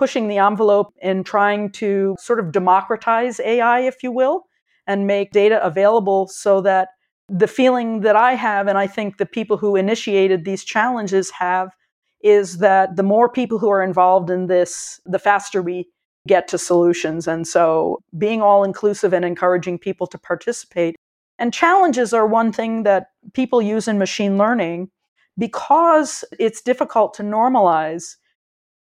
pushing 0.00 0.28
the 0.28 0.38
envelope 0.38 0.94
and 1.02 1.26
trying 1.26 1.70
to 1.70 2.16
sort 2.18 2.40
of 2.40 2.52
democratize 2.52 3.38
AI, 3.40 3.80
if 3.80 4.02
you 4.02 4.10
will, 4.10 4.46
and 4.86 5.06
make 5.06 5.30
data 5.30 5.62
available 5.62 6.26
so 6.26 6.62
that 6.62 6.88
the 7.28 7.46
feeling 7.46 8.00
that 8.00 8.16
I 8.16 8.32
have, 8.32 8.66
and 8.66 8.78
I 8.78 8.86
think 8.86 9.18
the 9.18 9.26
people 9.26 9.58
who 9.58 9.76
initiated 9.76 10.46
these 10.46 10.64
challenges 10.64 11.30
have, 11.32 11.68
is 12.22 12.58
that 12.60 12.96
the 12.96 13.02
more 13.02 13.28
people 13.28 13.58
who 13.58 13.68
are 13.70 13.82
involved 13.82 14.30
in 14.30 14.46
this, 14.46 14.98
the 15.04 15.18
faster 15.18 15.60
we 15.60 15.86
get 16.26 16.48
to 16.48 16.56
solutions. 16.56 17.28
And 17.28 17.46
so 17.46 17.98
being 18.16 18.40
all 18.40 18.64
inclusive 18.64 19.12
and 19.12 19.22
encouraging 19.22 19.78
people 19.78 20.06
to 20.06 20.18
participate. 20.18 20.96
And 21.38 21.52
challenges 21.52 22.14
are 22.14 22.26
one 22.26 22.52
thing 22.52 22.84
that 22.84 23.08
people 23.34 23.60
use 23.60 23.86
in 23.86 23.98
machine 23.98 24.38
learning 24.38 24.88
because 25.36 26.24
it's 26.38 26.62
difficult 26.62 27.12
to 27.14 27.22
normalize 27.22 28.16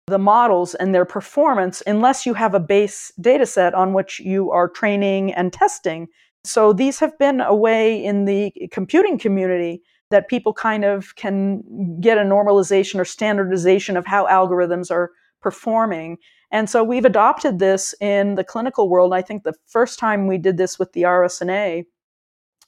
the 0.10 0.20
models 0.20 0.76
and 0.76 0.94
their 0.94 1.06
performance 1.06 1.82
unless 1.88 2.26
you 2.26 2.34
have 2.34 2.54
a 2.54 2.60
base 2.60 3.12
data 3.22 3.46
set 3.46 3.74
on 3.74 3.94
which 3.94 4.20
you 4.20 4.52
are 4.52 4.68
training 4.68 5.34
and 5.34 5.54
testing. 5.54 6.08
So 6.44 6.74
these 6.74 7.00
have 7.00 7.18
been 7.18 7.42
a 7.42 7.56
way 7.56 8.04
in 8.04 8.26
the 8.26 8.52
computing 8.72 9.18
community 9.18 9.82
that 10.10 10.28
people 10.28 10.54
kind 10.54 10.84
of 10.84 11.16
can 11.16 11.62
get 12.02 12.18
a 12.18 12.22
normalization 12.22 13.00
or 13.00 13.06
standardization 13.06 13.96
of 13.96 14.06
how 14.06 14.26
algorithms 14.26 14.90
are 14.90 15.12
performing. 15.42 16.18
And 16.52 16.70
so 16.70 16.84
we've 16.84 17.06
adopted 17.06 17.60
this 17.60 17.94
in 18.02 18.36
the 18.36 18.44
clinical 18.44 18.90
world. 18.90 19.14
I 19.14 19.22
think 19.22 19.44
the 19.44 19.54
first 19.68 20.00
time 20.00 20.28
we 20.28 20.38
did 20.38 20.58
this 20.58 20.80
with 20.80 20.94
the 20.94 21.04
RSNA, 21.04 21.86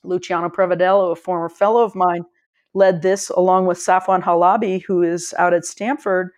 Luciano 0.03 0.49
Prevedello, 0.49 1.11
a 1.11 1.15
former 1.15 1.49
fellow 1.49 1.83
of 1.83 1.95
mine, 1.95 2.23
led 2.73 3.01
this 3.01 3.29
along 3.29 3.65
with 3.65 3.77
Safwan 3.77 4.21
Halabi, 4.21 4.83
who 4.83 5.01
is 5.01 5.33
out 5.37 5.53
at 5.53 5.65
Stanford. 5.65 6.29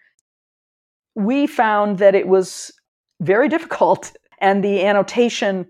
We 1.16 1.48
found 1.48 2.00
that 2.00 2.16
it 2.16 2.28
was 2.28 2.72
very 3.22 3.48
difficult, 3.50 4.16
and 4.42 4.64
the 4.64 4.86
annotation 4.86 5.68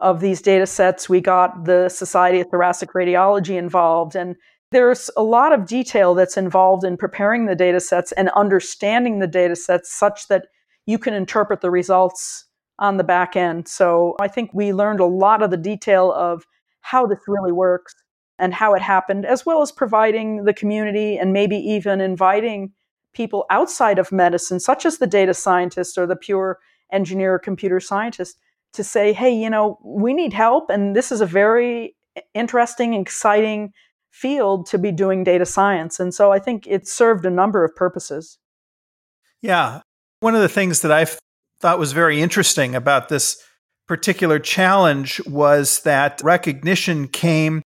of 0.00 0.20
these 0.20 0.40
data 0.40 0.66
sets, 0.66 1.08
we 1.08 1.20
got 1.20 1.64
the 1.64 1.88
Society 1.88 2.40
of 2.40 2.48
Thoracic 2.48 2.92
Radiology 2.92 3.58
involved, 3.58 4.16
and 4.16 4.34
there's 4.72 5.10
a 5.16 5.22
lot 5.22 5.52
of 5.52 5.66
detail 5.66 6.14
that's 6.14 6.36
involved 6.36 6.84
in 6.84 6.96
preparing 6.96 7.46
the 7.46 7.56
data 7.56 7.80
sets 7.80 8.12
and 8.12 8.30
understanding 8.30 9.18
the 9.18 9.26
data 9.26 9.56
sets 9.56 9.92
such 9.92 10.28
that 10.28 10.46
you 10.86 10.98
can 10.98 11.12
interpret 11.12 11.60
the 11.60 11.70
results 11.70 12.46
on 12.78 12.96
the 12.96 13.04
back 13.04 13.36
end. 13.36 13.68
So 13.68 14.16
I 14.20 14.28
think 14.28 14.50
we 14.54 14.72
learned 14.72 15.00
a 15.00 15.06
lot 15.06 15.42
of 15.42 15.50
the 15.50 15.56
detail 15.56 16.12
of 16.12 16.46
how 16.80 17.06
this 17.06 17.18
really 17.28 17.52
works 17.52 17.94
and 18.38 18.54
how 18.54 18.74
it 18.74 18.80
happened, 18.80 19.26
as 19.26 19.44
well 19.44 19.60
as 19.60 19.70
providing 19.70 20.44
the 20.44 20.54
community 20.54 21.18
and 21.18 21.32
maybe 21.32 21.56
even 21.56 22.00
inviting 22.00 22.72
people 23.12 23.44
outside 23.50 23.98
of 23.98 24.12
medicine, 24.12 24.60
such 24.60 24.86
as 24.86 24.98
the 24.98 25.06
data 25.06 25.34
scientist 25.34 25.98
or 25.98 26.06
the 26.06 26.16
pure 26.16 26.58
engineer 26.92 27.34
or 27.34 27.38
computer 27.38 27.80
scientist, 27.80 28.38
to 28.72 28.84
say, 28.84 29.12
hey, 29.12 29.30
you 29.30 29.50
know, 29.50 29.78
we 29.84 30.14
need 30.14 30.32
help. 30.32 30.70
And 30.70 30.94
this 30.94 31.10
is 31.10 31.20
a 31.20 31.26
very 31.26 31.96
interesting, 32.34 32.94
exciting 32.94 33.72
field 34.10 34.66
to 34.66 34.78
be 34.78 34.92
doing 34.92 35.24
data 35.24 35.46
science. 35.46 36.00
And 36.00 36.14
so 36.14 36.32
I 36.32 36.38
think 36.38 36.66
it 36.66 36.86
served 36.88 37.24
a 37.24 37.30
number 37.30 37.64
of 37.64 37.74
purposes. 37.74 38.38
Yeah. 39.40 39.80
One 40.20 40.34
of 40.34 40.42
the 40.42 40.48
things 40.48 40.82
that 40.82 40.92
I 40.92 41.06
thought 41.60 41.78
was 41.78 41.92
very 41.92 42.20
interesting 42.20 42.74
about 42.74 43.08
this 43.08 43.42
particular 43.86 44.38
challenge 44.38 45.20
was 45.26 45.82
that 45.82 46.20
recognition 46.22 47.08
came 47.08 47.62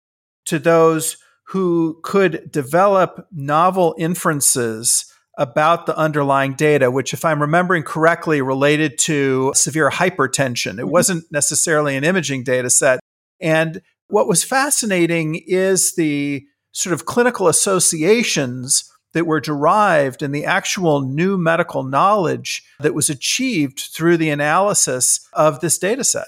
to 0.47 0.59
those 0.59 1.16
who 1.49 2.01
could 2.03 2.51
develop 2.51 3.27
novel 3.33 3.95
inferences 3.99 5.12
about 5.39 5.86
the 5.86 5.97
underlying 5.97 6.55
data, 6.55 6.90
which, 6.90 7.12
if 7.12 7.24
I'm 7.24 7.40
remembering 7.40 7.82
correctly, 7.82 8.40
related 8.40 8.98
to 9.01 9.52
severe 9.55 9.90
hypertension. 9.90 10.73
It 10.73 10.82
mm-hmm. 10.82 10.90
wasn't 10.90 11.24
necessarily 11.31 11.97
an 11.97 12.05
imaging 12.05 12.44
data 12.44 12.70
set. 12.70 13.01
And 13.40 13.82
what 14.09 14.28
was 14.28 14.44
fascinating 14.44 15.43
is 15.47 15.94
the 15.94 16.44
sort 16.73 16.93
of 16.93 17.06
clinical 17.06 17.48
associations 17.48 18.90
that 19.12 19.27
were 19.27 19.40
derived 19.40 20.23
and 20.23 20.35
the 20.35 20.44
actual 20.44 21.01
new 21.01 21.39
medical 21.39 21.85
knowledge 21.85 22.62
that 22.81 22.94
was 22.94 23.09
achieved 23.09 23.78
through 23.93 24.16
the 24.16 24.31
analysis 24.31 25.27
of 25.32 25.61
this 25.61 25.78
data 25.78 26.05
set. 26.05 26.27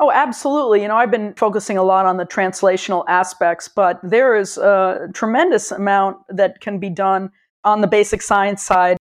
Oh, 0.00 0.12
absolutely. 0.12 0.82
You 0.82 0.88
know, 0.88 0.96
I've 0.96 1.10
been 1.10 1.34
focusing 1.34 1.76
a 1.76 1.82
lot 1.82 2.06
on 2.06 2.16
the 2.16 2.24
translational 2.24 3.04
aspects, 3.08 3.66
but 3.66 3.98
there 4.04 4.36
is 4.36 4.56
a 4.56 5.08
tremendous 5.12 5.72
amount 5.72 6.18
that 6.28 6.60
can 6.60 6.78
be 6.78 6.88
done 6.88 7.32
on 7.64 7.80
the 7.80 7.86
basic 7.86 8.22
science 8.22 8.62
side. 8.62 8.96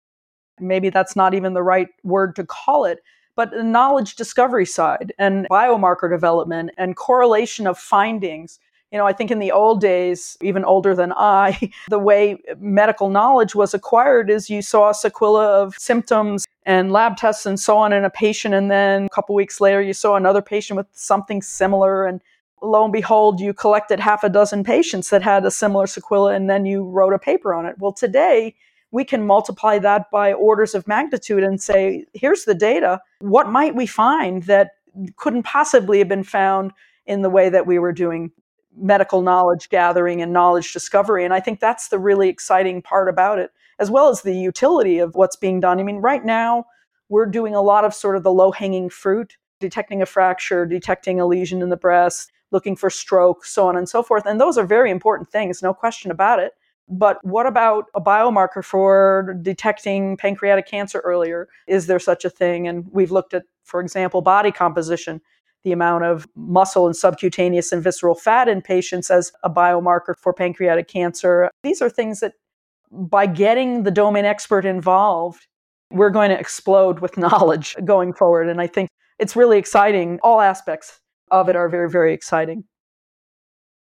Maybe 0.60 0.90
that's 0.90 1.16
not 1.16 1.34
even 1.34 1.54
the 1.54 1.62
right 1.62 1.88
word 2.04 2.36
to 2.36 2.44
call 2.44 2.84
it, 2.84 2.98
but 3.34 3.50
the 3.50 3.62
knowledge 3.62 4.16
discovery 4.16 4.66
side 4.66 5.12
and 5.18 5.46
biomarker 5.50 6.10
development 6.10 6.70
and 6.76 6.96
correlation 6.96 7.66
of 7.66 7.78
findings. 7.78 8.58
You 8.90 8.98
know, 8.98 9.06
I 9.06 9.14
think 9.14 9.30
in 9.30 9.38
the 9.38 9.52
old 9.52 9.80
days, 9.80 10.36
even 10.42 10.64
older 10.64 10.94
than 10.94 11.14
I, 11.16 11.72
the 11.88 11.98
way 11.98 12.38
medical 12.58 13.08
knowledge 13.08 13.54
was 13.54 13.72
acquired 13.72 14.28
is 14.28 14.50
you 14.50 14.60
saw 14.60 14.90
a 14.90 14.92
sequela 14.92 15.46
of 15.46 15.74
symptoms 15.78 16.46
and 16.64 16.92
lab 16.92 17.16
tests 17.16 17.46
and 17.46 17.58
so 17.58 17.78
on 17.78 17.92
in 17.92 18.04
a 18.04 18.10
patient, 18.10 18.54
and 18.54 18.70
then 18.70 19.06
a 19.06 19.08
couple 19.08 19.34
weeks 19.34 19.60
later, 19.60 19.80
you 19.80 19.94
saw 19.94 20.14
another 20.16 20.42
patient 20.42 20.76
with 20.76 20.86
something 20.92 21.40
similar, 21.40 22.06
and 22.06 22.20
lo 22.62 22.84
and 22.84 22.92
behold, 22.92 23.40
you 23.40 23.52
collected 23.52 24.00
half 24.00 24.24
a 24.24 24.28
dozen 24.28 24.64
patients 24.64 25.10
that 25.10 25.22
had 25.22 25.44
a 25.44 25.50
similar 25.50 25.86
sequela, 25.86 26.34
and 26.34 26.48
then 26.48 26.64
you 26.64 26.84
wrote 26.84 27.12
a 27.12 27.18
paper 27.18 27.52
on 27.52 27.66
it. 27.66 27.76
Well, 27.78 27.92
today 27.92 28.54
we 28.92 29.04
can 29.04 29.26
multiply 29.26 29.78
that 29.78 30.10
by 30.10 30.32
orders 30.32 30.74
of 30.74 30.86
magnitude 30.86 31.42
and 31.42 31.60
say, 31.60 32.04
here's 32.14 32.44
the 32.44 32.54
data. 32.54 33.00
What 33.20 33.48
might 33.48 33.74
we 33.74 33.86
find 33.86 34.44
that 34.44 34.72
couldn't 35.16 35.44
possibly 35.44 35.98
have 35.98 36.08
been 36.08 36.24
found 36.24 36.72
in 37.06 37.22
the 37.22 37.30
way 37.30 37.48
that 37.48 37.66
we 37.66 37.78
were 37.78 37.92
doing 37.92 38.30
medical 38.76 39.22
knowledge 39.22 39.68
gathering 39.70 40.22
and 40.22 40.32
knowledge 40.32 40.72
discovery? 40.72 41.24
And 41.24 41.34
I 41.34 41.40
think 41.40 41.58
that's 41.58 41.88
the 41.88 41.98
really 41.98 42.28
exciting 42.28 42.82
part 42.82 43.08
about 43.08 43.38
it, 43.38 43.50
as 43.78 43.90
well 43.90 44.08
as 44.08 44.22
the 44.22 44.36
utility 44.36 44.98
of 44.98 45.14
what's 45.14 45.36
being 45.36 45.58
done. 45.58 45.80
I 45.80 45.82
mean, 45.82 45.96
right 45.96 46.24
now, 46.24 46.66
we're 47.08 47.26
doing 47.26 47.54
a 47.54 47.62
lot 47.62 47.84
of 47.84 47.94
sort 47.94 48.16
of 48.16 48.22
the 48.22 48.32
low 48.32 48.52
hanging 48.52 48.88
fruit, 48.88 49.36
detecting 49.58 50.02
a 50.02 50.06
fracture, 50.06 50.66
detecting 50.66 51.18
a 51.18 51.26
lesion 51.26 51.62
in 51.62 51.70
the 51.70 51.76
breast, 51.76 52.30
looking 52.52 52.76
for 52.76 52.90
stroke, 52.90 53.44
so 53.44 53.66
on 53.66 53.76
and 53.76 53.88
so 53.88 54.02
forth. 54.02 54.26
And 54.26 54.40
those 54.40 54.56
are 54.56 54.66
very 54.66 54.90
important 54.90 55.30
things, 55.30 55.62
no 55.62 55.74
question 55.74 56.10
about 56.10 56.38
it. 56.38 56.52
But 56.88 57.24
what 57.24 57.46
about 57.46 57.86
a 57.94 58.00
biomarker 58.00 58.62
for 58.62 59.36
detecting 59.40 60.16
pancreatic 60.16 60.66
cancer 60.66 61.00
earlier? 61.00 61.48
Is 61.66 61.86
there 61.86 61.98
such 61.98 62.24
a 62.24 62.30
thing? 62.30 62.68
And 62.68 62.86
we've 62.92 63.10
looked 63.10 63.34
at, 63.34 63.44
for 63.64 63.80
example, 63.80 64.20
body 64.20 64.52
composition, 64.52 65.20
the 65.64 65.72
amount 65.72 66.04
of 66.04 66.26
muscle 66.34 66.86
and 66.86 66.94
subcutaneous 66.94 67.72
and 67.72 67.82
visceral 67.82 68.14
fat 68.14 68.48
in 68.48 68.60
patients 68.60 69.10
as 69.10 69.32
a 69.42 69.48
biomarker 69.48 70.14
for 70.16 70.32
pancreatic 70.34 70.88
cancer. 70.88 71.50
These 71.62 71.80
are 71.80 71.88
things 71.88 72.20
that, 72.20 72.34
by 72.90 73.26
getting 73.26 73.84
the 73.84 73.90
domain 73.90 74.26
expert 74.26 74.66
involved, 74.66 75.46
we're 75.90 76.10
going 76.10 76.30
to 76.30 76.38
explode 76.38 76.98
with 77.00 77.16
knowledge 77.16 77.76
going 77.84 78.12
forward. 78.12 78.48
And 78.48 78.60
I 78.60 78.66
think 78.66 78.90
it's 79.18 79.36
really 79.36 79.56
exciting. 79.56 80.18
All 80.22 80.40
aspects 80.40 81.00
of 81.32 81.48
it 81.48 81.56
are 81.56 81.68
very, 81.68 81.90
very 81.90 82.14
exciting. 82.14 82.64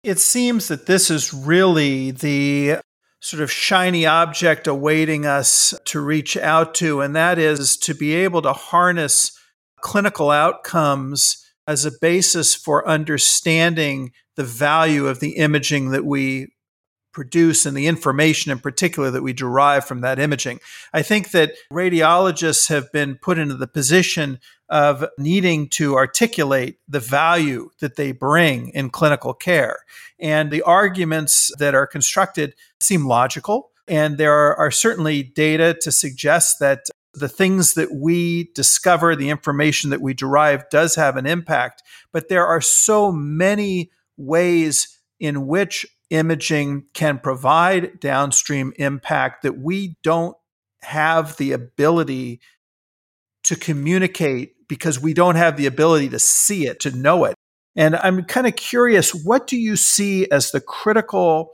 It 0.05 0.19
seems 0.19 0.69
that 0.69 0.87
this 0.87 1.11
is 1.11 1.33
really 1.33 2.13
the 2.13 2.79
sort 3.21 3.43
of 3.43 3.51
shiny 3.51 4.05
object 4.05 4.67
awaiting 4.67 5.25
us 5.25 5.75
to 5.87 6.01
reach 6.01 6.37
out 6.37 6.75
to, 6.75 7.01
and 7.01 7.17
that 7.17 7.39
is 7.39 7.77
to 7.79 7.95
be 7.95 8.15
able 8.15 8.43
to 8.43 8.53
harness 8.53 9.33
clinical 9.81 10.31
outcomes 10.31 11.39
as 11.67 11.85
a 11.85 11.93
basis 12.01 12.55
for 12.55 12.87
understanding 12.87 14.11
the 14.37 14.45
value 14.45 15.07
of 15.07 15.21
the 15.21 15.37
imaging 15.37 15.91
that 15.91 16.05
we 16.05 16.49
produce 17.13 17.67
and 17.67 17.77
the 17.77 17.87
information 17.87 18.51
in 18.51 18.59
particular 18.59 19.11
that 19.11 19.23
we 19.23 19.33
derive 19.33 19.85
from 19.85 20.01
that 20.01 20.19
imaging. 20.19 20.61
I 20.93 21.03
think 21.03 21.31
that 21.31 21.53
radiologists 21.73 22.69
have 22.69 22.91
been 22.93 23.17
put 23.17 23.39
into 23.39 23.55
the 23.55 23.67
position 23.67 24.41
of 24.69 25.05
needing 25.19 25.69
to 25.69 25.95
articulate 25.97 26.79
the 26.89 27.01
value 27.01 27.71
that 27.81 27.97
they 27.97 28.13
bring 28.13 28.71
in 28.71 28.89
clinical 28.89 29.35
care. 29.35 29.81
And 30.19 30.51
the 30.51 30.63
arguments 30.63 31.53
that 31.59 31.75
are 31.75 31.87
constructed 31.87 32.55
seem 32.81 33.07
logical. 33.07 33.71
And 33.87 34.17
there 34.17 34.33
are, 34.33 34.57
are 34.57 34.71
certainly 34.71 35.23
data 35.23 35.77
to 35.83 35.93
suggest 35.93 36.59
that 36.61 36.87
the 37.15 37.29
things 37.29 37.75
that 37.75 37.93
we 37.93 38.51
discover, 38.55 39.15
the 39.15 39.29
information 39.29 39.91
that 39.91 40.01
we 40.01 40.15
derive 40.15 40.65
does 40.71 40.95
have 40.95 41.17
an 41.17 41.27
impact. 41.27 41.83
But 42.11 42.29
there 42.31 42.47
are 42.47 42.63
so 42.63 43.13
many 43.13 43.91
ways 44.17 44.99
in 45.21 45.47
which 45.47 45.87
imaging 46.13 46.85
can 46.93 47.19
provide 47.19 47.99
downstream 47.99 48.73
impact 48.77 49.43
that 49.43 49.59
we 49.59 49.97
don't 50.03 50.37
have 50.83 51.37
the 51.39 51.53
ability 51.53 52.41
to 53.45 53.57
communicate 53.57 54.69
because 54.69 55.01
we 55.01 55.15
don't 55.15 55.37
have 55.37 55.57
the 55.57 55.67
ability 55.67 56.09
to 56.11 56.19
see 56.19 56.67
it, 56.67 56.81
to 56.81 56.91
know 56.91 57.25
it. 57.25 57.35
And 57.75 57.97
I'm 57.97 58.25
kind 58.25 58.47
of 58.47 58.55
curious, 58.57 59.15
what 59.15 59.47
do 59.47 59.57
you 59.57 59.77
see 59.77 60.31
as 60.31 60.51
the 60.51 60.61
critical 60.61 61.53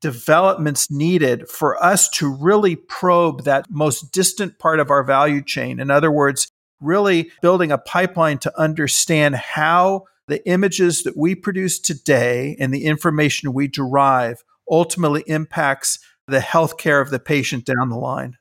developments 0.00 0.90
needed 0.90 1.48
for 1.48 1.82
us 1.82 2.08
to 2.10 2.32
really 2.32 2.76
probe 2.76 3.42
that 3.42 3.66
most 3.68 4.12
distant 4.12 4.58
part 4.58 4.78
of 4.78 4.90
our 4.90 5.02
value 5.02 5.42
chain? 5.42 5.80
In 5.80 5.90
other 5.90 6.10
words, 6.10 6.48
really 6.80 7.30
building 7.42 7.72
a 7.72 7.78
pipeline 7.78 8.38
to 8.38 8.60
understand 8.60 9.34
how 9.34 10.04
the 10.28 10.46
images 10.48 11.02
that 11.02 11.16
we 11.16 11.34
produce 11.34 11.78
today 11.78 12.56
and 12.58 12.72
the 12.72 12.84
information 12.84 13.52
we 13.52 13.68
derive 13.68 14.42
ultimately 14.70 15.22
impacts 15.26 15.98
the 16.26 16.40
healthcare 16.40 17.00
of 17.00 17.10
the 17.10 17.20
patient 17.20 17.64
down 17.64 17.88
the 17.88 17.96
line? 17.96 18.36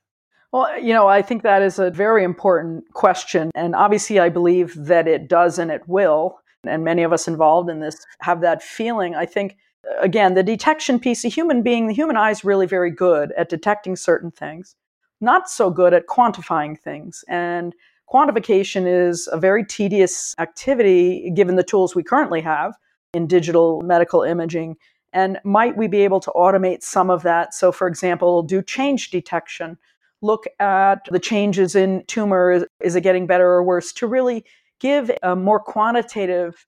Well, 0.52 0.80
you 0.80 0.94
know, 0.94 1.08
I 1.08 1.22
think 1.22 1.44
that 1.44 1.62
is 1.62 1.80
a 1.80 1.92
very 1.92 2.24
important 2.24 2.86
question. 2.94 3.52
And 3.54 3.76
obviously, 3.76 4.20
I 4.20 4.30
believe 4.30 4.74
that 4.76 5.08
it 5.08 5.28
does 5.28 5.60
and 5.60 5.70
it 5.70 5.82
will. 5.88 6.40
And 6.66 6.84
many 6.84 7.04
of 7.04 7.14
us 7.14 7.28
involved 7.28 7.70
in 7.70 7.82
this 7.82 7.98
have 8.22 8.42
that 8.42 8.64
feeling. 8.64 9.16
I 9.16 9.26
think, 9.26 9.58
again, 10.00 10.34
the 10.34 10.44
detection 10.44 11.00
piece, 11.00 11.22
the 11.22 11.30
human 11.30 11.62
being, 11.62 11.88
the 11.88 11.94
human 11.94 12.18
eye 12.18 12.32
is 12.32 12.44
really 12.44 12.66
very 12.66 12.90
good 12.90 13.34
at 13.38 13.50
detecting 13.50 13.96
certain 13.96 14.32
things, 14.32 14.76
not 15.22 15.50
so 15.50 15.70
good 15.70 15.94
at 15.94 16.08
quantifying 16.08 16.80
things. 16.80 17.24
And 17.28 17.76
Quantification 18.12 18.86
is 18.88 19.28
a 19.32 19.38
very 19.38 19.66
tedious 19.66 20.36
activity 20.40 21.32
given 21.36 21.56
the 21.56 21.64
tools 21.64 21.96
we 21.96 22.04
currently 22.04 22.42
have. 22.42 22.76
in 23.16 23.26
digital 23.28 23.82
medical 23.82 24.22
imaging. 24.22 24.76
And 25.14 25.40
might 25.46 25.78
we 25.78 25.88
be 25.88 26.02
able 26.02 26.20
to 26.20 26.32
automate 26.36 26.84
some 26.84 27.10
of 27.10 27.24
that? 27.24 27.54
So, 27.54 27.72
for 27.72 27.88
example, 27.88 28.44
do 28.44 28.62
change 28.62 29.10
detection, 29.10 29.78
look 30.22 30.44
at 30.60 31.06
the 31.10 31.20
changes 31.20 31.76
in 31.76 32.04
tumor. 32.08 32.68
Is, 32.82 32.96
it 32.96 33.02
getting 33.02 33.26
better 33.26 33.48
or 33.48 33.64
worse? 33.64 33.94
To 33.94 34.08
really 34.08 34.44
give 34.80 35.10
a 35.24 35.36
more 35.36 35.60
quantitative 35.60 36.68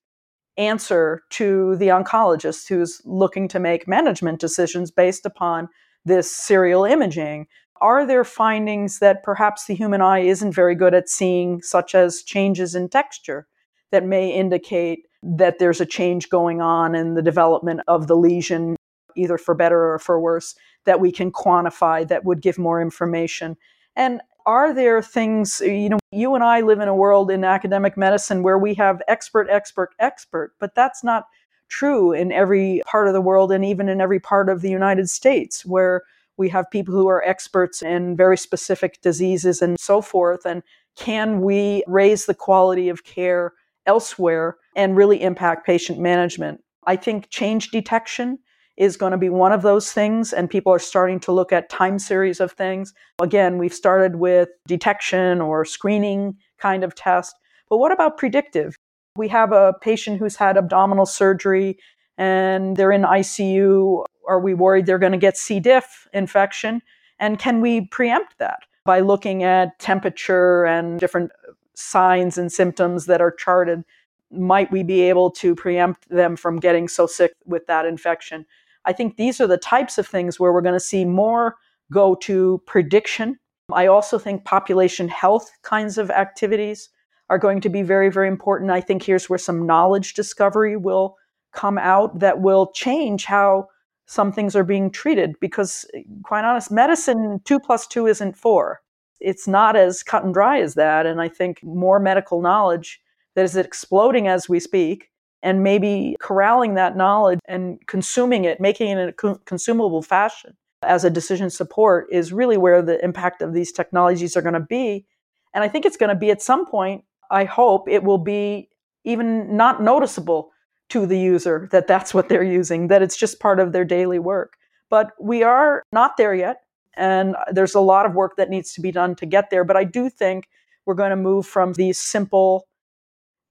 answer 0.56 1.22
to 1.32 1.76
the 1.76 1.90
oncologist 1.90 2.70
who's 2.70 3.02
looking 3.04 3.48
to 3.50 3.60
make 3.60 3.88
management 3.88 4.40
decisions 4.40 4.90
based 4.90 5.26
upon 5.26 5.68
this 6.06 6.34
serial 6.34 6.86
imaging. 6.86 7.48
Are 7.82 8.06
there 8.06 8.24
findings 8.24 9.00
that 9.00 9.24
perhaps 9.24 9.66
the 9.66 9.76
human 9.76 10.02
eye 10.02 10.20
isn't 10.20 10.54
very 10.54 10.76
good 10.76 10.94
at 10.94 11.10
seeing, 11.10 11.62
such 11.62 11.96
as 11.96 12.24
changes 12.24 12.76
in 12.76 12.90
texture, 12.90 13.48
that 13.92 14.06
may 14.06 14.30
indicate 14.30 15.08
that 15.24 15.60
there's 15.60 15.82
a 15.82 15.86
change 15.86 16.30
going 16.30 16.62
on 16.62 16.96
in 16.96 17.14
the 17.14 17.22
development 17.22 17.82
of 17.88 18.08
the 18.08 18.16
lesion, 18.16 18.76
either 19.16 19.38
for 19.38 19.56
better 19.56 19.94
or 19.94 20.00
for 20.00 20.20
worse, 20.20 20.56
that 20.86 21.00
we 21.00 21.12
can 21.12 21.32
quantify 21.32 22.08
that 22.08 22.26
would 22.26 22.42
give 22.42 22.58
more 22.58 22.82
information? 22.82 23.56
And 23.96 24.22
are 24.46 24.74
there 24.74 25.02
things, 25.02 25.60
you 25.62 25.90
know, 25.90 26.00
you 26.12 26.34
and 26.36 26.44
I 26.44 26.62
live 26.62 26.80
in 26.80 26.88
a 26.88 26.96
world 26.96 27.30
in 27.30 27.44
academic 27.44 27.98
medicine 27.98 28.44
where 28.44 28.58
we 28.58 28.74
have 28.76 29.02
expert, 29.08 29.48
expert, 29.50 29.90
expert, 30.00 30.54
but 30.60 30.74
that's 30.74 31.04
not 31.04 31.26
true 31.68 32.14
in 32.14 32.32
every 32.32 32.82
part 32.86 33.08
of 33.08 33.14
the 33.14 33.22
world 33.22 33.52
and 33.52 33.66
even 33.66 33.90
in 33.90 34.00
every 34.00 34.20
part 34.20 34.48
of 34.48 34.62
the 34.62 34.70
United 34.70 35.10
States 35.10 35.66
where 35.66 36.04
we 36.38 36.50
have 36.50 36.70
people 36.72 36.94
who 36.94 37.08
are 37.08 37.24
experts 37.24 37.82
in 37.82 38.16
very 38.16 38.38
specific 38.38 39.02
diseases 39.02 39.62
and 39.62 39.80
so 39.80 40.02
forth. 40.02 40.46
And 40.46 40.64
can 40.96 41.42
we 41.42 41.84
raise 41.88 42.26
the 42.26 42.34
quality 42.34 42.90
of 42.90 43.04
care 43.04 43.54
elsewhere 43.86 44.58
and 44.76 44.96
really 44.96 45.22
impact 45.22 45.66
patient 45.66 46.00
management? 46.00 46.62
I 46.86 46.96
think 46.96 47.30
change 47.30 47.72
detection 47.72 48.40
is 48.78 48.96
going 48.96 49.12
to 49.12 49.18
be 49.18 49.30
one 49.30 49.52
of 49.52 49.64
those 49.64 49.92
things, 49.92 50.32
and 50.32 50.50
people 50.50 50.72
are 50.72 50.80
starting 50.80 51.20
to 51.20 51.32
look 51.32 51.52
at 51.52 51.70
time 51.70 51.98
series 51.98 52.40
of 52.40 52.52
things. 52.52 52.94
Again, 53.20 53.58
we've 53.58 53.74
started 53.74 54.18
with 54.18 54.50
detection 54.68 55.42
or 55.42 55.66
screening 55.66 56.38
kind 56.60 56.84
of 56.84 56.94
test, 56.94 57.36
but 57.70 57.78
what 57.78 57.92
about 57.92 58.18
predictive? 58.18 58.76
We 59.16 59.28
have 59.30 59.52
a 59.52 59.74
patient 59.82 60.20
who's 60.20 60.36
had 60.36 60.58
abdominal 60.58 61.08
surgery 61.08 61.80
and 62.18 62.76
they're 62.76 62.92
in 62.92 63.04
ICU. 63.04 64.06
Are 64.28 64.40
we 64.40 64.54
worried 64.54 64.86
they're 64.86 64.98
going 64.98 65.12
to 65.12 65.18
get 65.18 65.38
C. 65.38 65.60
diff 65.60 66.08
infection? 66.14 66.82
And 67.20 67.40
can 67.40 67.62
we 67.62 67.82
preempt 67.88 68.38
that 68.40 68.60
by 68.86 69.00
looking 69.00 69.44
at 69.44 69.78
temperature 69.80 70.66
and 70.66 71.00
different 71.00 71.32
signs 71.74 72.38
and 72.38 72.52
symptoms 72.52 73.06
that 73.06 73.22
are 73.22 73.32
charted? 73.32 73.84
Might 74.32 74.72
we 74.72 74.84
be 74.84 75.02
able 75.02 75.32
to 75.32 75.56
preempt 75.56 76.10
them 76.10 76.36
from 76.36 76.60
getting 76.60 76.88
so 76.88 77.08
sick 77.08 77.34
with 77.46 77.66
that 77.68 77.86
infection? 77.86 78.46
I 78.86 78.94
think 78.94 79.18
these 79.18 79.40
are 79.42 79.48
the 79.48 79.58
types 79.58 79.98
of 79.98 80.08
things 80.08 80.40
where 80.40 80.54
we're 80.54 80.62
going 80.62 80.74
to 80.74 80.80
see 80.80 81.06
more 81.06 81.56
go 81.92 82.16
to 82.16 82.62
prediction. 82.66 83.40
I 83.72 83.88
also 83.88 84.18
think 84.18 84.46
population 84.46 85.08
health 85.08 85.52
kinds 85.62 85.98
of 85.98 86.10
activities 86.10 86.90
are 87.30 87.38
going 87.38 87.60
to 87.62 87.70
be 87.70 87.82
very, 87.82 88.10
very 88.10 88.28
important. 88.28 88.72
I 88.72 88.82
think 88.82 89.04
here's 89.04 89.30
where 89.30 89.40
some 89.40 89.66
knowledge 89.66 90.14
discovery 90.14 90.78
will 90.78 91.18
come 91.58 91.80
out 91.80 92.20
that 92.20 92.40
will 92.40 92.72
change 92.72 93.26
how 93.26 93.68
some 94.06 94.32
things 94.32 94.56
are 94.56 94.64
being 94.64 94.92
treated 94.92 95.36
because, 95.42 95.86
quite 96.24 96.46
honest, 96.46 96.70
medicine 96.70 97.42
two 97.46 97.60
plus 97.60 97.88
two 97.88 98.06
isn't 98.06 98.38
four. 98.38 98.80
It's 99.20 99.48
not 99.48 99.76
as 99.76 100.04
cut 100.04 100.24
and 100.24 100.34
dry 100.34 100.62
as 100.62 100.76
that. 100.76 101.08
And 101.08 101.20
I 101.20 101.28
think 101.28 101.64
more 101.64 102.00
medical 102.00 102.42
knowledge 102.42 103.02
that 103.36 103.44
is 103.44 103.58
exploding 103.58 104.28
as 104.28 104.48
we 104.48 104.60
speak 104.60 105.10
and 105.42 105.64
maybe 105.64 106.16
corralling 106.20 106.76
that 106.76 106.96
knowledge 106.96 107.40
and 107.48 107.80
consuming 107.88 108.46
it, 108.46 108.62
making 108.62 108.90
it 108.90 109.00
in 109.00 109.10
a 109.10 109.14
co- 109.14 109.42
consumable 109.46 110.04
fashion 110.04 110.56
as 110.84 111.04
a 111.04 111.10
decision 111.10 111.50
support 111.50 112.08
is 112.12 112.32
really 112.32 112.58
where 112.58 112.84
the 112.84 113.04
impact 113.04 113.42
of 113.42 113.54
these 113.54 113.72
technologies 113.72 114.38
are 114.38 114.44
going 114.44 114.54
to 114.54 114.60
be. 114.60 115.08
And 115.56 115.64
I 115.64 115.70
think 115.70 115.86
it's 115.86 115.98
going 115.98 116.10
to 116.10 116.16
be 116.16 116.30
at 116.30 116.42
some 116.42 116.68
point, 116.68 117.04
I 117.32 117.46
hope 117.46 117.90
it 117.90 118.04
will 118.04 118.20
be 118.20 118.70
even 119.04 119.58
not 119.58 119.82
noticeable 119.82 120.52
to 120.90 121.06
the 121.06 121.20
user 121.20 121.68
that 121.72 121.88
that's 121.88 122.14
what 122.14 122.30
they're 122.30 122.44
using, 122.44 122.88
that 122.88 123.02
it's 123.02 123.18
just 123.18 123.40
part 123.40 123.60
of 123.60 123.72
their 123.72 123.86
daily 123.86 124.20
work. 124.20 124.58
But 124.90 125.12
we 125.20 125.44
are 125.44 125.84
not 125.92 126.18
there 126.18 126.34
yet. 126.34 126.62
And 126.96 127.36
there's 127.52 127.76
a 127.76 127.80
lot 127.80 128.06
of 128.06 128.16
work 128.16 128.38
that 128.38 128.50
needs 128.50 128.74
to 128.74 128.82
be 128.82 128.92
done 128.92 129.16
to 129.16 129.26
get 129.26 129.50
there. 129.50 129.64
But 129.64 129.78
I 129.78 129.84
do 129.84 130.10
think 130.10 130.48
we're 130.86 130.96
going 130.96 131.12
to 131.12 131.16
move 131.16 131.46
from 131.46 131.74
these 131.74 132.00
simple 132.00 132.66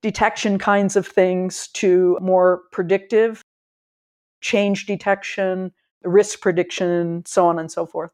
detection 0.02 0.58
kinds 0.58 0.96
of 0.96 1.06
things 1.06 1.68
to 1.74 2.18
more 2.20 2.62
predictive 2.72 3.42
change 4.40 4.86
detection, 4.86 5.72
risk 6.02 6.40
prediction, 6.40 7.22
so 7.26 7.46
on 7.46 7.58
and 7.58 7.70
so 7.70 7.86
forth. 7.86 8.10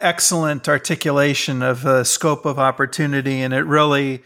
Excellent 0.00 0.68
articulation 0.68 1.62
of 1.62 1.82
the 1.82 2.04
scope 2.04 2.44
of 2.44 2.58
opportunity. 2.58 3.40
And 3.40 3.54
it 3.54 3.64
really 3.64 4.22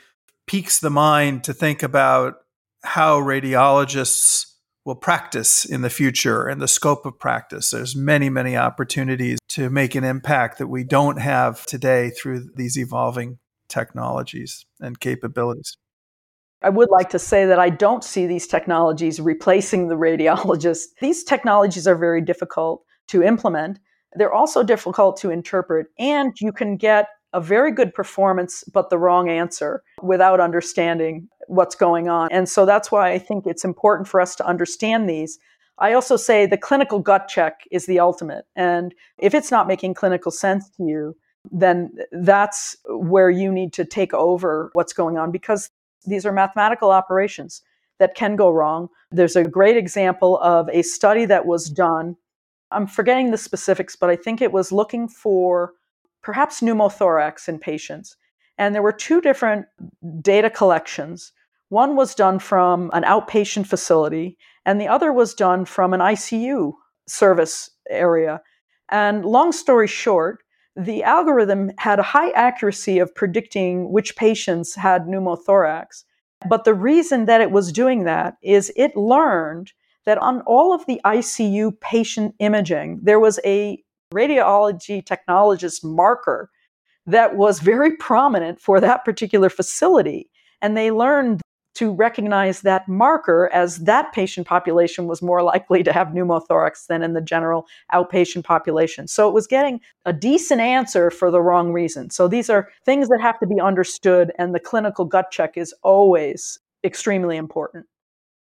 piques 0.47 0.79
the 0.79 0.91
mind 0.91 1.45
to 1.45 1.53
think 1.53 1.83
about 1.83 2.37
how 2.87 3.21
radiologists 3.21 4.47
will 4.85 4.95
practice 4.95 5.65
in 5.65 5.83
the 5.83 5.91
future 5.91 6.47
and 6.47 6.63
the 6.63 6.69
scope 6.69 7.05
of 7.05 7.19
practice. 7.19 7.71
There's 7.71 7.97
many, 7.97 8.31
many 8.31 8.57
opportunities 8.57 9.39
to 9.51 9.69
make 9.69 9.97
an 9.97 10.05
impact 10.05 10.59
that 10.59 10.69
we 10.69 10.85
don't 10.85 11.21
have 11.21 11.67
today 11.67 12.11
through 12.11 12.51
these 12.55 12.79
evolving 12.79 13.39
technologies 13.69 14.65
and 14.81 14.99
capabilities. 15.01 15.77
I 16.63 16.71
would 16.71 16.89
like 16.91 17.11
to 17.11 17.19
say 17.19 17.47
that 17.47 17.59
I 17.59 17.69
don't 17.69 18.05
see 18.05 18.27
these 18.27 18.47
technologies 18.47 19.21
replacing 19.21 19.89
the 19.89 19.97
radiologist. 19.97 20.85
These 21.01 21.25
technologies 21.25 21.87
are 21.87 21.97
very 21.97 22.23
difficult 22.23 22.83
to 23.09 23.23
implement. 23.23 23.79
They're 24.15 24.33
also 24.33 24.63
difficult 24.63 25.19
to 25.19 25.31
interpret, 25.31 25.89
and 25.99 26.33
you 26.41 26.53
can 26.53 26.77
get 26.77 27.09
a 27.37 27.41
very 27.41 27.71
good 27.71 27.93
performance, 27.93 28.65
but 28.73 28.89
the 28.89 28.97
wrong 28.97 29.29
answer 29.29 29.83
without 30.03 30.41
understanding 30.41 31.29
what's 31.49 31.75
going 31.75 32.09
on. 32.09 32.29
And 32.33 32.49
so 32.49 32.65
that's 32.65 32.91
why 32.91 33.13
I 33.13 33.19
think 33.19 33.47
it's 33.47 33.63
important 33.63 34.09
for 34.09 34.23
us 34.23 34.35
to 34.37 34.47
understand 34.47 35.07
these. 35.07 35.39
I 35.79 35.93
also 35.93 36.17
say 36.17 36.47
the 36.47 36.57
clinical 36.57 36.99
gut 36.99 37.29
check 37.29 37.61
is 37.71 37.85
the 37.85 38.01
ultimate. 38.01 38.47
And 38.57 38.95
if 39.19 39.35
it's 39.35 39.51
not 39.51 39.69
making 39.69 39.93
clinical 39.93 40.33
sense 40.33 40.71
to 40.71 40.85
you, 40.85 41.15
then 41.53 41.95
that's 42.11 42.75
where 42.89 43.29
you 43.29 43.53
need 43.53 43.75
to 43.75 43.85
take 43.85 44.15
over 44.15 44.71
what's 44.73 44.95
going 44.95 45.19
on 45.19 45.31
because 45.31 45.69
these 46.07 46.25
are 46.25 46.33
mathematical 46.33 46.91
operations 46.91 47.61
that 47.99 48.15
can 48.15 48.35
go 48.35 48.49
wrong. 48.49 48.89
There's 49.11 49.37
a 49.37 49.45
great 49.45 49.77
example 49.77 50.39
of 50.39 50.71
a 50.71 50.81
study 50.81 51.27
that 51.27 51.45
was 51.45 51.69
done. 51.69 52.17
I'm 52.71 52.87
forgetting 52.87 53.31
the 53.31 53.37
specifics, 53.37 53.95
but 53.95 54.09
I 54.09 54.17
think 54.17 54.41
it 54.41 54.53
was 54.53 54.73
looking 54.73 55.07
for 55.07 55.75
perhaps 56.27 56.61
pneumothorax 56.61 57.49
in 57.49 57.57
patients. 57.57 58.17
And 58.59 58.75
there 58.75 58.83
were 58.83 58.91
two 58.91 59.21
different 59.21 59.67
data 60.21 60.51
collections. 60.51 61.33
One 61.69 61.95
was 61.95 62.17
done 62.17 62.41
from 62.41 62.91
an 62.95 63.05
outpatient 63.05 63.69
facility, 63.69 64.37
and 64.65 64.81
the 64.81 64.89
other 64.89 65.13
was 65.13 65.35
done 65.35 65.65
from 65.65 65.95
an 65.95 66.01
ICU 66.01 66.73
service 67.07 67.71
area. 67.89 68.43
And 68.89 69.25
long 69.25 69.53
story 69.53 69.87
short, 69.87 70.43
the 70.75 71.05
algorithm 71.05 71.71
had 71.79 72.01
a 72.01 72.11
high 72.15 72.31
accuracy 72.31 72.99
of 72.99 73.15
predicting 73.15 73.93
which 73.93 74.17
patients 74.17 74.75
had 74.75 75.07
pneumothorax. 75.07 76.03
But 76.49 76.65
the 76.65 76.75
reason 76.75 77.27
that 77.27 77.41
it 77.41 77.53
was 77.53 77.71
doing 77.71 78.03
that 78.03 78.35
is 78.43 78.73
it 78.75 78.97
learned 78.97 79.73
that 80.07 80.19
on 80.19 80.41
all 80.41 80.75
of 80.75 80.85
the 80.87 81.01
ICU 81.05 81.81
patient 81.81 82.35
imaging, 82.41 82.99
there 83.05 83.21
was 83.21 83.39
a 83.45 83.81
radiology 84.13 85.03
technologist 85.05 85.85
marker 85.85 86.51
that 87.07 87.37
was 87.37 87.61
very 87.61 87.97
prominent 87.97 88.61
for 88.61 88.81
that 88.81 89.05
particular 89.05 89.49
facility. 89.49 90.31
And 90.61 90.77
they 90.77 90.91
learned 90.91 91.41
to 91.75 91.93
recognize 91.93 92.63
that 92.63 92.89
marker 92.89 93.51
as 93.53 93.85
that 93.85 94.11
patient 94.15 94.47
population 94.47 95.07
was 95.07 95.21
more 95.21 95.43
likely 95.43 95.83
to 95.83 95.93
have 95.93 96.09
pneumothorax 96.09 96.87
than 96.87 97.03
in 97.03 97.13
the 97.13 97.21
general 97.21 97.67
outpatient 97.93 98.45
population. 98.45 99.07
So 99.07 99.29
it 99.29 99.35
was 99.35 99.47
getting 99.47 99.81
a 100.07 100.13
decent 100.13 100.63
answer 100.63 101.11
for 101.11 101.31
the 101.31 101.43
wrong 101.43 101.75
reason. 101.75 102.09
So 102.09 102.29
these 102.29 102.49
are 102.49 102.71
things 102.87 103.09
that 103.09 103.21
have 103.21 103.39
to 103.41 103.47
be 103.47 103.61
understood, 103.61 104.33
and 104.39 104.55
the 104.55 104.61
clinical 104.61 105.05
gut 105.05 105.31
check 105.31 105.59
is 105.59 105.75
always 105.83 106.59
extremely 106.83 107.37
important. 107.37 107.85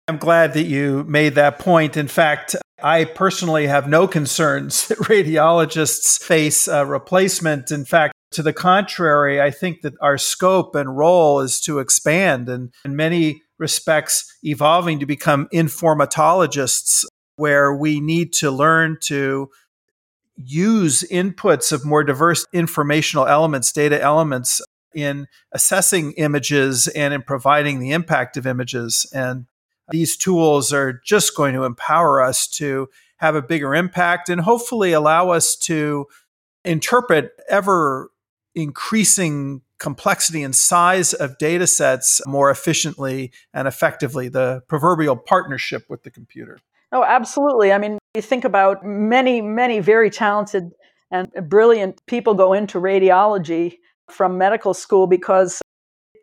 I'm 0.06 0.18
glad 0.18 0.54
that 0.54 0.66
you 0.66 1.02
made 1.08 1.34
that 1.34 1.58
point. 1.58 1.96
In 1.96 2.06
fact, 2.06 2.54
I 2.82 3.04
personally 3.04 3.66
have 3.66 3.88
no 3.88 4.06
concerns 4.06 4.86
that 4.88 4.98
radiologists 4.98 6.22
face 6.22 6.68
replacement. 6.68 7.70
In 7.70 7.84
fact, 7.84 8.14
to 8.32 8.42
the 8.42 8.52
contrary, 8.52 9.40
I 9.40 9.50
think 9.50 9.82
that 9.82 9.94
our 10.00 10.18
scope 10.18 10.74
and 10.74 10.96
role 10.96 11.40
is 11.40 11.60
to 11.60 11.78
expand 11.78 12.48
and 12.48 12.72
in 12.84 12.96
many 12.96 13.42
respects 13.58 14.36
evolving 14.42 14.98
to 15.00 15.06
become 15.06 15.48
informatologists 15.54 17.04
where 17.36 17.74
we 17.74 18.00
need 18.00 18.32
to 18.34 18.50
learn 18.50 18.98
to 19.02 19.48
use 20.36 21.02
inputs 21.10 21.72
of 21.72 21.84
more 21.84 22.04
diverse 22.04 22.44
informational 22.52 23.26
elements, 23.26 23.72
data 23.72 24.00
elements 24.00 24.60
in 24.94 25.26
assessing 25.52 26.12
images 26.12 26.88
and 26.88 27.14
in 27.14 27.22
providing 27.22 27.78
the 27.78 27.92
impact 27.92 28.36
of 28.36 28.46
images. 28.46 29.06
And 29.14 29.46
these 29.90 30.16
tools 30.16 30.72
are 30.72 31.00
just 31.04 31.36
going 31.36 31.54
to 31.54 31.64
empower 31.64 32.22
us 32.22 32.46
to 32.48 32.88
have 33.18 33.34
a 33.34 33.42
bigger 33.42 33.74
impact 33.74 34.28
and 34.28 34.40
hopefully 34.40 34.92
allow 34.92 35.30
us 35.30 35.56
to 35.56 36.06
interpret 36.64 37.30
ever 37.48 38.10
increasing 38.54 39.62
complexity 39.78 40.42
and 40.42 40.54
size 40.54 41.12
of 41.12 41.38
data 41.38 41.66
sets 41.66 42.20
more 42.26 42.50
efficiently 42.50 43.30
and 43.52 43.68
effectively, 43.68 44.28
the 44.28 44.62
proverbial 44.68 45.16
partnership 45.16 45.84
with 45.88 46.02
the 46.02 46.10
computer. 46.10 46.58
Oh, 46.92 47.04
absolutely. 47.04 47.72
I 47.72 47.78
mean, 47.78 47.98
you 48.14 48.22
think 48.22 48.44
about 48.44 48.84
many, 48.84 49.42
many 49.42 49.80
very 49.80 50.08
talented 50.08 50.72
and 51.10 51.30
brilliant 51.48 52.00
people 52.06 52.34
go 52.34 52.52
into 52.52 52.80
radiology 52.80 53.78
from 54.10 54.38
medical 54.38 54.72
school 54.72 55.06
because, 55.06 55.60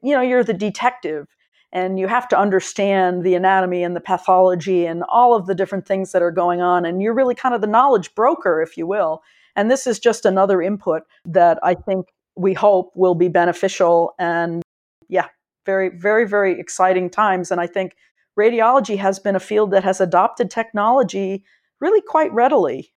you 0.02 0.14
know, 0.14 0.22
you're 0.22 0.44
the 0.44 0.54
detective 0.54 1.28
and 1.74 2.00
you 2.00 2.08
have 2.08 2.28
to 2.28 2.38
understand 2.38 3.24
the 3.24 3.34
anatomy 3.34 3.84
and 3.84 3.96
the 3.96 4.00
pathology 4.00 4.86
and 4.86 5.04
all 5.10 5.36
of 5.36 5.48
the 5.48 5.56
different 5.56 5.88
things 5.88 6.12
that 6.12 6.22
are 6.22 6.32
going 6.32 6.62
on. 6.62 6.86
And 6.86 7.02
you're 7.02 7.16
really 7.16 7.34
kind 7.34 7.56
of 7.56 7.62
the 7.62 7.68
knowledge 7.68 8.14
broker, 8.14 8.62
if 8.62 8.78
you 8.78 8.86
will. 8.86 9.24
And 9.56 9.72
this 9.72 9.88
is 9.88 10.00
just 10.00 10.24
another 10.24 10.62
input 10.62 11.02
that 11.26 11.60
I 11.64 11.74
think 11.74 12.14
we 12.36 12.54
hope 12.54 12.92
will 12.96 13.16
be 13.16 13.28
beneficial. 13.28 14.14
And 14.20 14.62
yeah, 15.10 15.28
very, 15.66 15.90
very, 15.90 16.28
very 16.28 16.60
exciting 16.60 17.10
times. 17.10 17.50
And 17.50 17.60
I 17.60 17.66
think 17.66 17.96
radiology 18.40 18.98
has 18.98 19.18
been 19.18 19.36
a 19.36 19.40
field 19.40 19.72
that 19.72 19.84
has 19.84 20.00
adopted 20.00 20.52
technology 20.52 21.44
really 21.82 22.02
quite 22.02 22.32
readily 22.34 22.94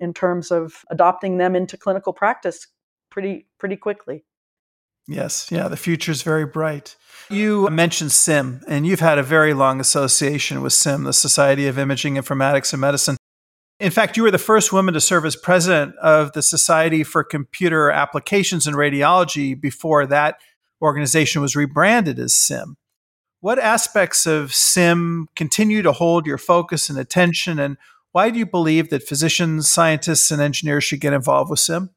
in 0.00 0.12
terms 0.12 0.50
of 0.50 0.84
adopting 0.90 1.38
them 1.38 1.56
into 1.56 1.78
clinical 1.78 2.12
practice 2.12 2.66
pretty 3.10 3.46
pretty 3.58 3.76
quickly. 3.76 4.24
Yes, 5.08 5.48
yeah, 5.50 5.68
the 5.68 5.76
future 5.76 6.12
is 6.12 6.20
very 6.20 6.44
bright. 6.44 6.94
You 7.30 7.68
mentioned 7.70 8.12
SIIM, 8.12 8.62
and 8.68 8.86
you've 8.86 9.00
had 9.00 9.18
a 9.18 9.22
very 9.22 9.54
long 9.54 9.80
association 9.80 10.60
with 10.60 10.74
SIIM, 10.74 11.04
the 11.04 11.12
Society 11.14 11.66
of 11.66 11.78
Imaging 11.78 12.14
Informatics 12.14 12.72
and 12.72 12.80
Medicine. 12.80 13.16
In 13.80 13.90
fact, 13.90 14.16
you 14.16 14.22
were 14.22 14.30
the 14.30 14.38
first 14.38 14.72
woman 14.72 14.92
to 14.94 15.00
serve 15.00 15.24
as 15.24 15.34
president 15.34 15.96
of 15.96 16.32
the 16.32 16.42
Society 16.42 17.04
for 17.04 17.24
Computer 17.24 17.90
Applications 17.90 18.66
in 18.66 18.74
Radiology 18.74 19.58
before 19.58 20.06
that 20.06 20.38
organization 20.82 21.40
was 21.40 21.56
rebranded 21.56 22.18
as 22.18 22.34
SIIM. 22.34 22.76
What 23.40 23.58
aspects 23.58 24.26
of 24.26 24.52
SIIM 24.52 25.26
continue 25.36 25.80
to 25.82 25.92
hold 25.92 26.26
your 26.26 26.38
focus 26.38 26.90
and 26.90 26.98
attention, 26.98 27.58
and 27.58 27.78
why 28.12 28.30
do 28.30 28.38
you 28.38 28.46
believe 28.46 28.90
that 28.90 29.06
physicians, 29.06 29.70
scientists, 29.70 30.30
and 30.30 30.42
engineers 30.42 30.84
should 30.84 31.00
get 31.00 31.12
involved 31.12 31.50
with 31.50 31.60
SIIM? 31.60 31.90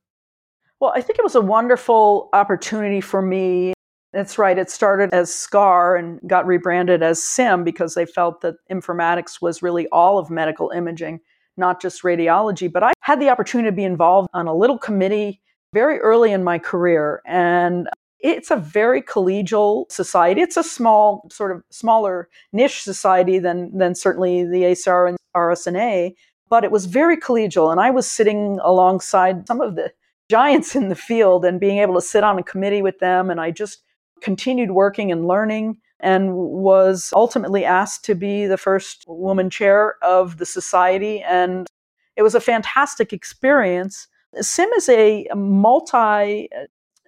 Well, 0.81 0.91
I 0.95 1.01
think 1.01 1.19
it 1.19 1.23
was 1.23 1.35
a 1.35 1.41
wonderful 1.41 2.29
opportunity 2.33 3.01
for 3.01 3.21
me. 3.21 3.73
That's 4.13 4.39
right. 4.39 4.57
It 4.57 4.71
started 4.71 5.13
as 5.13 5.31
SCAR 5.33 5.95
and 5.95 6.19
got 6.27 6.47
rebranded 6.47 7.03
as 7.03 7.19
SIIM 7.19 7.63
because 7.63 7.93
they 7.93 8.07
felt 8.07 8.41
that 8.41 8.55
informatics 8.69 9.43
was 9.43 9.61
really 9.61 9.87
all 9.89 10.17
of 10.17 10.31
medical 10.31 10.71
imaging, 10.71 11.19
not 11.55 11.79
just 11.79 12.01
radiology. 12.01 12.69
But 12.69 12.81
I 12.81 12.93
had 13.01 13.21
the 13.21 13.29
opportunity 13.29 13.69
to 13.69 13.75
be 13.75 13.83
involved 13.83 14.29
on 14.33 14.47
a 14.47 14.55
little 14.55 14.79
committee 14.79 15.39
very 15.71 15.99
early 15.99 16.31
in 16.31 16.43
my 16.43 16.57
career. 16.57 17.21
And 17.27 17.87
it's 18.19 18.49
a 18.49 18.55
very 18.55 19.03
collegial 19.03 19.89
society. 19.91 20.41
It's 20.41 20.57
a 20.57 20.63
small, 20.63 21.27
sort 21.31 21.51
of 21.51 21.61
smaller 21.69 22.27
niche 22.53 22.81
society 22.81 23.37
than 23.37 23.77
than 23.77 23.93
certainly 23.93 24.45
the 24.45 24.63
ACR 24.63 25.09
and 25.09 25.17
RSNA, 25.37 26.15
but 26.49 26.63
it 26.63 26.71
was 26.71 26.87
very 26.87 27.17
collegial. 27.17 27.71
And 27.71 27.79
I 27.79 27.91
was 27.91 28.09
sitting 28.09 28.59
alongside 28.63 29.47
some 29.47 29.61
of 29.61 29.75
the 29.75 29.91
giants 30.31 30.75
in 30.77 30.87
the 30.87 30.95
field 30.95 31.43
and 31.43 31.59
being 31.59 31.79
able 31.79 31.95
to 31.95 32.01
sit 32.01 32.23
on 32.23 32.39
a 32.39 32.43
committee 32.43 32.81
with 32.81 32.99
them. 32.99 33.29
And 33.29 33.41
I 33.41 33.51
just 33.51 33.83
continued 34.21 34.71
working 34.71 35.11
and 35.11 35.27
learning 35.27 35.77
and 35.99 36.33
was 36.33 37.11
ultimately 37.13 37.65
asked 37.65 38.05
to 38.05 38.15
be 38.15 38.47
the 38.47 38.57
first 38.57 39.03
woman 39.07 39.49
chair 39.49 39.95
of 40.01 40.37
the 40.37 40.45
society. 40.45 41.21
And 41.21 41.67
it 42.15 42.23
was 42.23 42.33
a 42.33 42.39
fantastic 42.39 43.11
experience. 43.11 44.07
SIIM 44.35 44.69
is 44.77 44.87
a 44.87 45.27
multi 45.35 46.49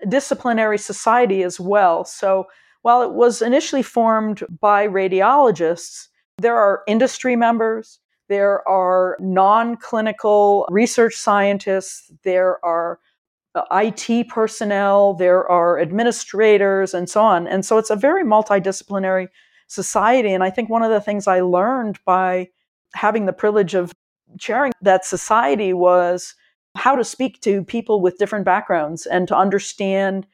disciplinary 0.09 0.77
society 0.77 1.43
as 1.43 1.59
well. 1.59 2.03
So 2.03 2.47
while 2.81 3.01
it 3.01 3.13
was 3.13 3.41
initially 3.41 3.83
formed 3.83 4.43
by 4.59 4.85
radiologists, 4.85 6.09
there 6.39 6.57
are 6.57 6.83
industry 6.87 7.37
members, 7.37 7.99
there 8.27 8.67
are 8.67 9.15
non 9.21 9.77
clinical 9.77 10.67
research 10.69 11.15
scientists, 11.15 12.11
there 12.23 12.63
are 12.65 12.99
Uh, 13.55 13.63
IT 13.71 14.29
personnel, 14.29 15.13
there 15.13 15.49
are 15.49 15.79
administrators, 15.79 16.93
and 16.93 17.09
so 17.09 17.21
on. 17.21 17.47
And 17.47 17.65
so 17.65 17.77
it's 17.77 17.91
a 17.91 17.95
very 17.95 18.23
multidisciplinary 18.23 19.27
society. 19.67 20.33
And 20.33 20.43
I 20.43 20.49
think 20.49 20.69
one 20.69 20.83
of 20.83 20.91
the 20.91 21.01
things 21.01 21.27
I 21.27 21.41
learned 21.41 21.99
by 22.05 22.49
having 22.95 23.25
the 23.25 23.33
privilege 23.33 23.73
of 23.73 23.93
chairing 24.39 24.71
that 24.81 25.05
society 25.05 25.73
was 25.73 26.35
how 26.75 26.95
to 26.95 27.03
speak 27.03 27.41
to 27.41 27.63
people 27.63 28.01
with 28.01 28.17
different 28.17 28.45
backgrounds 28.45 29.05
and 29.05 29.27
to 29.27 29.37
understand 29.37 30.25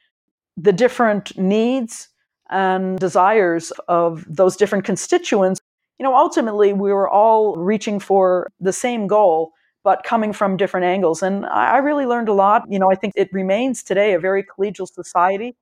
the 0.55 0.71
different 0.71 1.37
needs 1.37 2.09
and 2.49 2.97
desires 2.99 3.71
of 3.87 4.25
those 4.27 4.55
different 4.55 4.85
constituents. 4.85 5.59
You 5.99 6.03
know, 6.03 6.15
ultimately, 6.15 6.73
we 6.73 6.91
were 6.93 7.09
all 7.09 7.55
reaching 7.55 7.99
for 7.99 8.49
the 8.59 8.73
same 8.73 9.07
goal, 9.07 9.51
but 9.89 10.03
coming 10.03 10.31
from 10.31 10.55
different 10.55 10.85
angles. 10.85 11.23
And 11.23 11.47
I 11.47 11.77
really 11.77 12.05
learned 12.05 12.29
a 12.29 12.33
lot. 12.33 12.63
You 12.69 12.77
know, 12.77 12.91
I 12.91 12.93
think 12.93 13.13
it 13.15 13.27
remains 13.33 13.81
today 13.81 14.13
a 14.13 14.19
very 14.19 14.43
collegial 14.43 14.87
society. 14.87 15.55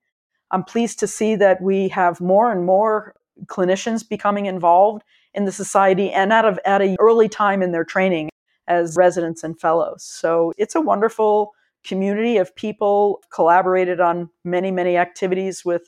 I'm 0.52 0.66
pleased 0.66 1.00
to 1.00 1.08
see 1.08 1.36
that 1.36 1.62
we 1.62 1.88
have 1.88 2.20
more 2.20 2.52
and 2.52 2.66
more 2.66 3.16
clinicians 3.46 4.06
becoming 4.06 4.46
involved 4.46 5.04
in 5.34 5.46
the 5.46 5.54
society 5.54 6.12
and 6.12 6.34
at, 6.34 6.44
a, 6.44 6.58
at 6.68 6.82
an 6.82 6.98
early 7.00 7.30
time 7.30 7.62
in 7.62 7.72
their 7.72 7.86
training 7.86 8.28
as 8.68 8.98
residents 8.98 9.46
and 9.46 9.58
fellows. 9.58 10.04
So 10.04 10.52
it's 10.58 10.76
a 10.76 10.82
wonderful 10.82 11.54
community 11.86 12.36
of 12.36 12.54
people 12.54 13.24
collaborated 13.34 14.02
on 14.02 14.30
many, 14.44 14.72
many 14.72 14.98
activities 14.98 15.64
with 15.64 15.84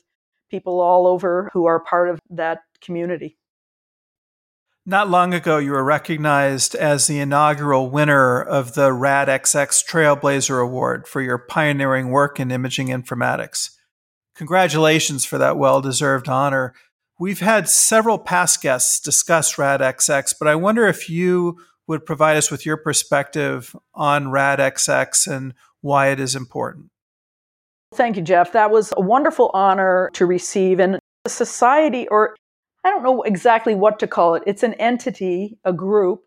people 0.50 0.80
all 0.80 1.06
over 1.06 1.50
who 1.52 1.66
are 1.66 1.78
part 1.78 2.08
of 2.08 2.18
that 2.30 2.60
community. 2.80 3.36
Not 4.86 5.10
long 5.10 5.34
ago, 5.34 5.58
you 5.58 5.72
were 5.72 5.84
recognized 5.84 6.74
as 6.74 7.06
the 7.06 7.20
inaugural 7.20 7.90
winner 7.90 8.40
of 8.40 8.74
the 8.74 8.90
RADXX 8.90 9.84
Trailblazer 9.86 10.62
Award 10.62 11.06
for 11.06 11.20
your 11.20 11.38
pioneering 11.38 12.08
work 12.08 12.40
in 12.40 12.50
imaging 12.50 12.88
informatics. 12.88 13.70
Congratulations 14.34 15.26
for 15.26 15.36
that 15.36 15.58
well 15.58 15.82
deserved 15.82 16.28
honor. 16.28 16.74
We've 17.18 17.40
had 17.40 17.68
several 17.68 18.18
past 18.18 18.62
guests 18.62 18.98
discuss 18.98 19.56
RADXX, 19.56 20.34
but 20.38 20.48
I 20.48 20.54
wonder 20.54 20.86
if 20.86 21.10
you 21.10 21.58
would 21.86 22.06
provide 22.06 22.38
us 22.38 22.50
with 22.50 22.64
your 22.64 22.78
perspective 22.78 23.76
on 23.94 24.26
RADXX 24.26 25.30
and 25.30 25.52
why 25.82 26.08
it 26.08 26.18
is 26.18 26.34
important. 26.34 26.86
Thank 27.92 28.16
you, 28.16 28.22
Jeff. 28.22 28.52
That 28.52 28.70
was 28.70 28.94
a 28.96 29.02
wonderful 29.02 29.50
honor 29.52 30.08
to 30.14 30.24
receive. 30.24 30.80
And 30.80 30.98
society, 31.26 32.08
or 32.08 32.34
I 32.84 32.90
don't 32.90 33.02
know 33.02 33.22
exactly 33.22 33.74
what 33.74 33.98
to 33.98 34.06
call 34.06 34.34
it, 34.34 34.42
it's 34.46 34.62
an 34.62 34.74
entity, 34.74 35.58
a 35.64 35.72
group. 35.72 36.22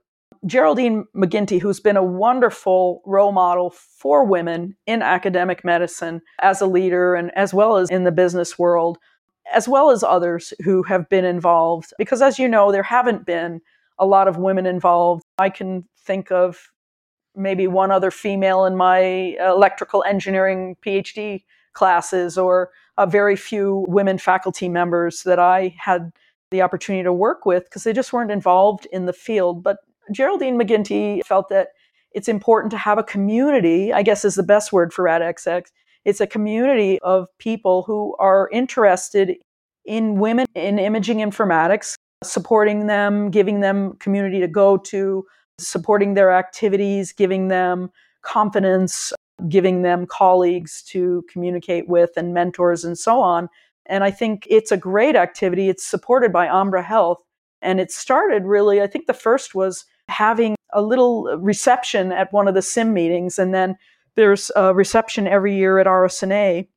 Geraldine 0.45 1.05
McGinty, 1.15 1.61
who's 1.61 1.79
been 1.79 1.95
a 1.95 2.03
wonderful 2.03 3.01
role 3.05 3.31
model 3.31 3.69
for 3.69 4.25
women 4.25 4.75
in 4.85 5.01
academic 5.01 5.63
medicine 5.63 6.21
as 6.41 6.59
a 6.59 6.65
leader 6.65 7.15
and 7.15 7.31
as 7.37 7.53
well 7.53 7.77
as 7.77 7.89
in 7.89 8.03
the 8.03 8.11
business 8.11 8.59
world, 8.59 8.97
as 9.53 9.69
well 9.69 9.89
as 9.89 10.03
others 10.03 10.53
who 10.65 10.83
have 10.83 11.07
been 11.07 11.23
involved. 11.23 11.93
Because 11.97 12.21
as 12.21 12.39
you 12.39 12.49
know, 12.49 12.73
there 12.73 12.83
haven't 12.83 13.25
been 13.25 13.61
a 13.97 14.05
lot 14.05 14.27
of 14.27 14.35
women 14.35 14.65
involved. 14.65 15.23
I 15.37 15.49
can 15.49 15.87
think 15.97 16.29
of 16.29 16.71
maybe 17.35 17.65
one 17.65 17.89
other 17.89 18.11
female 18.11 18.65
in 18.65 18.75
my 18.75 19.37
electrical 19.39 20.03
engineering 20.05 20.75
PhD 20.85 21.45
classes, 21.71 22.37
or 22.37 22.69
a 22.97 23.07
very 23.07 23.35
few 23.35 23.85
women 23.87 24.17
faculty 24.17 24.67
members 24.67 25.23
that 25.23 25.39
I 25.39 25.73
had 25.79 26.11
the 26.53 26.61
opportunity 26.61 27.03
to 27.03 27.11
work 27.11 27.45
with 27.45 27.65
because 27.65 27.83
they 27.83 27.91
just 27.91 28.13
weren't 28.13 28.31
involved 28.31 28.87
in 28.91 29.05
the 29.05 29.13
field. 29.13 29.61
But 29.63 29.77
Geraldine 30.11 30.57
McGinty 30.57 31.23
felt 31.25 31.49
that 31.49 31.69
it's 32.11 32.29
important 32.29 32.71
to 32.71 32.77
have 32.77 32.97
a 32.97 33.03
community, 33.03 33.91
I 33.91 34.03
guess 34.03 34.23
is 34.23 34.35
the 34.35 34.43
best 34.43 34.71
word 34.71 34.93
for 34.93 35.03
RADXX. 35.03 35.65
It's 36.05 36.21
a 36.21 36.27
community 36.27 36.99
of 36.99 37.27
people 37.39 37.83
who 37.83 38.15
are 38.19 38.49
interested 38.51 39.35
in 39.85 40.19
women 40.19 40.45
in 40.55 40.79
imaging 40.79 41.17
informatics 41.17 41.95
supporting 42.23 42.87
them, 42.87 43.29
giving 43.29 43.59
them 43.59 43.93
community 43.97 44.39
to 44.39 44.47
go 44.47 44.77
to, 44.77 45.25
supporting 45.59 46.13
their 46.13 46.31
activities, 46.31 47.11
giving 47.11 47.49
them 47.49 47.91
confidence, 48.21 49.13
giving 49.49 49.81
them 49.81 50.05
colleagues 50.07 50.81
to 50.83 51.23
communicate 51.31 51.87
with 51.87 52.11
and 52.15 52.33
mentors 52.33 52.83
and 52.83 52.97
so 52.97 53.19
on. 53.19 53.49
And 53.85 54.03
I 54.03 54.11
think 54.11 54.47
it's 54.49 54.71
a 54.71 54.77
great 54.77 55.15
activity. 55.15 55.69
It's 55.69 55.83
supported 55.83 56.31
by 56.31 56.47
Ambra 56.47 56.83
Health. 56.83 57.19
And 57.61 57.79
it 57.79 57.91
started 57.91 58.43
really, 58.43 58.81
I 58.81 58.87
think 58.87 59.07
the 59.07 59.13
first 59.13 59.55
was 59.55 59.85
having 60.09 60.55
a 60.73 60.81
little 60.81 61.37
reception 61.37 62.11
at 62.11 62.33
one 62.33 62.47
of 62.47 62.55
the 62.55 62.61
SIIM 62.61 62.93
meetings. 62.93 63.39
And 63.39 63.53
then 63.53 63.77
there's 64.15 64.51
a 64.55 64.73
reception 64.73 65.27
every 65.27 65.55
year 65.55 65.79
at 65.79 65.87
RSNA. 65.87 66.67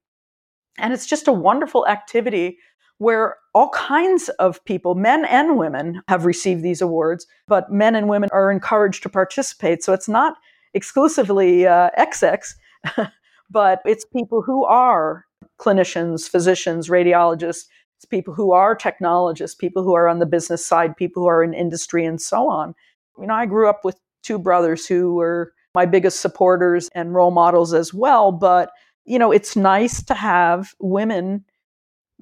And 0.78 0.92
it's 0.92 1.06
just 1.06 1.28
a 1.28 1.32
wonderful 1.32 1.86
activity 1.86 2.58
where 2.98 3.36
all 3.54 3.68
kinds 3.70 4.28
of 4.38 4.64
people, 4.64 4.94
men 4.94 5.24
and 5.26 5.58
women, 5.58 6.02
have 6.08 6.24
received 6.24 6.62
these 6.62 6.80
awards, 6.80 7.26
but 7.46 7.70
men 7.70 7.94
and 7.94 8.08
women 8.08 8.30
are 8.32 8.50
encouraged 8.50 9.02
to 9.02 9.08
participate. 9.08 9.82
So 9.82 9.92
it's 9.92 10.08
not 10.08 10.34
exclusively 10.72 11.66
uh, 11.66 11.90
XX, 11.98 12.54
but 13.50 13.80
it's 13.84 14.04
people 14.04 14.42
who 14.42 14.64
are 14.64 15.25
clinicians, 15.58 16.28
physicians, 16.28 16.88
radiologists, 16.88 17.66
people 18.10 18.34
who 18.34 18.52
are 18.52 18.74
technologists, 18.74 19.54
people 19.54 19.82
who 19.82 19.94
are 19.94 20.08
on 20.08 20.18
the 20.18 20.26
business 20.26 20.64
side, 20.64 20.96
people 20.96 21.22
who 21.22 21.28
are 21.28 21.42
in 21.42 21.54
industry, 21.54 22.04
and 22.04 22.20
so 22.20 22.48
on. 22.48 22.74
You 23.18 23.26
know, 23.26 23.34
I 23.34 23.46
grew 23.46 23.68
up 23.68 23.84
with 23.84 23.98
two 24.22 24.38
brothers 24.38 24.86
who 24.86 25.14
were 25.14 25.52
my 25.74 25.86
biggest 25.86 26.20
supporters 26.20 26.88
and 26.94 27.14
role 27.14 27.30
models 27.30 27.74
as 27.74 27.92
well. 27.92 28.32
But, 28.32 28.70
you 29.04 29.18
know, 29.18 29.32
it's 29.32 29.56
nice 29.56 30.02
to 30.04 30.14
have 30.14 30.74
women 30.80 31.44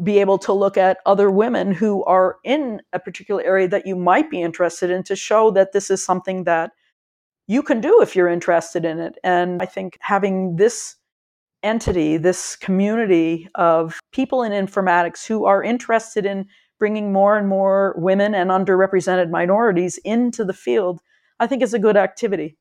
be 0.02 0.18
able 0.18 0.38
to 0.38 0.52
look 0.52 0.76
at 0.76 0.98
other 1.06 1.30
women 1.30 1.70
who 1.70 2.02
are 2.04 2.38
in 2.42 2.82
a 2.92 2.98
particular 2.98 3.42
area 3.42 3.68
that 3.68 3.86
you 3.86 3.94
might 3.94 4.28
be 4.28 4.42
interested 4.42 4.90
in 4.90 5.04
to 5.04 5.14
show 5.14 5.52
that 5.52 5.72
this 5.72 5.88
is 5.88 6.04
something 6.04 6.44
that 6.44 6.72
you 7.46 7.62
can 7.62 7.80
do 7.80 8.02
if 8.02 8.16
you're 8.16 8.28
interested 8.28 8.84
in 8.84 8.98
it. 8.98 9.18
And 9.22 9.62
I 9.62 9.66
think 9.66 9.96
having 10.00 10.56
this 10.56 10.96
entity, 11.64 12.16
this 12.16 12.56
community 12.56 13.48
of 13.54 13.98
people 14.12 14.42
in 14.42 14.52
informatics 14.52 15.26
who 15.26 15.46
are 15.46 15.62
interested 15.62 16.26
in 16.26 16.46
bringing 16.78 17.12
more 17.12 17.36
and 17.36 17.48
more 17.48 17.94
women 17.96 18.34
and 18.34 18.50
underrepresented 18.50 19.30
minorities 19.30 19.98
into 20.04 20.44
the 20.44 20.52
field, 20.52 21.00
I 21.40 21.46
think 21.46 21.62
is 21.62 21.74
a 21.74 21.78
good 21.78 21.96
activity. 21.96 22.56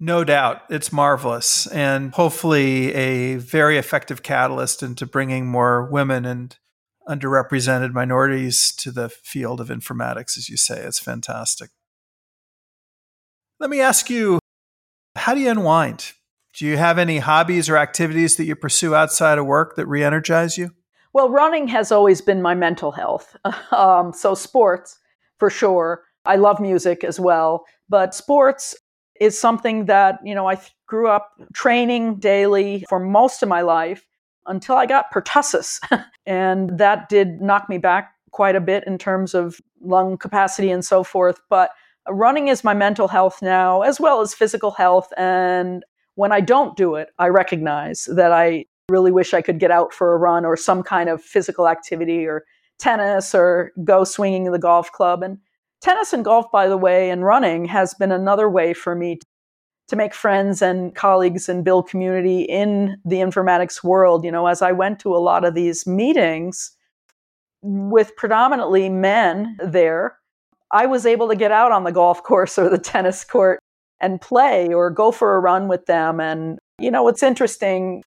No 0.00 0.24
doubt. 0.24 0.62
It's 0.70 0.92
marvelous 0.92 1.66
and 1.66 2.12
hopefully 2.14 2.94
a 2.94 3.36
very 3.36 3.76
effective 3.76 4.22
catalyst 4.22 4.82
into 4.82 5.04
bringing 5.04 5.46
more 5.46 5.84
women 5.90 6.24
and 6.24 6.56
underrepresented 7.06 7.92
minorities 7.92 8.74
to 8.76 8.90
the 8.90 9.10
field 9.10 9.60
of 9.60 9.68
informatics, 9.68 10.38
as 10.38 10.48
you 10.48 10.56
say. 10.56 10.80
It's 10.80 10.98
fantastic. 10.98 11.70
Let 13.58 13.68
me 13.68 13.80
ask 13.80 14.08
you 14.08 14.38
how 15.16 15.34
do 15.34 15.40
you 15.40 15.50
unwind? 15.50 16.12
Do 16.52 16.66
you 16.66 16.76
have 16.76 16.98
any 16.98 17.18
hobbies 17.18 17.68
or 17.68 17.76
activities 17.76 18.36
that 18.36 18.44
you 18.44 18.56
pursue 18.56 18.94
outside 18.94 19.38
of 19.38 19.46
work 19.46 19.76
that 19.76 19.86
re 19.86 20.02
energize 20.02 20.58
you? 20.58 20.72
Well, 21.12 21.28
running 21.28 21.68
has 21.68 21.90
always 21.90 22.20
been 22.20 22.42
my 22.42 22.54
mental 22.54 22.92
health. 22.92 23.36
Um, 23.72 24.12
so, 24.12 24.34
sports 24.34 24.98
for 25.38 25.48
sure. 25.48 26.02
I 26.24 26.36
love 26.36 26.60
music 26.60 27.04
as 27.04 27.18
well, 27.18 27.64
but 27.88 28.14
sports 28.14 28.76
is 29.20 29.38
something 29.38 29.86
that, 29.86 30.18
you 30.24 30.34
know, 30.34 30.48
I 30.48 30.58
grew 30.86 31.08
up 31.08 31.32
training 31.54 32.16
daily 32.16 32.84
for 32.88 32.98
most 32.98 33.42
of 33.42 33.48
my 33.48 33.60
life 33.60 34.04
until 34.46 34.74
I 34.74 34.86
got 34.86 35.12
pertussis. 35.12 35.78
and 36.26 36.78
that 36.78 37.08
did 37.08 37.40
knock 37.40 37.68
me 37.68 37.78
back 37.78 38.12
quite 38.32 38.56
a 38.56 38.60
bit 38.60 38.84
in 38.86 38.98
terms 38.98 39.34
of 39.34 39.60
lung 39.80 40.16
capacity 40.16 40.70
and 40.70 40.84
so 40.84 41.04
forth. 41.04 41.40
But 41.48 41.70
running 42.08 42.48
is 42.48 42.64
my 42.64 42.74
mental 42.74 43.08
health 43.08 43.40
now, 43.42 43.82
as 43.82 44.00
well 44.00 44.20
as 44.20 44.34
physical 44.34 44.72
health. 44.72 45.12
And 45.16 45.84
when 46.20 46.32
I 46.32 46.40
don't 46.40 46.76
do 46.76 46.96
it, 46.96 47.08
I 47.18 47.28
recognize 47.28 48.06
that 48.14 48.30
I 48.30 48.66
really 48.90 49.10
wish 49.10 49.32
I 49.32 49.40
could 49.40 49.58
get 49.58 49.70
out 49.70 49.94
for 49.94 50.12
a 50.12 50.18
run 50.18 50.44
or 50.44 50.54
some 50.54 50.82
kind 50.82 51.08
of 51.08 51.22
physical 51.22 51.66
activity 51.66 52.26
or 52.26 52.44
tennis 52.78 53.34
or 53.34 53.72
go 53.84 54.04
swinging 54.04 54.44
in 54.44 54.52
the 54.52 54.58
golf 54.58 54.92
club. 54.92 55.22
And 55.22 55.38
Tennis 55.80 56.12
and 56.12 56.22
golf, 56.22 56.52
by 56.52 56.68
the 56.68 56.76
way, 56.76 57.08
and 57.08 57.24
running 57.24 57.64
has 57.64 57.94
been 57.94 58.12
another 58.12 58.50
way 58.50 58.74
for 58.74 58.94
me 58.94 59.18
to 59.88 59.96
make 59.96 60.12
friends 60.12 60.60
and 60.60 60.94
colleagues 60.94 61.48
and 61.48 61.64
build 61.64 61.88
community 61.88 62.42
in 62.42 62.98
the 63.06 63.16
informatics 63.16 63.82
world. 63.82 64.22
You 64.22 64.30
know, 64.30 64.46
as 64.46 64.60
I 64.60 64.72
went 64.72 65.00
to 65.00 65.16
a 65.16 65.24
lot 65.24 65.42
of 65.46 65.54
these 65.54 65.86
meetings 65.86 66.72
with 67.62 68.14
predominantly 68.16 68.90
men 68.90 69.56
there, 69.58 70.18
I 70.70 70.84
was 70.84 71.06
able 71.06 71.28
to 71.28 71.34
get 71.34 71.50
out 71.50 71.72
on 71.72 71.84
the 71.84 71.92
golf 71.92 72.22
course 72.30 72.58
or 72.58 72.68
the 72.68 72.78
tennis 72.78 73.24
court 73.24 73.58
and 74.00 74.20
play 74.20 74.72
or 74.72 74.90
go 74.90 75.10
for 75.12 75.34
a 75.34 75.40
run 75.40 75.68
with 75.68 75.86
them. 75.86 76.20
And, 76.20 76.58
you 76.78 76.90
know, 76.90 77.08
it's 77.08 77.22
interesting 77.22 78.02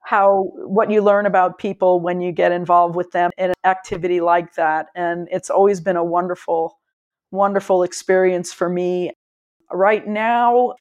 how 0.00 0.50
what 0.54 0.90
you 0.90 1.02
learn 1.02 1.26
about 1.26 1.58
people 1.58 2.00
when 2.00 2.20
you 2.20 2.32
get 2.32 2.52
involved 2.52 2.96
with 2.96 3.10
them 3.10 3.30
in 3.36 3.50
an 3.50 3.54
activity 3.64 4.20
like 4.20 4.54
that. 4.54 4.86
And 4.94 5.28
it's 5.30 5.50
always 5.50 5.80
been 5.80 5.96
a 5.96 6.04
wonderful 6.04 6.78
wonderful 7.30 7.82
experience 7.82 8.52
for 8.52 8.68
me. 8.70 9.12
Right 9.70 10.06
now, 10.06 10.74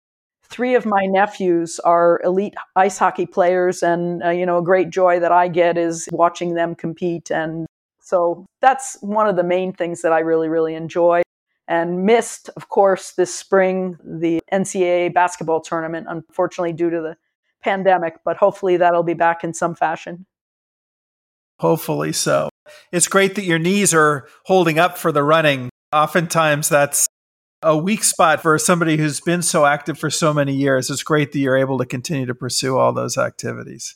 three 0.50 0.76
of 0.76 0.86
my 0.86 1.06
nephews 1.06 1.80
are 1.80 2.22
elite 2.24 2.56
ice 2.76 2.98
hockey 2.98 3.26
players, 3.26 3.84
and 3.84 4.24
uh, 4.24 4.30
you 4.30 4.46
know, 4.46 4.58
a 4.58 4.64
great 4.64 4.90
joy 4.90 5.20
that 5.20 5.32
I 5.32 5.50
get 5.50 5.78
is 5.78 6.08
watching 6.12 6.54
them 6.54 6.74
compete. 6.76 7.30
And 7.30 7.66
so 8.00 8.46
that's 8.62 8.98
one 9.02 9.28
of 9.28 9.36
the 9.36 9.44
main 9.44 9.74
things 9.74 10.02
that 10.04 10.14
I 10.14 10.20
really, 10.20 10.48
really 10.48 10.76
enjoy. 10.76 11.22
And 11.68 12.06
missed, 12.06 12.50
of 12.56 12.70
course, 12.70 13.12
this 13.12 13.34
spring 13.34 13.98
the 14.04 14.42
NCAA 14.54 15.14
basketball 15.14 15.60
tournament, 15.60 16.08
unfortunately, 16.10 16.74
due 16.74 16.90
to 16.90 17.02
the 17.02 17.18
pandemic, 17.62 18.20
but 18.24 18.38
hopefully 18.38 18.78
that'll 18.78 19.04
be 19.04 19.14
back 19.14 19.44
in 19.44 19.54
some 19.54 19.76
fashion. 19.76 20.26
Hopefully 21.60 22.14
so. 22.14 22.50
It's 22.92 23.08
great 23.08 23.36
that 23.36 23.44
your 23.44 23.60
knees 23.60 23.94
are 23.94 24.28
holding 24.46 24.80
up 24.80 24.98
for 24.98 25.12
the 25.12 25.24
running 25.24 25.70
Oftentimes, 25.94 26.68
that's 26.68 27.08
a 27.64 27.78
weak 27.78 28.04
spot 28.04 28.42
for 28.42 28.58
somebody 28.60 28.98
who's 28.98 29.22
been 29.22 29.42
so 29.42 29.66
active 29.66 29.98
for 29.98 30.10
so 30.10 30.34
many 30.34 30.54
years. 30.54 30.90
It's 30.90 31.04
great 31.04 31.32
that 31.32 31.40
you're 31.40 31.58
able 31.58 31.78
to 31.78 31.86
continue 31.86 32.26
to 32.26 32.36
pursue 32.36 32.78
all 32.78 32.92
those 32.92 33.18
activities. 33.18 33.96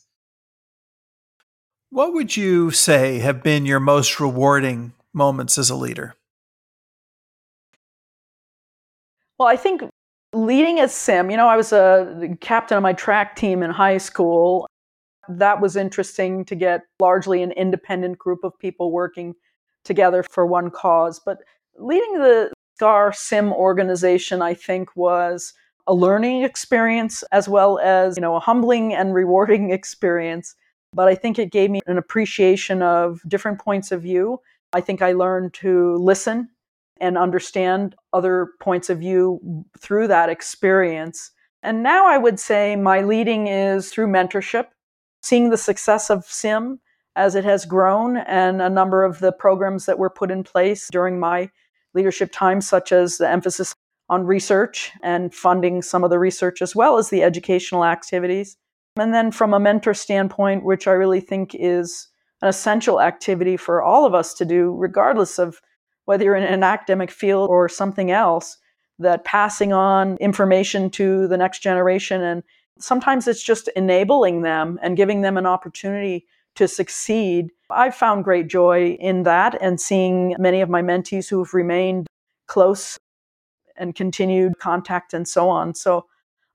What 1.90 2.14
would 2.14 2.38
you 2.38 2.72
say 2.72 3.20
have 3.20 3.44
been 3.44 3.66
your 3.66 3.82
most 3.82 4.20
rewarding 4.20 4.94
moments 5.14 5.58
as 5.58 5.70
a 5.70 5.76
leader? 5.76 6.16
Well, 9.42 9.50
I 9.50 9.56
think 9.56 9.82
leading 10.34 10.80
as 10.80 10.94
SIIM, 10.94 11.32
you 11.32 11.36
know, 11.36 11.48
I 11.48 11.58
was 11.58 11.74
a 11.74 12.30
captain 12.42 12.78
of 12.78 12.84
my 12.84 12.94
track 12.94 13.36
team 13.36 13.64
in 13.64 13.72
high 13.72 13.98
school. 13.98 14.68
That 15.28 15.60
was 15.60 15.76
interesting 15.76 16.46
to 16.46 16.54
get 16.54 16.82
largely 17.00 17.42
an 17.42 17.52
independent 17.54 18.20
group 18.20 18.44
of 18.44 18.54
people 18.60 18.92
working 18.92 19.34
together 19.84 20.22
for 20.22 20.46
one 20.46 20.70
cause. 20.70 21.20
But 21.20 21.40
leading 21.76 22.20
the 22.20 22.52
SCAR 22.76 23.14
SIIM 23.14 23.52
organization, 23.52 24.44
I 24.44 24.54
think, 24.54 24.96
was 24.96 25.56
a 25.88 25.94
learning 25.96 26.44
experience 26.44 27.24
as 27.32 27.50
well 27.50 27.80
as, 27.80 28.18
you 28.18 28.22
know, 28.22 28.36
a 28.36 28.40
humbling 28.40 28.94
and 28.94 29.12
rewarding 29.22 29.72
experience. 29.72 30.54
But 30.94 31.08
I 31.08 31.16
think 31.16 31.40
it 31.40 31.52
gave 31.52 31.72
me 31.72 31.82
an 31.88 31.98
appreciation 31.98 32.84
of 32.84 33.22
different 33.28 33.58
points 33.58 33.92
of 33.92 34.04
view. 34.04 34.40
I 34.74 34.82
think 34.82 35.02
I 35.02 35.14
learned 35.14 35.56
to 35.56 35.96
listen 35.96 36.50
and 37.02 37.18
understand 37.18 37.96
other 38.14 38.52
points 38.62 38.90
of 38.90 39.00
view 39.00 39.66
through 39.78 40.08
that 40.08 40.30
experience. 40.30 41.32
And 41.64 41.84
now 41.84 42.08
I 42.08 42.18
would 42.18 42.40
say 42.40 42.76
my 42.76 43.02
leading 43.02 43.48
is 43.48 43.90
through 43.90 44.08
mentorship, 44.08 44.68
seeing 45.22 45.50
the 45.50 45.58
success 45.58 46.10
of 46.10 46.26
SIIM 46.26 46.80
as 47.16 47.36
it 47.36 47.44
has 47.44 47.66
grown 47.66 48.18
and 48.18 48.62
a 48.62 48.70
number 48.70 49.04
of 49.04 49.20
the 49.20 49.34
programs 49.34 49.86
that 49.86 50.00
were 50.00 50.10
put 50.10 50.32
in 50.32 50.44
place 50.44 50.88
during 50.90 51.20
my 51.20 51.50
leadership 51.94 52.32
time, 52.32 52.62
such 52.62 52.92
as 52.92 53.18
the 53.18 53.30
emphasis 53.30 53.76
on 54.08 54.26
research 54.26 54.92
and 55.04 55.34
funding 55.34 55.82
some 55.82 56.04
of 56.04 56.10
the 56.10 56.20
research 56.20 56.62
as 56.62 56.76
well 56.76 56.98
as 56.98 57.10
the 57.10 57.24
educational 57.24 57.84
activities. 57.84 58.58
And 58.98 59.14
then 59.14 59.32
from 59.32 59.54
a 59.54 59.60
mentor 59.60 59.94
standpoint, 59.94 60.64
which 60.64 60.88
I 60.88 60.92
really 60.92 61.22
think 61.22 61.56
is 61.56 62.08
an 62.42 62.50
essential 62.50 63.02
activity 63.02 63.58
for 63.58 63.82
all 63.82 64.06
of 64.06 64.14
us 64.14 64.34
to 64.36 64.46
do, 64.46 64.76
regardless 64.78 65.40
of 65.40 65.62
whether 66.12 66.26
you're 66.26 66.36
in 66.36 66.44
an 66.44 66.62
academic 66.62 67.10
field 67.10 67.50
or 67.50 67.70
something 67.70 68.12
else, 68.12 68.58
that 69.00 69.24
passing 69.24 69.72
on 69.72 70.18
information 70.18 70.90
to 70.90 71.26
the 71.30 71.38
next 71.38 71.60
generation 71.64 72.22
and 72.22 72.44
sometimes 72.80 73.30
it's 73.30 73.42
just 73.42 73.70
enabling 73.78 74.42
them 74.42 74.78
and 74.82 74.98
giving 74.98 75.22
them 75.22 75.38
an 75.38 75.46
opportunity 75.46 76.26
to 76.56 76.68
succeed. 76.68 77.50
I've 77.70 77.96
found 77.96 78.26
great 78.26 78.50
joy 78.50 78.98
in 79.00 79.24
that 79.24 79.58
and 79.62 79.80
seeing 79.80 80.36
many 80.38 80.60
of 80.60 80.70
my 80.70 80.82
mentees 80.82 81.30
who 81.30 81.40
have 81.40 81.54
remained 81.54 82.08
close 82.48 83.00
and 83.78 83.96
continued 83.96 84.60
contact 84.60 85.14
and 85.14 85.26
so 85.26 85.48
on. 85.48 85.74
So 85.76 86.08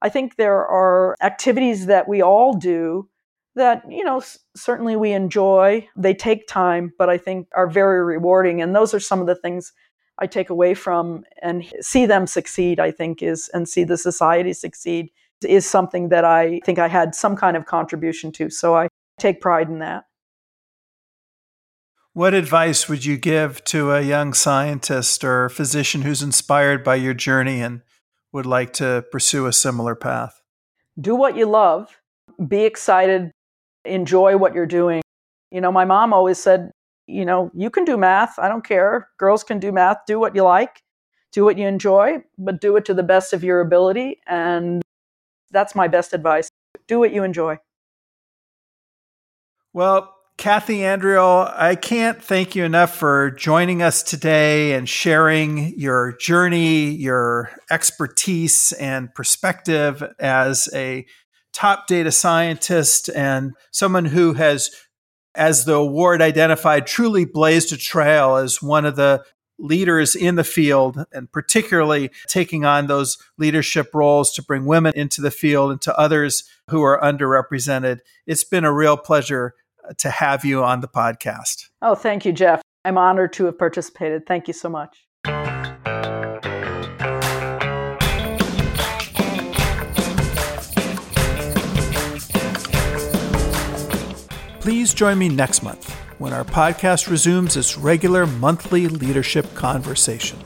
I 0.02 0.10
think 0.10 0.36
there 0.36 0.66
are 0.66 1.16
activities 1.22 1.86
that 1.86 2.08
we 2.08 2.20
all 2.20 2.52
do 2.52 3.08
that, 3.56 3.82
you 3.90 4.04
know, 4.04 4.22
certainly 4.54 4.96
we 4.96 5.12
enjoy. 5.12 5.88
They 5.96 6.14
take 6.14 6.46
time, 6.46 6.92
but 6.98 7.08
I 7.08 7.18
think 7.18 7.48
are 7.56 7.66
very 7.66 8.04
rewarding. 8.04 8.62
And 8.62 8.76
those 8.76 8.94
are 8.94 9.00
some 9.00 9.20
of 9.20 9.26
the 9.26 9.34
things 9.34 9.72
I 10.18 10.26
take 10.26 10.50
away 10.50 10.74
from 10.74 11.24
and 11.42 11.64
see 11.80 12.06
them 12.06 12.26
succeed, 12.26 12.78
I 12.78 12.90
think 12.90 13.22
is, 13.22 13.50
and 13.52 13.68
see 13.68 13.84
the 13.84 13.98
society 13.98 14.52
succeed 14.52 15.10
is 15.46 15.68
something 15.68 16.10
that 16.10 16.24
I 16.24 16.60
think 16.64 16.78
I 16.78 16.88
had 16.88 17.14
some 17.14 17.36
kind 17.36 17.56
of 17.56 17.66
contribution 17.66 18.32
to. 18.32 18.48
So 18.50 18.76
I 18.76 18.88
take 19.18 19.40
pride 19.40 19.68
in 19.68 19.80
that. 19.80 20.04
What 22.12 22.32
advice 22.32 22.88
would 22.88 23.04
you 23.04 23.18
give 23.18 23.62
to 23.64 23.92
a 23.92 24.00
young 24.00 24.32
scientist 24.32 25.22
or 25.22 25.50
physician 25.50 26.00
who's 26.00 26.22
inspired 26.22 26.82
by 26.82 26.94
your 26.94 27.12
journey 27.12 27.60
and 27.60 27.82
would 28.32 28.46
like 28.46 28.72
to 28.74 29.04
pursue 29.12 29.44
a 29.44 29.52
similar 29.52 29.94
path? 29.94 30.40
Do 30.98 31.14
what 31.14 31.36
you 31.36 31.44
love, 31.44 32.00
be 32.48 32.64
excited, 32.64 33.32
enjoy 33.86 34.36
what 34.36 34.54
you're 34.54 34.66
doing. 34.66 35.02
You 35.50 35.60
know, 35.60 35.72
my 35.72 35.84
mom 35.84 36.12
always 36.12 36.38
said, 36.38 36.70
you 37.06 37.24
know, 37.24 37.50
you 37.54 37.70
can 37.70 37.84
do 37.84 37.96
math. 37.96 38.38
I 38.38 38.48
don't 38.48 38.66
care. 38.66 39.08
Girls 39.18 39.44
can 39.44 39.58
do 39.58 39.72
math. 39.72 39.98
Do 40.06 40.18
what 40.18 40.34
you 40.34 40.42
like, 40.42 40.82
do 41.32 41.44
what 41.44 41.56
you 41.56 41.66
enjoy, 41.66 42.24
but 42.38 42.60
do 42.60 42.76
it 42.76 42.84
to 42.86 42.94
the 42.94 43.02
best 43.02 43.32
of 43.32 43.44
your 43.44 43.60
ability. 43.60 44.20
And 44.26 44.82
that's 45.50 45.74
my 45.74 45.88
best 45.88 46.12
advice. 46.12 46.48
Do 46.88 46.98
what 46.98 47.12
you 47.12 47.22
enjoy. 47.22 47.58
Well, 49.72 50.12
Kathy 50.38 50.78
Andriole, 50.78 51.50
I 51.56 51.76
can't 51.76 52.22
thank 52.22 52.54
you 52.54 52.64
enough 52.64 52.94
for 52.94 53.30
joining 53.30 53.82
us 53.82 54.02
today 54.02 54.72
and 54.72 54.86
sharing 54.86 55.78
your 55.78 56.12
journey, 56.18 56.90
your 56.90 57.50
expertise, 57.70 58.72
and 58.72 59.14
perspective 59.14 60.02
as 60.18 60.68
a 60.74 61.06
top 61.56 61.86
data 61.86 62.12
scientist 62.12 63.08
and 63.08 63.54
someone 63.70 64.04
who 64.04 64.34
has, 64.34 64.70
as 65.34 65.64
the 65.64 65.74
award 65.74 66.20
identified, 66.20 66.86
truly 66.86 67.24
blazed 67.24 67.72
a 67.72 67.78
trail 67.78 68.36
as 68.36 68.62
one 68.62 68.84
of 68.84 68.96
the 68.96 69.24
leaders 69.58 70.14
in 70.14 70.34
the 70.34 70.44
field 70.44 71.06
and 71.12 71.32
particularly 71.32 72.10
taking 72.26 72.66
on 72.66 72.88
those 72.88 73.16
leadership 73.38 73.88
roles 73.94 74.30
to 74.34 74.42
bring 74.42 74.66
women 74.66 74.92
into 74.94 75.22
the 75.22 75.30
field 75.30 75.70
and 75.70 75.80
to 75.80 75.98
others 75.98 76.44
who 76.68 76.82
are 76.82 77.00
underrepresented. 77.00 78.00
It's 78.26 78.44
been 78.44 78.66
a 78.66 78.72
real 78.72 78.98
pleasure 78.98 79.54
uh, 79.82 79.94
to 79.96 80.10
have 80.10 80.44
you 80.44 80.62
on 80.62 80.82
the 80.82 80.88
podcast. 80.88 81.70
Oh, 81.80 81.94
thank 81.94 82.26
you, 82.26 82.32
Geoff. 82.32 82.60
I'm 82.84 82.98
honored 82.98 83.32
to 83.34 83.46
have 83.46 83.58
participated. 83.58 84.26
Thank 84.26 84.46
you 84.46 84.52
so 84.52 84.68
much. 84.68 85.06
Please 94.66 94.92
join 94.92 95.16
me 95.16 95.28
next 95.28 95.62
month 95.62 95.94
when 96.18 96.32
our 96.32 96.42
podcast 96.42 97.08
resumes 97.08 97.56
its 97.56 97.78
regular 97.78 98.26
monthly 98.26 98.88
leadership 98.88 99.46
conversation. 99.54 100.40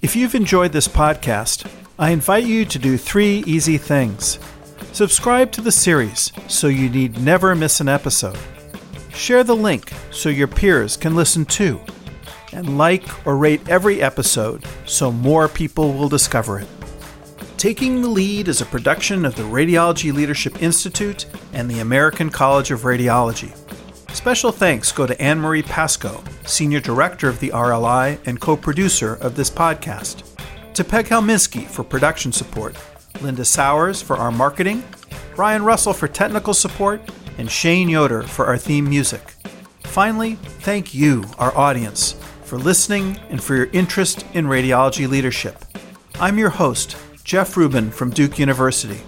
If 0.00 0.14
you've 0.14 0.36
enjoyed 0.36 0.70
this 0.70 0.86
podcast, 0.86 1.68
I 1.98 2.10
invite 2.10 2.44
you 2.44 2.64
to 2.64 2.78
do 2.78 2.96
three 2.96 3.42
easy 3.48 3.78
things. 3.78 4.38
Subscribe 4.92 5.50
to 5.50 5.60
the 5.60 5.72
series 5.72 6.32
so 6.46 6.68
you 6.68 6.88
need 6.88 7.18
never 7.18 7.56
miss 7.56 7.80
an 7.80 7.88
episode. 7.88 8.38
Share 9.12 9.42
the 9.42 9.56
link 9.56 9.92
so 10.12 10.28
your 10.28 10.46
peers 10.46 10.96
can 10.96 11.16
listen 11.16 11.44
too. 11.44 11.80
And 12.52 12.78
like 12.78 13.26
or 13.26 13.36
rate 13.36 13.68
every 13.68 14.02
episode 14.02 14.64
so 14.86 15.10
more 15.10 15.48
people 15.48 15.94
will 15.94 16.08
discover 16.08 16.60
it. 16.60 16.68
Taking 17.64 18.02
the 18.02 18.10
Lead 18.10 18.48
is 18.48 18.60
a 18.60 18.66
production 18.66 19.24
of 19.24 19.36
the 19.36 19.42
Radiology 19.42 20.12
Leadership 20.12 20.62
Institute 20.62 21.24
and 21.54 21.66
the 21.66 21.80
American 21.80 22.28
College 22.28 22.70
of 22.70 22.82
Radiology. 22.82 23.56
Special 24.14 24.52
thanks 24.52 24.92
go 24.92 25.06
to 25.06 25.18
Anne 25.18 25.40
Marie 25.40 25.62
Pasco, 25.62 26.22
Senior 26.44 26.80
Director 26.80 27.26
of 27.26 27.40
the 27.40 27.48
RLI 27.48 28.18
and 28.26 28.38
co 28.38 28.54
producer 28.54 29.14
of 29.14 29.34
this 29.34 29.48
podcast, 29.48 30.24
to 30.74 30.84
Peg 30.84 31.06
Helminski 31.06 31.66
for 31.66 31.82
production 31.82 32.32
support 32.32 32.76
Linda 33.22 33.46
Sowers 33.46 34.02
for 34.02 34.18
our 34.18 34.30
marketing, 34.30 34.84
Brian 35.34 35.64
Russell 35.64 35.94
for 35.94 36.06
technical 36.06 36.52
support, 36.52 37.00
and 37.38 37.50
Shane 37.50 37.88
Yoder 37.88 38.24
for 38.24 38.44
our 38.44 38.58
theme 38.58 38.86
music. 38.86 39.36
Finally, 39.84 40.34
thank 40.34 40.92
you, 40.92 41.24
our 41.38 41.56
audience, 41.56 42.12
for 42.42 42.58
listening 42.58 43.18
and 43.30 43.42
for 43.42 43.54
your 43.54 43.70
interest 43.72 44.26
in 44.34 44.44
radiology 44.44 45.08
leadership. 45.08 45.64
I'm 46.20 46.36
your 46.36 46.50
host, 46.50 46.98
Jeff 47.24 47.56
Rubin 47.56 47.90
from 47.90 48.10
Duke 48.10 48.38
University. 48.38 49.00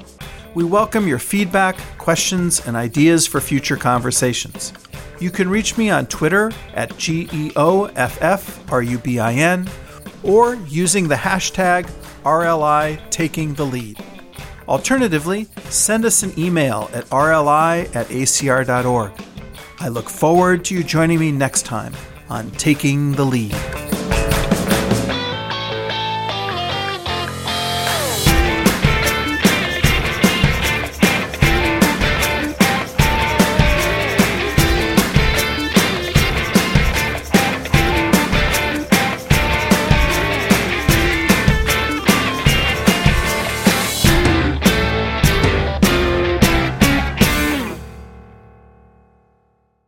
We 0.54 0.64
welcome 0.64 1.06
your 1.06 1.18
feedback, 1.18 1.76
questions, 1.98 2.66
and 2.66 2.74
ideas 2.74 3.26
for 3.26 3.42
future 3.42 3.76
conversations. 3.76 4.72
You 5.20 5.30
can 5.30 5.50
reach 5.50 5.76
me 5.76 5.90
on 5.90 6.06
Twitter 6.06 6.50
at 6.72 6.88
GEOFFRUBIN 6.92 7.52
or 10.22 10.54
using 10.54 11.08
the 11.08 11.14
hashtag 11.14 11.90
RLI 12.24 13.10
taking 13.10 13.52
the 13.52 13.66
lead. 13.66 14.02
Alternatively, 14.66 15.44
send 15.68 16.06
us 16.06 16.22
an 16.22 16.32
email 16.38 16.88
at 16.94 17.04
rli 17.10 17.94
at 17.94 18.06
acr.org. 18.08 19.12
I 19.78 19.88
look 19.88 20.08
forward 20.08 20.64
to 20.64 20.74
you 20.74 20.82
joining 20.82 21.20
me 21.20 21.32
next 21.32 21.66
time 21.66 21.92
on 22.30 22.50
Taking 22.52 23.12
the 23.12 23.24
Lead. 23.24 23.54